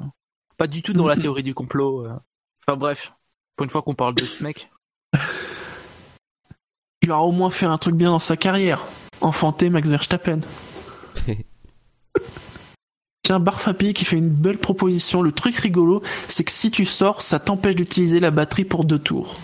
pas 0.58 0.66
du 0.66 0.82
tout 0.82 0.92
dans 0.92 1.06
la 1.06 1.16
théorie 1.22 1.42
du 1.42 1.54
complot. 1.54 2.04
euh. 2.06 2.12
Enfin 2.66 2.76
bref, 2.76 3.12
pour 3.56 3.64
une 3.64 3.70
fois 3.70 3.82
qu'on 3.82 3.94
parle 3.94 4.14
de 4.14 4.24
ce 4.24 4.42
mec. 4.44 4.70
Il 7.02 7.10
aura 7.10 7.22
au 7.22 7.32
moins 7.32 7.50
fait 7.50 7.66
un 7.66 7.78
truc 7.78 7.96
bien 7.96 8.10
dans 8.10 8.18
sa 8.18 8.36
carrière. 8.36 8.84
Enfanter 9.20 9.70
Max 9.70 9.88
Verstappen. 9.88 10.40
Tiens, 13.24 13.38
Barfapi 13.40 13.94
qui 13.94 14.04
fait 14.04 14.16
une 14.16 14.28
belle 14.28 14.58
proposition. 14.58 15.22
Le 15.22 15.32
truc 15.32 15.56
rigolo, 15.56 16.02
c'est 16.28 16.44
que 16.44 16.52
si 16.52 16.70
tu 16.70 16.84
sors, 16.84 17.22
ça 17.22 17.38
t'empêche 17.38 17.76
d'utiliser 17.76 18.20
la 18.20 18.30
batterie 18.30 18.64
pour 18.64 18.84
deux 18.84 18.98
tours. 18.98 19.36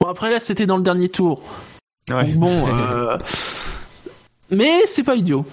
Bon, 0.00 0.08
après 0.08 0.30
là, 0.30 0.40
c'était 0.40 0.66
dans 0.66 0.76
le 0.76 0.82
dernier 0.82 1.08
tour. 1.08 1.42
Ouais. 2.10 2.32
Donc 2.32 2.36
Bon, 2.36 2.68
euh, 2.68 3.18
mais 4.50 4.82
c'est 4.86 5.04
pas 5.04 5.14
idiot. 5.14 5.46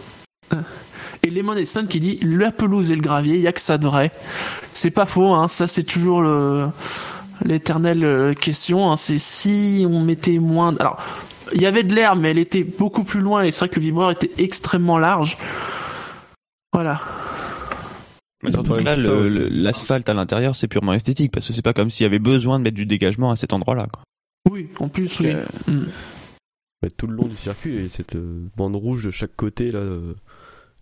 Et 1.21 1.29
Lemon 1.29 1.53
Stone 1.65 1.87
qui 1.87 1.99
dit 1.99 2.17
la 2.21 2.51
pelouse 2.51 2.91
et 2.91 2.95
le 2.95 3.01
gravier, 3.01 3.35
il 3.35 3.41
y 3.41 3.47
a 3.47 3.51
que 3.51 3.61
ça 3.61 3.77
de 3.77 3.85
vrai. 3.85 4.11
C'est 4.73 4.91
pas 4.91 5.05
faux, 5.05 5.33
hein. 5.33 5.47
Ça, 5.47 5.67
c'est 5.67 5.83
toujours 5.83 6.21
le 6.21 6.69
l'éternelle 7.45 8.05
euh, 8.05 8.33
question. 8.33 8.91
Hein. 8.91 8.95
C'est 8.95 9.17
si 9.17 9.85
on 9.89 10.01
mettait 10.03 10.39
moins. 10.39 10.71
de- 10.73 10.79
Alors, 10.79 10.97
il 11.53 11.61
y 11.61 11.65
avait 11.65 11.83
de 11.83 11.93
l'air, 11.95 12.15
mais 12.15 12.31
elle 12.31 12.37
était 12.37 12.63
beaucoup 12.63 13.03
plus 13.03 13.21
loin. 13.21 13.43
Et 13.43 13.51
c'est 13.51 13.59
vrai 13.59 13.69
que 13.69 13.75
le 13.79 13.85
vibreur 13.85 14.11
était 14.11 14.31
extrêmement 14.37 14.97
large. 14.97 15.37
Voilà. 16.73 17.01
Mais 18.43 18.51
là, 18.51 18.95
l'asphalte 19.49 20.07
à 20.07 20.13
l'intérieur, 20.13 20.55
c'est 20.55 20.67
purement 20.69 20.93
esthétique, 20.93 21.31
parce 21.31 21.47
que 21.47 21.53
c'est 21.53 21.61
pas 21.61 21.73
comme 21.73 21.89
s'il 21.89 22.05
y 22.05 22.07
avait 22.07 22.19
besoin 22.19 22.57
de 22.59 22.63
mettre 22.63 22.77
du 22.77 22.85
dégagement 22.85 23.31
à 23.31 23.35
cet 23.35 23.51
endroit-là. 23.51 23.87
quoi. 23.91 24.03
Oui, 24.49 24.69
en 24.79 24.87
plus, 24.87 25.19
oui. 25.19 25.27
Euh, 25.31 25.43
Mm. 25.67 25.87
Mais 26.81 26.89
tout 26.91 27.07
le 27.07 27.15
long 27.15 27.25
du 27.25 27.35
circuit, 27.35 27.75
et 27.75 27.89
cette 27.89 28.15
euh, 28.15 28.47
bande 28.55 28.77
rouge 28.77 29.03
de 29.03 29.11
chaque 29.11 29.35
côté, 29.35 29.69
là, 29.69 29.79
euh, 29.79 30.13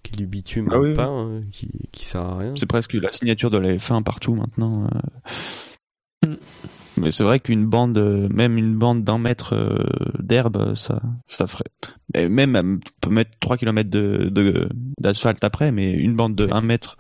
qui 0.04 0.14
est 0.14 0.18
du 0.18 0.28
bitume 0.28 0.70
Ah 0.72 0.78
oui, 0.80 0.94
peint, 0.94 1.10
hein, 1.10 1.42
qui, 1.52 1.70
qui 1.92 2.06
sert 2.06 2.22
à 2.22 2.38
rien. 2.38 2.54
C'est 2.56 2.68
presque 2.68 2.94
la 2.94 3.12
signature 3.12 3.50
de 3.50 3.58
la 3.58 3.74
F1 3.76 4.04
partout 4.04 4.36
maintenant. 4.36 4.88
Mm. 6.26 6.34
Mais 7.00 7.12
c'est 7.12 7.24
vrai 7.24 7.40
qu'une 7.40 7.66
bande, 7.66 8.00
même 8.32 8.58
une 8.58 8.76
bande 8.76 9.04
d'un 9.04 9.20
mètre 9.20 9.54
euh, 9.54 9.84
d'herbe, 10.20 10.74
ça, 10.74 11.00
ça 11.28 11.46
ferait. 11.46 11.70
Et 12.16 12.28
même, 12.28 12.56
on 12.56 12.80
peut 13.02 13.12
mettre 13.12 13.32
3 13.40 13.58
km 13.58 13.88
de, 13.90 14.30
de- 14.32 14.68
d'asphalte 15.00 15.44
après, 15.44 15.72
mais 15.72 15.92
une 15.92 16.16
bande 16.16 16.36
de 16.36 16.48
1 16.52 16.62
mètre, 16.62 16.98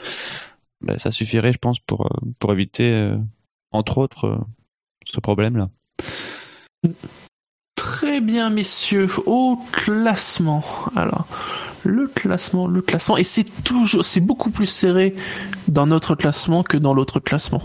ben, 0.81 0.99
ça 0.99 1.09
suffirait, 1.09 1.51
je 1.51 1.57
pense, 1.57 1.79
pour, 1.79 2.05
euh, 2.05 2.09
pour 2.37 2.53
éviter, 2.53 2.91
euh, 2.93 3.17
entre 3.71 3.97
autres, 3.97 4.39
ce 5.07 5.19
problème-là. 5.19 5.69
Très 7.75 8.21
bien, 8.21 8.51
messieurs, 8.51 9.07
au 9.25 9.57
classement. 9.71 10.63
Alors, 10.95 11.27
le 11.83 12.07
classement, 12.07 12.67
le 12.67 12.81
classement, 12.81 13.17
et 13.17 13.23
c'est 13.23 13.63
toujours, 13.63 14.05
c'est 14.05 14.19
beaucoup 14.21 14.51
plus 14.51 14.65
serré 14.67 15.15
dans 15.67 15.87
notre 15.87 16.13
classement 16.13 16.61
que 16.61 16.77
dans 16.77 16.93
l'autre 16.93 17.19
classement. 17.19 17.63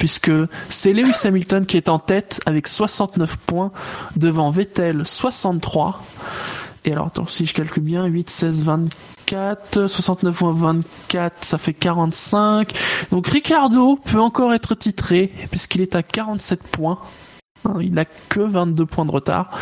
Puisque 0.00 0.32
c'est 0.70 0.92
Lewis 0.92 1.14
Hamilton 1.24 1.64
qui 1.66 1.76
est 1.76 1.88
en 1.88 1.98
tête 2.00 2.40
avec 2.46 2.66
69 2.66 3.36
points 3.36 3.70
devant 4.16 4.50
Vettel 4.50 5.04
63. 5.06 6.02
Et 6.86 6.92
alors, 6.92 7.08
attends, 7.08 7.26
si 7.26 7.44
je 7.44 7.52
calcule 7.52 7.82
bien, 7.82 8.06
8, 8.06 8.30
16, 8.30 8.64
24, 8.64 9.86
69 9.86 10.40
moins 10.40 10.52
24, 10.52 11.44
ça 11.44 11.58
fait 11.58 11.74
45. 11.74 12.72
Donc 13.10 13.28
Ricardo 13.28 13.96
peut 14.02 14.18
encore 14.20 14.54
être 14.54 14.74
titré 14.74 15.30
puisqu'il 15.50 15.82
est 15.82 15.94
à 15.94 16.02
47 16.02 16.62
points. 16.68 16.98
Hein, 17.66 17.74
Il 17.82 17.92
n'a 17.92 18.06
que 18.06 18.40
22 18.40 18.86
points 18.86 19.04
de 19.04 19.10
retard. 19.10 19.58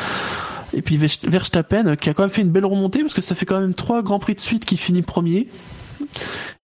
Et 0.72 0.82
puis 0.82 0.96
Vers- 0.96 1.10
Verstappen 1.24 1.86
euh, 1.88 1.96
qui 1.96 2.10
a 2.10 2.14
quand 2.14 2.22
même 2.22 2.30
fait 2.30 2.42
une 2.42 2.50
belle 2.52 2.66
remontée 2.66 3.00
parce 3.00 3.14
que 3.14 3.22
ça 3.22 3.34
fait 3.34 3.46
quand 3.46 3.58
même 3.60 3.74
trois 3.74 4.02
grands 4.02 4.20
prix 4.20 4.36
de 4.36 4.40
suite 4.40 4.64
qui 4.64 4.76
finit 4.76 5.02
premier. 5.02 5.48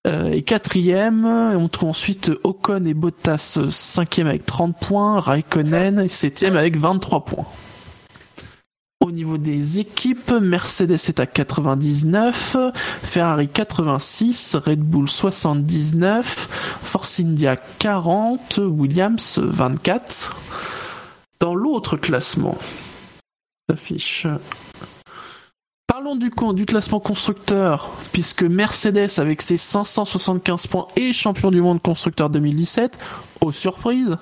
Euh, 0.06 0.30
et 0.30 0.42
quatrième, 0.42 1.24
on 1.24 1.68
trouve 1.68 1.90
ensuite 1.90 2.30
Ocon 2.42 2.84
et 2.84 2.94
Bottas 2.94 3.56
euh, 3.56 3.70
cinquième 3.70 4.26
avec 4.26 4.44
30 4.44 4.78
points, 4.78 5.18
Raikkonen 5.18 6.08
septième 6.08 6.56
avec 6.56 6.76
23 6.76 7.24
points. 7.24 7.46
Au 9.00 9.10
niveau 9.10 9.36
des 9.36 9.80
équipes, 9.80 10.30
Mercedes 10.30 10.92
est 10.92 11.20
à 11.20 11.26
99, 11.26 12.56
Ferrari 13.02 13.48
86, 13.48 14.56
Red 14.56 14.80
Bull 14.80 15.10
79, 15.10 16.48
Force 16.82 17.20
India 17.20 17.56
40, 17.56 18.60
Williams 18.64 19.40
24. 19.42 20.32
Dans 21.40 21.54
l'autre 21.54 21.98
classement, 21.98 22.56
s'affiche. 23.68 24.26
Parlons 25.94 26.16
du, 26.16 26.32
du 26.54 26.66
classement 26.66 26.98
constructeur, 26.98 27.88
puisque 28.12 28.42
Mercedes, 28.42 29.10
avec 29.18 29.40
ses 29.40 29.56
575 29.56 30.66
points, 30.66 30.88
est 30.96 31.12
champion 31.12 31.52
du 31.52 31.60
monde 31.60 31.80
constructeur 31.80 32.30
2017, 32.30 32.98
aux 33.40 33.52
surprises. 33.52 34.16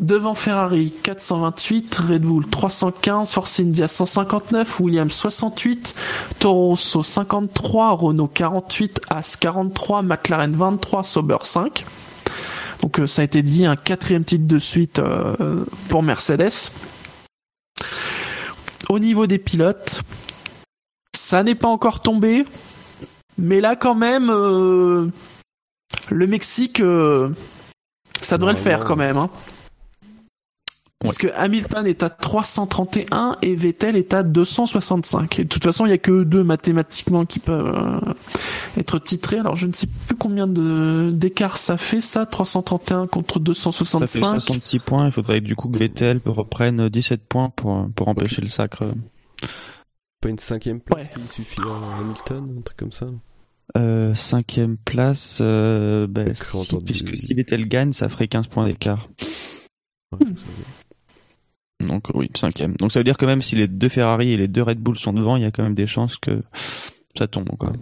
Devant 0.00 0.34
Ferrari 0.34 0.92
428, 1.04 1.94
Red 2.08 2.22
Bull 2.22 2.44
315, 2.48 3.32
Force 3.32 3.60
India 3.60 3.86
159, 3.86 4.80
Williams 4.80 5.14
68, 5.14 5.94
Toro 6.40 6.70
Rosso 6.70 7.04
53, 7.04 7.92
Renault 7.92 8.26
48, 8.26 9.02
As 9.08 9.36
43, 9.36 10.02
McLaren 10.02 10.50
23, 10.50 11.04
Sauber 11.04 11.38
5. 11.42 11.84
Donc 12.80 12.98
euh, 12.98 13.06
ça 13.06 13.22
a 13.22 13.24
été 13.24 13.42
dit, 13.42 13.66
un 13.66 13.76
quatrième 13.76 14.24
titre 14.24 14.48
de 14.48 14.58
suite 14.58 14.98
euh, 14.98 15.64
pour 15.88 16.02
Mercedes. 16.02 16.72
Au 18.88 18.98
niveau 18.98 19.28
des 19.28 19.38
pilotes, 19.38 20.02
ça 21.32 21.42
n'est 21.42 21.54
pas 21.54 21.68
encore 21.68 22.00
tombé, 22.00 22.44
mais 23.38 23.62
là 23.62 23.74
quand 23.74 23.94
même, 23.94 24.28
euh, 24.28 25.06
le 26.10 26.26
Mexique, 26.26 26.78
euh, 26.80 27.30
ça 28.20 28.36
devrait 28.36 28.52
le 28.52 28.58
faire 28.58 28.84
quand 28.84 28.96
même. 28.96 29.16
Hein. 29.16 29.30
Parce 31.00 31.16
que 31.16 31.28
Hamilton 31.34 31.86
est 31.86 32.02
à 32.02 32.10
331 32.10 33.38
et 33.40 33.54
Vettel 33.54 33.96
est 33.96 34.12
à 34.12 34.22
265. 34.22 35.38
Et 35.38 35.44
de 35.44 35.48
toute 35.48 35.64
façon, 35.64 35.86
il 35.86 35.88
y 35.88 35.94
a 35.94 35.98
que 35.98 36.22
deux 36.22 36.44
mathématiquement 36.44 37.24
qui 37.24 37.38
peuvent 37.38 37.74
euh, 37.74 38.12
être 38.76 38.98
titrés. 38.98 39.38
Alors 39.38 39.56
je 39.56 39.66
ne 39.66 39.72
sais 39.72 39.86
plus 39.86 40.16
combien 40.16 40.46
de 40.46 41.08
d'écart 41.14 41.56
ça 41.56 41.78
fait 41.78 42.02
ça, 42.02 42.26
331 42.26 43.06
contre 43.06 43.36
Ça 43.36 43.40
fait 43.40 43.44
265. 43.44 44.40
66 44.42 44.78
points. 44.80 45.06
Il 45.06 45.12
faudrait 45.12 45.40
que 45.40 45.46
du 45.46 45.56
coup 45.56 45.70
que 45.70 45.78
Vettel 45.78 46.20
reprenne 46.26 46.90
17 46.90 47.22
points 47.26 47.48
pour, 47.48 47.88
pour 47.96 48.08
empêcher 48.08 48.42
le 48.42 48.48
sacre. 48.48 48.84
Pas 50.22 50.28
une 50.30 50.38
cinquième 50.38 50.80
place 50.80 51.08
Ouais. 51.08 51.22
qui 51.26 51.28
suffit 51.34 51.60
à 51.60 51.98
Hamilton, 52.00 52.54
un 52.58 52.62
truc 52.62 52.78
comme 52.78 52.92
ça. 52.92 53.06
Euh, 53.76 54.14
cinquième 54.14 54.76
place, 54.78 55.38
euh, 55.42 56.06
bah, 56.06 56.32
si- 56.34 56.56
entendu- 56.56 56.84
puisque 56.84 57.16
si 57.16 57.34
Vettel 57.34 57.68
gagne, 57.68 57.92
ça 57.92 58.08
ferait 58.08 58.28
15 58.28 58.46
points 58.46 58.66
d'écart. 58.66 59.08
Ouais, 60.12 60.26
Hmm. 61.80 61.88
Donc 61.88 62.04
oui, 62.14 62.30
cinquième. 62.36 62.76
Donc 62.76 62.92
ça 62.92 63.00
veut 63.00 63.04
dire 63.04 63.16
que 63.16 63.26
même 63.26 63.42
si 63.42 63.56
les 63.56 63.66
deux 63.66 63.88
Ferrari 63.88 64.30
et 64.30 64.36
les 64.36 64.46
deux 64.46 64.62
Red 64.62 64.78
Bull 64.78 64.96
sont 64.96 65.12
devant, 65.12 65.34
il 65.36 65.42
y 65.42 65.46
a 65.46 65.50
quand 65.50 65.64
même 65.64 65.74
des 65.74 65.88
chances 65.88 66.16
que 66.16 66.40
ça 67.18 67.26
tombe. 67.26 67.48
Quoi. 67.58 67.72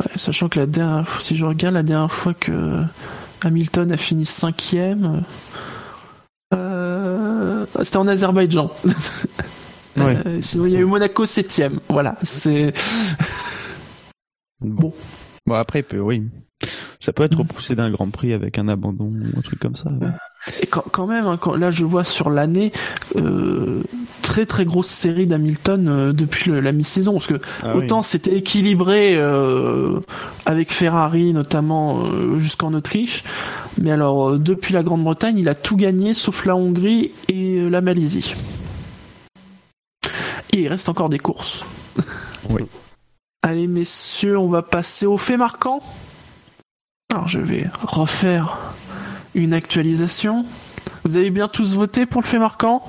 Ouais, 0.00 0.16
sachant 0.16 0.48
que 0.48 0.58
la 0.58 0.66
dernière, 0.66 1.06
fois- 1.08 1.20
si 1.20 1.36
je 1.36 1.44
regarde 1.44 1.74
la 1.74 1.82
dernière 1.84 2.10
fois 2.10 2.34
que 2.34 2.82
Hamilton 3.44 3.92
a 3.92 3.96
fini 3.96 4.24
cinquième, 4.24 5.22
euh, 6.54 7.64
c'était 7.82 7.96
en 7.98 8.08
Azerbaïdjan. 8.08 8.72
Ouais. 9.96 10.16
Euh, 10.26 10.40
sinon 10.40 10.66
il 10.66 10.72
y 10.72 10.76
a 10.76 10.80
eu 10.80 10.84
Monaco 10.84 11.26
septième. 11.26 11.80
Voilà, 11.88 12.16
c'est 12.22 12.72
Bon. 14.60 14.92
Bon 15.46 15.54
après, 15.54 15.82
peut, 15.82 15.98
oui, 16.00 16.24
ça 17.00 17.12
peut 17.12 17.22
être 17.22 17.38
repoussé 17.38 17.74
d'un 17.74 17.90
Grand 17.90 18.10
Prix 18.10 18.32
avec 18.32 18.58
un 18.58 18.68
abandon 18.68 19.06
ou 19.06 19.38
un 19.38 19.40
truc 19.40 19.58
comme 19.60 19.76
ça. 19.76 19.90
ouais. 19.90 20.08
Et 20.62 20.66
quand, 20.66 20.84
quand 20.90 21.06
même, 21.06 21.26
hein, 21.26 21.36
quand, 21.40 21.54
là 21.54 21.70
je 21.70 21.84
vois 21.84 22.04
sur 22.04 22.28
l'année, 22.30 22.72
euh, 23.16 23.82
très 24.22 24.46
très 24.46 24.64
grosse 24.64 24.88
série 24.88 25.26
d'Hamilton 25.26 25.88
euh, 25.88 26.12
depuis 26.12 26.50
le- 26.50 26.60
la 26.60 26.72
mi-saison, 26.72 27.12
parce 27.14 27.26
que 27.28 27.40
Ah 27.62 27.72
oui. 27.76 27.84
autant 27.84 28.02
c'était 28.02 28.34
équilibré 28.36 29.14
euh, 29.16 30.00
avec 30.44 30.72
Ferrari 30.72 31.32
notamment 31.32 32.36
jusqu'en 32.36 32.74
Autriche, 32.74 33.24
mais 33.80 33.90
alors 33.90 34.38
depuis 34.38 34.74
la 34.74 34.82
Grande-Bretagne, 34.82 35.38
il 35.38 35.48
a 35.48 35.54
tout 35.54 35.76
gagné 35.76 36.14
sauf 36.14 36.44
la 36.44 36.56
Hongrie 36.56 37.12
et 37.28 37.60
la 37.70 37.80
Malaisie. 37.80 38.34
Et 40.52 40.60
il 40.62 40.68
reste 40.68 40.88
encore 40.88 41.08
des 41.08 41.18
courses. 41.18 41.64
Oui. 42.50 42.62
Allez 43.42 43.66
messieurs, 43.66 44.38
on 44.38 44.48
va 44.48 44.62
passer 44.62 45.04
au 45.06 45.18
fait 45.18 45.36
marquant. 45.36 45.80
Alors 47.12 47.28
je 47.28 47.40
vais 47.40 47.66
refaire 47.82 48.58
une 49.34 49.52
actualisation. 49.52 50.44
Vous 51.04 51.16
avez 51.16 51.30
bien 51.30 51.48
tous 51.48 51.74
voté 51.74 52.06
pour 52.06 52.22
le 52.22 52.26
fait 52.26 52.38
marquant? 52.38 52.82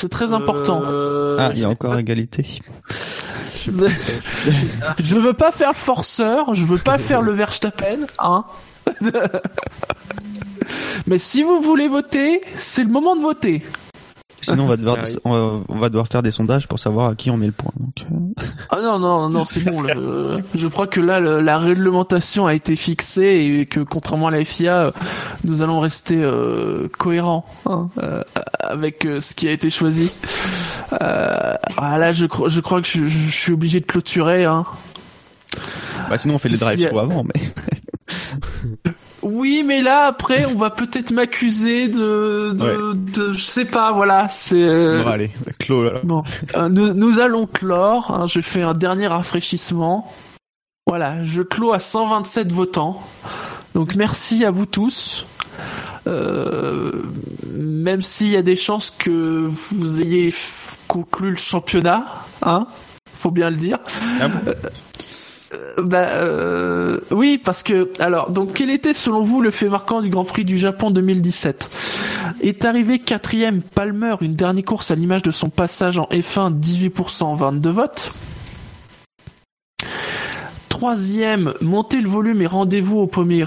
C'est 0.00 0.08
très 0.08 0.32
important. 0.32 0.82
Euh, 0.84 1.36
Ah, 1.38 1.50
il 1.52 1.58
y 1.58 1.60
je 1.62 1.66
a 1.66 1.68
encore 1.70 1.92
pas. 1.92 2.00
égalité. 2.00 2.60
je 3.66 5.18
veux 5.18 5.34
pas 5.34 5.52
faire 5.52 5.70
le 5.70 5.74
forceur, 5.74 6.54
je 6.54 6.64
veux 6.64 6.78
pas 6.78 6.98
faire 6.98 7.20
le 7.20 7.32
Verstappen, 7.32 8.06
hein. 8.20 8.44
Mais 11.06 11.18
si 11.18 11.42
vous 11.42 11.60
voulez 11.60 11.88
voter, 11.88 12.40
c'est 12.58 12.82
le 12.84 12.90
moment 12.90 13.16
de 13.16 13.20
voter. 13.22 13.62
Sinon, 14.44 14.64
on 14.64 14.66
va, 14.66 14.76
devoir, 14.76 14.96
Ah 15.00 15.04
oui. 15.06 15.16
on, 15.24 15.30
va, 15.32 15.60
on 15.68 15.78
va 15.78 15.88
devoir 15.88 16.06
faire 16.08 16.22
des 16.22 16.30
sondages 16.32 16.68
pour 16.68 16.78
savoir 16.78 17.10
à 17.10 17.14
qui 17.14 17.30
on 17.30 17.36
met 17.36 17.46
le 17.46 17.52
point. 17.52 17.72
Donc, 17.78 17.94
euh, 18.12 18.42
Ah 18.70 18.78
non 18.82 18.98
non 18.98 19.28
non, 19.28 19.44
c'est 19.44 19.60
bon. 19.60 19.80
le- 19.82 20.38
je 20.54 20.68
crois 20.68 20.86
que 20.86 21.00
là 21.00 21.20
le- 21.20 21.40
la 21.40 21.58
réglementation 21.58 22.46
a 22.46 22.54
été 22.54 22.76
fixée 22.76 23.58
et 23.60 23.66
que 23.66 23.80
contrairement 23.80 24.28
à 24.28 24.30
la 24.30 24.44
FIA, 24.44 24.86
euh, 24.86 24.90
nous 25.44 25.62
allons 25.62 25.80
rester 25.80 26.20
euh, 26.22 26.88
cohérents 26.98 27.44
hein, 27.66 27.88
euh, 28.02 28.22
avec 28.60 29.06
euh, 29.06 29.20
ce 29.20 29.34
qui 29.34 29.48
a 29.48 29.52
été 29.52 29.70
choisi. 29.70 30.10
Euh, 31.00 31.54
ah, 31.76 31.98
là, 31.98 32.12
je 32.12 32.26
crois, 32.26 32.48
je 32.48 32.60
crois 32.60 32.80
que 32.82 32.88
je, 32.88 33.06
je 33.06 33.30
suis 33.30 33.52
obligé 33.52 33.80
de 33.80 33.86
clôturer. 33.86 34.44
Hein. 34.44 34.64
bah, 36.08 36.18
sinon, 36.18 36.34
on 36.34 36.38
fait 36.38 36.48
les 36.48 36.60
y 36.62 36.86
a 36.86 36.88
avant. 36.88 37.24
Mais... 37.24 37.40
Oui, 39.24 39.64
mais 39.66 39.80
là 39.82 40.04
après, 40.06 40.44
on 40.44 40.54
va 40.54 40.70
peut-être 40.70 41.10
m'accuser 41.10 41.88
de, 41.88 42.50
de, 42.52 42.92
de, 42.92 43.32
je 43.32 43.42
sais 43.42 43.64
pas, 43.64 43.90
voilà, 43.92 44.28
c'est. 44.28 44.62
euh, 44.62 45.02
Bon, 45.02 45.08
allez, 45.10 45.30
clos 45.58 45.82
là. 45.82 45.92
Bon, 46.04 46.22
euh, 46.56 46.68
nous, 46.68 46.92
nous 46.94 47.18
allons 47.20 47.46
clore. 47.46 48.10
hein, 48.12 48.26
je 48.26 48.40
fais 48.40 48.62
un 48.62 48.74
dernier 48.74 49.06
rafraîchissement. 49.06 50.12
Voilà, 50.86 51.22
je 51.24 51.40
clôt 51.42 51.72
à 51.72 51.78
127 51.78 52.52
votants. 52.52 53.00
Donc 53.74 53.94
merci 53.94 54.44
à 54.44 54.50
vous 54.50 54.66
tous. 54.66 55.26
Euh, 56.06 56.92
même 57.56 58.02
s'il 58.02 58.28
y 58.28 58.36
a 58.36 58.42
des 58.42 58.56
chances 58.56 58.90
que 58.90 59.48
vous 59.48 60.02
ayez 60.02 60.34
conclu 60.86 61.30
le 61.30 61.36
championnat, 61.36 62.04
hein, 62.42 62.66
faut 63.16 63.30
bien 63.30 63.48
le 63.48 63.56
dire. 63.56 63.78
Ah 64.20 64.28
bon? 64.28 64.52
Bah, 65.78 66.08
euh, 66.10 67.00
oui, 67.10 67.40
parce 67.42 67.62
que 67.62 67.90
alors 67.98 68.30
donc 68.30 68.54
quel 68.54 68.70
était 68.70 68.94
selon 68.94 69.22
vous 69.22 69.40
le 69.40 69.50
fait 69.50 69.68
marquant 69.68 70.00
du 70.00 70.08
Grand 70.08 70.24
Prix 70.24 70.44
du 70.44 70.58
Japon 70.58 70.90
2017 70.90 71.68
Est 72.42 72.64
arrivé 72.64 72.98
quatrième 72.98 73.62
Palmer, 73.62 74.16
une 74.20 74.34
dernière 74.34 74.64
course 74.64 74.90
à 74.90 74.94
l'image 74.94 75.22
de 75.22 75.30
son 75.30 75.50
passage 75.50 75.98
en 75.98 76.04
F1, 76.04 76.58
18% 76.58 77.36
22 77.36 77.70
votes. 77.70 78.12
Troisième, 80.68 81.54
montez 81.60 82.00
le 82.00 82.08
volume 82.08 82.42
et 82.42 82.46
rendez-vous 82.46 82.98
au 82.98 83.06
pommier. 83.06 83.46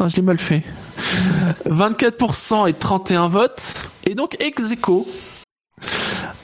Non, 0.00 0.08
je 0.08 0.16
l'ai 0.16 0.22
mal 0.22 0.38
fait. 0.38 0.62
24% 1.68 2.68
et 2.68 2.72
31 2.72 3.28
votes. 3.28 3.74
Et 4.06 4.14
donc 4.14 4.36
ex. 4.40 4.62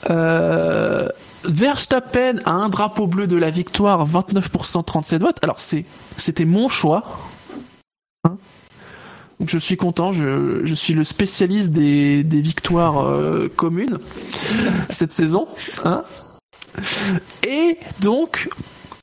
Euh, 0.09 1.09
Verstappen 1.47 2.37
a 2.45 2.51
un 2.51 2.69
drapeau 2.69 3.07
bleu 3.07 3.27
de 3.27 3.37
la 3.37 3.49
victoire, 3.49 4.07
29% 4.07 4.83
37 4.83 5.21
votes. 5.21 5.37
Alors 5.43 5.59
c'est 5.59 5.85
c'était 6.17 6.45
mon 6.45 6.67
choix. 6.67 7.03
Hein 8.23 8.37
je 9.45 9.57
suis 9.57 9.77
content, 9.77 10.11
je, 10.11 10.61
je 10.63 10.73
suis 10.73 10.93
le 10.93 11.03
spécialiste 11.03 11.71
des, 11.71 12.23
des 12.23 12.41
victoires 12.41 13.03
euh, 13.03 13.51
communes 13.53 13.99
cette 14.89 15.11
saison. 15.11 15.47
Hein 15.83 16.03
Et 17.47 17.77
donc 18.01 18.49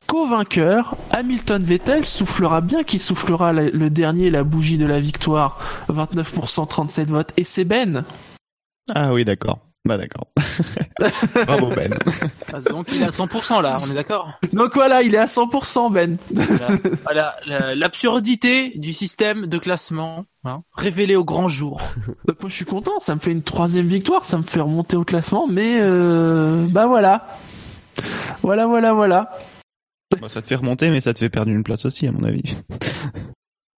co-vainqueur, 0.06 0.96
Hamilton 1.10 1.62
Vettel 1.62 2.06
soufflera 2.06 2.60
bien 2.60 2.82
qui 2.82 2.98
soufflera 2.98 3.52
le 3.52 3.88
dernier 3.88 4.30
la 4.30 4.44
bougie 4.44 4.76
de 4.76 4.86
la 4.86 5.00
victoire, 5.00 5.58
29% 5.88 6.66
37 6.66 7.10
votes. 7.10 7.32
Et 7.36 7.44
c'est 7.44 7.64
Ben. 7.64 8.04
Ah 8.90 9.14
oui, 9.14 9.24
d'accord. 9.24 9.58
Bah 9.84 9.98
d'accord. 9.98 10.28
Bravo 11.46 11.70
Ben. 11.74 11.92
Ah, 12.52 12.60
Donc 12.60 12.86
il 12.92 13.02
est 13.02 13.06
à 13.06 13.08
100% 13.10 13.60
là, 13.62 13.78
on 13.82 13.90
est 13.90 13.94
d'accord? 13.94 14.30
Donc 14.52 14.74
voilà, 14.74 15.02
il 15.02 15.14
est 15.14 15.18
à 15.18 15.24
100% 15.26 15.92
Ben. 15.92 16.16
Voilà, 16.30 16.68
Voilà, 17.04 17.36
la- 17.46 17.74
l'absurdité 17.74 18.70
du 18.76 18.92
système 18.92 19.46
de 19.46 19.58
classement 19.58 20.26
hein, 20.44 20.62
révélée 20.72 21.16
au 21.16 21.24
grand 21.24 21.48
jour. 21.48 21.80
Donc 22.28 22.40
moi 22.40 22.48
je 22.48 22.54
suis 22.54 22.64
content, 22.64 23.00
ça 23.00 23.14
me 23.16 23.20
fait 23.20 23.32
une 23.32 23.42
troisième 23.42 23.86
victoire, 23.88 24.24
ça 24.24 24.38
me 24.38 24.44
fait 24.44 24.60
remonter 24.60 24.96
au 24.96 25.04
classement, 25.04 25.46
mais 25.48 25.78
euh, 25.80 26.64
bah 26.68 26.86
voilà. 26.86 27.26
Voilà, 28.42 28.66
voilà, 28.66 28.92
voilà. 28.92 29.30
Bah, 30.20 30.28
ça 30.28 30.42
te 30.42 30.46
fait 30.46 30.54
remonter, 30.56 30.90
mais 30.90 31.00
ça 31.00 31.12
te 31.12 31.18
fait 31.18 31.28
perdre 31.30 31.50
une 31.50 31.64
place 31.64 31.84
aussi, 31.86 32.06
à 32.06 32.12
mon 32.12 32.22
avis. 32.22 32.54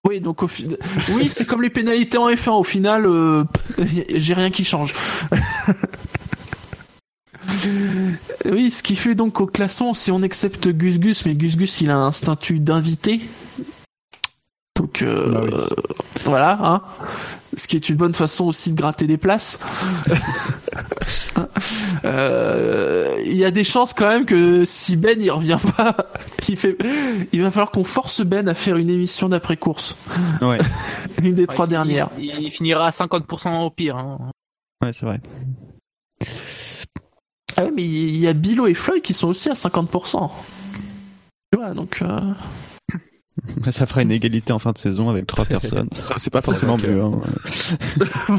Oui, 0.07 0.21
donc 0.21 0.43
au 0.43 0.49
oui, 1.11 1.29
c'est 1.29 1.47
comme 1.47 1.63
les 1.63 1.71
pénalités 1.71 2.19
en 2.19 2.29
F1. 2.29 2.51
Au 2.51 2.63
final, 2.63 3.07
euh, 3.07 3.45
j'ai 4.09 4.35
rien 4.35 4.51
qui 4.51 4.65
change. 4.65 4.93
oui, 8.45 8.71
ce 8.71 8.83
qui 8.83 8.97
fait 8.97 9.15
donc 9.15 9.41
au 9.41 9.47
classement, 9.47 9.95
si 9.95 10.11
on 10.11 10.23
accepte 10.23 10.69
Gus 10.69 10.99
Gus, 10.99 11.25
mais 11.25 11.35
Gus 11.35 11.57
Gus, 11.57 11.81
il 11.81 11.91
a 11.91 11.97
un 11.97 12.13
statut 12.13 12.59
d'invité. 12.59 13.21
Donc 14.77 15.03
euh, 15.03 15.33
Bah 15.33 15.41
oui. 15.43 15.51
euh, 15.55 15.69
voilà, 16.25 16.59
hein. 16.63 16.83
Ce 17.57 17.67
qui 17.69 17.77
est 17.77 17.89
une 17.89 17.97
bonne 17.97 18.15
façon 18.15 18.47
aussi 18.47 18.71
de 18.71 18.77
gratter 18.77 19.07
des 19.07 19.17
places. 19.19 19.59
Euh, 22.05 23.15
Il 23.27 23.37
y 23.37 23.45
a 23.45 23.51
des 23.51 23.65
chances 23.65 23.93
quand 23.93 24.07
même 24.07 24.27
que 24.27 24.65
si 24.65 24.97
Ben 24.97 25.21
il 25.21 25.31
revient 25.31 25.59
pas, 25.77 25.97
il 26.49 26.57
fait, 26.57 26.77
il 27.33 27.43
va 27.43 27.51
falloir 27.51 27.71
qu'on 27.71 27.85
force 27.85 28.21
Ben 28.23 28.49
à 28.49 28.55
faire 28.55 28.77
une 28.77 28.91
émission 28.91 29.29
d'après 29.29 29.57
course, 29.57 29.97
Ouais, 30.43 30.59
une 31.23 31.35
des 31.35 31.43
Ouais, 31.43 31.47
trois 31.47 31.67
il- 31.67 31.71
dernières. 31.71 32.11
Il, 32.19 32.25
il 32.41 32.51
finira 32.51 32.87
à 32.87 32.91
50% 32.91 33.63
au 33.65 33.71
pire. 33.71 33.97
hein. 33.97 34.19
ouais, 34.83 34.93
c'est 34.93 35.07
vrai. 35.07 35.21
Ah 37.57 37.65
ouais, 37.65 37.71
mais 37.75 37.83
il 37.85 38.17
y 38.19 38.27
a 38.27 38.33
Bilo 38.33 38.67
et 38.67 38.75
Floyd 38.75 39.03
qui 39.03 39.15
sont 39.15 39.29
aussi 39.29 39.49
à 39.49 39.55
50%. 39.55 40.31
Tu 41.53 41.59
vois, 41.59 41.71
donc. 41.73 42.01
euh, 42.03 42.21
Ça 43.71 43.87
fera 43.87 44.03
une 44.03 44.13
égalité 44.13 44.53
en 44.53 44.59
fin 44.59 44.73
de 44.73 44.79
saison 44.79 45.09
avec 45.11 45.27
trois 45.27 45.45
personnes. 45.45 45.89
C'est 46.19 46.33
pas 46.33 46.43
forcément 46.43 46.79
mieux. 46.79 47.03
hein. 47.03 47.21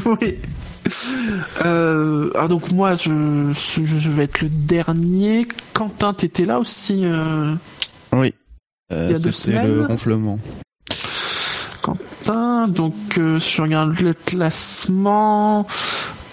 oui. 0.20 0.36
Euh, 1.64 2.30
ah 2.36 2.48
donc 2.48 2.70
moi 2.72 2.94
je, 2.94 3.10
vais 4.10 4.24
être 4.24 4.40
le 4.42 4.48
dernier. 4.48 5.46
Quentin, 5.74 6.14
t'étais 6.14 6.44
là 6.44 6.58
aussi. 6.58 7.02
euh, 7.04 7.54
Oui. 8.12 8.32
Euh, 8.92 9.14
C'était 9.32 9.64
le 9.66 9.82
ronflement. 9.86 10.38
Quentin. 11.82 12.68
Donc 12.68 12.94
euh, 13.18 13.38
si 13.38 13.56
je 13.56 13.62
regarde 13.62 13.98
le 14.00 14.14
classement, 14.14 15.66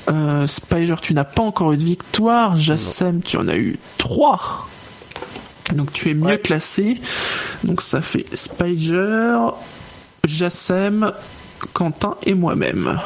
euh, 0.10 0.48
Spider, 0.48 0.95
tu 1.02 1.14
n'as 1.14 1.23
pas 1.23 1.41
encore 1.44 1.73
eu 1.73 1.77
de 1.77 1.84
victoire. 1.84 2.57
Jassem, 2.57 3.22
tu 3.22 3.38
en 3.38 3.48
as 3.48 3.57
eu 3.57 3.80
trois. 3.98 4.68
Donc 5.73 5.94
tu 5.94 6.10
es 6.10 6.14
mieux 6.14 6.26
Ouais. 6.26 6.40
classé. 6.40 6.99
Donc 7.64 7.81
ça 7.81 8.02
fait 8.02 8.26
Spider, 8.35 9.38
Jassem, 10.27 11.11
Quentin 11.73 12.15
et 12.26 12.34
moi-même. 12.34 12.99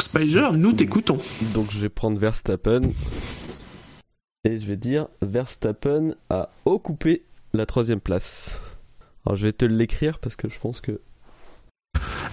Spider, 0.00 0.50
nous 0.54 0.72
t'écoutons. 0.72 1.18
Donc 1.54 1.70
je 1.70 1.78
vais 1.78 1.88
prendre 1.88 2.18
Verstappen. 2.18 2.82
Et 4.44 4.58
je 4.58 4.66
vais 4.66 4.76
dire 4.76 5.06
Verstappen 5.22 6.14
a 6.28 6.48
occupé 6.64 7.22
la 7.54 7.64
troisième 7.66 8.00
place. 8.00 8.60
Alors 9.24 9.36
je 9.36 9.46
vais 9.46 9.52
te 9.52 9.64
l'écrire 9.64 10.18
parce 10.18 10.34
que 10.36 10.48
je 10.48 10.58
pense 10.58 10.80
que... 10.80 11.00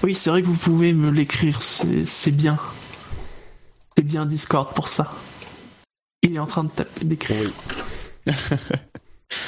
Oui, 0.03 0.15
c'est 0.15 0.29
vrai 0.29 0.41
que 0.41 0.47
vous 0.47 0.55
pouvez 0.55 0.93
me 0.93 1.11
l'écrire, 1.11 1.61
c'est 1.61 2.05
c'est 2.05 2.31
bien. 2.31 2.57
C'est 3.95 4.03
bien 4.03 4.25
Discord 4.25 4.73
pour 4.73 4.87
ça. 4.87 5.11
Il 6.23 6.35
est 6.35 6.39
en 6.39 6.45
train 6.45 6.63
de 6.65 6.69
taper 6.69 7.05
d'écrire, 7.05 7.37
Oui. 8.27 8.33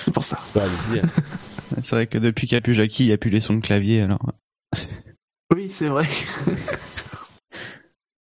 c'est 0.05 0.13
pour 0.13 0.23
ça. 0.23 0.39
Bah, 0.55 0.63
allez-y. 0.63 0.99
hein. 0.99 1.09
C'est 1.83 1.91
vrai 1.95 2.07
que 2.07 2.17
depuis 2.17 2.47
qu'il 2.47 2.55
n'y 2.55 2.59
a 2.59 2.61
plus 2.61 2.73
Jackie, 2.73 3.03
il 3.05 3.07
n'y 3.07 3.13
a 3.13 3.17
plus 3.17 3.29
les 3.29 3.39
sons 3.39 3.53
de 3.55 3.61
clavier. 3.61 4.01
Alors, 4.01 4.19
Oui, 5.55 5.69
c'est 5.69 5.87
vrai. 5.87 6.05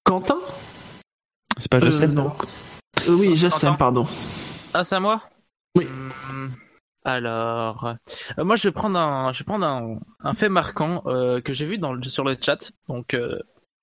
Quentin? 0.04 0.38
C'est 1.58 1.70
pas 1.70 1.78
Euh, 1.78 1.90
Jacem 1.90 2.14
non. 2.14 2.32
Euh, 3.08 3.14
oui, 3.14 3.38
Quentin? 3.38 3.74
Pardon. 3.74 4.06
Ah, 4.74 4.84
c'est 4.84 4.94
à 4.96 5.00
moi? 5.00 5.22
Oui. 5.76 5.86
Hmm, 5.86 6.48
Alors, 7.04 7.86
euh, 8.38 8.44
moi 8.44 8.56
je 8.56 8.68
vais 8.68 8.72
prendre 8.72 8.98
un, 8.98 9.32
je 9.32 9.40
vais 9.40 9.44
prendre 9.44 9.66
un, 9.66 9.98
un 10.20 10.34
fait 10.34 10.48
marquant 10.48 11.02
euh, 11.06 11.40
que 11.40 11.52
j'ai 11.52 11.64
vu 11.66 11.78
dans 11.78 11.92
le, 11.92 12.02
sur 12.04 12.24
le 12.24 12.36
chat. 12.40 12.72
Donc 12.88 13.14
euh, 13.14 13.38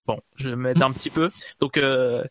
bon, 0.06 0.20
je 0.36 0.50
vais 0.50 0.56
m'aider 0.56 0.82
un 0.82 0.92
petit 0.92 1.10
peu. 1.10 1.32
Donc 1.60 1.78
euh, 1.78 2.24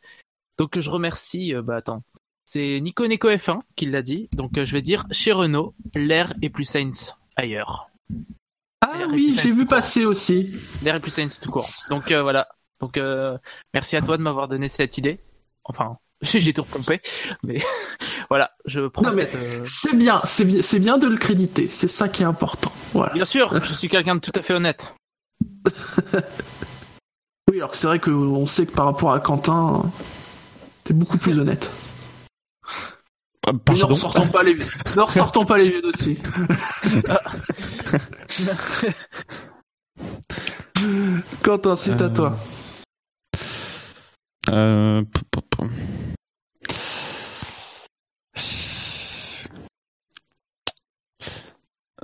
donc 0.58 0.78
je 0.78 0.90
remercie. 0.90 1.54
euh, 1.54 1.62
bah 1.62 1.76
attends, 1.76 2.02
c'est 2.46 2.80
Nico 2.80 3.06
Neko 3.06 3.28
F1 3.28 3.58
qui 3.74 3.86
l'a 3.86 4.00
dit. 4.02 4.28
Donc 4.32 4.56
euh, 4.56 4.64
je 4.64 4.72
vais 4.72 4.80
dire 4.82 5.04
chez 5.10 5.32
Renault, 5.32 5.74
l'air 5.94 6.32
est 6.40 6.48
plus 6.48 6.64
Sainz 6.64 7.14
ailleurs. 7.36 7.90
Ah 8.80 9.04
oui, 9.10 9.36
j'ai 9.42 9.50
vu 9.52 9.66
passer 9.66 10.04
aussi. 10.06 10.56
L'air 10.82 10.94
est 10.96 11.00
plus 11.00 11.10
Sainz 11.10 11.38
tout 11.40 11.50
court. 11.50 11.68
Donc 11.90 12.10
euh, 12.12 12.22
voilà. 12.22 12.48
Donc 12.80 12.96
euh, 12.96 13.36
merci 13.74 13.96
à 13.96 14.02
toi 14.02 14.16
de 14.16 14.22
m'avoir 14.22 14.48
donné 14.48 14.68
cette 14.68 14.96
idée. 14.96 15.18
Enfin, 15.64 15.98
j'ai 16.22 16.52
tout 16.54 16.62
repompé, 16.62 17.00
mais 17.42 17.58
voilà, 18.30 18.52
je 18.64 18.86
prends 18.86 19.02
Non, 19.02 19.10
mais- 19.14 19.24
cette. 19.24 19.34
euh, 19.34 19.64
C'est 19.66 19.96
bien, 19.96 20.20
c'est 20.24 20.44
bien, 20.44 20.62
c'est 20.62 20.78
bien 20.78 20.98
de 20.98 21.08
le 21.08 21.16
créditer, 21.16 21.68
c'est 21.68 21.88
ça 21.88 22.08
qui 22.08 22.22
est 22.22 22.26
important. 22.26 22.70
Voilà. 22.92 23.12
Bien 23.12 23.24
sûr, 23.24 23.60
je 23.64 23.74
suis 23.74 23.88
quelqu'un 23.88 24.14
de 24.14 24.20
tout 24.20 24.32
à 24.34 24.42
fait 24.42 24.54
honnête. 24.54 24.94
Oui, 27.50 27.56
alors 27.56 27.70
que 27.72 27.76
c'est 27.76 27.86
vrai 27.86 27.98
qu'on 28.00 28.46
sait 28.46 28.66
que 28.66 28.72
par 28.72 28.86
rapport 28.86 29.12
à 29.12 29.20
Quentin, 29.20 29.90
t'es 30.84 30.94
beaucoup 30.94 31.18
plus 31.18 31.38
honnête. 31.38 31.70
Ne 33.46 33.84
ressortons 33.84 34.26
pas 34.26 34.42
les, 34.42 34.54
ne 34.54 35.00
ressortons 35.00 35.44
pas 35.44 35.58
les 35.58 35.70
vieux 35.70 35.82
dossiers. 35.82 36.18
Quentin, 41.42 41.76
c'est 41.76 42.00
à 42.02 42.06
Euh, 42.06 42.10
toi. 42.10 42.36
Euh. 44.50 45.04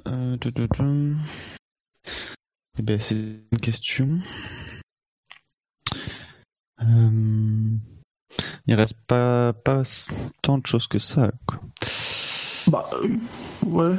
Euh, 0.09 0.36
tu. 0.39 1.16
Eh 2.78 2.82
ben, 2.82 2.98
c'est 3.01 3.14
une 3.14 3.60
question. 3.60 4.19
Euh, 6.81 7.77
il 8.66 8.74
reste 8.74 8.96
pas, 9.06 9.52
pas 9.52 9.82
tant 10.42 10.59
de 10.59 10.66
choses 10.66 10.86
que 10.86 10.98
ça, 10.98 11.30
quoi. 11.46 11.60
Bah, 12.68 12.88
euh, 12.94 13.16
ouais. 13.66 13.96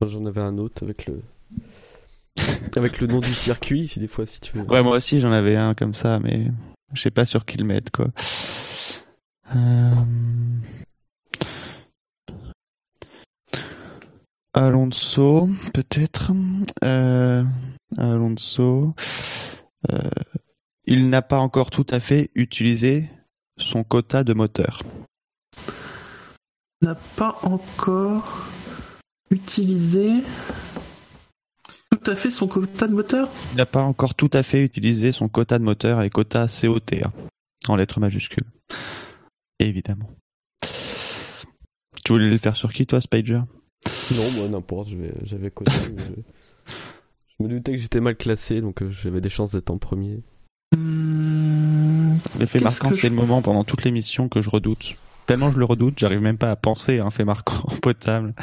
Moi, 0.00 0.10
J'en 0.10 0.26
avais 0.26 0.42
un 0.42 0.58
autre 0.58 0.82
avec 0.82 1.06
le... 1.06 1.22
Avec 2.76 3.00
le 3.00 3.06
nom 3.06 3.20
du 3.20 3.32
circuit, 3.32 3.88
si 3.88 3.98
des 3.98 4.08
fois, 4.08 4.26
si 4.26 4.40
tu 4.40 4.56
veux. 4.56 4.64
Ouais, 4.64 4.82
moi 4.82 4.98
aussi, 4.98 5.20
j'en 5.20 5.32
avais 5.32 5.56
un 5.56 5.72
comme 5.72 5.94
ça, 5.94 6.18
mais 6.18 6.48
je 6.92 7.00
sais 7.00 7.10
pas 7.10 7.24
sur 7.24 7.46
qui 7.46 7.56
le 7.56 7.64
mettre, 7.64 7.90
quoi. 7.90 8.08
Euh... 9.54 9.94
Alonso, 14.56 15.50
peut-être. 15.74 16.32
Euh... 16.82 17.44
Alonso. 17.98 18.94
Euh... 19.92 20.10
Il 20.86 21.10
n'a 21.10 21.20
pas 21.20 21.36
encore 21.36 21.68
tout 21.68 21.84
à 21.90 22.00
fait 22.00 22.30
utilisé 22.34 23.10
son 23.58 23.84
quota 23.84 24.24
de 24.24 24.32
moteur. 24.32 24.82
N'a 26.80 26.94
pas 26.94 27.38
encore 27.42 28.48
utilisé 29.30 30.22
tout 31.90 32.10
à 32.10 32.16
fait 32.16 32.30
son 32.30 32.48
quota 32.48 32.86
de 32.86 32.94
moteur? 32.94 33.28
Il 33.52 33.58
n'a 33.58 33.66
pas 33.66 33.82
encore 33.82 34.14
tout 34.14 34.30
à 34.32 34.42
fait 34.42 34.62
utilisé 34.62 35.12
son 35.12 35.28
quota 35.28 35.58
de 35.58 35.64
moteur 35.64 36.00
et 36.00 36.08
quota 36.08 36.46
COT 36.46 36.80
hein, 37.04 37.12
en 37.68 37.76
lettres 37.76 38.00
majuscules. 38.00 38.46
Évidemment. 39.58 40.10
Tu 42.04 42.12
voulais 42.12 42.30
le 42.30 42.38
faire 42.38 42.56
sur 42.56 42.72
qui, 42.72 42.86
toi, 42.86 43.02
Spider 43.02 43.40
Non, 44.14 44.30
moi, 44.32 44.48
n'importe, 44.48 44.88
je 44.90 44.96
vais- 44.96 45.14
j'avais 45.24 45.50
connu. 45.50 45.70
je... 45.70 46.72
je 47.38 47.44
me 47.44 47.48
doutais 47.48 47.72
que 47.72 47.78
j'étais 47.78 48.00
mal 48.00 48.16
classé, 48.16 48.60
donc 48.60 48.82
euh, 48.82 48.90
j'avais 48.90 49.20
des 49.20 49.28
chances 49.28 49.52
d'être 49.52 49.70
en 49.70 49.78
premier. 49.78 50.22
Le 50.74 52.46
fait 52.46 52.58
Qu'est-ce 52.58 52.62
marquant, 52.64 52.90
c'est 52.90 53.02
je- 53.02 53.06
le 53.08 53.14
moment 53.14 53.42
pendant 53.42 53.64
toute 53.64 53.84
l'émission 53.84 54.28
que 54.28 54.40
je 54.42 54.50
redoute. 54.50 54.94
Tellement 55.26 55.50
je 55.50 55.58
le 55.58 55.64
redoute, 55.64 55.98
j'arrive 55.98 56.20
même 56.20 56.38
pas 56.38 56.50
à 56.50 56.56
penser 56.56 56.98
à 56.98 57.04
un 57.06 57.10
fait 57.10 57.24
marquant 57.24 57.66
potable. 57.82 58.34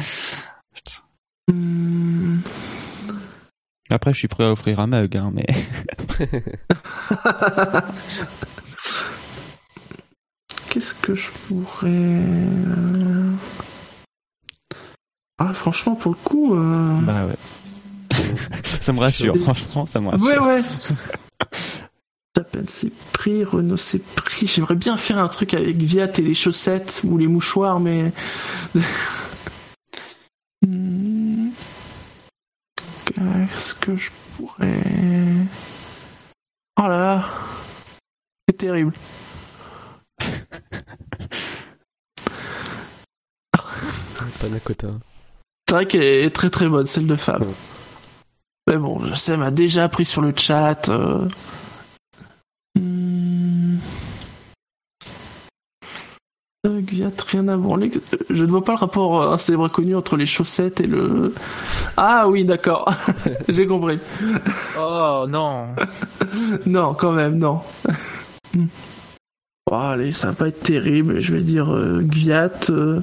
hmm, 1.52 2.38
Après, 3.90 4.14
je 4.14 4.18
suis 4.20 4.28
prêt 4.28 4.44
à 4.44 4.52
offrir 4.52 4.80
un 4.80 4.88
mug, 4.88 5.16
hein, 5.18 5.32
mais 5.34 5.46
Qu'est-ce 10.70 10.96
que 10.96 11.14
je 11.14 11.30
pourrais. 11.48 12.20
Ah, 15.46 15.54
franchement, 15.54 15.96
pour 15.96 16.12
le 16.12 16.18
coup. 16.24 16.56
euh, 16.56 16.98
bah 17.02 17.26
ouais. 17.26 17.36
ça 18.80 18.94
me 18.94 19.00
rassure, 19.00 19.36
franchement, 19.36 19.86
ça 19.86 20.00
me 20.00 20.10
rassure. 20.10 20.26
Ouais, 20.26 20.40
ouais. 20.40 20.64
Japan 22.36 22.60
c'est 22.68 22.94
pris, 23.12 23.44
Renault 23.44 23.78
c'est 23.78 24.04
pris. 24.04 24.48
J'aimerais 24.48 24.76
bien 24.76 24.96
faire 24.96 25.20
un 25.20 25.28
truc 25.28 25.54
avec 25.54 25.76
Viat 25.78 26.18
et 26.18 26.22
les 26.22 26.34
chaussettes 26.34 27.02
ou 27.04 27.18
les 27.18 27.28
mouchoirs, 27.28 27.80
mais. 27.80 28.12
Hmm. 30.66 31.50
Qu'est-ce 33.04 33.76
que 33.76 33.98
je 33.98 34.10
pourrais. 34.38 34.82
Oh 36.82 36.88
là 36.88 36.98
là. 36.98 37.30
C'est 38.48 38.56
terrible. 38.56 38.94
panna 44.40 44.60
cotta. 44.60 45.13
C'est 45.74 45.78
vrai 45.78 45.88
qu'elle 45.88 46.04
est 46.04 46.30
très 46.30 46.52
très 46.52 46.70
bonne, 46.70 46.86
celle 46.86 47.08
de 47.08 47.16
Fab. 47.16 47.42
Ouais. 47.42 47.48
Mais 48.68 48.78
bon, 48.78 49.04
je 49.08 49.16
sais, 49.16 49.32
elle 49.32 49.40
m'a 49.40 49.50
déjà 49.50 49.86
appris 49.86 50.06
sur 50.06 50.22
le 50.22 50.32
chat. 50.38 50.88
euh. 50.90 51.28
Hmm. 52.80 53.78
Euh, 56.68 56.82
rien 57.28 57.48
à 57.48 57.58
branler. 57.58 57.90
Je 58.30 58.46
ne 58.46 58.52
vois 58.52 58.64
pas 58.64 58.74
le 58.74 58.78
rapport 58.78 59.20
euh, 59.20 59.38
célèbre 59.40 59.68
connu 59.68 59.96
entre 59.96 60.16
les 60.16 60.28
chaussettes 60.28 60.80
et 60.80 60.86
le. 60.86 61.34
Ah 61.98 62.28
oui, 62.28 62.46
d'accord. 62.46 62.94
J'ai 63.50 63.66
compris. 63.66 63.98
Oh 64.80 65.26
non. 65.28 65.70
Non, 66.68 66.94
quand 66.94 67.14
même, 67.14 67.40
non. 67.40 67.62
Bon, 68.54 69.80
allez, 69.80 70.12
ça 70.12 70.28
va 70.28 70.34
pas 70.34 70.48
être 70.50 70.62
terrible. 70.62 71.20
Je 71.20 71.34
vais 71.34 71.42
dire 71.42 71.74
euh, 71.74 72.02
Gviat. 72.04 72.52
euh, 72.70 73.02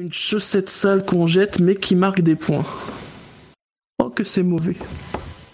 une 0.00 0.12
chaussette 0.12 0.70
sale 0.70 1.04
qu'on 1.04 1.26
jette, 1.26 1.60
mais 1.60 1.74
qui 1.74 1.94
marque 1.94 2.22
des 2.22 2.34
points. 2.34 2.64
Oh, 4.02 4.08
que 4.08 4.24
c'est 4.24 4.42
mauvais. 4.42 4.76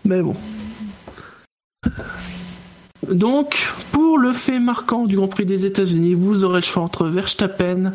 Mais 0.05 0.23
bon. 0.23 0.37
Donc, 3.11 3.73
pour 3.91 4.19
le 4.19 4.33
fait 4.33 4.61
marquant 4.61 5.05
du 5.05 5.17
Grand 5.17 5.27
Prix 5.27 5.47
des 5.47 5.67
États-Unis, 5.67 6.15
vous 6.15 6.45
aurez 6.45 6.61
le 6.61 6.65
choix 6.65 6.85
entre 6.85 7.09
Verstappen 7.09 7.93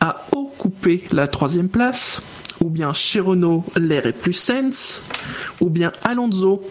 à 0.00 0.24
haut 0.32 0.50
coupé 0.56 1.04
la 1.12 1.28
troisième 1.28 1.68
place, 1.68 2.22
ou 2.62 2.70
bien 2.70 2.94
chez 2.94 3.20
Renault, 3.20 3.64
l'air 3.76 4.06
est 4.06 4.18
plus 4.18 4.32
sense, 4.32 5.02
ou 5.60 5.68
bien 5.68 5.92
Alonso, 6.02 6.62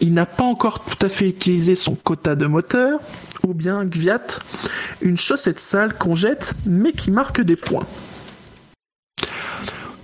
il 0.00 0.12
n'a 0.12 0.26
pas 0.26 0.44
encore 0.44 0.84
tout 0.84 1.06
à 1.06 1.08
fait 1.08 1.28
utilisé 1.28 1.76
son 1.76 1.94
quota 1.94 2.34
de 2.34 2.46
moteur, 2.46 3.00
ou 3.46 3.54
bien 3.54 3.84
Gviat, 3.84 4.22
une 5.02 5.18
chaussette 5.18 5.60
sale 5.60 5.96
qu'on 5.96 6.16
jette, 6.16 6.54
mais 6.66 6.92
qui 6.92 7.10
marque 7.10 7.40
des 7.40 7.56
points. 7.56 7.86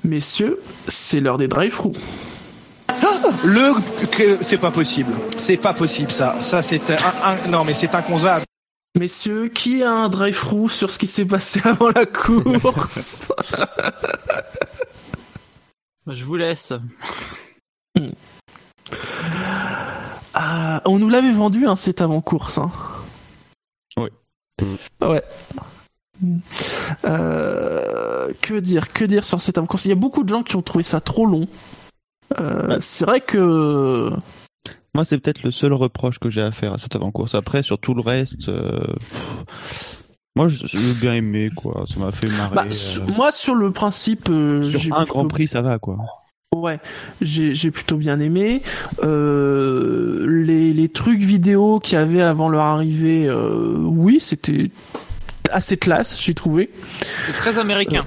Messieurs, 0.07 0.61
c'est 0.89 1.21
l'heure 1.21 1.39
des 1.39 1.49
drive-thru. 1.49 1.93
Le 3.45 4.07
que 4.07 4.43
c'est 4.43 4.59
pas 4.59 4.71
possible. 4.71 5.13
C'est 5.37 5.57
pas 5.57 5.75
possible 5.75 6.11
ça. 6.11 6.41
Ça 6.41 6.63
c'est 6.63 6.91
un, 6.91 6.97
un- 7.25 7.49
non 7.49 7.65
mais 7.65 7.75
c'est 7.75 7.95
inconcevable. 7.95 8.45
Messieurs, 8.99 9.49
qui 9.49 9.83
a 9.83 9.91
un 9.91 10.09
drive-thru 10.09 10.71
sur 10.71 10.91
ce 10.91 10.99
qui 10.99 11.07
s'est 11.07 11.27
passé 11.27 11.61
avant 11.65 11.91
la 11.91 12.07
course 12.07 13.29
Je 16.07 16.25
vous 16.25 16.37
laisse. 16.37 16.73
Ah, 20.33 20.81
On 20.87 20.99
nous 20.99 21.11
l'avait 21.11 21.33
vendu, 21.33 21.67
hein, 21.67 21.77
cette 21.77 22.01
avant-course. 22.01 22.57
Hein. 22.59 22.71
Oui. 23.99 24.09
Ouais. 25.03 25.23
Euh, 27.05 28.29
que 28.43 28.55
dire, 28.55 28.89
que 28.89 29.05
dire 29.05 29.25
sur 29.25 29.41
cette 29.41 29.59
avant-course 29.59 29.85
Il 29.85 29.89
y 29.91 29.93
a 29.93 29.97
beaucoup 29.97 30.25
de 30.25 30.29
gens 30.29 30.43
qui 30.43 30.57
ont 30.57 30.63
trouvé 30.63 30.83
ça 30.85 31.01
trop 31.01 31.27
long. 31.27 31.47
Euh, 32.41 32.67
Ouais. 32.69 32.77
C'est 32.81 33.05
vrai 33.05 33.21
que 33.21 34.11
Moi, 34.95 35.05
c'est 35.05 35.19
peut-être 35.19 35.43
le 35.43 35.51
seul 35.51 35.73
reproche 35.73 36.19
que 36.19 36.29
j'ai 36.31 36.43
à 36.43 36.51
faire 36.51 36.73
à 36.75 36.79
cette 36.79 36.97
avant-course. 36.97 37.35
Après, 37.35 37.63
sur 37.63 37.79
tout 37.79 37.95
le 37.95 38.01
reste, 38.01 38.49
euh, 38.49 38.87
moi, 40.35 40.49
j'ai 40.49 40.95
bien 41.01 41.15
aimé, 41.15 41.51
quoi. 41.55 41.85
Ça 41.87 42.01
m'a 42.01 42.11
fait 42.13 42.29
marrer. 42.29 42.55
bah, 42.55 42.65
moi 43.17 43.31
sur 43.33 43.55
le 43.55 43.71
principe, 43.73 44.27
Sur 44.27 44.97
un 44.97 45.05
Grand 45.05 45.29
Prix, 45.29 45.49
ça 45.49 45.63
va, 45.63 45.79
quoi. 45.79 45.99
Ouais, 46.55 46.79
j'ai 47.21 47.53
j'ai 47.55 47.71
plutôt 47.71 47.97
bien 47.97 48.19
aimé. 48.21 48.63
Euh, 49.03 50.27
les, 50.29 50.73
les 50.73 50.89
trucs 50.89 51.21
vidéo 51.21 51.81
qu'il 51.81 51.95
y 51.99 52.01
avait 52.01 52.23
avant 52.23 52.49
leur 52.49 52.63
arrivée, 52.63 53.27
euh, 53.27 53.77
oui, 53.79 54.19
c'était 54.21 54.71
assez 55.53 55.77
classe, 55.77 56.21
j'ai 56.21 56.35
trouvé. 56.35 56.71
C'est 57.27 57.33
très 57.35 57.59
américain. 57.59 58.07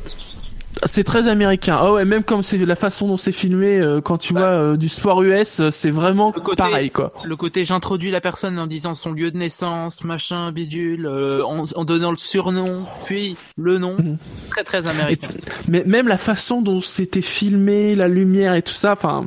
C'est 0.85 1.03
très 1.03 1.27
américain. 1.27 1.77
Ah 1.81 1.91
ouais, 1.91 2.05
même 2.05 2.23
comme 2.23 2.43
c'est 2.43 2.57
la 2.57 2.75
façon 2.75 3.07
dont 3.07 3.17
c'est 3.17 3.31
filmé, 3.31 3.79
euh, 3.79 4.01
quand 4.01 4.17
tu 4.19 4.33
Bah. 4.33 4.39
vois 4.41 4.49
euh, 4.49 4.77
du 4.77 4.87
sport 4.87 5.23
US, 5.23 5.59
euh, 5.59 5.71
c'est 5.71 5.89
vraiment 5.89 6.31
Le 6.33 6.39
côté- 6.41 6.55
pareil, 6.57 6.91
quoi. 6.91 7.11
Le 7.25 7.35
côté 7.35 7.65
j'introduis 7.65 8.11
la 8.11 8.21
personne 8.21 8.57
en 8.59 8.67
disant 8.67 8.93
son 8.93 9.11
lieu 9.11 9.31
de 9.31 9.37
naissance, 9.37 10.03
machin, 10.03 10.51
bidule, 10.51 11.05
euh, 11.07 11.43
en, 11.43 11.65
en 11.75 11.85
donnant 11.85 12.11
le 12.11 12.17
surnom, 12.17 12.85
puis 13.05 13.35
le 13.57 13.79
nom. 13.79 13.97
Mhm. 13.97 14.17
Très 14.51 14.63
très 14.63 14.89
américain. 14.89 15.29
mais 15.67 15.83
même 15.85 16.07
la 16.07 16.17
façon 16.19 16.61
dont 16.61 16.79
c'était 16.81 17.23
filmé, 17.23 17.95
la 17.95 18.07
lumière 18.07 18.53
et 18.53 18.61
tout 18.61 18.73
ça, 18.73 18.93
enfin, 18.93 19.25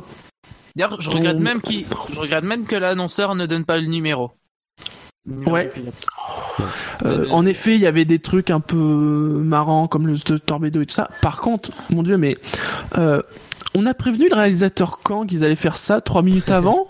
D'ailleurs, 0.75 0.99
je 0.99 1.09
regrette 1.11 1.37
même 1.37 1.61
qu'il, 1.61 1.85
je 2.11 2.19
regrette 2.19 2.43
même 2.45 2.65
que 2.65 2.75
l'annonceur 2.75 3.35
ne 3.35 3.45
donne 3.45 3.63
pas 3.65 3.77
le 3.77 3.85
numéro. 3.85 4.31
Ouais. 5.25 5.71
Euh, 5.77 5.83
Euh, 7.05 7.27
en 7.31 7.45
effet, 7.45 7.75
il 7.75 7.81
y 7.81 7.87
avait 7.87 8.05
des 8.05 8.19
trucs 8.19 8.49
un 8.51 8.59
peu 8.59 8.77
marrants 8.77 9.87
comme 9.87 10.07
le 10.07 10.17
Torpedo 10.19 10.81
et 10.81 10.85
tout 10.85 10.93
ça. 10.93 11.09
Par 11.21 11.41
contre, 11.41 11.71
mon 11.89 12.03
dieu, 12.03 12.17
mais 12.17 12.35
euh, 12.97 13.21
on 13.75 13.85
a 13.85 13.93
prévenu 13.93 14.29
le 14.29 14.35
réalisateur 14.35 14.99
quand 15.03 15.25
qu'ils 15.25 15.43
allaient 15.43 15.55
faire 15.55 15.77
ça 15.77 16.01
trois 16.01 16.21
minutes 16.21 16.51
avant. 16.51 16.87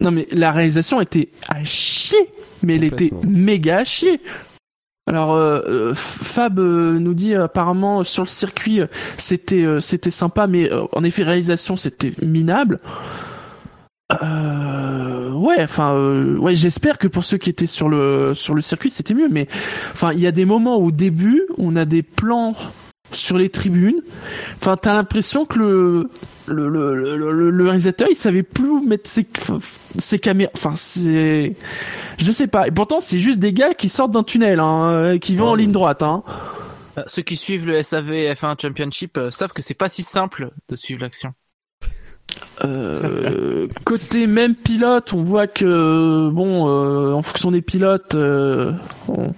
Non 0.00 0.10
mais 0.10 0.28
la 0.30 0.52
réalisation 0.52 1.00
était 1.00 1.30
à 1.48 1.64
chier, 1.64 2.18
mais 2.62 2.76
elle 2.76 2.84
était 2.84 3.10
méga 3.26 3.78
à 3.78 3.84
chier. 3.84 4.20
Alors 5.08 5.32
euh, 5.32 5.60
euh, 5.66 5.94
Fab 5.94 6.58
euh, 6.58 6.98
nous 6.98 7.14
dit 7.14 7.34
euh, 7.34 7.44
apparemment 7.44 8.04
sur 8.04 8.24
le 8.24 8.28
circuit 8.28 8.80
c'était 9.16 9.62
euh, 9.62 9.80
c'était 9.80 10.10
sympa, 10.10 10.46
mais 10.48 10.70
euh, 10.70 10.84
en 10.92 11.02
effet 11.04 11.22
réalisation 11.22 11.76
c'était 11.76 12.12
minable. 12.22 12.78
Euh, 14.22 15.32
ouais, 15.32 15.56
enfin, 15.62 15.94
euh, 15.94 16.36
ouais, 16.36 16.54
j'espère 16.54 16.98
que 16.98 17.08
pour 17.08 17.24
ceux 17.24 17.38
qui 17.38 17.50
étaient 17.50 17.66
sur 17.66 17.88
le 17.88 18.34
sur 18.34 18.54
le 18.54 18.60
circuit, 18.60 18.90
c'était 18.90 19.14
mieux. 19.14 19.28
Mais 19.28 19.48
enfin, 19.92 20.12
il 20.12 20.20
y 20.20 20.26
a 20.26 20.32
des 20.32 20.44
moments 20.44 20.76
au 20.76 20.90
début, 20.92 21.42
on 21.58 21.74
a 21.76 21.84
des 21.84 22.02
plans 22.02 22.54
sur 23.10 23.36
les 23.36 23.48
tribunes. 23.48 24.00
Enfin, 24.60 24.76
t'as 24.76 24.94
l'impression 24.94 25.44
que 25.44 25.58
le 25.58 26.10
le, 26.46 26.68
le, 26.68 27.16
le, 27.16 27.50
le- 27.50 27.64
réalisateur, 27.64 28.06
il 28.10 28.14
savait 28.16 28.44
plus 28.44 28.68
où 28.68 28.80
mettre 28.86 29.10
ses 29.10 29.26
ses 29.98 30.18
caméras. 30.20 30.52
Enfin, 30.54 30.74
c'est, 30.76 31.56
je 32.18 32.32
sais 32.32 32.46
pas. 32.46 32.68
Et 32.68 32.70
pourtant, 32.70 33.00
c'est 33.00 33.18
juste 33.18 33.40
des 33.40 33.52
gars 33.52 33.74
qui 33.74 33.88
sortent 33.88 34.12
d'un 34.12 34.22
tunnel, 34.22 34.60
hein, 34.60 34.88
euh, 34.90 35.18
qui 35.18 35.34
vont 35.34 35.48
en 35.48 35.54
ligne 35.56 35.72
droite, 35.72 36.02
hein. 36.04 36.22
Euh, 36.98 37.02
Ceux 37.06 37.22
qui 37.22 37.36
suivent 37.36 37.66
le 37.66 37.82
SAV 37.82 38.10
F1 38.34 38.60
Championship 38.60 39.18
euh, 39.18 39.30
savent 39.30 39.52
que 39.52 39.62
c'est 39.62 39.74
pas 39.74 39.88
si 39.88 40.02
simple 40.02 40.50
de 40.68 40.76
suivre 40.76 41.00
l'action. 41.02 41.34
Euh, 42.64 43.66
côté 43.84 44.26
même 44.26 44.54
pilote, 44.54 45.12
on 45.12 45.22
voit 45.22 45.46
que 45.46 46.28
bon, 46.30 46.68
euh, 46.68 47.12
en 47.12 47.22
fonction 47.22 47.50
des 47.50 47.62
pilotes, 47.62 48.14
euh, 48.14 48.72
on- 49.08 49.32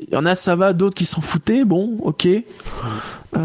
il 0.00 0.12
y 0.12 0.16
en 0.16 0.26
a 0.26 0.34
ça 0.34 0.56
va, 0.56 0.72
d'autres 0.72 0.94
qui 0.96 1.04
s'en 1.04 1.20
foutaient. 1.20 1.64
Bon, 1.64 1.96
ok. 2.02 2.26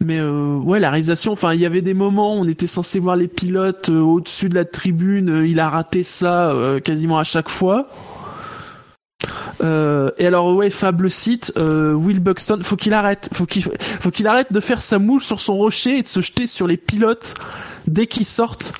Mais 0.00 0.20
ouais, 0.22 0.78
la 0.78 0.90
réalisation. 0.90 1.32
Enfin, 1.32 1.54
il 1.54 1.60
y 1.60 1.66
avait 1.66 1.82
des 1.82 1.92
moments 1.94 2.36
où 2.36 2.40
on 2.40 2.46
était 2.46 2.68
censé 2.68 3.00
voir 3.00 3.16
les 3.16 3.26
pilotes 3.28 3.88
au-dessus 3.88 4.48
de 4.48 4.54
la 4.54 4.64
tribune. 4.64 5.44
il 5.46 5.58
a 5.58 5.68
raté 5.68 6.02
ça 6.04 6.54
quasiment 6.84 7.18
à 7.18 7.24
chaque 7.24 7.48
fois. 7.48 7.88
Euh, 9.62 10.10
et 10.18 10.26
alors 10.26 10.54
ouais, 10.54 10.70
Fab 10.70 11.00
le 11.02 11.08
cite, 11.08 11.52
euh, 11.58 11.92
Will 11.92 12.20
Buxton, 12.20 12.60
faut 12.62 12.76
qu'il 12.76 12.92
arrête, 12.94 13.28
faut 13.32 13.46
qu'il 13.46 13.62
faut 13.62 14.10
qu'il 14.10 14.26
arrête 14.26 14.52
de 14.52 14.60
faire 14.60 14.80
sa 14.82 14.98
moule 14.98 15.20
sur 15.20 15.40
son 15.40 15.56
rocher 15.56 15.98
et 15.98 16.02
de 16.02 16.06
se 16.08 16.20
jeter 16.20 16.46
sur 16.46 16.66
les 16.66 16.76
pilotes 16.76 17.34
dès 17.86 18.06
qu'ils 18.06 18.24
sortent. 18.26 18.72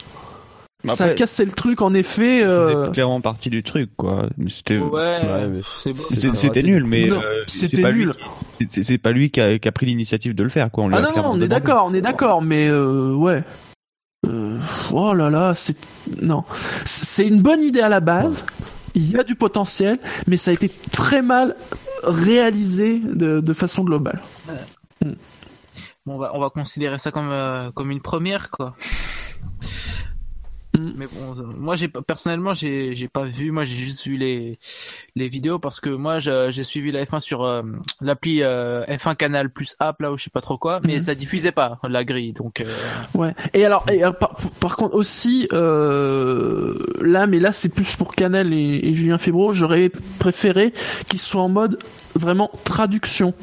Ça 0.84 1.04
après, 1.04 1.16
cassait 1.16 1.44
le 1.44 1.50
truc 1.50 1.82
en 1.82 1.92
effet. 1.92 2.40
Euh, 2.44 2.86
clairement 2.90 3.20
partie 3.20 3.50
du 3.50 3.64
truc, 3.64 3.90
quoi. 3.96 4.28
C'était, 4.46 4.78
Ouais, 4.78 5.18
Ouais, 5.24 5.48
c'était 6.36 6.62
nul, 6.62 6.84
mais 6.84 7.10
euh, 7.10 7.42
c'était 7.48 7.76
c'est 7.76 7.82
pas 7.82 7.90
lui 7.90 8.06
nul. 8.06 8.14
qui- 8.70 8.84
c'est- 8.84 8.98
pas 8.98 9.10
lui 9.10 9.30
qui 9.30 9.40
a, 9.40 9.58
qui 9.58 9.66
a 9.66 9.72
pris 9.72 9.86
l'initiative 9.86 10.36
de 10.36 10.42
le 10.44 10.48
faire, 10.48 10.70
quoi. 10.70 10.84
On 10.84 10.92
Ah 10.92 10.98
a 10.98 11.00
non 11.00 11.08
non, 11.16 11.30
on 11.32 11.40
est 11.40 11.48
d'accord, 11.48 11.84
on 11.90 11.94
est 11.94 12.00
d'accord, 12.00 12.42
mais 12.42 12.68
euh, 12.68 13.12
ouais. 13.12 13.42
Euh, 14.28 14.56
oh 14.92 15.14
là 15.14 15.30
là, 15.30 15.52
c'est 15.54 15.76
non, 16.22 16.44
c'est 16.84 17.26
une 17.26 17.42
bonne 17.42 17.62
idée 17.62 17.80
à 17.80 17.88
la 17.88 18.00
base. 18.00 18.44
Il 18.94 19.10
y 19.10 19.18
a 19.18 19.24
du 19.24 19.34
potentiel, 19.34 19.98
mais 20.26 20.36
ça 20.36 20.50
a 20.50 20.54
été 20.54 20.68
très 20.68 21.22
mal 21.22 21.56
réalisé 22.02 22.98
de, 22.98 23.40
de 23.40 23.52
façon 23.52 23.84
globale. 23.84 24.20
Bon, 26.06 26.14
on 26.14 26.18
va, 26.18 26.30
on 26.34 26.40
va 26.40 26.50
considérer 26.50 26.98
ça 26.98 27.10
comme, 27.10 27.30
euh, 27.30 27.70
comme 27.72 27.90
une 27.90 28.00
première, 28.00 28.50
quoi. 28.50 28.74
Mm. 30.88 30.94
Mais 30.96 31.06
bon, 31.06 31.38
euh, 31.38 31.42
moi, 31.56 31.74
j'ai 31.76 31.88
pas- 31.88 32.02
personnellement, 32.02 32.54
j'ai, 32.54 32.94
j'ai 32.96 33.08
pas 33.08 33.24
vu. 33.24 33.50
Moi, 33.50 33.64
j'ai 33.64 33.76
juste 33.76 34.04
vu 34.06 34.16
les, 34.16 34.58
les 35.16 35.28
vidéos 35.28 35.58
parce 35.58 35.80
que 35.80 35.90
moi, 35.90 36.18
je- 36.18 36.50
j'ai 36.50 36.62
suivi 36.62 36.90
la 36.92 37.04
F1 37.04 37.20
sur 37.20 37.44
euh, 37.44 37.62
l'appli 38.00 38.42
euh, 38.42 38.84
F1 38.86 39.14
Canal 39.16 39.50
plus 39.50 39.76
app 39.80 40.00
là 40.00 40.12
où 40.12 40.18
je 40.18 40.24
sais 40.24 40.30
pas 40.30 40.40
trop 40.40 40.58
quoi, 40.58 40.80
mais 40.84 40.96
Mhm. 40.96 41.00
ça 41.02 41.14
diffusait 41.14 41.52
pas 41.52 41.78
la 41.88 42.04
grille, 42.04 42.32
donc. 42.32 42.60
euh, 42.60 42.66
Ouais. 43.14 43.34
Et 43.54 43.64
alors, 43.64 43.84
et 43.90 44.02
alors, 44.02 44.16
par, 44.18 44.36
par 44.60 44.76
contre 44.76 44.94
aussi, 44.94 45.48
euh, 45.52 46.74
là, 47.00 47.26
mais 47.26 47.40
là 47.40 47.52
c'est 47.52 47.68
plus 47.68 47.96
pour 47.96 48.14
Canal 48.14 48.52
et, 48.52 48.80
et 48.88 48.94
Julien 48.94 49.18
Febro, 49.18 49.52
j'aurais 49.52 49.90
préféré 50.18 50.72
qu'ils 51.08 51.20
soient 51.20 51.42
en 51.42 51.48
mode 51.48 51.78
vraiment 52.14 52.50
traduction, 52.64 53.34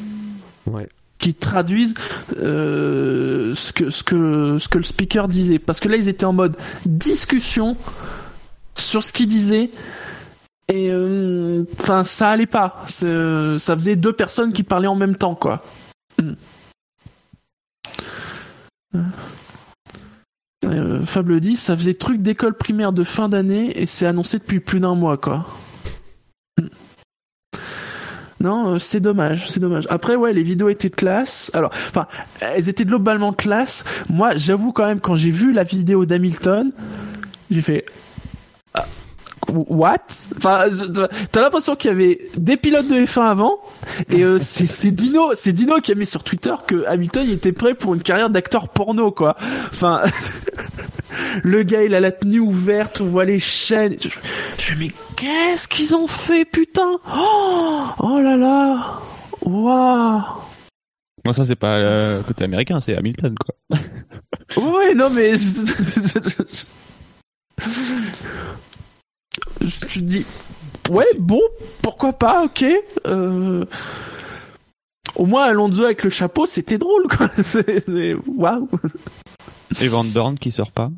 Ouais. 0.66 0.88
Qu'ils 1.26 1.36
traduisent 1.36 1.96
euh, 2.38 3.56
ce 3.56 3.74
que 3.74 3.90
ce 3.90 4.04
que 4.04 4.58
ce 4.60 4.68
que 4.70 4.78
le 4.78 4.84
speaker 4.84 5.28
disait, 5.28 5.58
parce 5.60 5.80
que 5.80 5.90
là 5.90 5.96
ils 5.96 6.08
étaient 6.08 6.26
en 6.26 6.34
mode 6.34 6.56
discussion 6.86 7.76
sur 8.78 9.04
ce 9.04 9.12
qu'il 9.12 9.28
disait. 9.28 9.72
Et 10.68 10.90
euh, 10.90 11.64
enfin, 11.80 12.04
ça 12.04 12.30
allait 12.30 12.48
pas. 12.48 12.84
C'est- 12.88 13.58
Ça 13.60 13.76
faisait 13.76 13.96
deux 13.96 14.14
personnes 14.14 14.52
qui 14.54 14.64
parlaient 14.64 14.88
en 14.88 14.96
même 14.96 15.16
temps, 15.16 15.36
quoi. 15.36 15.64
Euh, 20.66 21.06
Fable 21.06 21.40
dit, 21.40 21.56
ça 21.58 21.78
faisait 21.78 21.94
truc 21.94 22.22
d'école 22.22 22.56
primaire 22.58 22.92
de 22.92 23.04
fin 23.04 23.30
d'année 23.30 23.80
et 23.80 23.86
c'est 23.86 24.08
annoncé 24.08 24.40
depuis 24.40 24.60
plus 24.60 24.80
d'un 24.80 24.96
mois, 24.96 25.18
quoi. 25.18 25.46
Hmm. 26.60 26.68
Non, 28.40 28.74
euh, 28.74 28.80
c'est 28.80 28.99
dommage, 28.99 29.48
c'est 29.49 29.60
dommage. 29.60 29.88
Après, 29.90 30.16
ouais, 30.16 30.34
les 30.34 30.44
vidéos 30.44 30.70
étaient 30.70 30.90
classe. 30.90 31.52
Alors, 31.53 31.72
enfin, 31.74 32.07
elles 32.41 32.70
étaient 32.70 32.86
globalement 32.86 33.34
classe. 33.34 33.86
Moi, 34.10 34.36
j'avoue 34.36 34.72
quand 34.72 34.86
même, 34.86 34.99
quand 34.99 35.16
j'ai 35.16 35.32
vu 35.32 35.53
la 35.53 35.64
vidéo 35.64 36.06
d'Hamilton, 36.06 36.72
j'ai 37.49 37.62
fait 37.62 37.86
Ah, 38.74 38.86
what 39.50 39.98
Enfin, 40.38 40.66
t'as 41.32 41.42
l'impression 41.42 41.76
qu'il 41.76 41.92
y 41.92 41.94
avait 41.94 42.20
des 42.38 42.58
pilotes 42.58 42.88
de 42.88 42.96
F1 42.96 43.26
avant, 43.26 43.60
et 44.10 44.24
euh, 44.24 44.38
c'est 44.40 44.92
Dino, 44.92 45.32
c'est 45.36 45.54
Dino 45.54 45.80
qui 45.82 45.92
a 45.92 45.96
mis 45.96 46.06
sur 46.06 46.24
Twitter 46.24 46.54
que 46.68 46.86
Hamilton 46.86 47.24
il 47.26 47.34
était 47.34 47.52
prêt 47.52 47.74
pour 47.76 47.94
une 47.94 48.04
carrière 48.04 48.30
d'acteur 48.30 48.70
porno, 48.70 49.12
quoi. 49.12 49.36
Enfin, 49.72 50.04
le 51.44 51.64
gars 51.64 51.84
il 51.84 51.96
a 51.96 52.00
la 52.00 52.12
tenue 52.12 52.40
ouverte, 52.40 53.02
on 53.02 53.08
voit 53.08 53.26
les 53.26 53.40
chaînes. 53.40 53.96
Je, 54.60 54.74
mais 54.76 54.90
qu'est-ce 55.16 55.68
qu'ils 55.68 55.96
ont 55.96 56.08
fait, 56.08 56.46
putain 56.46 57.00
Oh, 57.16 57.84
oh 58.00 58.20
là 58.20 58.38
là 58.38 59.00
Waouh 59.42 60.22
Moi, 61.24 61.34
ça, 61.34 61.46
c'est 61.46 61.56
pas 61.56 61.78
euh, 61.78 62.24
côté 62.24 62.44
américain, 62.44 62.80
c'est 62.80 62.96
Hamilton, 62.96 63.36
quoi. 63.38 63.80
Ouais, 64.58 64.94
non, 64.94 65.10
mais. 65.10 65.34
Je 69.62 69.80
te 69.80 69.99
dis. 69.99 70.26
Ouais, 70.90 71.06
bon, 71.18 71.41
pourquoi 71.82 72.14
pas, 72.14 72.44
ok. 72.45 72.66
Euh... 73.07 73.66
Au 75.16 75.26
moins, 75.26 75.45
Alonso 75.45 75.84
avec 75.84 76.03
le 76.03 76.10
chapeau, 76.10 76.45
c'était 76.45 76.78
drôle, 76.78 77.07
quoi. 77.07 77.30
Waouh. 78.28 78.70
Et 79.82 79.88
Van 79.88 80.03
Dorn 80.03 80.38
qui 80.38 80.52
sort 80.52 80.72
pas? 80.72 80.91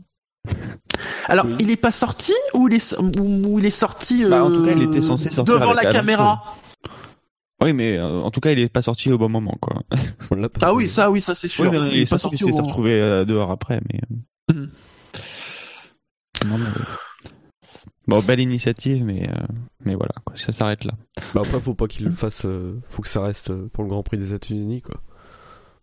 Alors, 1.28 1.46
il 1.60 1.70
est 1.70 1.76
pas 1.78 1.92
sorti 1.92 2.34
ou 2.54 2.68
il 2.68 2.76
est, 2.76 2.80
so- 2.80 3.02
ou 3.20 3.60
il 3.60 3.66
est 3.66 3.70
sorti. 3.70 4.26
Bah, 4.26 4.44
en 4.44 4.52
tout 4.52 4.64
cas, 4.64 4.72
il 4.72 4.82
euh, 4.82 4.86
était 4.86 5.02
censé 5.02 5.30
sortir 5.30 5.54
Devant 5.54 5.72
avec 5.72 5.76
la 5.84 5.90
Alonso. 5.90 5.98
caméra. 6.00 6.56
Oui, 7.62 7.74
mais 7.74 7.98
euh, 7.98 8.22
en 8.22 8.32
tout 8.32 8.40
cas, 8.40 8.52
il 8.52 8.60
est 8.60 8.70
pas 8.70 8.82
sorti 8.82 9.12
au 9.12 9.18
bon 9.18 9.30
moment, 9.30 9.58
quoi. 9.62 9.82
Ah 10.62 10.74
oui, 10.74 10.88
ça, 10.88 11.10
oui, 11.12 11.22
ça, 11.22 11.36
c'est 11.36 11.48
sûr. 11.48 11.72
Oui, 11.72 11.78
mais 11.80 11.90
il 11.90 12.02
est 12.02 12.10
pas 12.10 12.18
sorti 12.18 12.44
il 12.44 12.50
au 12.52 12.56
s'est 12.56 12.62
retrouvé 12.62 12.92
euh, 13.02 13.26
dehors 13.26 13.52
après, 13.52 13.82
mais. 13.92 14.00
euh, 14.12 14.54
Mhm. 14.54 14.70
Non, 16.48 16.58
mais, 16.60 16.68
euh, 16.68 16.84
Bon, 18.08 18.20
belle 18.22 18.40
initiative, 18.40 19.04
mais 19.04 19.28
euh, 19.30 19.34
mais 19.84 19.96
voilà, 19.96 20.14
quoi, 20.26 20.36
ça 20.38 20.54
s'arrête 20.54 20.86
là. 20.86 20.94
Bah 21.36 21.42
après, 21.46 21.60
faut 21.60 21.76
pas 21.76 21.88
qu'il 21.88 22.06
le 22.06 22.12
fasse. 22.12 22.46
euh, 22.46 22.80
faut 22.90 23.02
que 23.02 23.10
ça 23.10 23.22
reste 23.22 23.52
euh, 23.52 23.70
pour 23.74 23.84
le 23.84 23.90
Grand 23.90 24.04
Prix 24.04 24.18
des 24.18 24.34
États-Unis, 24.34 24.82
quoi. 24.82 24.96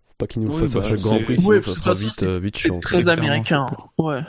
Faut 0.06 0.14
Pas 0.18 0.26
qu'il 0.26 0.40
nous 0.42 0.48
le 0.48 0.54
Oui, 0.54 0.60
fasse 0.62 0.76
à 0.76 0.80
bah, 0.80 0.86
chaque 0.88 1.00
Grand 1.00 1.18
Prix, 1.20 1.34
Oui, 1.36 1.42
sinon 1.42 1.50
parce 1.60 1.66
ça 1.66 1.82
sera 1.82 1.94
façon, 1.94 2.06
vite, 2.06 2.22
euh, 2.22 2.38
vite 2.38 2.56
chiant. 2.56 2.80
très 2.80 3.02
clairement. 3.02 3.22
américain. 3.22 3.66
Ouais. 3.98 4.20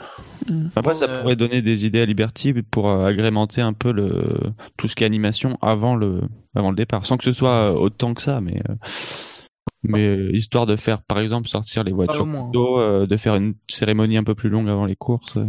Mm. 0.50 0.66
Après, 0.76 0.94
ça 0.94 1.06
Euh, 1.08 1.20
pourrait 1.22 1.36
donner 1.36 1.62
des 1.62 1.86
idées 1.86 2.00
à 2.00 2.04
Liberty 2.06 2.52
pour 2.70 2.90
euh, 2.90 3.06
agrémenter 3.06 3.62
un 3.62 3.72
peu 3.72 3.92
le 3.92 4.40
tout 4.76 4.88
ce 4.88 4.94
qui 4.94 5.02
est 5.04 5.06
animation 5.06 5.56
avant 5.62 5.94
le 5.96 6.20
avant 6.54 6.70
le 6.70 6.76
départ, 6.76 7.06
sans 7.06 7.16
que 7.16 7.24
ce 7.24 7.32
soit 7.32 7.72
autant 7.80 8.12
que 8.14 8.20
ça, 8.22 8.40
mais 8.42 8.60
euh, 8.68 8.74
mais 9.84 10.06
euh, 10.06 10.30
histoire 10.36 10.66
de 10.66 10.74
faire, 10.76 11.00
par 11.02 11.20
exemple, 11.20 11.48
sortir 11.48 11.84
les 11.84 11.92
voitures 11.92 12.22
au 12.22 12.26
moins. 12.26 12.42
plus 12.44 12.52
tôt, 12.52 12.78
euh, 12.80 13.06
de 13.06 13.16
faire 13.16 13.36
une 13.36 13.54
cérémonie 13.70 14.16
un 14.16 14.24
peu 14.24 14.34
plus 14.34 14.48
longue 14.50 14.68
avant 14.68 14.84
les 14.84 14.96
courses. 14.96 15.36
euh. 15.36 15.46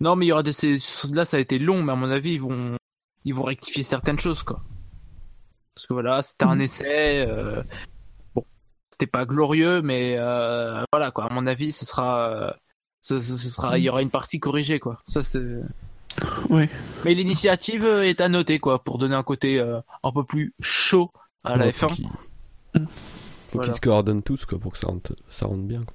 Non, 0.00 0.16
mais 0.16 0.26
il 0.26 0.28
y 0.30 0.32
aura 0.32 0.42
des 0.42 0.52
choses-là, 0.52 1.24
ça 1.24 1.36
a 1.36 1.40
été 1.40 1.58
long, 1.58 1.82
mais 1.82 1.92
à 1.92 1.96
mon 1.96 2.10
avis, 2.10 2.32
ils 2.32 2.40
vont, 2.40 2.76
ils 3.24 3.34
vont 3.34 3.42
rectifier 3.44 3.84
certaines 3.84 4.18
choses, 4.18 4.42
quoi. 4.42 4.62
Parce 5.74 5.86
que 5.86 5.92
voilà, 5.92 6.22
c'était 6.22 6.44
un 6.46 6.58
essai. 6.58 7.24
euh, 7.28 7.62
Bon, 8.34 8.44
c'était 8.90 9.06
pas 9.06 9.24
glorieux, 9.26 9.82
mais 9.82 10.16
euh, 10.18 10.82
voilà, 10.92 11.10
quoi. 11.10 11.24
À 11.26 11.32
mon 11.34 11.46
avis, 11.46 11.72
ce 11.72 11.84
sera, 11.84 12.28
euh, 12.30 12.50
ce, 13.00 13.18
ce- 13.18 13.36
ce 13.36 13.48
sera, 13.50 13.78
il 13.78 13.84
y 13.84 13.88
aura 13.90 14.02
une 14.02 14.10
partie 14.10 14.40
corrigée, 14.40 14.78
quoi. 14.80 15.00
Ça, 15.04 15.22
c'est. 15.22 15.44
Ouais. 16.48 16.68
Mais 17.04 17.14
l'initiative 17.14 17.84
est 17.84 18.20
à 18.20 18.28
noter, 18.28 18.58
quoi, 18.58 18.82
pour 18.82 18.98
donner 18.98 19.14
un 19.14 19.22
côté 19.22 19.60
euh, 19.60 19.80
un 20.02 20.12
peu 20.12 20.24
plus 20.24 20.54
chaud 20.60 21.12
à 21.44 21.56
la 21.56 21.66
Ouais, 21.66 21.72
faut 21.72 21.86
F1. 21.88 21.94
qu'ils- 21.94 22.08
Mm. 22.74 22.86
Faut 22.86 22.88
Voilà. 23.58 23.68
qu'ils 23.68 23.76
se 23.76 23.80
coordonnent 23.80 24.22
tous, 24.22 24.44
quoi, 24.46 24.58
pour 24.58 24.72
que 24.72 24.78
ça 24.78 24.86
rentre, 24.86 25.14
ça 25.28 25.46
rentre 25.46 25.62
bien, 25.64 25.82
quoi. 25.82 25.94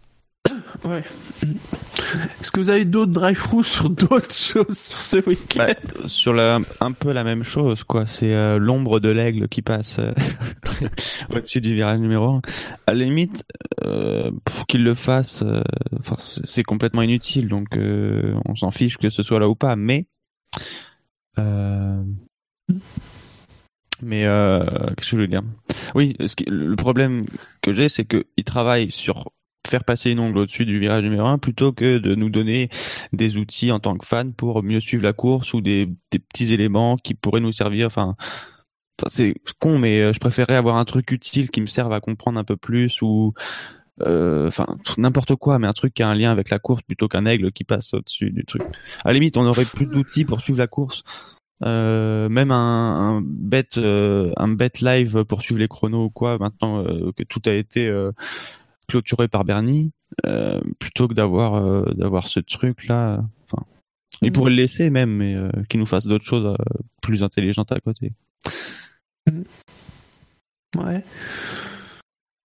Ouais. 0.83 1.03
Est-ce 2.39 2.51
que 2.51 2.59
vous 2.59 2.69
avez 2.69 2.85
d'autres 2.85 3.11
drive-through 3.11 3.63
sur 3.63 3.89
d'autres 3.89 4.33
choses 4.33 4.77
sur 4.77 4.99
ce 4.99 5.17
week-end 5.27 5.65
Bah, 5.67 6.07
sur 6.07 6.33
la, 6.33 6.59
un 6.79 6.91
peu 6.91 7.11
la 7.11 7.23
même 7.23 7.43
chose, 7.43 7.83
quoi. 7.83 8.05
C'est 8.05 8.33
euh, 8.33 8.59
l'ombre 8.59 8.99
de 8.99 9.09
l'aigle 9.09 9.47
qui 9.47 9.61
passe 9.63 9.99
euh, 9.99 10.11
au-dessus 11.31 11.61
du 11.61 11.73
virage 11.73 11.99
numéro 11.99 12.35
1. 12.35 12.41
À 12.87 12.93
la 12.93 13.03
limite, 13.03 13.45
euh, 13.83 14.31
pour 14.43 14.67
qu'il 14.67 14.83
le 14.83 14.93
fasse, 14.93 15.41
euh, 15.43 15.63
c'est 16.19 16.63
complètement 16.63 17.01
inutile, 17.01 17.47
donc 17.47 17.69
on 17.75 18.55
s'en 18.55 18.71
fiche 18.71 18.97
que 18.97 19.09
ce 19.09 19.23
soit 19.23 19.39
là 19.39 19.49
ou 19.49 19.55
pas. 19.55 19.75
Mais, 19.75 20.05
mais 24.01 24.21
qu'est-ce 24.21 24.95
que 24.95 25.03
je 25.03 25.15
voulais 25.15 25.27
dire? 25.27 25.43
Oui, 25.95 26.15
le 26.47 26.75
problème 26.75 27.25
que 27.61 27.73
j'ai, 27.73 27.89
c'est 27.89 28.05
qu'il 28.05 28.43
travaille 28.43 28.91
sur 28.91 29.31
faire 29.67 29.83
passer 29.83 30.11
une 30.11 30.19
ongle 30.19 30.39
au-dessus 30.39 30.65
du 30.65 30.79
virage 30.79 31.03
numéro 31.03 31.27
1 31.27 31.37
plutôt 31.37 31.71
que 31.71 31.97
de 31.97 32.15
nous 32.15 32.29
donner 32.29 32.69
des 33.13 33.37
outils 33.37 33.71
en 33.71 33.79
tant 33.79 33.95
que 33.95 34.05
fan 34.05 34.33
pour 34.33 34.63
mieux 34.63 34.79
suivre 34.79 35.03
la 35.03 35.13
course 35.13 35.53
ou 35.53 35.61
des, 35.61 35.89
petits 36.11 36.53
éléments 36.53 36.97
qui 36.97 37.13
pourraient 37.13 37.41
nous 37.41 37.51
servir. 37.51 37.87
Enfin, 37.87 38.15
c'est 39.07 39.35
con, 39.59 39.77
mais 39.77 40.01
euh, 40.01 40.13
je 40.13 40.19
préférerais 40.19 40.55
avoir 40.55 40.77
un 40.77 40.85
truc 40.85 41.11
utile 41.11 41.49
qui 41.49 41.61
me 41.61 41.65
serve 41.65 41.91
à 41.91 41.99
comprendre 41.99 42.39
un 42.39 42.43
peu 42.43 42.55
plus 42.55 43.01
ou 43.01 43.33
euh, 44.01 44.47
enfin 44.47 44.65
n'importe 44.97 45.35
quoi, 45.35 45.59
mais 45.59 45.67
un 45.67 45.73
truc 45.73 45.93
qui 45.93 46.03
a 46.03 46.09
un 46.09 46.15
lien 46.15 46.31
avec 46.31 46.49
la 46.49 46.59
course 46.59 46.81
plutôt 46.81 47.07
qu'un 47.07 47.25
aigle 47.25 47.51
qui 47.51 47.63
passe 47.63 47.93
au-dessus 47.93 48.31
du 48.31 48.45
truc. 48.45 48.61
À 49.03 49.09
la 49.09 49.13
limite, 49.13 49.37
on 49.37 49.45
aurait 49.45 49.65
plus 49.65 49.87
d'outils 49.87 50.25
pour 50.25 50.41
suivre 50.41 50.59
la 50.59 50.67
course. 50.67 51.03
Euh, 51.63 52.27
même 52.27 52.51
un, 52.51 53.21
un 53.21 54.57
live 54.81 55.23
pour 55.23 55.41
suivre 55.41 55.59
les 55.59 55.69
chronos 55.69 56.05
ou 56.05 56.09
quoi 56.09 56.37
maintenant 56.37 56.83
que 56.83 57.23
tout 57.23 57.41
a 57.45 57.53
été 57.53 57.89
clôturé 58.87 59.27
par 59.27 59.43
Bernie 59.45 59.91
euh, 60.25 60.61
plutôt 60.79 61.07
que 61.07 61.13
d'avoir 61.13 61.55
euh, 61.55 61.83
d'avoir 61.95 62.27
ce 62.27 62.39
truc 62.39 62.87
là 62.87 63.19
enfin 63.49 63.63
il 64.21 64.31
pourrait 64.31 64.51
le 64.51 64.57
laisser 64.57 64.89
même 64.89 65.09
mais 65.11 65.35
euh, 65.35 65.49
qu'il 65.69 65.79
nous 65.79 65.85
fasse 65.85 66.07
d'autres 66.07 66.25
choses 66.25 66.45
euh, 66.45 66.55
plus 67.01 67.23
intelligentes 67.23 67.71
à 67.71 67.79
côté 67.79 68.13
Ouais. 70.77 71.03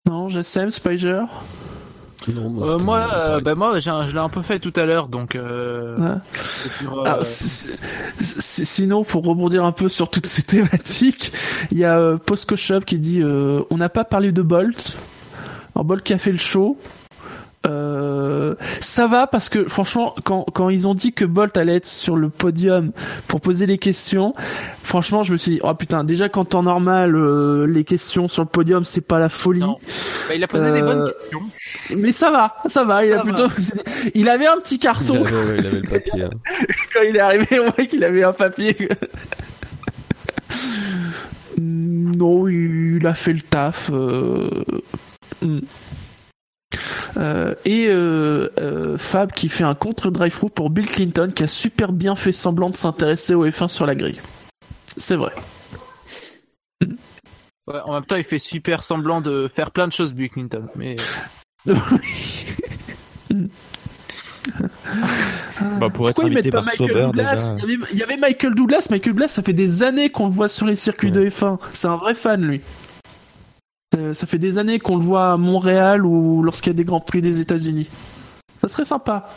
Non, 0.08 0.28
j'essaime, 0.28 0.70
Spider. 0.70 1.22
Non, 2.34 2.62
Euh, 2.62 2.72
c'était 2.72 2.84
moi, 2.84 3.08
euh, 3.14 3.40
bah, 3.40 3.54
moi, 3.54 3.78
j'ai 3.80 3.90
un- 3.90 4.06
je 4.06 4.12
l'ai 4.12 4.18
un 4.20 4.28
peu 4.28 4.42
fait 4.42 4.58
tout 4.58 4.72
à 4.76 4.84
l'heure, 4.84 5.08
donc. 5.08 5.34
Euh, 5.34 5.96
Ouais. 5.98 6.18
sur, 6.78 7.00
euh, 7.00 7.04
Alors, 7.04 7.24
sinon, 7.24 9.04
pour 9.04 9.24
rebondir 9.24 9.64
un 9.64 9.72
peu 9.72 9.88
sur 9.88 10.10
toutes 10.10 10.26
ces 10.26 10.42
thématiques, 10.78 11.32
il 11.70 11.78
y 11.78 11.84
a 11.84 11.98
euh, 11.98 12.18
Posco 12.18 12.56
Shop 12.56 12.80
qui 12.80 12.98
dit 12.98 13.20
euh, 13.22 13.62
on 13.70 13.78
n'a 13.78 13.88
pas 13.88 14.04
parlé 14.04 14.32
de 14.32 14.42
Bolt. 14.42 14.96
Alors 15.80 15.86
Bolt 15.86 16.02
qui 16.04 16.12
a 16.12 16.18
fait 16.18 16.30
le 16.32 16.36
show. 16.36 16.76
Euh, 17.66 18.54
ça 18.82 19.06
va 19.06 19.26
parce 19.26 19.48
que 19.48 19.66
franchement, 19.66 20.14
quand, 20.24 20.44
quand 20.52 20.68
ils 20.68 20.86
ont 20.86 20.92
dit 20.94 21.14
que 21.14 21.24
Bolt 21.24 21.56
allait 21.56 21.76
être 21.76 21.86
sur 21.86 22.16
le 22.18 22.28
podium 22.28 22.92
pour 23.28 23.40
poser 23.40 23.64
les 23.64 23.78
questions, 23.78 24.34
franchement, 24.82 25.22
je 25.24 25.32
me 25.32 25.38
suis 25.38 25.52
dit 25.52 25.60
oh 25.62 25.72
putain, 25.74 26.04
déjà 26.04 26.28
qu'en 26.28 26.44
temps 26.44 26.62
normal, 26.62 27.14
euh, 27.16 27.64
les 27.66 27.84
questions 27.84 28.28
sur 28.28 28.42
le 28.42 28.48
podium 28.50 28.84
c'est 28.84 29.00
pas 29.00 29.18
la 29.18 29.30
folie. 29.30 29.60
Non. 29.60 29.78
bah, 30.28 30.34
il 30.34 30.44
a 30.44 30.48
posé 30.48 30.70
des 30.70 30.82
Euh, 30.82 30.84
bonnes 30.84 31.04
questions. 31.10 31.96
Mais 31.96 32.12
ça 32.12 32.30
va, 32.30 32.56
ça 32.66 32.84
va. 32.84 33.02
Il 33.06 33.12
a 33.14 33.16
Ça 33.18 33.22
plutôt, 33.22 33.48
il 34.14 34.28
avait 34.28 34.48
un 34.48 34.58
petit 34.58 34.74
il 34.74 34.80
carton 34.80 35.24
avait, 35.24 35.56
il 35.60 35.66
avait 35.66 35.80
le 35.80 35.88
papier. 35.88 36.22
hein. 36.24 36.30
quand 36.94 37.00
il 37.08 37.16
est 37.16 37.20
arrivé, 37.20 37.58
on 37.58 37.70
voit 37.70 37.86
qu'il 37.86 38.04
avait 38.04 38.22
un 38.24 38.34
papier. 38.34 38.76
non, 41.58 42.48
il 42.48 43.06
a 43.06 43.14
fait 43.14 43.32
le 43.32 43.40
taf. 43.40 43.90
euh, 43.92 44.62
hmm. 45.42 45.60
Euh, 47.16 47.54
et 47.64 47.88
euh, 47.88 48.50
euh, 48.58 48.98
Fab 48.98 49.32
qui 49.32 49.48
fait 49.48 49.64
un 49.64 49.74
contre 49.74 50.10
drive 50.10 50.38
pour 50.54 50.70
Bill 50.70 50.86
Clinton 50.86 51.28
qui 51.34 51.42
a 51.42 51.48
super 51.48 51.92
bien 51.92 52.14
fait 52.14 52.32
semblant 52.32 52.70
de 52.70 52.76
s'intéresser 52.76 53.34
au 53.34 53.46
F1 53.46 53.68
sur 53.68 53.86
la 53.86 53.94
grille. 53.94 54.20
C'est 54.96 55.16
vrai. 55.16 55.32
Ouais, 57.66 57.80
en 57.84 57.94
même 57.94 58.04
temps, 58.04 58.16
il 58.16 58.24
fait 58.24 58.38
super 58.38 58.82
semblant 58.82 59.20
de 59.20 59.48
faire 59.48 59.70
plein 59.70 59.86
de 59.86 59.92
choses, 59.92 60.14
Bill 60.14 60.30
Clinton. 60.30 60.66
Mais 60.76 60.96
bah, 61.66 61.74
pour 65.92 66.08
être 66.08 66.14
Pourquoi 66.14 66.24
ils 66.24 66.32
invité 66.32 66.42
mettent 66.42 66.50
pas 66.52 66.62
par 66.62 66.64
Michael 66.64 66.88
Sauber 66.88 67.02
Douglas 67.06 67.34
déjà 67.34 67.52
il, 67.52 67.60
y 67.60 67.62
avait, 67.62 67.84
il 67.92 67.98
y 67.98 68.02
avait 68.02 68.16
Michael 68.16 68.54
Douglas. 68.54 68.86
Michael 68.90 69.12
Douglas, 69.12 69.28
ça 69.28 69.42
fait 69.42 69.52
des 69.52 69.82
années 69.82 70.10
qu'on 70.10 70.26
le 70.26 70.32
voit 70.32 70.48
sur 70.48 70.66
les 70.66 70.76
circuits 70.76 71.12
de 71.12 71.28
F1. 71.28 71.58
C'est 71.72 71.88
un 71.88 71.96
vrai 71.96 72.14
fan, 72.14 72.40
lui. 72.42 72.62
Euh, 73.96 74.14
ça 74.14 74.26
fait 74.26 74.38
des 74.38 74.58
années 74.58 74.78
qu'on 74.78 74.96
le 74.96 75.02
voit 75.02 75.32
à 75.32 75.36
Montréal 75.36 76.06
ou 76.06 76.42
lorsqu'il 76.42 76.70
y 76.70 76.74
a 76.74 76.76
des 76.76 76.84
grands 76.84 77.00
prix 77.00 77.20
des 77.20 77.40
États-Unis. 77.40 77.88
Ça 78.60 78.68
serait 78.68 78.84
sympa. 78.84 79.28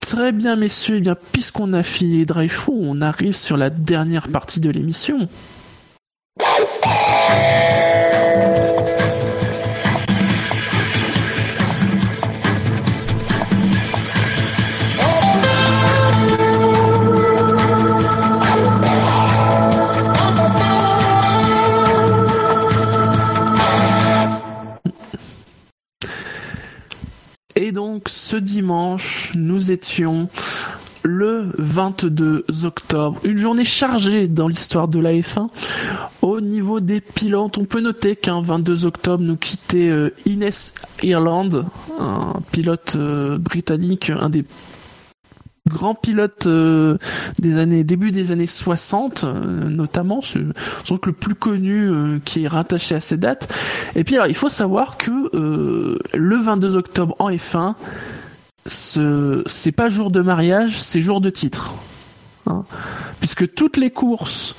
Très 0.00 0.32
bien, 0.32 0.56
messieurs. 0.56 1.02
Eh 1.04 1.10
puisqu'on 1.32 1.72
a 1.72 1.82
fini 1.82 2.26
Drive 2.26 2.64
on 2.68 3.00
arrive 3.00 3.36
sur 3.36 3.56
la 3.56 3.70
dernière 3.70 4.28
partie 4.28 4.60
de 4.60 4.70
l'émission. 4.70 5.28
Donc 27.76 28.08
ce 28.08 28.38
dimanche, 28.38 29.32
nous 29.34 29.70
étions 29.70 30.30
le 31.02 31.52
22 31.58 32.46
octobre, 32.64 33.20
une 33.22 33.36
journée 33.36 33.66
chargée 33.66 34.28
dans 34.28 34.48
l'histoire 34.48 34.88
de 34.88 34.98
la 34.98 35.12
F1. 35.12 35.48
Au 36.22 36.40
niveau 36.40 36.80
des 36.80 37.02
pilotes, 37.02 37.58
on 37.58 37.66
peut 37.66 37.82
noter 37.82 38.16
qu'un 38.16 38.40
22 38.40 38.86
octobre 38.86 39.22
nous 39.22 39.36
quittait 39.36 39.90
euh, 39.90 40.08
Inès 40.24 40.72
Ireland, 41.02 41.66
un 42.00 42.40
pilote 42.50 42.94
euh, 42.96 43.36
britannique, 43.36 44.08
un 44.08 44.30
des 44.30 44.46
grands 45.68 45.94
pilotes 45.94 46.46
euh, 46.46 46.98
des 47.38 47.58
années 47.58 47.84
début 47.84 48.12
des 48.12 48.32
années 48.32 48.46
60 48.46 49.24
notamment 49.24 50.20
c'est 50.20 50.40
sans 50.84 50.94
doute 50.94 51.06
le 51.06 51.12
plus 51.12 51.34
connu 51.34 52.20
qui 52.24 52.44
est 52.44 52.48
rattaché 52.48 52.94
à 52.94 53.00
ces 53.00 53.16
dates 53.16 53.52
et 53.94 54.04
puis 54.04 54.16
alors 54.16 54.28
il 54.28 54.34
faut 54.34 54.48
savoir 54.48 54.96
que 54.96 55.10
le 56.14 56.36
22 56.36 56.76
octobre 56.76 57.16
en 57.18 57.30
F1 57.30 57.74
ce 58.66 59.42
c'est 59.46 59.72
pas 59.72 59.88
jour 59.88 60.10
de 60.10 60.20
mariage, 60.20 60.80
c'est 60.80 61.00
jour 61.00 61.20
de 61.20 61.30
titre. 61.30 61.72
Hein. 62.46 62.64
Puisque 63.20 63.54
toutes 63.54 63.76
les 63.76 63.90
courses 63.90 64.56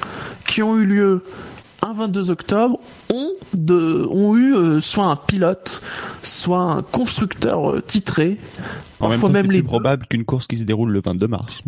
qui 0.47 0.63
ont 0.63 0.77
eu 0.77 0.85
lieu 0.85 1.23
un 1.87 1.93
22 1.93 2.31
octobre 2.31 2.79
ont, 3.13 3.31
de, 3.53 4.05
ont 4.09 4.35
eu 4.35 4.55
euh, 4.55 4.81
soit 4.81 5.05
un 5.05 5.15
pilote, 5.15 5.81
soit 6.21 6.59
un 6.59 6.81
constructeur 6.81 7.71
euh, 7.71 7.81
titré. 7.81 8.37
En 8.99 9.09
même 9.09 9.21
temps, 9.21 9.31
c'est 9.33 9.43
plus 9.43 9.63
probable 9.63 10.05
qu'une 10.07 10.25
course 10.25 10.47
qui 10.47 10.57
se 10.57 10.63
déroule 10.63 10.91
le 10.91 11.01
22 11.01 11.27
mars. 11.27 11.63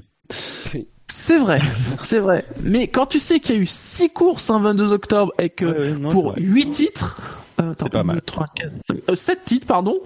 C'est 1.08 1.40
vrai, 1.40 1.62
c'est 2.04 2.20
vrai. 2.20 2.46
Mais 2.64 2.88
quand 2.88 3.06
tu 3.06 3.20
sais 3.20 3.40
qu'il 3.40 3.56
y 3.56 3.58
a 3.58 3.62
eu 3.62 3.66
six 3.66 4.10
courses 4.10 4.50
un 4.50 4.60
22 4.60 4.92
octobre 4.92 5.32
et 5.40 5.50
que 5.50 5.98
pour 6.10 6.34
huit 6.38 6.70
titres, 6.70 7.20
euh, 7.62 7.74
c'est 7.82 7.90
pas 7.90 8.04
mal. 8.04 8.22
3, 8.22 8.46
4, 8.56 9.16
7 9.16 9.44
titres, 9.44 9.68
pardon, 9.68 9.98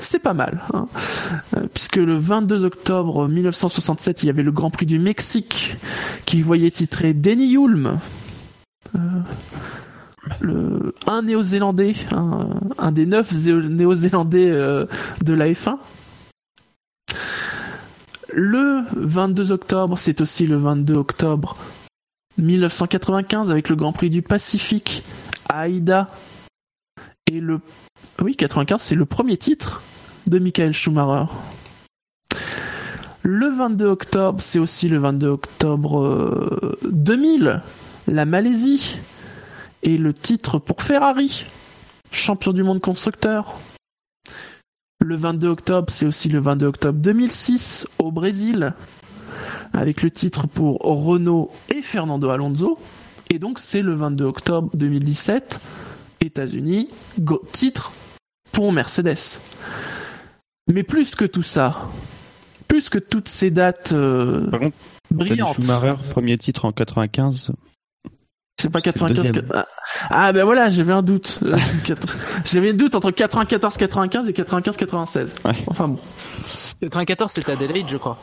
c'est 0.00 0.18
pas 0.18 0.34
mal. 0.34 0.62
Hein. 0.74 0.86
Euh, 1.56 1.66
puisque 1.72 1.96
le 1.96 2.16
22 2.16 2.64
octobre 2.64 3.28
1967, 3.28 4.22
il 4.22 4.26
y 4.26 4.30
avait 4.30 4.42
le 4.42 4.52
Grand 4.52 4.70
Prix 4.70 4.86
du 4.86 4.98
Mexique 4.98 5.76
qui 6.24 6.42
voyait 6.42 6.70
titrer 6.70 7.14
Denny 7.14 7.56
Hulme. 7.56 7.98
Euh, 8.96 10.92
un 11.06 11.22
néo-zélandais, 11.22 11.94
un, 12.12 12.92
des 12.92 13.06
neuf 13.06 13.32
néo-zélandais 13.32 14.50
de 14.50 15.34
la 15.34 15.48
F1. 15.48 15.78
Le 18.32 18.82
22 18.92 19.50
octobre, 19.50 19.98
c'est 19.98 20.20
aussi 20.20 20.46
le 20.46 20.56
22 20.56 20.94
octobre 20.94 21.56
1995 22.38 23.50
avec 23.50 23.68
le 23.68 23.76
Grand 23.76 23.92
Prix 23.92 24.10
du 24.10 24.22
Pacifique 24.22 25.02
à 25.48 25.60
Aïda 25.60 26.08
et 27.26 27.40
le. 27.40 27.60
Oui, 28.20 28.36
95, 28.36 28.80
c'est 28.80 28.94
le 28.94 29.06
premier 29.06 29.36
titre 29.36 29.82
de 30.26 30.38
Michael 30.38 30.72
Schumacher. 30.72 31.30
Le 33.22 33.48
22 33.48 33.86
octobre, 33.86 34.40
c'est 34.40 34.58
aussi 34.58 34.88
le 34.88 34.98
22 34.98 35.28
octobre 35.28 36.76
2000, 36.90 37.46
euh, 37.46 37.58
la 38.10 38.24
Malaisie. 38.24 38.98
Et 39.82 39.96
le 39.96 40.12
titre 40.12 40.58
pour 40.58 40.82
Ferrari, 40.82 41.46
champion 42.10 42.52
du 42.52 42.62
monde 42.62 42.80
constructeur. 42.80 43.58
Le 45.00 45.16
22 45.16 45.48
octobre, 45.48 45.90
c'est 45.90 46.04
aussi 46.04 46.28
le 46.28 46.38
22 46.38 46.66
octobre 46.66 46.98
2006 46.98 47.88
au 47.98 48.12
Brésil, 48.12 48.74
avec 49.72 50.02
le 50.02 50.10
titre 50.10 50.46
pour 50.46 50.80
Renault 50.80 51.50
et 51.74 51.80
Fernando 51.80 52.28
Alonso. 52.28 52.78
Et 53.30 53.38
donc 53.38 53.58
c'est 53.58 53.80
le 53.80 53.94
22 53.94 54.24
octobre 54.26 54.70
2017 54.74 55.60
États-Unis, 56.20 56.88
titre 57.52 57.92
pour 58.52 58.72
Mercedes. 58.72 59.40
Mais 60.68 60.82
plus 60.82 61.14
que 61.14 61.24
tout 61.24 61.42
ça, 61.42 61.88
plus 62.68 62.90
que 62.90 62.98
toutes 62.98 63.28
ces 63.28 63.50
dates 63.50 63.92
euh, 63.92 64.50
brillantes. 65.10 65.62
Schumacher, 65.62 65.94
premier 66.10 66.36
titre 66.36 66.66
en 66.66 66.72
95. 66.72 67.52
C'est 68.60 68.68
pas 68.68 68.82
95. 68.82 69.32
Ah, 69.54 69.66
ah, 70.10 70.32
ben 70.32 70.44
voilà, 70.44 70.68
j'avais 70.68 70.92
un 70.92 71.02
doute. 71.02 71.40
j'avais 72.44 72.70
un 72.70 72.74
doute 72.74 72.94
entre 72.94 73.10
94 73.10 73.78
95 73.78 74.28
et 74.28 74.32
95 74.34 74.76
96. 74.76 75.34
Enfin 75.66 75.88
bon. 75.88 75.98
94 76.82 77.32
c'était 77.32 77.52
Adelaide, 77.52 77.86
je 77.88 77.96
crois. 77.96 78.18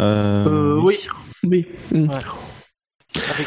Euh, 0.00 0.46
euh 0.46 0.80
oui. 0.80 0.98
Oui. 1.44 1.66
Mm. 1.92 2.10
Avec 2.10 3.46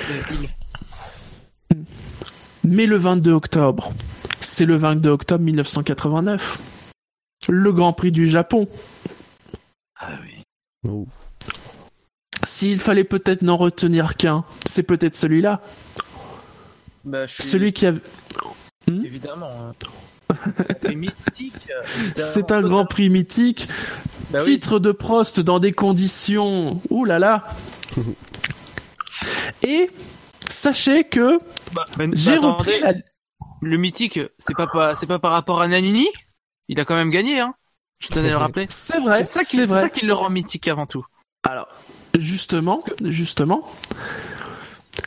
mais 2.64 2.86
le 2.86 2.96
22 2.96 3.32
octobre, 3.32 3.92
c'est 4.40 4.66
le 4.66 4.76
22 4.76 5.10
octobre 5.10 5.44
1989. 5.44 6.60
Le 7.50 7.74
Grand 7.74 7.94
Prix 7.94 8.12
du 8.12 8.30
Japon. 8.30 8.68
Ah 10.00 10.12
oui. 10.22 10.44
Oh. 10.88 11.08
S'il 12.44 12.80
fallait 12.80 13.04
peut-être 13.04 13.42
n'en 13.42 13.58
retenir 13.58 14.16
qu'un, 14.16 14.44
c'est 14.68 14.84
peut-être 14.84 15.16
celui-là. 15.16 15.62
Bah, 17.04 17.28
Celui 17.28 17.74
qui 17.74 17.88
a... 17.88 17.92
Hmm 17.92 19.06
évidemment. 19.06 19.52
Hein. 19.62 20.94
mythique. 20.96 21.54
C'est 22.16 22.52
un 22.52 22.62
Grand 22.62 22.86
Prix 22.86 23.10
mythique. 23.10 23.68
Bah 24.32 24.40
Titre 24.40 24.80
de 24.80 24.92
Prost 24.92 25.40
dans 25.40 25.60
des 25.60 25.72
conditions... 25.72 26.82
Ouh 26.90 27.06
là 27.06 27.20
là 27.20 27.44
Et 29.64 29.90
sachez 30.50 31.04
que 31.04 31.40
bah, 31.74 31.86
j'ai 32.14 32.38
repris 32.38 32.82
le 33.62 33.78
mythique, 33.78 34.20
c'est 34.40 34.56
pas, 34.56 34.96
c'est 34.96 35.06
pas 35.06 35.20
par 35.20 35.32
rapport 35.32 35.62
à 35.62 35.68
Nanini. 35.68 36.08
Il 36.68 36.80
a 36.80 36.86
quand 36.86 36.96
même 36.96 37.12
gagné, 37.12 37.40
hein. 37.40 37.54
Je 38.00 38.08
tenais 38.08 38.30
à 38.30 38.32
le 38.32 38.38
rappeler. 38.38 38.66
C'est 38.70 39.00
vrai. 39.00 39.24
C'est 39.24 39.34
ça 39.34 39.44
qui, 39.44 39.68
ça 39.68 39.90
qui 39.90 40.06
le 40.06 40.14
rend 40.14 40.32
mythique 40.32 40.68
avant 40.68 40.88
tout. 40.88 41.06
Alors, 41.44 41.68
justement, 42.18 42.84
justement, 43.04 43.64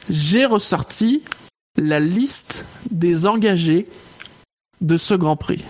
j'ai 0.08 0.46
ressorti 0.46 1.22
la 1.76 2.01
liste 2.01 2.64
des 2.90 3.26
engagés 3.26 3.86
de 4.80 4.96
ce 4.96 5.14
Grand 5.14 5.36
Prix. 5.36 5.64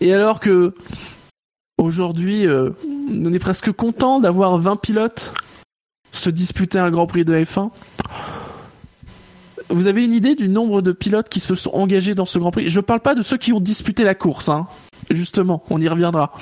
Et 0.00 0.12
alors 0.12 0.40
que 0.40 0.74
aujourd'hui, 1.78 2.46
euh, 2.46 2.70
on 3.08 3.32
est 3.32 3.38
presque 3.38 3.70
content 3.72 4.20
d'avoir 4.20 4.58
20 4.58 4.76
pilotes 4.76 5.32
se 6.10 6.30
disputer 6.30 6.78
un 6.78 6.90
Grand 6.90 7.06
Prix 7.06 7.24
de 7.24 7.34
F1. 7.34 7.70
Vous 9.70 9.86
avez 9.86 10.04
une 10.04 10.12
idée 10.12 10.34
du 10.34 10.48
nombre 10.48 10.82
de 10.82 10.92
pilotes 10.92 11.28
qui 11.28 11.40
se 11.40 11.54
sont 11.54 11.70
engagés 11.70 12.14
dans 12.14 12.26
ce 12.26 12.38
Grand 12.38 12.50
Prix? 12.50 12.68
Je 12.68 12.80
ne 12.80 12.84
parle 12.84 13.00
pas 13.00 13.14
de 13.14 13.22
ceux 13.22 13.38
qui 13.38 13.52
ont 13.52 13.60
disputé 13.60 14.04
la 14.04 14.14
course, 14.14 14.48
hein. 14.48 14.66
justement, 15.10 15.62
on 15.70 15.80
y 15.80 15.88
reviendra. 15.88 16.32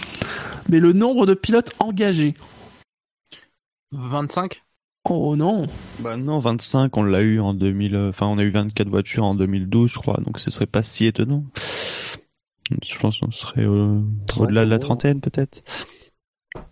Mais 0.68 0.80
le 0.80 0.92
nombre 0.92 1.26
de 1.26 1.34
pilotes 1.34 1.72
engagés 1.78 2.34
25 3.92 4.62
Oh 5.08 5.34
non 5.34 5.66
Bah 6.00 6.16
non, 6.16 6.38
25, 6.38 6.96
on 6.96 7.02
l'a 7.02 7.22
eu 7.22 7.40
en 7.40 7.54
2000... 7.54 7.96
Enfin, 8.10 8.26
on 8.26 8.38
a 8.38 8.42
eu 8.42 8.50
24 8.50 8.88
voitures 8.88 9.24
en 9.24 9.34
2012, 9.34 9.90
je 9.90 9.98
crois, 9.98 10.20
donc 10.24 10.38
ce 10.38 10.50
serait 10.50 10.66
pas 10.66 10.82
si 10.82 11.06
étonnant. 11.06 11.44
Je 12.84 12.98
pense 12.98 13.20
qu'on 13.20 13.30
serait 13.30 13.66
au-delà 13.66 14.64
de 14.64 14.70
la 14.70 14.78
trentaine, 14.78 15.20
peut-être. 15.20 15.62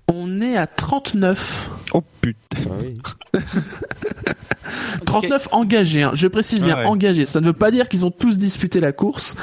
On 0.08 0.40
est 0.40 0.56
à 0.56 0.66
39. 0.66 1.70
Oh 1.94 2.02
putain. 2.20 2.60
39 5.06 5.48
ah 5.50 5.56
engagés, 5.56 6.02
hein. 6.02 6.10
je 6.14 6.26
précise 6.26 6.62
bien 6.62 6.76
ah 6.78 6.88
engagés. 6.88 7.26
Ça 7.26 7.40
ne 7.40 7.46
veut 7.46 7.52
pas 7.52 7.70
dire 7.70 7.88
qu'ils 7.88 8.04
ont 8.04 8.10
tous 8.10 8.38
disputé 8.38 8.80
la 8.80 8.92
course. 8.92 9.36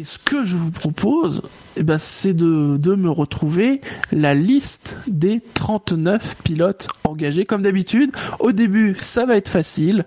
Et 0.00 0.04
ce 0.04 0.16
que 0.18 0.44
je 0.44 0.56
vous 0.56 0.70
propose, 0.70 1.42
eh 1.76 1.82
ben, 1.82 1.98
c'est 1.98 2.32
de, 2.32 2.78
de 2.78 2.94
me 2.94 3.10
retrouver 3.10 3.82
la 4.12 4.34
liste 4.34 4.96
des 5.06 5.42
39 5.42 6.36
pilotes 6.42 6.88
engagés. 7.04 7.44
Comme 7.44 7.60
d'habitude, 7.60 8.10
au 8.38 8.52
début, 8.52 8.96
ça 9.02 9.26
va 9.26 9.36
être 9.36 9.50
facile. 9.50 10.06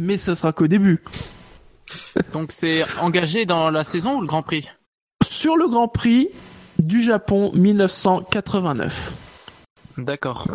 mais 0.00 0.16
ça 0.16 0.34
sera 0.34 0.54
qu'au 0.54 0.66
début. 0.66 1.02
Donc 2.32 2.52
c'est 2.52 2.84
engagé 3.02 3.44
dans 3.44 3.70
la 3.70 3.84
saison 3.84 4.16
ou 4.16 4.22
le 4.22 4.26
Grand 4.26 4.42
Prix? 4.42 4.66
Sur 5.28 5.58
le 5.58 5.68
Grand 5.68 5.88
Prix, 5.88 6.28
du 6.78 7.02
Japon 7.02 7.52
1989. 7.52 9.12
D'accord. 9.98 10.48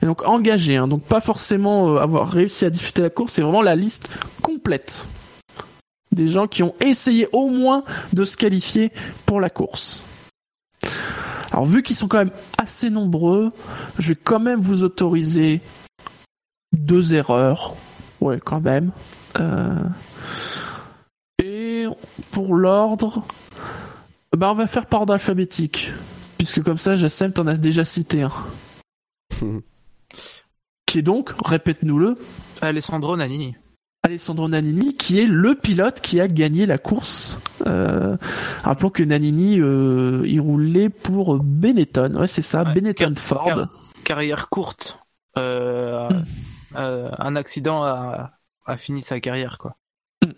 Et 0.00 0.06
donc 0.06 0.26
engagé, 0.26 0.78
hein, 0.78 0.88
donc 0.88 1.02
pas 1.02 1.20
forcément 1.20 1.90
euh, 1.90 1.98
avoir 1.98 2.30
réussi 2.30 2.64
à 2.64 2.70
disputer 2.70 3.02
la 3.02 3.10
course, 3.10 3.34
c'est 3.34 3.42
vraiment 3.42 3.60
la 3.60 3.76
liste 3.76 4.10
complète 4.40 5.04
des 6.12 6.26
gens 6.26 6.46
qui 6.46 6.62
ont 6.62 6.74
essayé 6.80 7.28
au 7.32 7.48
moins 7.48 7.84
de 8.12 8.24
se 8.24 8.36
qualifier 8.36 8.92
pour 9.26 9.40
la 9.40 9.50
course. 9.50 10.02
Alors 11.52 11.64
vu 11.64 11.82
qu'ils 11.82 11.96
sont 11.96 12.08
quand 12.08 12.18
même 12.18 12.32
assez 12.58 12.90
nombreux, 12.90 13.50
je 13.98 14.08
vais 14.10 14.18
quand 14.22 14.40
même 14.40 14.60
vous 14.60 14.84
autoriser 14.84 15.60
deux 16.72 17.14
erreurs. 17.14 17.74
Ouais, 18.20 18.38
quand 18.42 18.60
même. 18.60 18.92
Euh, 19.38 19.82
Et 21.42 21.86
pour 22.30 22.54
l'ordre, 22.54 23.24
bah 24.36 24.50
on 24.50 24.54
va 24.54 24.66
faire 24.66 24.86
par 24.86 25.00
ordre 25.00 25.14
alphabétique. 25.14 25.90
Puisque 26.38 26.62
comme 26.62 26.78
ça, 26.78 26.94
Jassem, 26.94 27.32
t'en 27.32 27.46
as 27.46 27.56
déjà 27.56 27.84
cité 27.84 28.22
un. 28.22 28.32
Qui 30.86 30.98
est 30.98 31.02
donc, 31.02 31.30
répète-nous-le, 31.44 32.16
Alessandro 32.60 33.16
Nannini. 33.16 33.56
Alessandro 34.10 34.48
Nannini, 34.48 34.96
qui 34.96 35.20
est 35.20 35.24
le 35.26 35.54
pilote 35.54 36.00
qui 36.00 36.20
a 36.20 36.26
gagné 36.26 36.66
la 36.66 36.78
course. 36.78 37.38
Euh, 37.68 38.16
rappelons 38.64 38.90
que 38.90 39.04
Nannini, 39.04 39.60
euh, 39.60 40.22
il 40.26 40.40
roulait 40.40 40.88
pour 40.88 41.38
Benetton. 41.38 42.14
Ouais, 42.16 42.26
c'est 42.26 42.42
ça, 42.42 42.64
Ouais, 42.64 42.74
Benetton 42.74 43.12
car- 43.14 43.22
Ford. 43.22 43.44
car- 43.46 43.68
Carrière 44.02 44.48
courte. 44.48 44.98
Euh, 45.38 46.08
Hmm. 46.08 46.24
euh, 46.74 47.08
un 47.18 47.36
accident 47.36 47.84
a, 47.84 48.32
a 48.66 48.76
fini 48.76 49.00
sa 49.00 49.20
carrière, 49.20 49.58
quoi. 49.58 49.76
Hmm. 50.26 50.32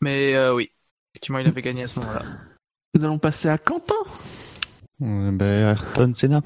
Mais 0.00 0.34
euh, 0.34 0.54
oui, 0.54 0.70
effectivement, 1.14 1.40
il 1.40 1.46
avait 1.46 1.60
gagné 1.60 1.82
à 1.82 1.88
ce 1.88 1.98
moment-là. 2.00 2.22
Nous 2.94 3.04
allons 3.04 3.18
passer 3.18 3.50
à 3.50 3.58
Quentin. 3.58 3.94
Ben, 4.98 5.42
Ayrton 5.42 6.14
Senna. 6.14 6.40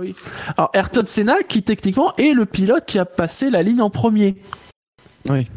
Oui. 0.00 0.14
Alors 0.56 0.70
Ayrton 0.72 1.04
Senna, 1.04 1.42
qui 1.46 1.62
techniquement 1.62 2.14
est 2.16 2.32
le 2.32 2.46
pilote 2.46 2.84
qui 2.86 2.98
a 2.98 3.04
passé 3.04 3.50
la 3.50 3.62
ligne 3.62 3.82
en 3.82 3.90
premier, 3.90 4.36
Oui. 5.28 5.48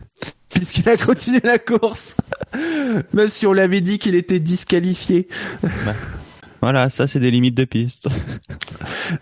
puisqu'il 0.50 0.88
a 0.90 0.98
continué 0.98 1.40
la 1.44 1.60
course, 1.60 2.16
même 3.14 3.30
si 3.30 3.48
on 3.48 3.54
l'avait 3.54 3.82
dit 3.82 4.00
qu'il 4.00 4.16
était 4.16 4.40
disqualifié. 4.40 5.28
Voilà, 6.64 6.90
ça 6.90 7.08
c'est 7.08 7.20
des 7.20 7.30
limites 7.30 7.56
de 7.56 7.66
piste. 7.66 8.08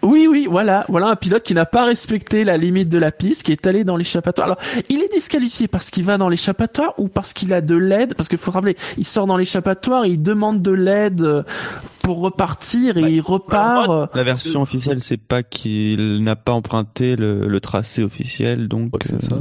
Oui, 0.04 0.28
oui, 0.30 0.48
voilà, 0.50 0.86
voilà 0.90 1.08
un 1.08 1.16
pilote 1.16 1.42
qui 1.44 1.54
n'a 1.56 1.66
pas 1.66 1.86
respecté 1.86 2.44
la 2.44 2.56
limite 2.56 2.88
de 2.90 2.98
la 3.00 3.12
piste, 3.12 3.44
qui 3.44 3.52
est 3.52 3.66
allé 3.66 3.84
dans 3.84 3.98
l'échappatoire. 3.98 4.46
Alors, 4.46 4.58
il 4.90 5.02
est 5.02 5.12
disqualifié 5.12 5.68
parce 5.68 5.90
qu'il 5.90 6.04
va 6.04 6.18
dans 6.18 6.30
l'échappatoire 6.30 6.94
ou 7.00 7.08
parce 7.08 7.34
qu'il 7.34 7.52
a 7.54 7.62
de 7.62 7.76
l'aide, 7.76 8.14
parce 8.16 8.30
qu'il 8.30 8.38
faut 8.38 8.52
rappeler, 8.52 8.78
il 8.98 9.06
sort 9.06 9.26
dans 9.26 9.38
l'échappatoire, 9.38 10.06
il 10.06 10.22
demande 10.22 10.62
de 10.62 10.72
l'aide 10.72 11.22
euh, 11.24 11.44
pour 12.04 12.20
repartir 12.20 12.98
et 12.98 13.02
Ouais. 13.04 13.12
il 13.14 13.22
repart. 13.22 13.90
euh, 13.90 14.06
La 14.14 14.24
version 14.24 14.62
officielle, 14.62 15.02
c'est 15.02 15.18
pas 15.18 15.42
qu'il 15.44 16.24
n'a 16.24 16.36
pas 16.36 16.52
emprunté 16.54 17.16
le, 17.16 17.48
le 17.48 17.60
tracé 17.60 18.04
officiel, 18.04 18.68
donc. 18.68 18.94
Ouais, 18.94 19.00
c'est 19.04 19.16
euh, 19.16 19.20
ça. 19.30 19.36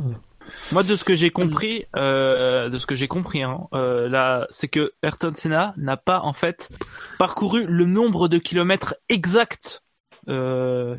Moi, 0.72 0.82
de 0.82 0.96
ce 0.96 1.04
que 1.04 1.14
j'ai 1.14 1.30
compris, 1.30 1.84
euh, 1.96 2.68
de 2.68 2.78
ce 2.78 2.86
que 2.86 2.94
j'ai 2.94 3.08
compris, 3.08 3.42
hein, 3.42 3.68
euh, 3.74 4.08
là, 4.08 4.46
c'est 4.50 4.68
que 4.68 4.92
Ayrton 5.02 5.32
Senna 5.34 5.72
n'a 5.76 5.96
pas 5.96 6.20
en 6.20 6.32
fait 6.32 6.70
parcouru 7.18 7.66
le 7.66 7.84
nombre 7.84 8.28
de 8.28 8.38
kilomètres 8.38 8.94
exact, 9.08 9.82
euh, 10.28 10.96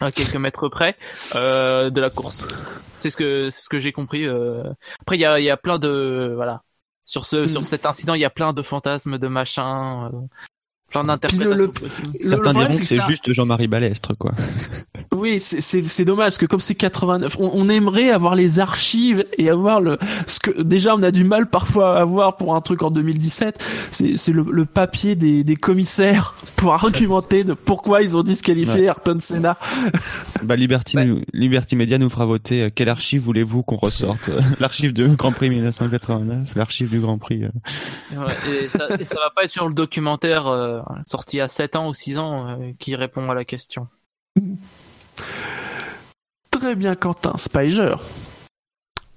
à 0.00 0.10
quelques 0.12 0.36
mètres 0.36 0.68
près, 0.68 0.96
euh, 1.34 1.90
de 1.90 2.00
la 2.00 2.10
course. 2.10 2.46
C'est 2.96 3.10
ce 3.10 3.16
que 3.16 3.50
c'est 3.50 3.62
ce 3.62 3.68
que 3.68 3.78
j'ai 3.78 3.92
compris. 3.92 4.26
euh. 4.26 4.62
Après, 5.00 5.16
il 5.16 5.20
y 5.20 5.26
a 5.26 5.38
il 5.38 5.44
y 5.44 5.50
a 5.50 5.56
plein 5.56 5.78
de 5.78 6.32
voilà 6.34 6.62
sur 7.04 7.26
ce 7.26 7.46
sur 7.46 7.64
cet 7.64 7.84
incident, 7.86 8.14
il 8.14 8.20
y 8.20 8.24
a 8.24 8.30
plein 8.30 8.52
de 8.52 8.62
fantasmes, 8.62 9.18
de 9.18 9.28
machins, 9.28 10.08
euh, 10.12 10.18
plein 10.92 11.04
d'interprétations 11.04 11.68
possibles. 11.68 12.10
Certains 12.24 12.52
diront 12.52 12.66
que 12.66 12.84
c'est 12.84 12.96
ça. 12.96 13.06
juste 13.08 13.32
Jean-Marie 13.32 13.68
Balestre, 13.68 14.16
quoi. 14.18 14.32
Oui, 15.14 15.40
c'est- 15.40 15.60
c'est 15.60 15.84
c'est 15.84 16.04
dommage 16.06 16.24
parce 16.28 16.38
que 16.38 16.46
comme 16.46 16.58
c'est 16.60 16.74
89, 16.74 17.36
on, 17.38 17.50
on 17.54 17.68
aimerait 17.68 18.10
avoir 18.10 18.34
les 18.34 18.60
archives 18.60 19.24
et 19.36 19.50
avoir 19.50 19.80
le 19.80 19.98
ce 20.26 20.40
que 20.40 20.62
déjà 20.62 20.94
on 20.96 21.02
a 21.02 21.10
du 21.10 21.22
mal 21.24 21.50
parfois 21.50 21.98
à 21.98 22.00
avoir 22.00 22.36
pour 22.36 22.54
un 22.56 22.60
truc 22.62 22.82
en 22.82 22.90
2017. 22.90 23.62
C'est 23.90 24.16
c'est 24.16 24.32
le, 24.32 24.44
le 24.50 24.64
papier 24.64 25.14
des, 25.14 25.44
des 25.44 25.54
commissaires 25.56 26.34
pour 26.56 26.72
argumenter 26.72 27.44
de 27.44 27.52
pourquoi 27.52 28.02
ils 28.02 28.16
ont 28.16 28.22
disqualifié 28.22 28.72
Ouais. 28.80 28.86
Ayrton 28.86 29.18
Senna. 29.20 29.58
Bah, 30.42 30.56
Liberty, 30.56 30.96
Ouais. 30.96 31.04
nous- 31.04 31.22
Liberty 31.32 31.76
Media 31.76 31.98
nous 31.98 32.10
fera 32.10 32.26
voter 32.26 32.62
euh, 32.62 32.68
quelle 32.74 32.88
archive 32.88 33.20
voulez-vous 33.22 33.62
qu'on 33.62 33.76
ressorte 33.76 34.28
Euh, 34.28 34.40
L'archive 34.58 34.92
du 34.92 35.06
Grand 35.10 35.30
Prix 35.30 35.50
1989, 35.50 36.56
l'archive 36.56 36.88
du 36.90 36.98
Grand 36.98 37.18
Prix. 37.18 37.44
euh, 37.44 37.48
Ouais, 38.16 38.34
et, 38.64 38.66
ça, 38.66 38.88
et 38.98 39.04
ça 39.04 39.16
va 39.16 39.30
pas 39.36 39.44
être 39.44 39.50
sur 39.50 39.68
le 39.68 39.74
documentaire 39.74 40.48
euh, 40.48 40.80
sorti 41.06 41.40
à 41.40 41.48
7 41.48 41.76
ans 41.76 41.88
ou 41.88 41.94
6 41.94 42.18
ans 42.18 42.48
euh, 42.48 42.72
qui 42.78 42.94
répond 42.94 43.28
à 43.30 43.34
la 43.34 43.44
question. 43.44 43.88
Très 46.50 46.74
bien, 46.74 46.94
Quentin 46.94 47.36
Spiger. 47.36 47.96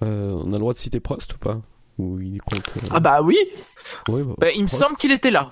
Euh, 0.03 0.31
on 0.43 0.49
a 0.49 0.53
le 0.53 0.59
droit 0.59 0.73
de 0.73 0.77
citer 0.77 0.99
Prost 0.99 1.33
ou 1.35 1.37
pas? 1.37 1.59
Ou 1.97 2.19
il 2.19 2.41
compte 2.41 2.69
euh, 2.77 2.87
Ah 2.91 2.99
bah 2.99 3.21
oui, 3.21 3.37
ouais, 4.09 4.23
bah, 4.23 4.33
Bah, 4.39 4.51
il 4.51 4.63
me 4.63 4.67
Prost. 4.67 4.83
semble 4.83 4.97
qu'il 4.97 5.11
était 5.11 5.31
là. 5.31 5.51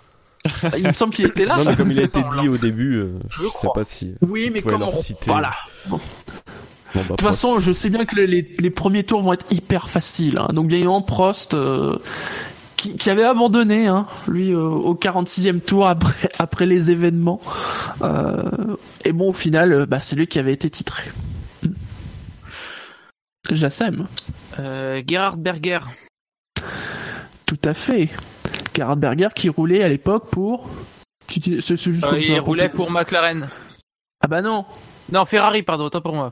il 0.77 0.85
me 0.85 0.93
semble 0.93 1.13
qu'il 1.13 1.25
était 1.25 1.45
là. 1.45 1.57
Non, 1.63 1.63
mais 1.71 1.75
comme 1.75 1.91
il 1.91 1.99
a 1.99 2.03
été 2.03 2.21
dit 2.39 2.49
au 2.49 2.57
début, 2.57 2.97
euh, 2.97 3.19
je, 3.29 3.47
sais 3.47 3.67
pas 3.73 3.85
si. 3.85 4.15
Oui, 4.21 4.49
mais 4.53 4.61
comment 4.61 4.79
leur 4.87 4.93
citer. 4.93 5.27
Voilà. 5.27 5.53
Bon, 5.87 5.99
bah, 6.93 7.01
De 7.03 7.07
toute 7.07 7.21
façon, 7.21 7.59
je 7.59 7.71
sais 7.71 7.89
bien 7.89 8.05
que 8.05 8.15
les, 8.15 8.27
les, 8.27 8.55
les 8.59 8.69
premiers 8.69 9.03
tours 9.05 9.21
vont 9.21 9.33
être 9.33 9.45
hyper 9.51 9.89
faciles. 9.89 10.37
Hein. 10.37 10.47
Donc, 10.53 10.67
bien 10.67 10.77
évidemment, 10.77 11.01
Prost, 11.01 11.53
euh, 11.53 11.97
qui, 12.83 12.97
qui 12.97 13.09
avait 13.09 13.23
abandonné, 13.23 13.87
hein, 13.87 14.05
lui, 14.27 14.51
euh, 14.51 14.59
au 14.59 14.93
46e 14.93 15.61
tour 15.61 15.87
après, 15.87 16.29
après 16.37 16.65
les 16.65 16.91
événements. 16.91 17.39
Euh, 18.01 18.75
et 19.05 19.13
bon, 19.13 19.29
au 19.29 19.33
final, 19.33 19.71
euh, 19.71 19.85
bah, 19.85 19.99
c'est 19.99 20.17
lui 20.17 20.27
qui 20.27 20.37
avait 20.37 20.51
été 20.51 20.69
titré. 20.69 21.03
Jassem, 23.51 24.05
Euh, 24.59 25.01
Gerhard 25.07 25.37
Berger. 25.37 25.79
tout 27.45 27.59
à 27.63 27.73
fait. 27.73 28.09
Gerhard 28.75 28.97
Berger 28.97 29.29
qui 29.33 29.47
roulait 29.49 29.83
à 29.83 29.87
l'époque 29.89 30.29
pour... 30.29 30.69
C'est 31.29 31.77
juste 31.77 32.05
comme 32.05 32.19
il 32.19 32.27
ça, 32.27 32.41
roulait 32.41 32.69
pour 32.69 32.91
McLaren. 32.91 33.47
Ah 34.21 34.27
bah 34.27 34.41
non 34.41 34.65
Non, 35.11 35.25
Ferrari, 35.25 35.63
pardon, 35.63 35.85
autant 35.85 36.01
pour 36.01 36.15
moi. 36.15 36.31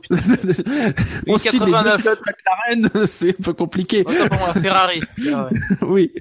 On 1.27 1.37
cite 1.37 1.53
les 1.53 1.59
deux 1.59 1.71
89. 1.71 2.01
pilotes 2.01 2.19
McLaren, 2.25 3.07
c'est 3.07 3.29
un 3.39 3.43
peu 3.43 3.53
compliqué. 3.53 4.03
autant 4.05 4.27
pour 4.29 4.39
moi, 4.39 4.53
Ferrari. 4.53 5.01
Ah 5.31 5.45
ouais. 5.51 5.59
oui. 5.81 6.11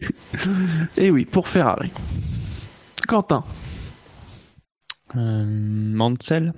Et 0.97 1.10
oui, 1.10 1.24
pour 1.24 1.48
Ferrari. 1.48 1.90
Quentin. 3.09 3.44
euh, 5.16 5.44
Mansell. 5.47 6.52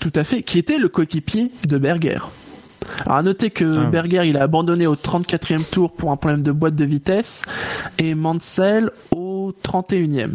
Tout 0.00 0.12
à 0.14 0.24
fait, 0.24 0.42
qui 0.42 0.58
était 0.58 0.78
le 0.78 0.88
coéquipier 0.88 1.50
de 1.66 1.78
Berger. 1.78 2.18
Alors 3.04 3.18
à 3.18 3.22
noter 3.22 3.50
que 3.50 3.86
Ah. 3.86 3.90
Berger 3.90 4.22
il 4.26 4.36
a 4.38 4.42
abandonné 4.42 4.86
au 4.86 4.96
34e 4.96 5.62
tour 5.68 5.92
pour 5.92 6.10
un 6.10 6.16
problème 6.16 6.42
de 6.42 6.52
boîte 6.52 6.74
de 6.74 6.84
vitesse 6.84 7.42
et 7.98 8.14
Mansell 8.14 8.90
au 9.10 9.52
31e. 9.62 10.32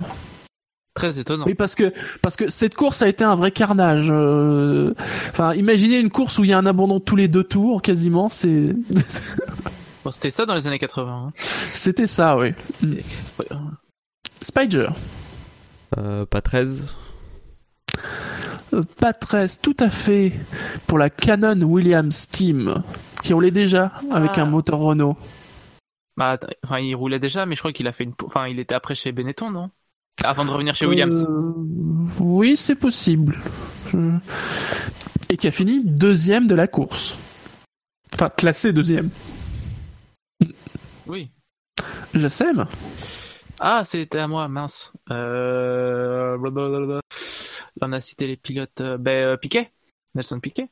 Très 0.96 1.20
étonnant. 1.20 1.46
Oui 1.48 1.56
parce 1.56 1.74
que 1.76 1.92
parce 2.22 2.36
que 2.36 2.48
cette 2.50 2.76
course 2.76 3.02
a 3.02 3.08
été 3.08 3.24
un 3.24 3.36
vrai 3.36 3.52
carnage. 3.52 4.08
euh, 4.12 4.94
Enfin 5.30 5.54
imaginez 5.56 6.00
une 6.00 6.10
course 6.12 6.38
où 6.38 6.44
il 6.44 6.52
y 6.52 6.54
a 6.54 6.58
un 6.58 6.66
abandon 6.68 7.00
tous 7.00 7.16
les 7.16 7.28
deux 7.28 7.44
tours 7.44 7.82
quasiment, 7.82 8.30
c'est 8.30 8.76
Bon, 10.06 10.12
c'était 10.12 10.30
ça 10.30 10.46
dans 10.46 10.54
les 10.54 10.68
années 10.68 10.80
80. 10.80 11.12
hein. 11.30 11.34
c'était 11.74 12.08
ça 12.08 12.38
oui. 12.38 12.52
Mm. 12.82 12.96
Spider, 14.42 14.88
Euh, 15.98 16.26
pas 16.26 16.42
13. 16.42 16.96
Euh, 18.74 18.82
Patrese, 19.00 19.62
tout 19.62 19.76
à 19.80 19.90
fait 19.90 20.34
pour 20.88 20.98
la 20.98 21.10
Canon 21.10 21.62
Williams 21.62 22.28
Team 22.30 22.84
qui 23.24 23.32
roulait 23.34 23.52
déjà 23.52 23.92
avec 24.12 24.32
Ah. 24.36 24.42
un 24.42 24.46
moteur 24.46 24.80
Renault. 24.80 25.16
Bah, 26.18 26.38
enfin, 26.66 26.80
il 26.80 26.94
roulait 26.96 27.20
déjà, 27.20 27.46
mais 27.46 27.56
je 27.56 27.62
crois 27.62 27.72
qu'il 27.74 27.88
a 27.88 27.92
fait 27.92 28.04
une. 28.04 28.14
Enfin, 28.26 28.48
il 28.48 28.60
était 28.60 28.76
après 28.76 28.96
chez 28.96 29.12
Benetton, 29.12 29.50
non? 29.52 29.70
Avant 30.24 30.46
de 30.46 30.52
revenir 30.52 30.76
chez 30.76 30.86
Williams. 30.86 31.26
Euh, 31.28 31.54
oui, 32.20 32.56
c'est 32.56 32.76
possible. 32.76 33.40
Je- 33.92 34.18
Et 35.30 35.38
qui 35.38 35.48
a 35.48 35.52
fini 35.52 35.82
deuxième 35.84 36.48
de 36.48 36.56
la 36.56 36.68
course. 36.68 37.18
Enfin, 38.14 38.30
classé 38.30 38.72
deuxième. 38.74 39.10
Oui. 41.08 41.32
Jassem 42.14 42.66
Ah, 43.60 43.84
c'était 43.86 44.20
à 44.20 44.28
moi, 44.28 44.48
mince. 44.48 44.94
Euh... 45.10 46.38
on 47.82 47.92
a 47.92 48.00
cité 48.02 48.28
les 48.28 48.38
pilotes. 48.38 48.82
euh, 48.82 48.98
Ben, 48.98 49.36
Piquet 49.38 49.72
Nelson 50.16 50.40
Piquet 50.40 50.70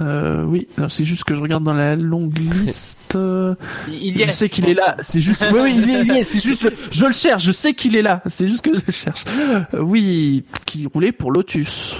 euh, 0.00 0.44
Oui, 0.44 0.68
c'est 0.88 1.04
juste 1.04 1.24
que 1.24 1.34
je 1.34 1.40
regarde 1.42 1.64
dans 1.64 1.72
la 1.74 1.96
longue 1.96 2.36
liste. 2.38 3.14
euh, 3.16 3.54
Il, 3.88 3.94
il 3.94 4.16
y 4.18 4.22
est. 4.22 4.26
je 4.26 4.32
sais 4.32 4.48
qu'il 4.48 4.68
est 4.68 4.74
là. 4.74 4.96
C'est 5.00 5.20
juste. 5.20 5.44
Oui, 5.52 5.60
oui, 5.62 5.74
il 5.76 5.88
y 5.88 5.94
est. 5.94 6.00
il 6.02 6.12
y 6.14 6.18
est, 6.18 6.24
C'est 6.24 6.40
juste. 6.40 6.70
Je 6.90 7.06
le 7.06 7.12
cherche. 7.12 7.42
Je 7.44 7.52
sais 7.52 7.74
qu'il 7.74 7.96
est 7.96 8.02
là. 8.02 8.22
C'est 8.26 8.46
juste 8.46 8.64
que 8.64 8.74
je 8.78 8.82
le 8.86 8.92
cherche. 8.92 9.24
Euh, 9.28 9.64
oui, 9.80 10.44
qui 10.66 10.86
roulait 10.86 11.12
pour 11.12 11.32
Lotus 11.32 11.96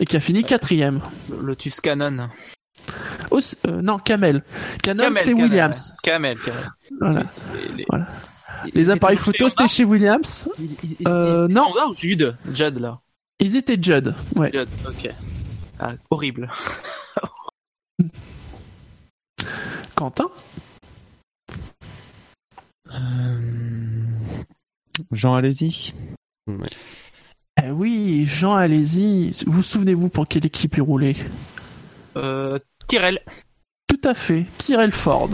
et 0.00 0.04
qui 0.04 0.16
a 0.16 0.20
fini 0.20 0.44
quatrième. 0.44 1.00
Lotus 1.42 1.80
Canon. 1.80 2.28
Euh, 3.32 3.82
non, 3.82 3.98
Camel. 3.98 4.42
Canon, 4.82 5.04
c'était 5.12 5.34
Williams. 5.34 5.94
Camel, 6.02 6.38
Camel. 6.38 6.70
Voilà. 7.00 7.22
Les, 7.76 7.84
Voilà. 7.88 8.06
Les 8.74 8.90
appareils 8.90 9.16
photo, 9.18 9.48
c'était 9.48 9.62
Honda 9.62 9.72
chez 9.72 9.84
Williams. 9.84 10.48
Ils- 10.58 10.64
ils- 10.82 10.96
ils- 11.00 11.08
Euh, 11.08 11.46
non. 11.48 11.66
Ou 11.90 11.94
Jude 11.94 12.36
Judd, 12.52 12.78
là. 12.80 12.98
Ils 13.40 13.54
étaient 13.56 13.78
Judd. 13.80 14.14
Ouais. 14.34 14.50
Judd, 14.52 14.68
ok. 14.88 15.10
Ah, 15.80 15.92
horrible. 16.10 16.50
Quentin 19.94 20.28
Euh, 22.90 23.40
Jean, 25.12 25.34
allez-y. 25.34 25.92
Ouais. 26.46 26.68
Eh 27.62 27.70
oui, 27.70 28.24
Jean, 28.26 28.54
allez-y. 28.54 29.32
Vous 29.46 29.62
souvenez-vous 29.62 30.08
pour 30.08 30.26
quelle 30.26 30.46
équipe 30.46 30.76
il 30.76 30.82
roulait? 30.82 31.16
Euh, 32.16 32.58
Tyrell. 32.86 33.20
Tout 33.88 34.00
à 34.04 34.14
fait, 34.14 34.46
Tyrell 34.56 34.92
Ford. 34.92 35.30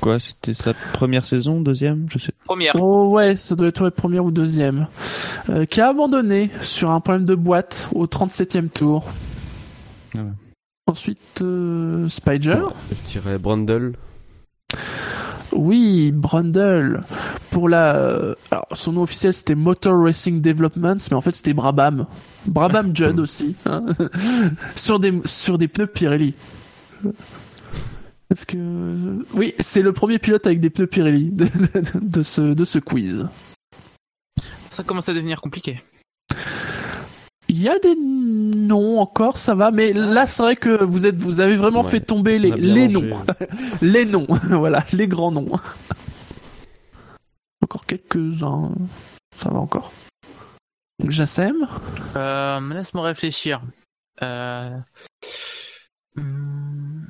Quoi, 0.00 0.20
c'était 0.20 0.54
sa 0.54 0.74
première 0.74 1.24
saison, 1.24 1.60
deuxième 1.60 2.06
Je 2.10 2.18
sais. 2.18 2.32
Première. 2.44 2.74
Oh 2.80 3.08
ouais, 3.10 3.36
ça 3.36 3.56
doit 3.56 3.68
être 3.68 3.82
ouais, 3.82 3.90
première 3.90 4.24
ou 4.24 4.30
deuxième. 4.30 4.86
Euh, 5.50 5.64
qui 5.64 5.80
a 5.80 5.88
abandonné 5.88 6.50
sur 6.62 6.90
un 6.90 7.00
problème 7.00 7.24
de 7.24 7.34
boîte 7.34 7.88
au 7.94 8.06
37e 8.06 8.68
tour. 8.68 9.04
Ah 10.16 10.22
ouais. 10.22 10.30
Ensuite, 10.86 11.42
euh, 11.42 12.08
Spider. 12.08 12.60
Je 12.90 13.10
dirais 13.12 13.38
Brundle. 13.38 13.92
Oui, 15.52 16.12
Brundle. 16.12 17.02
Pour 17.50 17.68
la, 17.68 17.96
euh, 17.96 18.34
alors 18.50 18.66
son 18.74 18.92
nom 18.92 19.02
officiel 19.02 19.32
c'était 19.32 19.54
Motor 19.54 20.04
Racing 20.04 20.40
Developments, 20.40 20.96
mais 21.10 21.16
en 21.16 21.20
fait 21.20 21.34
c'était 21.34 21.54
Brabham. 21.54 22.06
Brabham 22.46 22.94
Judd 22.94 23.18
aussi, 23.20 23.56
hein. 23.66 23.84
sur 24.76 25.00
des 25.00 25.12
sur 25.24 25.58
des 25.58 25.66
pneus 25.68 25.86
Pirelli. 25.86 26.34
Est-ce 28.30 28.44
que 28.44 29.24
oui, 29.34 29.54
c'est 29.58 29.80
le 29.82 29.92
premier 29.92 30.18
pilote 30.18 30.46
avec 30.46 30.60
des 30.60 30.68
pneus 30.70 30.86
Pirelli 30.86 31.30
de, 31.32 31.44
de- 31.74 32.00
de 32.06 32.22
ce 32.22 32.42
de 32.42 32.64
ce 32.64 32.78
quiz. 32.78 33.26
Ça 34.68 34.84
commence 34.84 35.08
à 35.08 35.14
devenir 35.14 35.40
compliqué. 35.40 35.82
Il 37.50 37.62
y 37.62 37.68
a 37.68 37.78
des 37.78 37.94
noms 37.96 39.00
encore, 39.00 39.38
ça 39.38 39.54
va, 39.54 39.70
mais 39.70 39.92
là 39.94 40.26
c'est 40.26 40.42
vrai 40.42 40.54
que 40.56 40.84
vous 40.84 41.06
êtes 41.06 41.16
vous 41.16 41.40
avez 41.40 41.56
vraiment 41.56 41.80
Ouais, 41.82 41.90
fait 41.90 42.00
tomber 42.00 42.38
les 42.56 42.88
noms, 42.88 43.18
les 43.80 44.04
noms, 44.04 44.26
voilà, 44.50 44.84
les 44.92 45.08
grands 45.08 45.32
noms. 45.32 45.48
Encore 47.62 47.86
quelques-uns, 47.86 48.72
ça 49.36 49.50
va 49.50 49.58
encore. 49.58 49.92
Jassem 51.06 51.66
Euh, 52.16 52.74
Laisse-moi 52.74 53.04
réfléchir. 53.04 53.60
Euh... 54.22 54.76
hmm, 56.16 57.06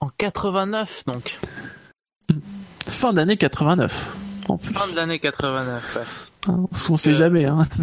En 0.00 0.08
89, 0.08 1.04
donc. 1.06 1.38
Fin 2.86 3.12
d'année 3.12 3.36
89. 3.36 4.16
En 4.48 4.58
plus. 4.58 4.74
Fin 4.74 4.88
de 4.88 4.96
l'année 4.96 5.18
89. 5.18 5.96
ouais. 5.96 6.02
Hein, 6.48 6.66
parce 6.70 6.86
qu'on 6.86 6.96
sait 6.96 7.10
Euh, 7.10 7.14
jamais. 7.14 7.46
Hein. 7.46 7.66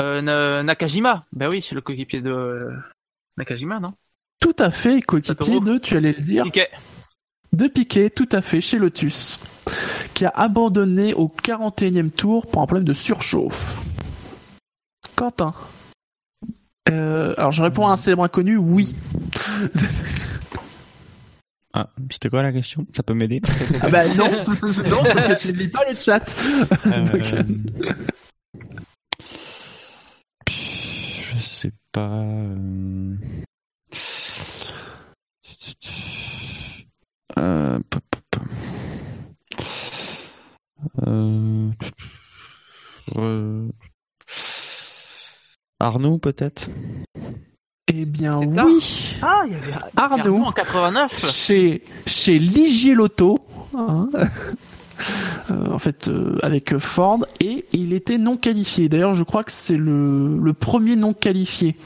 Euh, 0.00 0.22
Na- 0.22 0.62
Nakajima. 0.62 1.24
Ben 1.32 1.48
oui, 1.48 1.60
c'est 1.60 1.74
le 1.74 1.80
coéquipier 1.80 2.20
de 2.20 2.70
Nakajima, 3.36 3.80
non? 3.80 3.94
Tout 4.40 4.54
à 4.60 4.70
fait, 4.70 5.00
coéquipier 5.00 5.58
de, 5.60 5.78
tu 5.78 5.96
allais 5.96 6.14
le 6.16 6.22
dire, 6.22 6.44
Piquet. 6.44 6.68
de 7.52 7.66
Piquet, 7.66 8.08
tout 8.10 8.28
à 8.30 8.40
fait, 8.40 8.60
chez 8.60 8.78
Lotus, 8.78 9.40
qui 10.14 10.24
a 10.24 10.28
abandonné 10.28 11.14
au 11.14 11.26
41e 11.26 12.10
tour 12.10 12.46
pour 12.46 12.62
un 12.62 12.66
problème 12.66 12.84
de 12.84 12.92
surchauffe. 12.92 13.76
Quentin. 15.16 15.52
Euh, 16.88 17.34
alors 17.36 17.50
je 17.50 17.60
réponds 17.62 17.88
à 17.88 17.90
un 17.90 17.96
célèbre 17.96 18.22
inconnu, 18.22 18.56
oui. 18.56 18.94
Ah, 21.74 21.90
c'était 22.10 22.30
quoi 22.30 22.42
la 22.42 22.52
question? 22.52 22.86
Ça 22.96 23.02
peut 23.02 23.12
m'aider? 23.14 23.40
Ah 23.82 23.88
bah 23.90 24.08
non, 24.14 24.30
non 24.90 25.04
parce 25.04 25.26
que 25.26 25.38
tu 25.38 25.48
ne 25.48 25.58
lis 25.58 25.68
pas 25.68 25.84
le 25.90 25.96
chat. 25.98 26.20
Donc, 26.86 27.34
Euh, 27.34 27.42
Je 31.20 31.38
sais 31.38 31.72
pas. 31.92 32.08
euh, 32.08 33.16
Euh... 37.38 37.78
Euh, 41.06 41.70
euh, 43.16 43.68
Arnaud 45.80 46.18
peut-être? 46.18 46.68
Eh 47.88 48.04
bien 48.04 48.38
oui. 48.38 49.16
Ah, 49.22 49.42
il 49.46 49.52
y 49.52 49.54
avait 49.54 49.72
Arnaud. 49.96 50.42
en 50.44 50.52
89. 50.52 51.30
chez 51.32 51.82
chez 52.06 52.38
Ligier 52.38 52.94
Lotto, 52.94 53.38
hein, 53.76 54.08
euh, 55.50 55.72
en 55.72 55.78
fait 55.78 56.08
euh, 56.08 56.38
avec 56.42 56.76
Ford 56.78 57.24
et 57.40 57.64
il 57.72 57.92
était 57.92 58.18
non 58.18 58.36
qualifié. 58.36 58.88
D'ailleurs, 58.88 59.14
je 59.14 59.22
crois 59.24 59.44
que 59.44 59.52
c'est 59.52 59.76
le 59.76 60.38
le 60.38 60.52
premier 60.52 60.96
non 60.96 61.12
qualifié. 61.14 61.76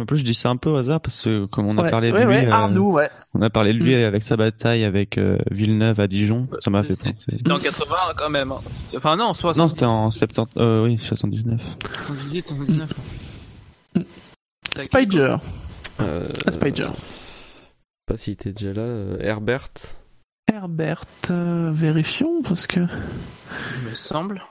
En 0.00 0.06
plus, 0.06 0.18
je 0.18 0.24
dis 0.24 0.34
ça 0.34 0.48
un 0.48 0.56
peu 0.56 0.70
au 0.70 0.76
hasard 0.76 1.00
parce 1.00 1.22
que 1.24 1.46
comme 1.46 1.66
on 1.66 1.76
a 1.76 1.82
Ouais, 1.82 1.90
parlé 1.90 2.10
de 2.12 2.14
ouais, 2.14 2.24
lui, 2.24 2.28
ouais, 2.36 2.46
euh, 2.46 2.52
Arnaud, 2.52 3.00
on 3.34 3.42
a 3.42 3.50
parlé 3.50 3.72
de 3.72 3.78
lui 3.78 3.96
avec 3.96 4.22
sa 4.22 4.36
bataille 4.36 4.84
avec 4.84 5.18
euh, 5.18 5.38
Villeneuve 5.50 5.98
à 5.98 6.06
Dijon, 6.06 6.46
ça 6.60 6.70
m'a 6.70 6.84
fait 6.84 6.90
penser. 6.94 7.14
C'était 7.16 7.50
en 7.50 7.58
80 7.58 7.96
quand 8.16 8.30
même. 8.30 8.52
hein. 8.52 8.60
Enfin 8.96 9.16
non, 9.16 9.26
Non, 9.28 9.34
60, 9.34 9.70
c'était 9.70 9.86
en 9.86 10.12
70, 10.12 10.52
euh, 10.56 10.84
oui, 10.84 10.98
79. 10.98 11.60
78, 12.06 12.46
79. 12.46 12.90
Spider, 14.76 15.36
Euh, 16.00 16.28
Ah, 16.46 16.50
Spider. 16.52 16.88
Pas 18.06 18.16
s'il 18.16 18.34
était 18.34 18.52
déjà 18.52 18.72
là. 18.72 18.82
euh, 18.82 19.16
Herbert. 19.20 19.68
Herbert, 20.52 21.04
euh, 21.30 21.70
vérifions 21.72 22.42
parce 22.42 22.66
que 22.66 22.80
Il 22.80 23.88
me 23.88 23.94
semble. 23.94 24.42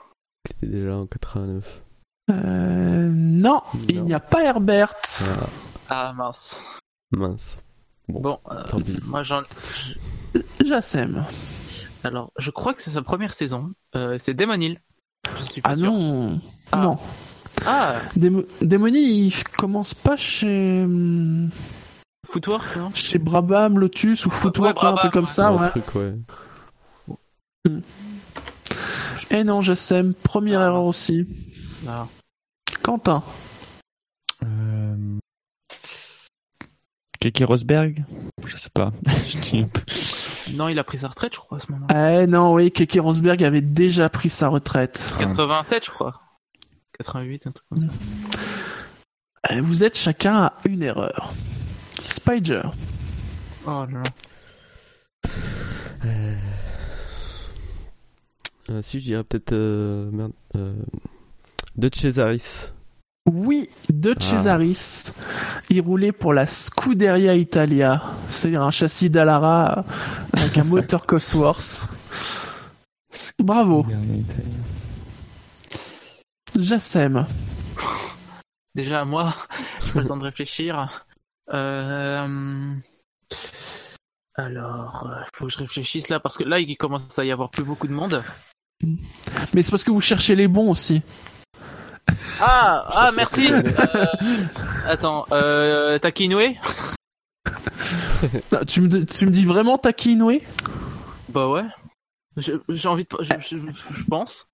qui 0.44 0.52
était 0.56 0.66
déjà 0.72 0.88
là 0.90 0.96
en 0.98 1.06
89. 1.06 1.80
euh, 2.30 3.08
non, 3.12 3.62
il 3.88 3.96
Non. 3.98 4.04
n'y 4.04 4.14
a 4.14 4.20
pas 4.20 4.44
Herbert. 4.44 4.94
Ah, 5.24 5.46
Ah 5.88 6.12
mince. 6.16 6.60
mince. 7.10 7.58
Bon, 8.08 8.38
euh, 8.50 8.62
Tant 8.64 8.80
pis. 8.80 8.98
moi 9.06 9.22
j'en. 9.22 9.42
Jassem. 10.64 11.24
Alors, 12.04 12.30
je 12.38 12.50
crois 12.50 12.74
que 12.74 12.82
c'est 12.82 12.90
sa 12.90 13.02
première 13.02 13.32
saison. 13.34 13.72
Euh, 13.96 14.18
c'est 14.20 14.34
Demon 14.34 14.60
Hill. 14.60 14.80
Je 15.40 15.44
suis 15.44 15.60
pas 15.60 15.70
Ah 15.70 15.74
sûr. 15.74 15.90
non, 15.92 16.40
Ah. 16.72 16.76
non. 16.82 16.98
Ah, 17.70 17.96
Démo- 18.16 18.46
Démonie, 18.62 19.26
il 19.26 19.44
commence 19.58 19.92
pas 19.94 20.16
chez 20.16 20.86
Footwork, 22.26 22.76
non? 22.76 22.90
chez 22.94 23.18
Brabham, 23.18 23.78
Lotus 23.78 24.24
ou 24.26 24.30
Footwork, 24.30 24.82
Ouais, 24.82 24.88
un 24.88 24.94
truc 24.94 25.12
comme 25.12 25.26
ça, 25.26 25.48
Un 25.48 25.58
ouais. 25.62 25.70
truc, 25.70 25.94
ouais. 25.96 26.14
Eh 29.30 29.44
non, 29.44 29.60
Jassem, 29.60 30.14
première 30.14 30.60
Ah, 30.60 30.66
erreur 30.66 30.84
aussi. 30.86 31.26
Ah. 31.86 32.06
Quentin. 32.82 33.22
Euh... 34.44 35.18
Keke 37.20 37.42
Rosberg? 37.46 38.04
Je 38.46 38.56
sais 38.56 38.70
pas. 38.72 38.92
Je. 39.28 39.64
Non, 40.54 40.68
il 40.68 40.78
a 40.78 40.84
pris 40.84 40.98
sa 40.98 41.08
retraite, 41.08 41.34
je 41.34 41.40
crois, 41.40 41.58
à 41.58 41.60
ce 41.60 41.70
moment-là. 41.72 42.22
Eh 42.22 42.26
non, 42.26 42.54
oui, 42.54 42.70
Keke 42.72 42.98
Rosberg 43.02 43.42
avait 43.44 43.60
déjà 43.60 44.08
pris 44.08 44.30
sa 44.30 44.48
retraite. 44.48 45.12
87, 45.18 45.84
je 45.84 45.90
crois. 45.90 46.22
88, 46.98 47.46
un 47.46 47.50
truc 47.52 47.68
comme 47.68 47.80
ça. 47.80 47.86
Eh, 49.50 49.60
Vous 49.60 49.84
êtes 49.84 49.96
chacun 49.96 50.44
à 50.44 50.52
une 50.64 50.82
erreur. 50.82 51.32
Spider. 52.02 52.62
Oh 53.66 53.84
là 53.90 54.02
là. 54.02 54.02
Euh, 58.70 58.82
si, 58.82 59.00
je 59.00 59.04
dirais 59.04 59.24
peut-être. 59.24 59.52
Euh, 59.52 60.10
merde. 60.10 60.32
Euh, 60.56 60.74
de 61.76 61.88
Cesaris. 61.94 62.72
Oui, 63.30 63.68
De 63.90 64.14
Ah. 64.16 64.20
Cesaris. 64.20 65.12
Il 65.70 65.80
roulait 65.82 66.12
pour 66.12 66.32
la 66.32 66.46
Scuderia 66.46 67.34
Italia, 67.34 68.02
c'est-à-dire 68.28 68.62
un 68.62 68.70
châssis 68.70 69.10
Dallara 69.10 69.84
avec 70.32 70.58
un 70.58 70.64
moteur 70.64 71.06
Cosworth. 71.06 71.88
Bravo, 73.38 73.86
Jassem. 76.58 77.24
Déjà, 78.74 79.04
moi, 79.04 79.34
pas 79.92 80.00
le 80.00 80.06
temps 80.06 80.16
de 80.16 80.24
réfléchir. 80.24 81.06
Euh... 81.52 82.74
Alors, 84.34 85.06
euh, 85.10 85.22
faut 85.34 85.46
que 85.46 85.52
je 85.52 85.58
réfléchisse 85.58 86.08
là, 86.08 86.20
parce 86.20 86.36
que 86.36 86.44
là, 86.44 86.60
il 86.60 86.76
commence 86.76 87.18
à 87.18 87.24
y 87.24 87.32
avoir 87.32 87.50
plus 87.50 87.64
beaucoup 87.64 87.86
de 87.86 87.92
monde. 87.92 88.22
Mais 89.54 89.62
c'est 89.62 89.70
parce 89.70 89.84
que 89.84 89.90
vous 89.90 90.00
cherchez 90.00 90.34
les 90.34 90.48
bons 90.48 90.70
aussi. 90.70 91.02
Ah, 92.40 92.86
ah, 92.92 93.10
merci. 93.16 93.50
Euh, 93.52 94.06
attends, 94.86 95.26
euh, 95.32 95.98
Takinoue 95.98 96.54
Ah, 98.52 98.64
Tu 98.66 98.80
me, 98.80 99.04
tu 99.04 99.26
me 99.26 99.30
dis 99.30 99.44
vraiment 99.44 99.78
Taki 99.78 100.12
Inoue? 100.12 100.40
Bah 101.28 101.48
ouais. 101.48 101.64
J'ai 102.36 102.88
envie 102.88 103.04
de, 103.04 103.08
je, 103.20 103.58
je, 103.58 103.94
je 103.94 104.04
pense. 104.04 104.47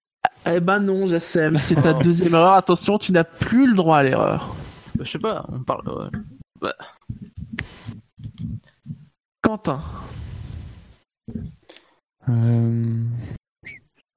Eh 0.47 0.61
ben 0.61 0.79
non, 0.81 1.07
Jassem, 1.07 1.57
c'est 1.59 1.77
ta 1.81 1.93
Oh. 1.99 2.03
deuxième 2.03 2.35
erreur. 2.35 2.55
Attention, 2.55 2.99
tu 2.99 3.13
n'as 3.13 3.25
plus 3.25 3.67
le 3.69 3.75
droit 3.75 3.99
à 3.99 4.03
l'erreur. 4.03 4.55
Bah, 4.95 5.05
je 5.05 5.11
sais 5.11 5.19
pas, 5.19 5.47
on 5.51 5.63
parle. 5.63 5.89
ouais. 6.63 6.71
Quentin. 9.43 9.81
Euh, 12.29 13.05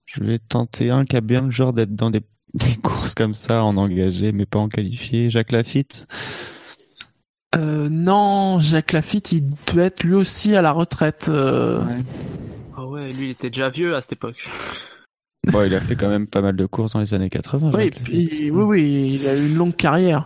Je 0.05 0.23
vais 0.23 0.39
tenter 0.39 0.89
un 0.89 1.05
qui 1.05 1.15
a 1.17 1.21
bien 1.21 1.41
le 1.41 1.51
genre 1.51 1.73
d'être 1.73 1.95
dans 1.95 2.09
des, 2.09 2.21
des 2.53 2.75
courses 2.77 3.13
comme 3.15 3.33
ça, 3.35 3.63
en 3.63 3.77
engagé, 3.77 4.31
mais 4.31 4.45
pas 4.45 4.59
en 4.59 4.69
qualifié. 4.69 5.29
Jacques 5.29 5.51
Lafitte 5.51 6.07
Euh, 7.55 7.89
non, 7.89 8.59
Jacques 8.59 8.93
Lafitte, 8.93 9.31
il 9.31 9.45
doit 9.73 9.85
être 9.85 10.03
lui 10.03 10.13
aussi 10.13 10.55
à 10.55 10.61
la 10.61 10.71
retraite. 10.71 11.27
euh. 11.29 11.81
Ah 12.75 12.85
ouais. 12.85 13.01
Ouais, 13.01 13.11
lui, 13.13 13.27
il 13.27 13.31
était 13.31 13.49
déjà 13.49 13.69
vieux 13.69 13.95
à 13.95 14.01
cette 14.01 14.13
époque. 14.13 14.49
Bon, 15.45 15.63
il 15.65 15.73
a 15.73 15.79
fait 15.79 15.95
quand 15.95 16.09
même 16.09 16.27
pas 16.27 16.41
mal 16.41 16.55
de 16.55 16.65
courses 16.65 16.93
dans 16.93 16.99
les 16.99 17.13
années 17.13 17.29
80. 17.29 17.71
Oui, 17.73 17.89
puis- 17.91 18.51
oui, 18.51 18.63
oui, 18.63 19.17
il 19.21 19.27
a 19.27 19.35
eu 19.35 19.47
une 19.47 19.55
longue 19.55 19.75
carrière. 19.75 20.25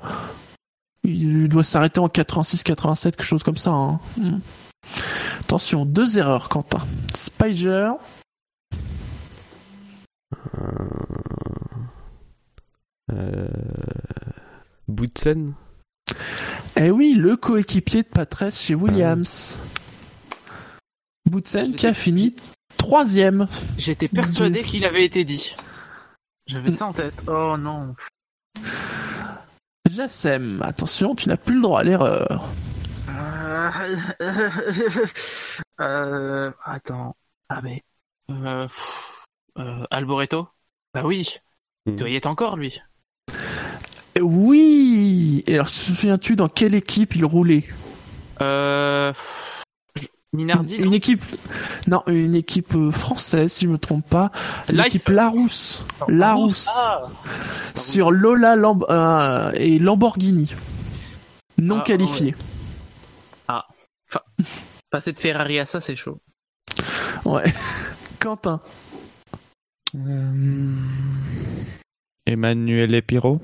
Il 1.04 1.48
doit 1.50 1.64
s'arrêter 1.64 2.00
en 2.00 2.08
86-87, 2.08 3.12
quelque 3.12 3.24
chose 3.24 3.44
comme 3.44 3.58
ça. 3.58 3.72
hein. 3.72 4.00
Hmm. 4.18 4.40
Attention, 5.42 5.86
deux 5.86 6.18
erreurs, 6.18 6.50
Quentin. 6.50 6.80
Spider, 7.14 7.92
Euh... 13.12 13.48
Boutsen 14.88 15.54
eh 16.78 16.90
oui, 16.90 17.14
le 17.18 17.36
coéquipier 17.36 18.04
de 18.04 18.08
Patrese 18.08 18.58
chez 18.58 18.76
Williams. 18.76 19.62
Boutsen 21.30 21.74
qui 21.76 21.86
a 21.86 21.94
fini 21.94 22.34
troisième. 22.82 23.46
J'étais 23.78 24.08
persuadé 24.08 24.64
qu'il 24.64 24.86
avait 24.86 25.06
été 25.06 25.24
dit. 25.24 25.56
J'avais 26.48 26.72
ça 26.72 26.88
en 26.88 26.94
tête. 26.94 27.14
Oh 27.28 27.56
non. 27.58 27.96
Jassem, 29.90 30.62
attention, 30.64 31.16
tu 31.16 31.30
n'as 31.30 31.38
plus 31.38 31.56
le 31.56 31.62
droit 31.62 31.82
à 31.82 31.84
l'erreur. 31.84 32.50
Euh... 33.10 33.70
euh, 35.82 36.52
Attends. 36.66 37.16
Ah 37.50 37.62
mais... 37.62 37.84
Euh... 38.32 38.68
euh, 39.60 39.86
Alboreto? 39.92 40.48
Bah 40.94 41.04
oui. 41.06 41.38
Hmm. 41.86 41.92
Il 41.92 41.96
doit 41.98 42.10
y 42.10 42.16
être 42.16 42.28
encore, 42.28 42.58
lui. 42.58 42.82
Oui 44.20 45.44
Et 45.48 45.54
alors, 45.54 45.68
te 45.68 45.72
souviens-tu 45.72 46.36
dans 46.36 46.50
quelle 46.50 46.76
équipe 46.76 47.16
il 47.16 47.26
roulait? 47.26 47.66
Euh... 48.42 49.12
pff, 49.12 49.64
Minardi 50.34 50.76
Une 50.78 50.94
équipe... 50.94 51.24
Non, 51.88 52.04
une 52.08 52.36
équipe 52.36 52.74
euh, 52.76 52.90
française, 52.92 53.52
si 53.52 53.66
je 53.66 53.70
me 53.70 53.78
trompe 53.78 54.08
pas. 54.08 54.32
L'équipe 54.70 55.10
Larousse. 55.10 55.84
Larousse. 56.08 56.70
Ah 56.74 57.02
Sur 57.76 58.12
Lola 58.12 58.56
Lamb- 58.56 58.86
euh, 58.90 59.52
et 59.56 59.78
Lamborghini. 59.78 60.54
Non 61.58 61.80
Ah, 61.80 61.84
qualifié. 61.84 62.36
Passer 64.90 65.14
de 65.14 65.20
Ferrari 65.20 65.58
à 65.60 65.66
ça, 65.66 65.80
c'est 65.80 65.96
chaud. 65.96 66.20
Ouais. 67.26 67.54
Quentin. 68.20 68.60
Euh, 69.96 70.76
Emmanuel 72.26 72.94
Epiro. 72.96 73.40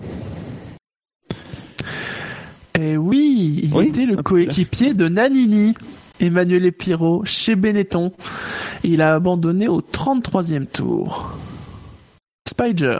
Eh 2.80 2.97
oui, 2.97 3.61
il 3.64 3.73
Oui. 3.73 3.88
était 3.88 4.05
le 4.05 4.15
Ah, 4.19 4.23
coéquipier 4.23 4.93
de 4.93 5.07
Nanini, 5.07 5.73
Emmanuel 6.19 6.65
Epiro, 6.65 7.23
chez 7.26 7.56
Benetton. 7.56 8.11
Il 8.84 9.02
a 9.02 9.15
abandonné 9.15 9.68
au 9.68 9.81
33e 9.81 10.65
tour. 10.65 11.38
Spider. 12.48 12.99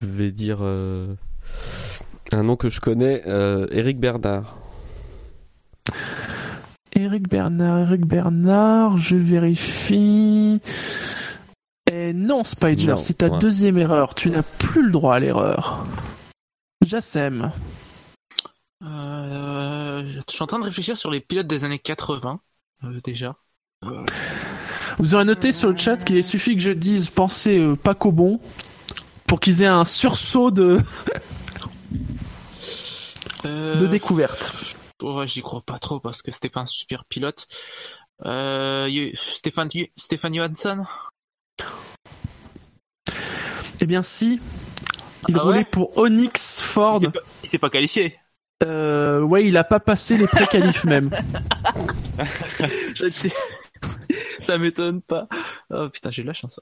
Je 0.00 0.06
vais 0.06 0.30
dire 0.30 0.58
euh, 0.62 1.14
un 2.32 2.42
nom 2.42 2.56
que 2.56 2.70
je 2.70 2.80
connais, 2.80 3.22
euh, 3.26 3.66
Eric 3.70 3.98
Bernard. 3.98 4.56
Eric 6.92 7.28
Bernard, 7.28 7.80
Eric 7.80 8.06
Bernard, 8.06 8.96
je 8.96 9.16
vérifie. 9.16 10.60
Et 11.90 12.12
non, 12.12 12.44
Spider, 12.44 12.94
c'est 12.98 13.18
ta 13.18 13.28
ouais. 13.28 13.38
deuxième 13.38 13.78
erreur. 13.78 14.14
Tu 14.14 14.30
n'as 14.30 14.42
plus 14.42 14.82
le 14.84 14.90
droit 14.90 15.14
à 15.14 15.20
l'erreur. 15.20 15.86
Jassem. 16.84 17.50
Je 20.28 20.34
suis 20.34 20.42
en 20.42 20.46
train 20.46 20.58
de 20.58 20.64
réfléchir 20.64 20.96
sur 20.96 21.10
les 21.10 21.20
pilotes 21.20 21.46
des 21.46 21.64
années 21.64 21.78
80, 21.78 22.40
euh, 22.84 23.00
déjà. 23.02 23.36
Vous 24.98 25.14
aurez 25.14 25.24
noté 25.24 25.52
sur 25.52 25.70
le 25.70 25.76
chat 25.76 25.96
qu'il 25.96 26.24
suffit 26.24 26.56
que 26.56 26.62
je 26.62 26.72
dise 26.72 27.10
pensez 27.10 27.58
euh, 27.58 27.76
pas 27.76 27.94
qu'au 27.94 28.12
bon 28.12 28.40
pour 29.26 29.40
qu'ils 29.40 29.62
aient 29.62 29.66
un 29.66 29.84
sursaut 29.84 30.50
de, 30.50 30.80
Euh... 33.44 33.74
de 33.74 33.86
découverte. 33.86 34.52
Ouais, 35.02 35.28
j'y 35.28 35.42
crois 35.42 35.62
pas 35.62 35.78
trop 35.78 36.00
parce 36.00 36.22
que 36.22 36.32
c'était 36.32 36.48
pas 36.48 36.60
un 36.60 36.66
super 36.66 37.04
pilote. 37.04 37.46
Euh... 38.24 39.10
Stéphane, 39.14 39.68
Stéphane 39.96 40.34
Johansson? 40.34 40.84
Eh 43.80 43.86
bien 43.86 44.02
si, 44.02 44.40
il 45.28 45.36
Ah 45.38 45.42
roulait 45.42 45.58
ouais? 45.60 45.64
pour 45.64 45.96
Onyx 45.98 46.60
Ford. 46.60 47.00
Il 47.00 47.06
s'est 47.06 47.12
pas- 47.12 47.20
Il 47.44 47.48
s'est 47.48 47.58
pas 47.58 47.70
qualifié. 47.70 48.18
Euh, 48.64 49.20
ouais, 49.20 49.44
il 49.46 49.56
a 49.56 49.64
pas 49.64 49.78
passé 49.80 50.16
les 50.16 50.26
pré-qualifs 50.26 50.84
même. 50.84 51.10
Ça 54.42 54.58
m'étonne 54.58 55.00
pas. 55.02 55.28
Oh 55.70 55.88
putain, 55.90 56.10
j'ai 56.10 56.22
de 56.22 56.26
la 56.28 56.32
chance. 56.34 56.58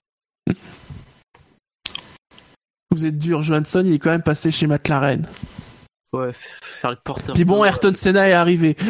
Vous 2.90 3.04
êtes 3.06 3.16
dur, 3.18 3.42
Johansson, 3.42 3.82
il 3.84 3.94
est 3.94 3.98
quand 3.98 4.10
même 4.10 4.22
passé 4.22 4.50
chez 4.50 4.66
McLaren. 4.66 5.26
Ouais, 6.12 6.30
faire 6.32 6.90
le 6.90 6.96
porteur. 7.02 7.34
Puis 7.34 7.44
bon, 7.44 7.64
Ayrton 7.64 7.92
Senna 7.94 8.28
est 8.28 8.32
arrivé. 8.32 8.76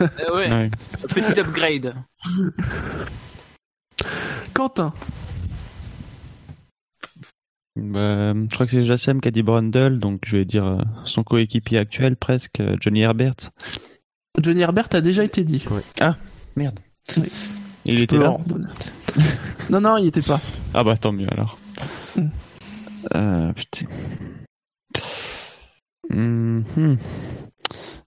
Euh, 0.00 0.34
ouais, 0.36 0.50
Ouais. 0.50 0.70
petit 1.08 1.38
upgrade. 1.38 1.94
Quentin. 4.52 4.92
Bah, 7.76 8.32
je 8.34 8.54
crois 8.54 8.66
que 8.66 8.72
c'est 8.72 8.84
Jassem 8.84 9.20
qui 9.20 9.28
a 9.28 9.30
dit 9.30 9.42
Brundle, 9.42 9.98
donc 9.98 10.20
je 10.26 10.36
vais 10.36 10.44
dire 10.44 10.64
euh, 10.64 10.82
son 11.04 11.24
coéquipier 11.24 11.78
actuel 11.78 12.16
presque, 12.16 12.60
euh, 12.60 12.76
Johnny 12.80 13.00
Herbert. 13.00 13.50
Johnny 14.40 14.60
Herbert 14.60 14.88
a 14.92 15.00
déjà 15.00 15.24
été 15.24 15.44
dit. 15.44 15.64
Merde. 16.56 16.78
Oui. 17.16 17.28
Il 17.84 17.98
Je 17.98 18.04
était 18.04 18.18
là 18.18 18.38
non, 19.70 19.80
non, 19.80 19.96
il 19.96 20.06
était 20.06 20.22
pas. 20.22 20.40
Ah 20.72 20.84
bah 20.84 20.96
tant 20.96 21.12
mieux 21.12 21.28
alors. 21.30 21.58
Hmm. 22.16 22.28
Euh, 23.14 23.52
putain. 23.52 23.86
Mhm. 26.10 26.98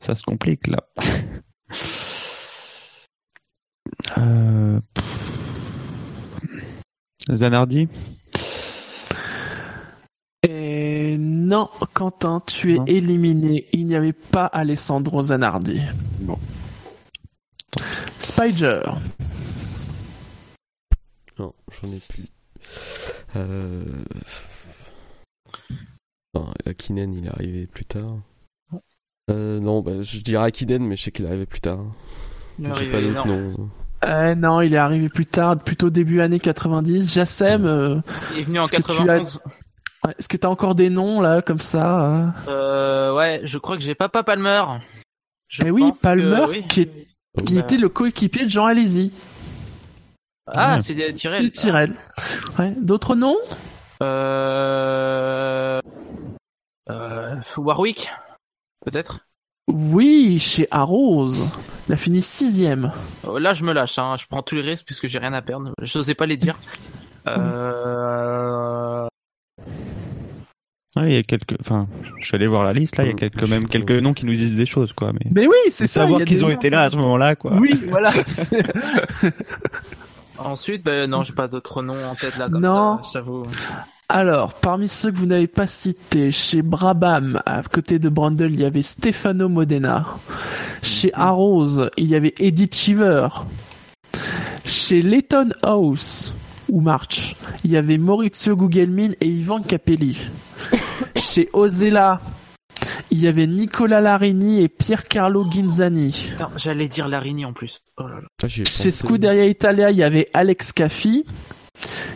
Ça 0.01 0.15
se 0.15 0.23
complique 0.23 0.67
là. 0.67 0.83
Euh. 4.17 4.79
Zanardi 7.31 7.89
Et 10.43 11.17
non, 11.47 11.69
Quentin, 11.93 12.41
tu 12.45 12.73
es 12.73 12.77
Non. 12.77 12.85
éliminé. 12.85 13.67
Il 13.73 13.85
n'y 13.85 13.95
avait 13.95 14.13
pas 14.13 14.45
Alessandro 14.45 15.23
Zanardi. 15.23 15.81
Bon. 16.19 16.37
Spider. 18.19 18.81
Non, 21.39 21.53
j'en 21.81 21.91
ai 21.91 21.99
plus. 22.09 22.25
Euh... 23.35 23.83
Non, 26.33 26.53
Akinen, 26.65 27.13
il 27.13 27.25
est 27.25 27.29
arrivé 27.29 27.67
plus 27.67 27.85
tard. 27.85 28.17
Euh, 29.29 29.59
non, 29.59 29.81
bah, 29.81 30.01
je 30.01 30.19
dirais 30.19 30.45
Akinen, 30.45 30.83
mais 30.85 30.95
je 30.95 31.03
sais 31.03 31.11
qu'il 31.11 31.25
est 31.25 31.29
arrivé 31.29 31.45
plus 31.45 31.61
tard. 31.61 31.79
Il 32.59 32.65
est 32.65 32.67
J'ai 32.69 32.73
arrivé, 32.73 32.91
pas 32.91 33.01
d'autres 33.21 33.27
non. 33.27 33.51
noms. 33.57 33.69
Euh, 34.05 34.35
non, 34.35 34.61
il 34.61 34.73
est 34.73 34.77
arrivé 34.77 35.09
plus 35.09 35.25
tard, 35.25 35.57
plutôt 35.57 35.89
début 35.89 36.21
années 36.21 36.39
90. 36.39 37.13
Jassem, 37.13 37.65
euh, 37.65 37.99
Il 38.33 38.39
est 38.39 38.43
venu 38.43 38.59
en 38.59 38.65
Est-ce 38.65 38.73
que 38.77 38.81
tu 38.83 38.91
as- 38.91 38.95
91. 38.95 39.41
ouais, 39.45 39.51
est-ce 40.17 40.27
que 40.27 40.37
t'as 40.37 40.47
encore 40.47 40.75
des 40.75 40.89
noms 40.89 41.21
là, 41.21 41.41
comme 41.41 41.59
ça 41.59 42.05
euh 42.05 42.27
Euh, 42.47 43.13
ouais, 43.15 43.41
je 43.43 43.57
crois 43.57 43.77
que 43.77 43.83
j'ai 43.83 43.95
Papa 43.95 44.23
Palmer. 44.23 44.63
Je 45.47 45.63
Eh 45.65 45.71
oui, 45.71 45.91
que 45.91 45.99
Palmer, 46.01 46.45
oui. 46.49 46.67
qui, 46.67 46.81
est- 46.81 47.07
qui 47.45 47.55
Bah. 47.55 47.59
était 47.61 47.77
le 47.77 47.89
coéquipier 47.89 48.43
de 48.45 48.49
Jean 48.49 48.65
Alési. 48.65 49.13
Ah, 50.47 50.75
Ouais. 50.75 50.81
c'est 50.81 51.13
Tyrell. 51.13 51.51
Tyrell. 51.51 51.93
Ouais. 52.59 52.73
D'autres 52.79 53.15
noms? 53.15 53.35
Euh... 54.03 55.79
euh... 56.89 57.35
Warwick, 57.57 58.11
peut-être? 58.85 59.19
Oui, 59.69 60.39
chez 60.39 60.67
Arrows. 60.71 61.33
Il 61.89 61.93
a 61.93 61.97
fini 61.97 62.21
sixième. 62.21 62.91
Euh, 63.27 63.39
Là, 63.39 63.53
je 63.53 63.63
me 63.65 63.73
lâche. 63.73 63.99
Hein. 63.99 64.15
Je 64.17 64.25
prends 64.29 64.41
tous 64.41 64.55
les 64.55 64.61
risques 64.61 64.85
puisque 64.85 65.07
j'ai 65.07 65.19
rien 65.19 65.33
à 65.33 65.41
perdre. 65.41 65.73
Je 65.81 65.97
n'osais 65.97 66.15
pas 66.15 66.25
les 66.25 66.37
dire. 66.37 66.57
Euh... 67.27 68.96
Ouais, 70.97 71.11
il 71.11 71.15
y 71.15 71.17
a 71.17 71.23
quelques. 71.23 71.55
Enfin, 71.59 71.87
je 72.19 72.25
suis 72.25 72.35
allé 72.35 72.47
voir 72.47 72.63
la 72.63 72.73
liste 72.73 72.97
là, 72.97 73.03
il 73.05 73.07
y 73.07 73.11
a 73.11 73.15
quelques, 73.15 73.47
même 73.47 73.65
quelques 73.65 73.91
noms 73.93 74.13
qui 74.13 74.25
nous 74.25 74.33
disent 74.33 74.55
des 74.55 74.65
choses 74.65 74.93
quoi. 74.93 75.11
Mais 75.13 75.29
Mais 75.33 75.47
oui, 75.47 75.55
c'est 75.69 75.87
ça. 75.87 76.01
savoir 76.01 76.21
qu'ils 76.25 76.43
ont 76.43 76.47
noms. 76.49 76.53
été 76.53 76.69
là 76.69 76.83
à 76.83 76.89
ce 76.89 76.95
moment-là 76.97 77.35
quoi. 77.35 77.53
Oui, 77.55 77.79
voilà. 77.89 78.11
Ensuite, 80.39 80.83
ben 80.83 81.09
non, 81.09 81.23
j'ai 81.23 81.33
pas 81.33 81.47
d'autres 81.47 81.81
noms 81.81 81.95
en 82.09 82.13
tête 82.15 82.37
là. 82.37 82.47
Comme 82.49 82.61
Non. 82.61 82.97
ça, 82.97 83.09
je 83.09 83.13
t'avoue. 83.13 83.43
Alors, 84.09 84.53
parmi 84.53 84.87
ceux 84.87 85.11
que 85.11 85.17
vous 85.17 85.25
n'avez 85.25 85.47
pas 85.47 85.67
cités, 85.67 86.31
chez 86.31 86.61
Brabham, 86.61 87.41
à 87.45 87.61
côté 87.63 87.97
de 87.99 88.07
Brundle, 88.07 88.51
il 88.53 88.61
y 88.61 88.65
avait 88.65 88.83
Stefano 88.83 89.49
Modena. 89.49 90.05
Chez 90.83 91.11
Arrows, 91.13 91.89
il 91.97 92.05
y 92.05 92.15
avait 92.15 92.33
Eddie 92.39 92.69
Cheever. 92.71 93.27
Chez 94.63 95.01
Letton 95.01 95.49
House, 95.63 96.33
ou 96.69 96.81
March, 96.81 97.35
il 97.65 97.71
y 97.71 97.77
avait 97.77 97.97
Maurizio 97.97 98.55
Gugelmin 98.55 99.09
et 99.19 99.27
Ivan 99.27 99.59
Capelli. 99.61 100.17
chez 101.15 101.49
Ozella, 101.53 102.19
il 103.11 103.19
y 103.19 103.27
avait 103.27 103.47
Nicolas 103.47 104.01
Larini 104.01 104.61
et 104.61 104.67
Pierre-Carlo 104.69 105.45
Ghinzani. 105.45 106.29
Putain, 106.31 106.49
J'allais 106.57 106.87
dire 106.87 107.07
Larini 107.07 107.45
en 107.45 107.53
plus. 107.53 107.81
Oh 107.97 108.03
là 108.07 108.15
là. 108.21 108.27
Ah, 108.43 108.47
Chez 108.47 108.63
pensé. 108.63 108.91
Scuderia 108.91 109.45
Italia, 109.45 109.91
il 109.91 109.97
y 109.97 110.03
avait 110.03 110.27
Alex 110.33 110.73
Caffi. 110.73 111.25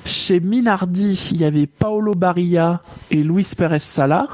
Chez 0.05 0.39
Minardi, 0.39 1.29
il 1.31 1.37
y 1.37 1.45
avait 1.45 1.67
Paolo 1.67 2.13
Barilla 2.15 2.81
et 3.11 3.21
Luis 3.23 3.47
Perez 3.55 3.79
Sala. 3.79 4.27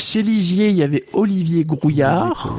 Chez 0.00 0.22
Ligier, 0.22 0.68
il 0.68 0.76
y 0.76 0.82
avait 0.82 1.04
Olivier 1.12 1.64
Grouillard. 1.64 2.54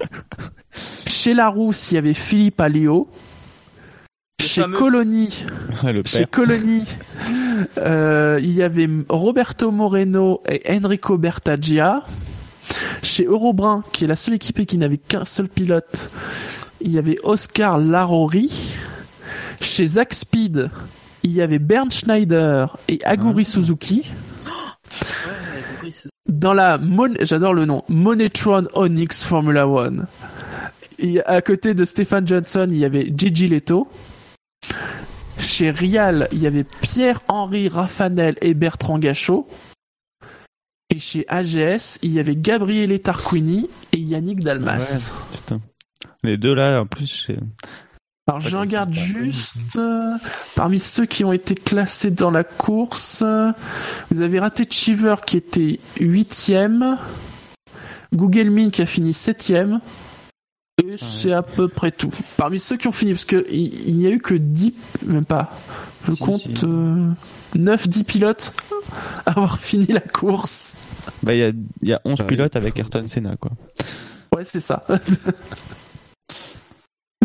Chez 1.06 1.34
Larousse, 1.34 1.92
il 1.92 1.96
y 1.96 1.98
avait 1.98 2.14
Philippe 2.14 2.60
Alliot. 2.60 3.08
Chez 4.40 4.62
fameux- 4.62 4.76
Colony, 4.76 5.44
Ah, 5.82 5.92
le 5.92 6.02
chez 6.04 6.20
père. 6.26 6.30
Euh, 7.78 8.38
il 8.42 8.52
y 8.52 8.62
avait 8.62 8.88
Roberto 9.08 9.70
Moreno 9.70 10.42
et 10.48 10.62
Enrico 10.72 11.18
Bertaggia. 11.18 12.02
Chez 13.02 13.24
Eurobrun, 13.24 13.84
qui 13.92 14.04
est 14.04 14.06
la 14.06 14.16
seule 14.16 14.34
équipe 14.34 14.64
qui 14.66 14.78
n'avait 14.78 14.96
qu'un 14.98 15.24
seul 15.24 15.48
pilote, 15.48 16.10
il 16.80 16.92
y 16.92 16.98
avait 16.98 17.18
Oscar 17.22 17.78
Larori. 17.78 18.74
Chez 19.60 19.84
Zack 19.86 20.14
Speed, 20.14 20.70
il 21.22 21.32
y 21.32 21.42
avait 21.42 21.58
Bernd 21.58 21.92
Schneider 21.92 22.76
et 22.88 22.98
Aguri 23.04 23.44
Suzuki. 23.44 24.02
J'ai 24.04 25.62
compris 25.74 25.92
ce- 25.92 26.08
Dans 26.28 26.54
la 26.54 26.78
Mon- 26.78 27.14
j'adore 27.20 27.54
le 27.54 27.64
nom, 27.66 27.82
Monetron 27.88 28.62
Onyx 28.74 29.24
Formula 29.24 29.68
One. 29.68 30.06
Et 30.98 31.22
à 31.24 31.42
côté 31.42 31.74
de 31.74 31.84
Stéphane 31.84 32.26
Johnson, 32.26 32.68
il 32.70 32.78
y 32.78 32.84
avait 32.84 33.12
Gigi 33.16 33.48
Leto. 33.48 33.88
Chez 35.42 35.70
Rial, 35.70 36.28
il 36.32 36.38
y 36.38 36.46
avait 36.46 36.64
Pierre-Henri 36.64 37.68
Raffanel 37.68 38.36
et 38.40 38.54
Bertrand 38.54 38.98
Gachot. 38.98 39.48
Et 40.88 41.00
chez 41.00 41.26
AGS, 41.28 41.98
il 42.02 42.12
y 42.12 42.20
avait 42.20 42.36
Gabriele 42.36 42.98
Tarquini 43.00 43.68
et 43.92 43.98
Yannick 43.98 44.40
Dalmas. 44.40 45.12
Putain. 45.32 45.60
Les 46.22 46.36
deux 46.36 46.54
là, 46.54 46.80
en 46.80 46.86
plus, 46.86 47.28
Alors 48.28 48.40
je 48.40 48.56
regarde 48.56 48.94
juste 48.94 49.76
euh, 49.76 50.14
parmi 50.54 50.78
ceux 50.78 51.06
qui 51.06 51.24
ont 51.24 51.32
été 51.32 51.56
classés 51.56 52.12
dans 52.12 52.30
la 52.30 52.44
course, 52.44 53.22
euh, 53.26 53.50
vous 54.10 54.20
avez 54.20 54.38
raté 54.38 54.64
Chiver 54.70 55.16
qui 55.26 55.36
était 55.38 55.80
huitième, 55.98 56.98
Google 58.14 58.50
Min 58.50 58.70
qui 58.70 58.82
a 58.82 58.86
fini 58.86 59.12
septième, 59.12 59.80
et 60.94 60.98
c'est 60.98 61.32
à 61.32 61.42
peu 61.42 61.68
près 61.68 61.90
tout. 61.90 62.12
Parmi 62.36 62.58
ceux 62.58 62.76
qui 62.76 62.86
ont 62.88 62.92
fini, 62.92 63.12
parce 63.12 63.24
que 63.24 63.46
il 63.50 63.88
il 63.88 64.00
y 64.00 64.06
a 64.06 64.10
eu 64.10 64.18
que 64.18 64.34
10, 64.34 64.72
même 65.06 65.24
pas, 65.24 65.50
je 66.06 66.12
Si, 66.12 66.18
compte 66.18 66.42
si. 66.42 66.64
euh, 66.64 67.08
9-10 67.56 68.04
pilotes 68.04 68.52
à 69.26 69.30
avoir 69.36 69.58
fini 69.58 69.86
la 69.86 70.00
course. 70.00 70.76
bah, 71.22 71.34
il 71.34 71.40
y 71.40 71.44
a, 71.44 71.48
il 71.82 71.88
y 71.88 71.92
a 71.92 72.00
11 72.04 72.20
Ouais. 72.20 72.26
pilotes 72.26 72.56
avec 72.56 72.78
Ayrton 72.78 73.04
Senna, 73.06 73.36
quoi. 73.36 73.50
Ouais, 74.34 74.44
c'est 74.44 74.60
ça. 74.60 74.84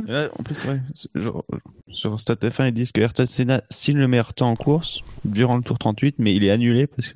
Là, 0.06 0.30
en 0.38 0.44
plus, 0.44 0.56
ouais, 0.65 0.80
genre, 1.15 1.45
sur 1.90 2.19
Stat 2.19 2.36
F1, 2.36 2.68
ils 2.68 2.74
disent 2.74 2.91
que 2.91 3.02
Ayrton 3.02 3.26
Senna 3.26 3.61
signe 3.69 3.98
le 3.98 4.07
meilleur 4.07 4.34
temps 4.34 4.49
en 4.49 4.56
course 4.56 5.02
durant 5.26 5.57
le 5.57 5.64
tour 5.64 5.80
38, 5.80 6.15
mais 6.19 6.36
il 6.36 6.44
est 6.44 6.52
annulé 6.52 6.88
parce 6.88 7.10
que. 7.10 7.15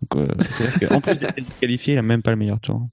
Donc, 0.00 0.16
euh, 0.16 0.86
qu'en 0.88 1.00
plus 1.00 1.16
d'être 1.16 1.58
qualifié, 1.60 1.94
il 1.94 1.98
a 1.98 2.02
même 2.02 2.22
pas 2.22 2.30
le 2.30 2.36
meilleur 2.36 2.60
tour. 2.60 2.88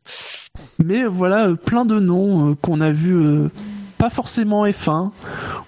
Mais 0.84 1.04
voilà, 1.06 1.48
euh, 1.48 1.56
plein 1.56 1.86
de 1.86 2.00
noms 2.00 2.52
euh, 2.52 2.56
qu'on 2.56 2.80
a 2.80 2.92
vus 2.92 3.16
euh, 3.16 3.50
pas 3.98 4.10
forcément 4.10 4.62
en 4.62 4.68
F1 4.68 5.12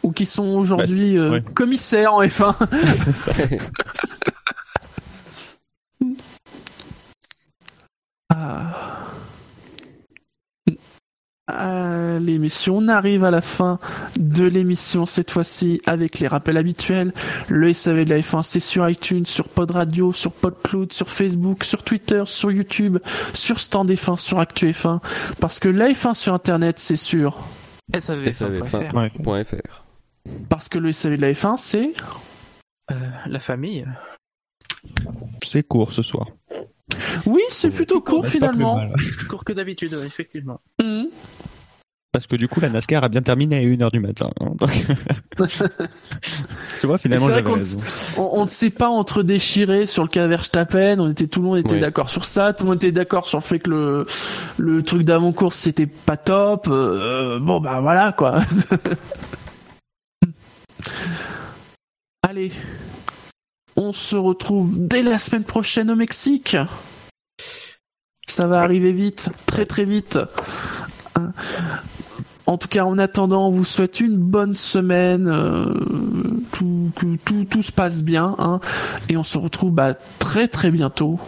ou 0.04 0.12
qui 0.12 0.26
sont 0.26 0.48
aujourd'hui 0.48 1.18
euh, 1.18 1.32
ouais. 1.32 1.42
commissaires 1.54 2.14
en 2.14 2.24
F1. 2.24 2.54
ah. 8.30 9.05
Ah, 11.48 12.18
l'émission, 12.20 12.78
on 12.78 12.88
arrive 12.88 13.24
à 13.24 13.30
la 13.30 13.42
fin 13.42 13.78
de 14.20 14.46
l'émission 14.46 15.06
cette 15.06 15.30
fois-ci 15.30 15.80
avec 15.86 16.20
les 16.20 16.28
rappels 16.28 16.58
habituels. 16.58 17.14
Le 17.50 17.72
SAV 17.72 18.06
de 18.06 18.10
la 18.10 18.20
F1, 18.20 18.42
c'est 18.42 18.60
sur 18.60 18.90
iTunes, 18.90 19.28
sur 19.28 19.48
Pod 19.48 19.70
Radio, 19.70 20.12
sur 20.12 20.32
PodCloud, 20.32 20.92
sur 20.92 21.08
Facebook, 21.08 21.64
sur 21.64 21.84
Twitter, 21.84 22.24
sur 22.26 22.52
YouTube, 22.52 22.98
sur 23.34 23.60
Stand 23.60 23.92
F1, 23.92 24.18
sur 24.18 24.40
Actu 24.40 24.72
F1. 24.72 25.00
Parce 25.40 25.60
que 25.60 25.70
la 25.70 25.90
F1 25.90 26.16
sur 26.16 26.34
Internet, 26.34 26.80
c'est 26.80 26.96
sûr. 26.96 27.38
SAV.fr. 27.94 28.34
SAV.fr. 28.34 29.22
Point 29.22 29.44
.fr. 29.44 29.84
Parce 30.50 30.68
que 30.68 30.80
le 30.80 30.92
SAV 30.92 31.18
de 31.18 31.22
la 31.22 31.32
F1, 31.34 31.58
c'est... 31.58 31.94
Euh, 32.92 32.96
la 33.28 33.40
famille. 33.40 33.86
C'est 35.44 35.64
court 35.64 35.94
ce 35.94 36.02
soir. 36.02 36.28
Oui, 37.26 37.42
c'est 37.50 37.72
plutôt 37.72 38.02
court 38.02 38.28
finalement. 38.28 38.78
mal. 38.78 38.94
Plus 39.18 39.28
court 39.28 39.44
que 39.44 39.54
d'habitude, 39.54 39.94
ouais, 39.96 40.06
effectivement. 40.06 40.62
Mhm. 40.82 41.08
Parce 42.12 42.28
que 42.28 42.38
du 42.38 42.48
coup, 42.48 42.62
la 42.62 42.70
NASCAR 42.70 43.04
a 43.04 43.10
bien 43.10 43.22
terminé 43.22 43.58
à 43.58 43.62
1h 43.62 43.92
du 43.92 44.00
matin. 44.00 44.30
hein, 44.40 44.52
donc- 44.56 44.70
tu 46.80 46.88
vois, 46.88 46.98
finalement, 46.98 47.26
C'est 47.26 47.32
vrai 47.34 47.42
j'avais 47.42 47.44
qu'on- 47.44 47.56
raison. 47.56 47.80
On, 48.18 48.30
on 48.40 48.42
ne 48.44 48.48
s'est 48.48 48.70
pas 48.70 48.88
entre 48.88 49.22
déchirés 49.22 49.86
sur 49.86 50.02
le 50.04 50.08
cas 50.08 50.26
Verstappen. 50.28 50.98
On 51.00 51.10
était 51.12 51.28
tout 51.28 51.42
le 51.42 51.48
monde 51.48 51.58
était 51.58 51.74
Oui. 51.74 51.80
d'accord 51.82 52.10
sur 52.10 52.24
ça. 52.24 52.54
Tout 52.54 52.64
le 52.64 52.70
monde 52.70 52.78
était 52.78 52.94
d'accord 52.94 53.26
sur 53.26 53.40
le 53.40 53.44
fait 53.44 53.60
que 53.60 53.70
le 53.70 54.06
le 54.58 54.82
truc 54.82 55.02
d'avant 55.04 55.34
course 55.34 55.58
c'était 55.58 55.88
pas 55.88 56.16
top. 56.16 56.68
Euh, 56.70 57.40
bon 57.40 57.60
bah 57.60 57.82
voilà 57.82 58.14
quoi. 58.14 58.40
Allez, 62.22 62.52
on 63.76 63.94
se 63.94 64.16
retrouve 64.16 64.88
dès 64.88 65.04
la 65.04 65.18
semaine 65.18 65.44
prochaine 65.44 65.92
au 65.92 65.96
Mexique. 65.96 66.58
Ça 68.28 68.48
va 68.48 68.62
arriver 68.62 68.92
vite, 68.92 69.30
très 69.46 69.66
très 69.66 69.86
vite. 69.86 70.20
Hein. 71.16 71.32
En 72.48 72.58
tout 72.58 72.68
cas, 72.68 72.86
en 72.86 72.98
attendant, 73.00 73.48
on 73.48 73.52
vous 73.52 73.66
souhaite 73.66 74.00
une 74.00 74.18
bonne 74.18 74.56
semaine, 74.56 75.28
euh, 75.28 75.74
tout, 76.52 76.92
que 76.96 77.16
tout, 77.26 77.46
tout 77.46 77.64
se 77.64 77.72
passe 77.72 78.04
bien, 78.04 78.36
hein, 78.38 78.60
et 79.10 79.18
on 79.18 79.24
se 79.24 79.38
retrouve 79.38 79.72
bah, 79.72 79.96
très 80.20 80.48
très 80.48 80.70
bientôt. 80.70 81.20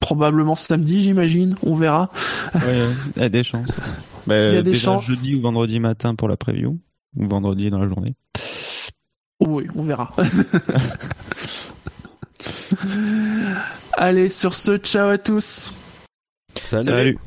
Probablement 0.00 0.54
samedi, 0.54 1.00
j'imagine, 1.02 1.54
on 1.62 1.74
verra. 1.74 2.10
Ouais, 2.54 2.86
il 3.16 3.22
y 3.22 3.24
a 3.24 3.28
des 3.28 3.42
chances. 3.42 3.70
Bah, 4.26 4.48
Il 4.48 4.54
y 4.54 4.58
a 4.58 4.62
des 4.62 4.72
déjà 4.72 4.84
chances. 4.84 5.06
jeudi 5.06 5.34
ou 5.34 5.40
vendredi 5.40 5.80
matin 5.80 6.14
pour 6.14 6.28
la 6.28 6.36
preview. 6.36 6.78
Ou 7.16 7.26
vendredi 7.26 7.70
dans 7.70 7.78
la 7.78 7.88
journée. 7.88 8.14
Oui, 9.40 9.66
on 9.74 9.82
verra. 9.82 10.10
Allez, 13.92 14.28
sur 14.28 14.54
ce, 14.54 14.76
ciao 14.78 15.08
à 15.08 15.18
tous. 15.18 15.72
Salut. 16.60 16.84
Salut. 16.84 17.18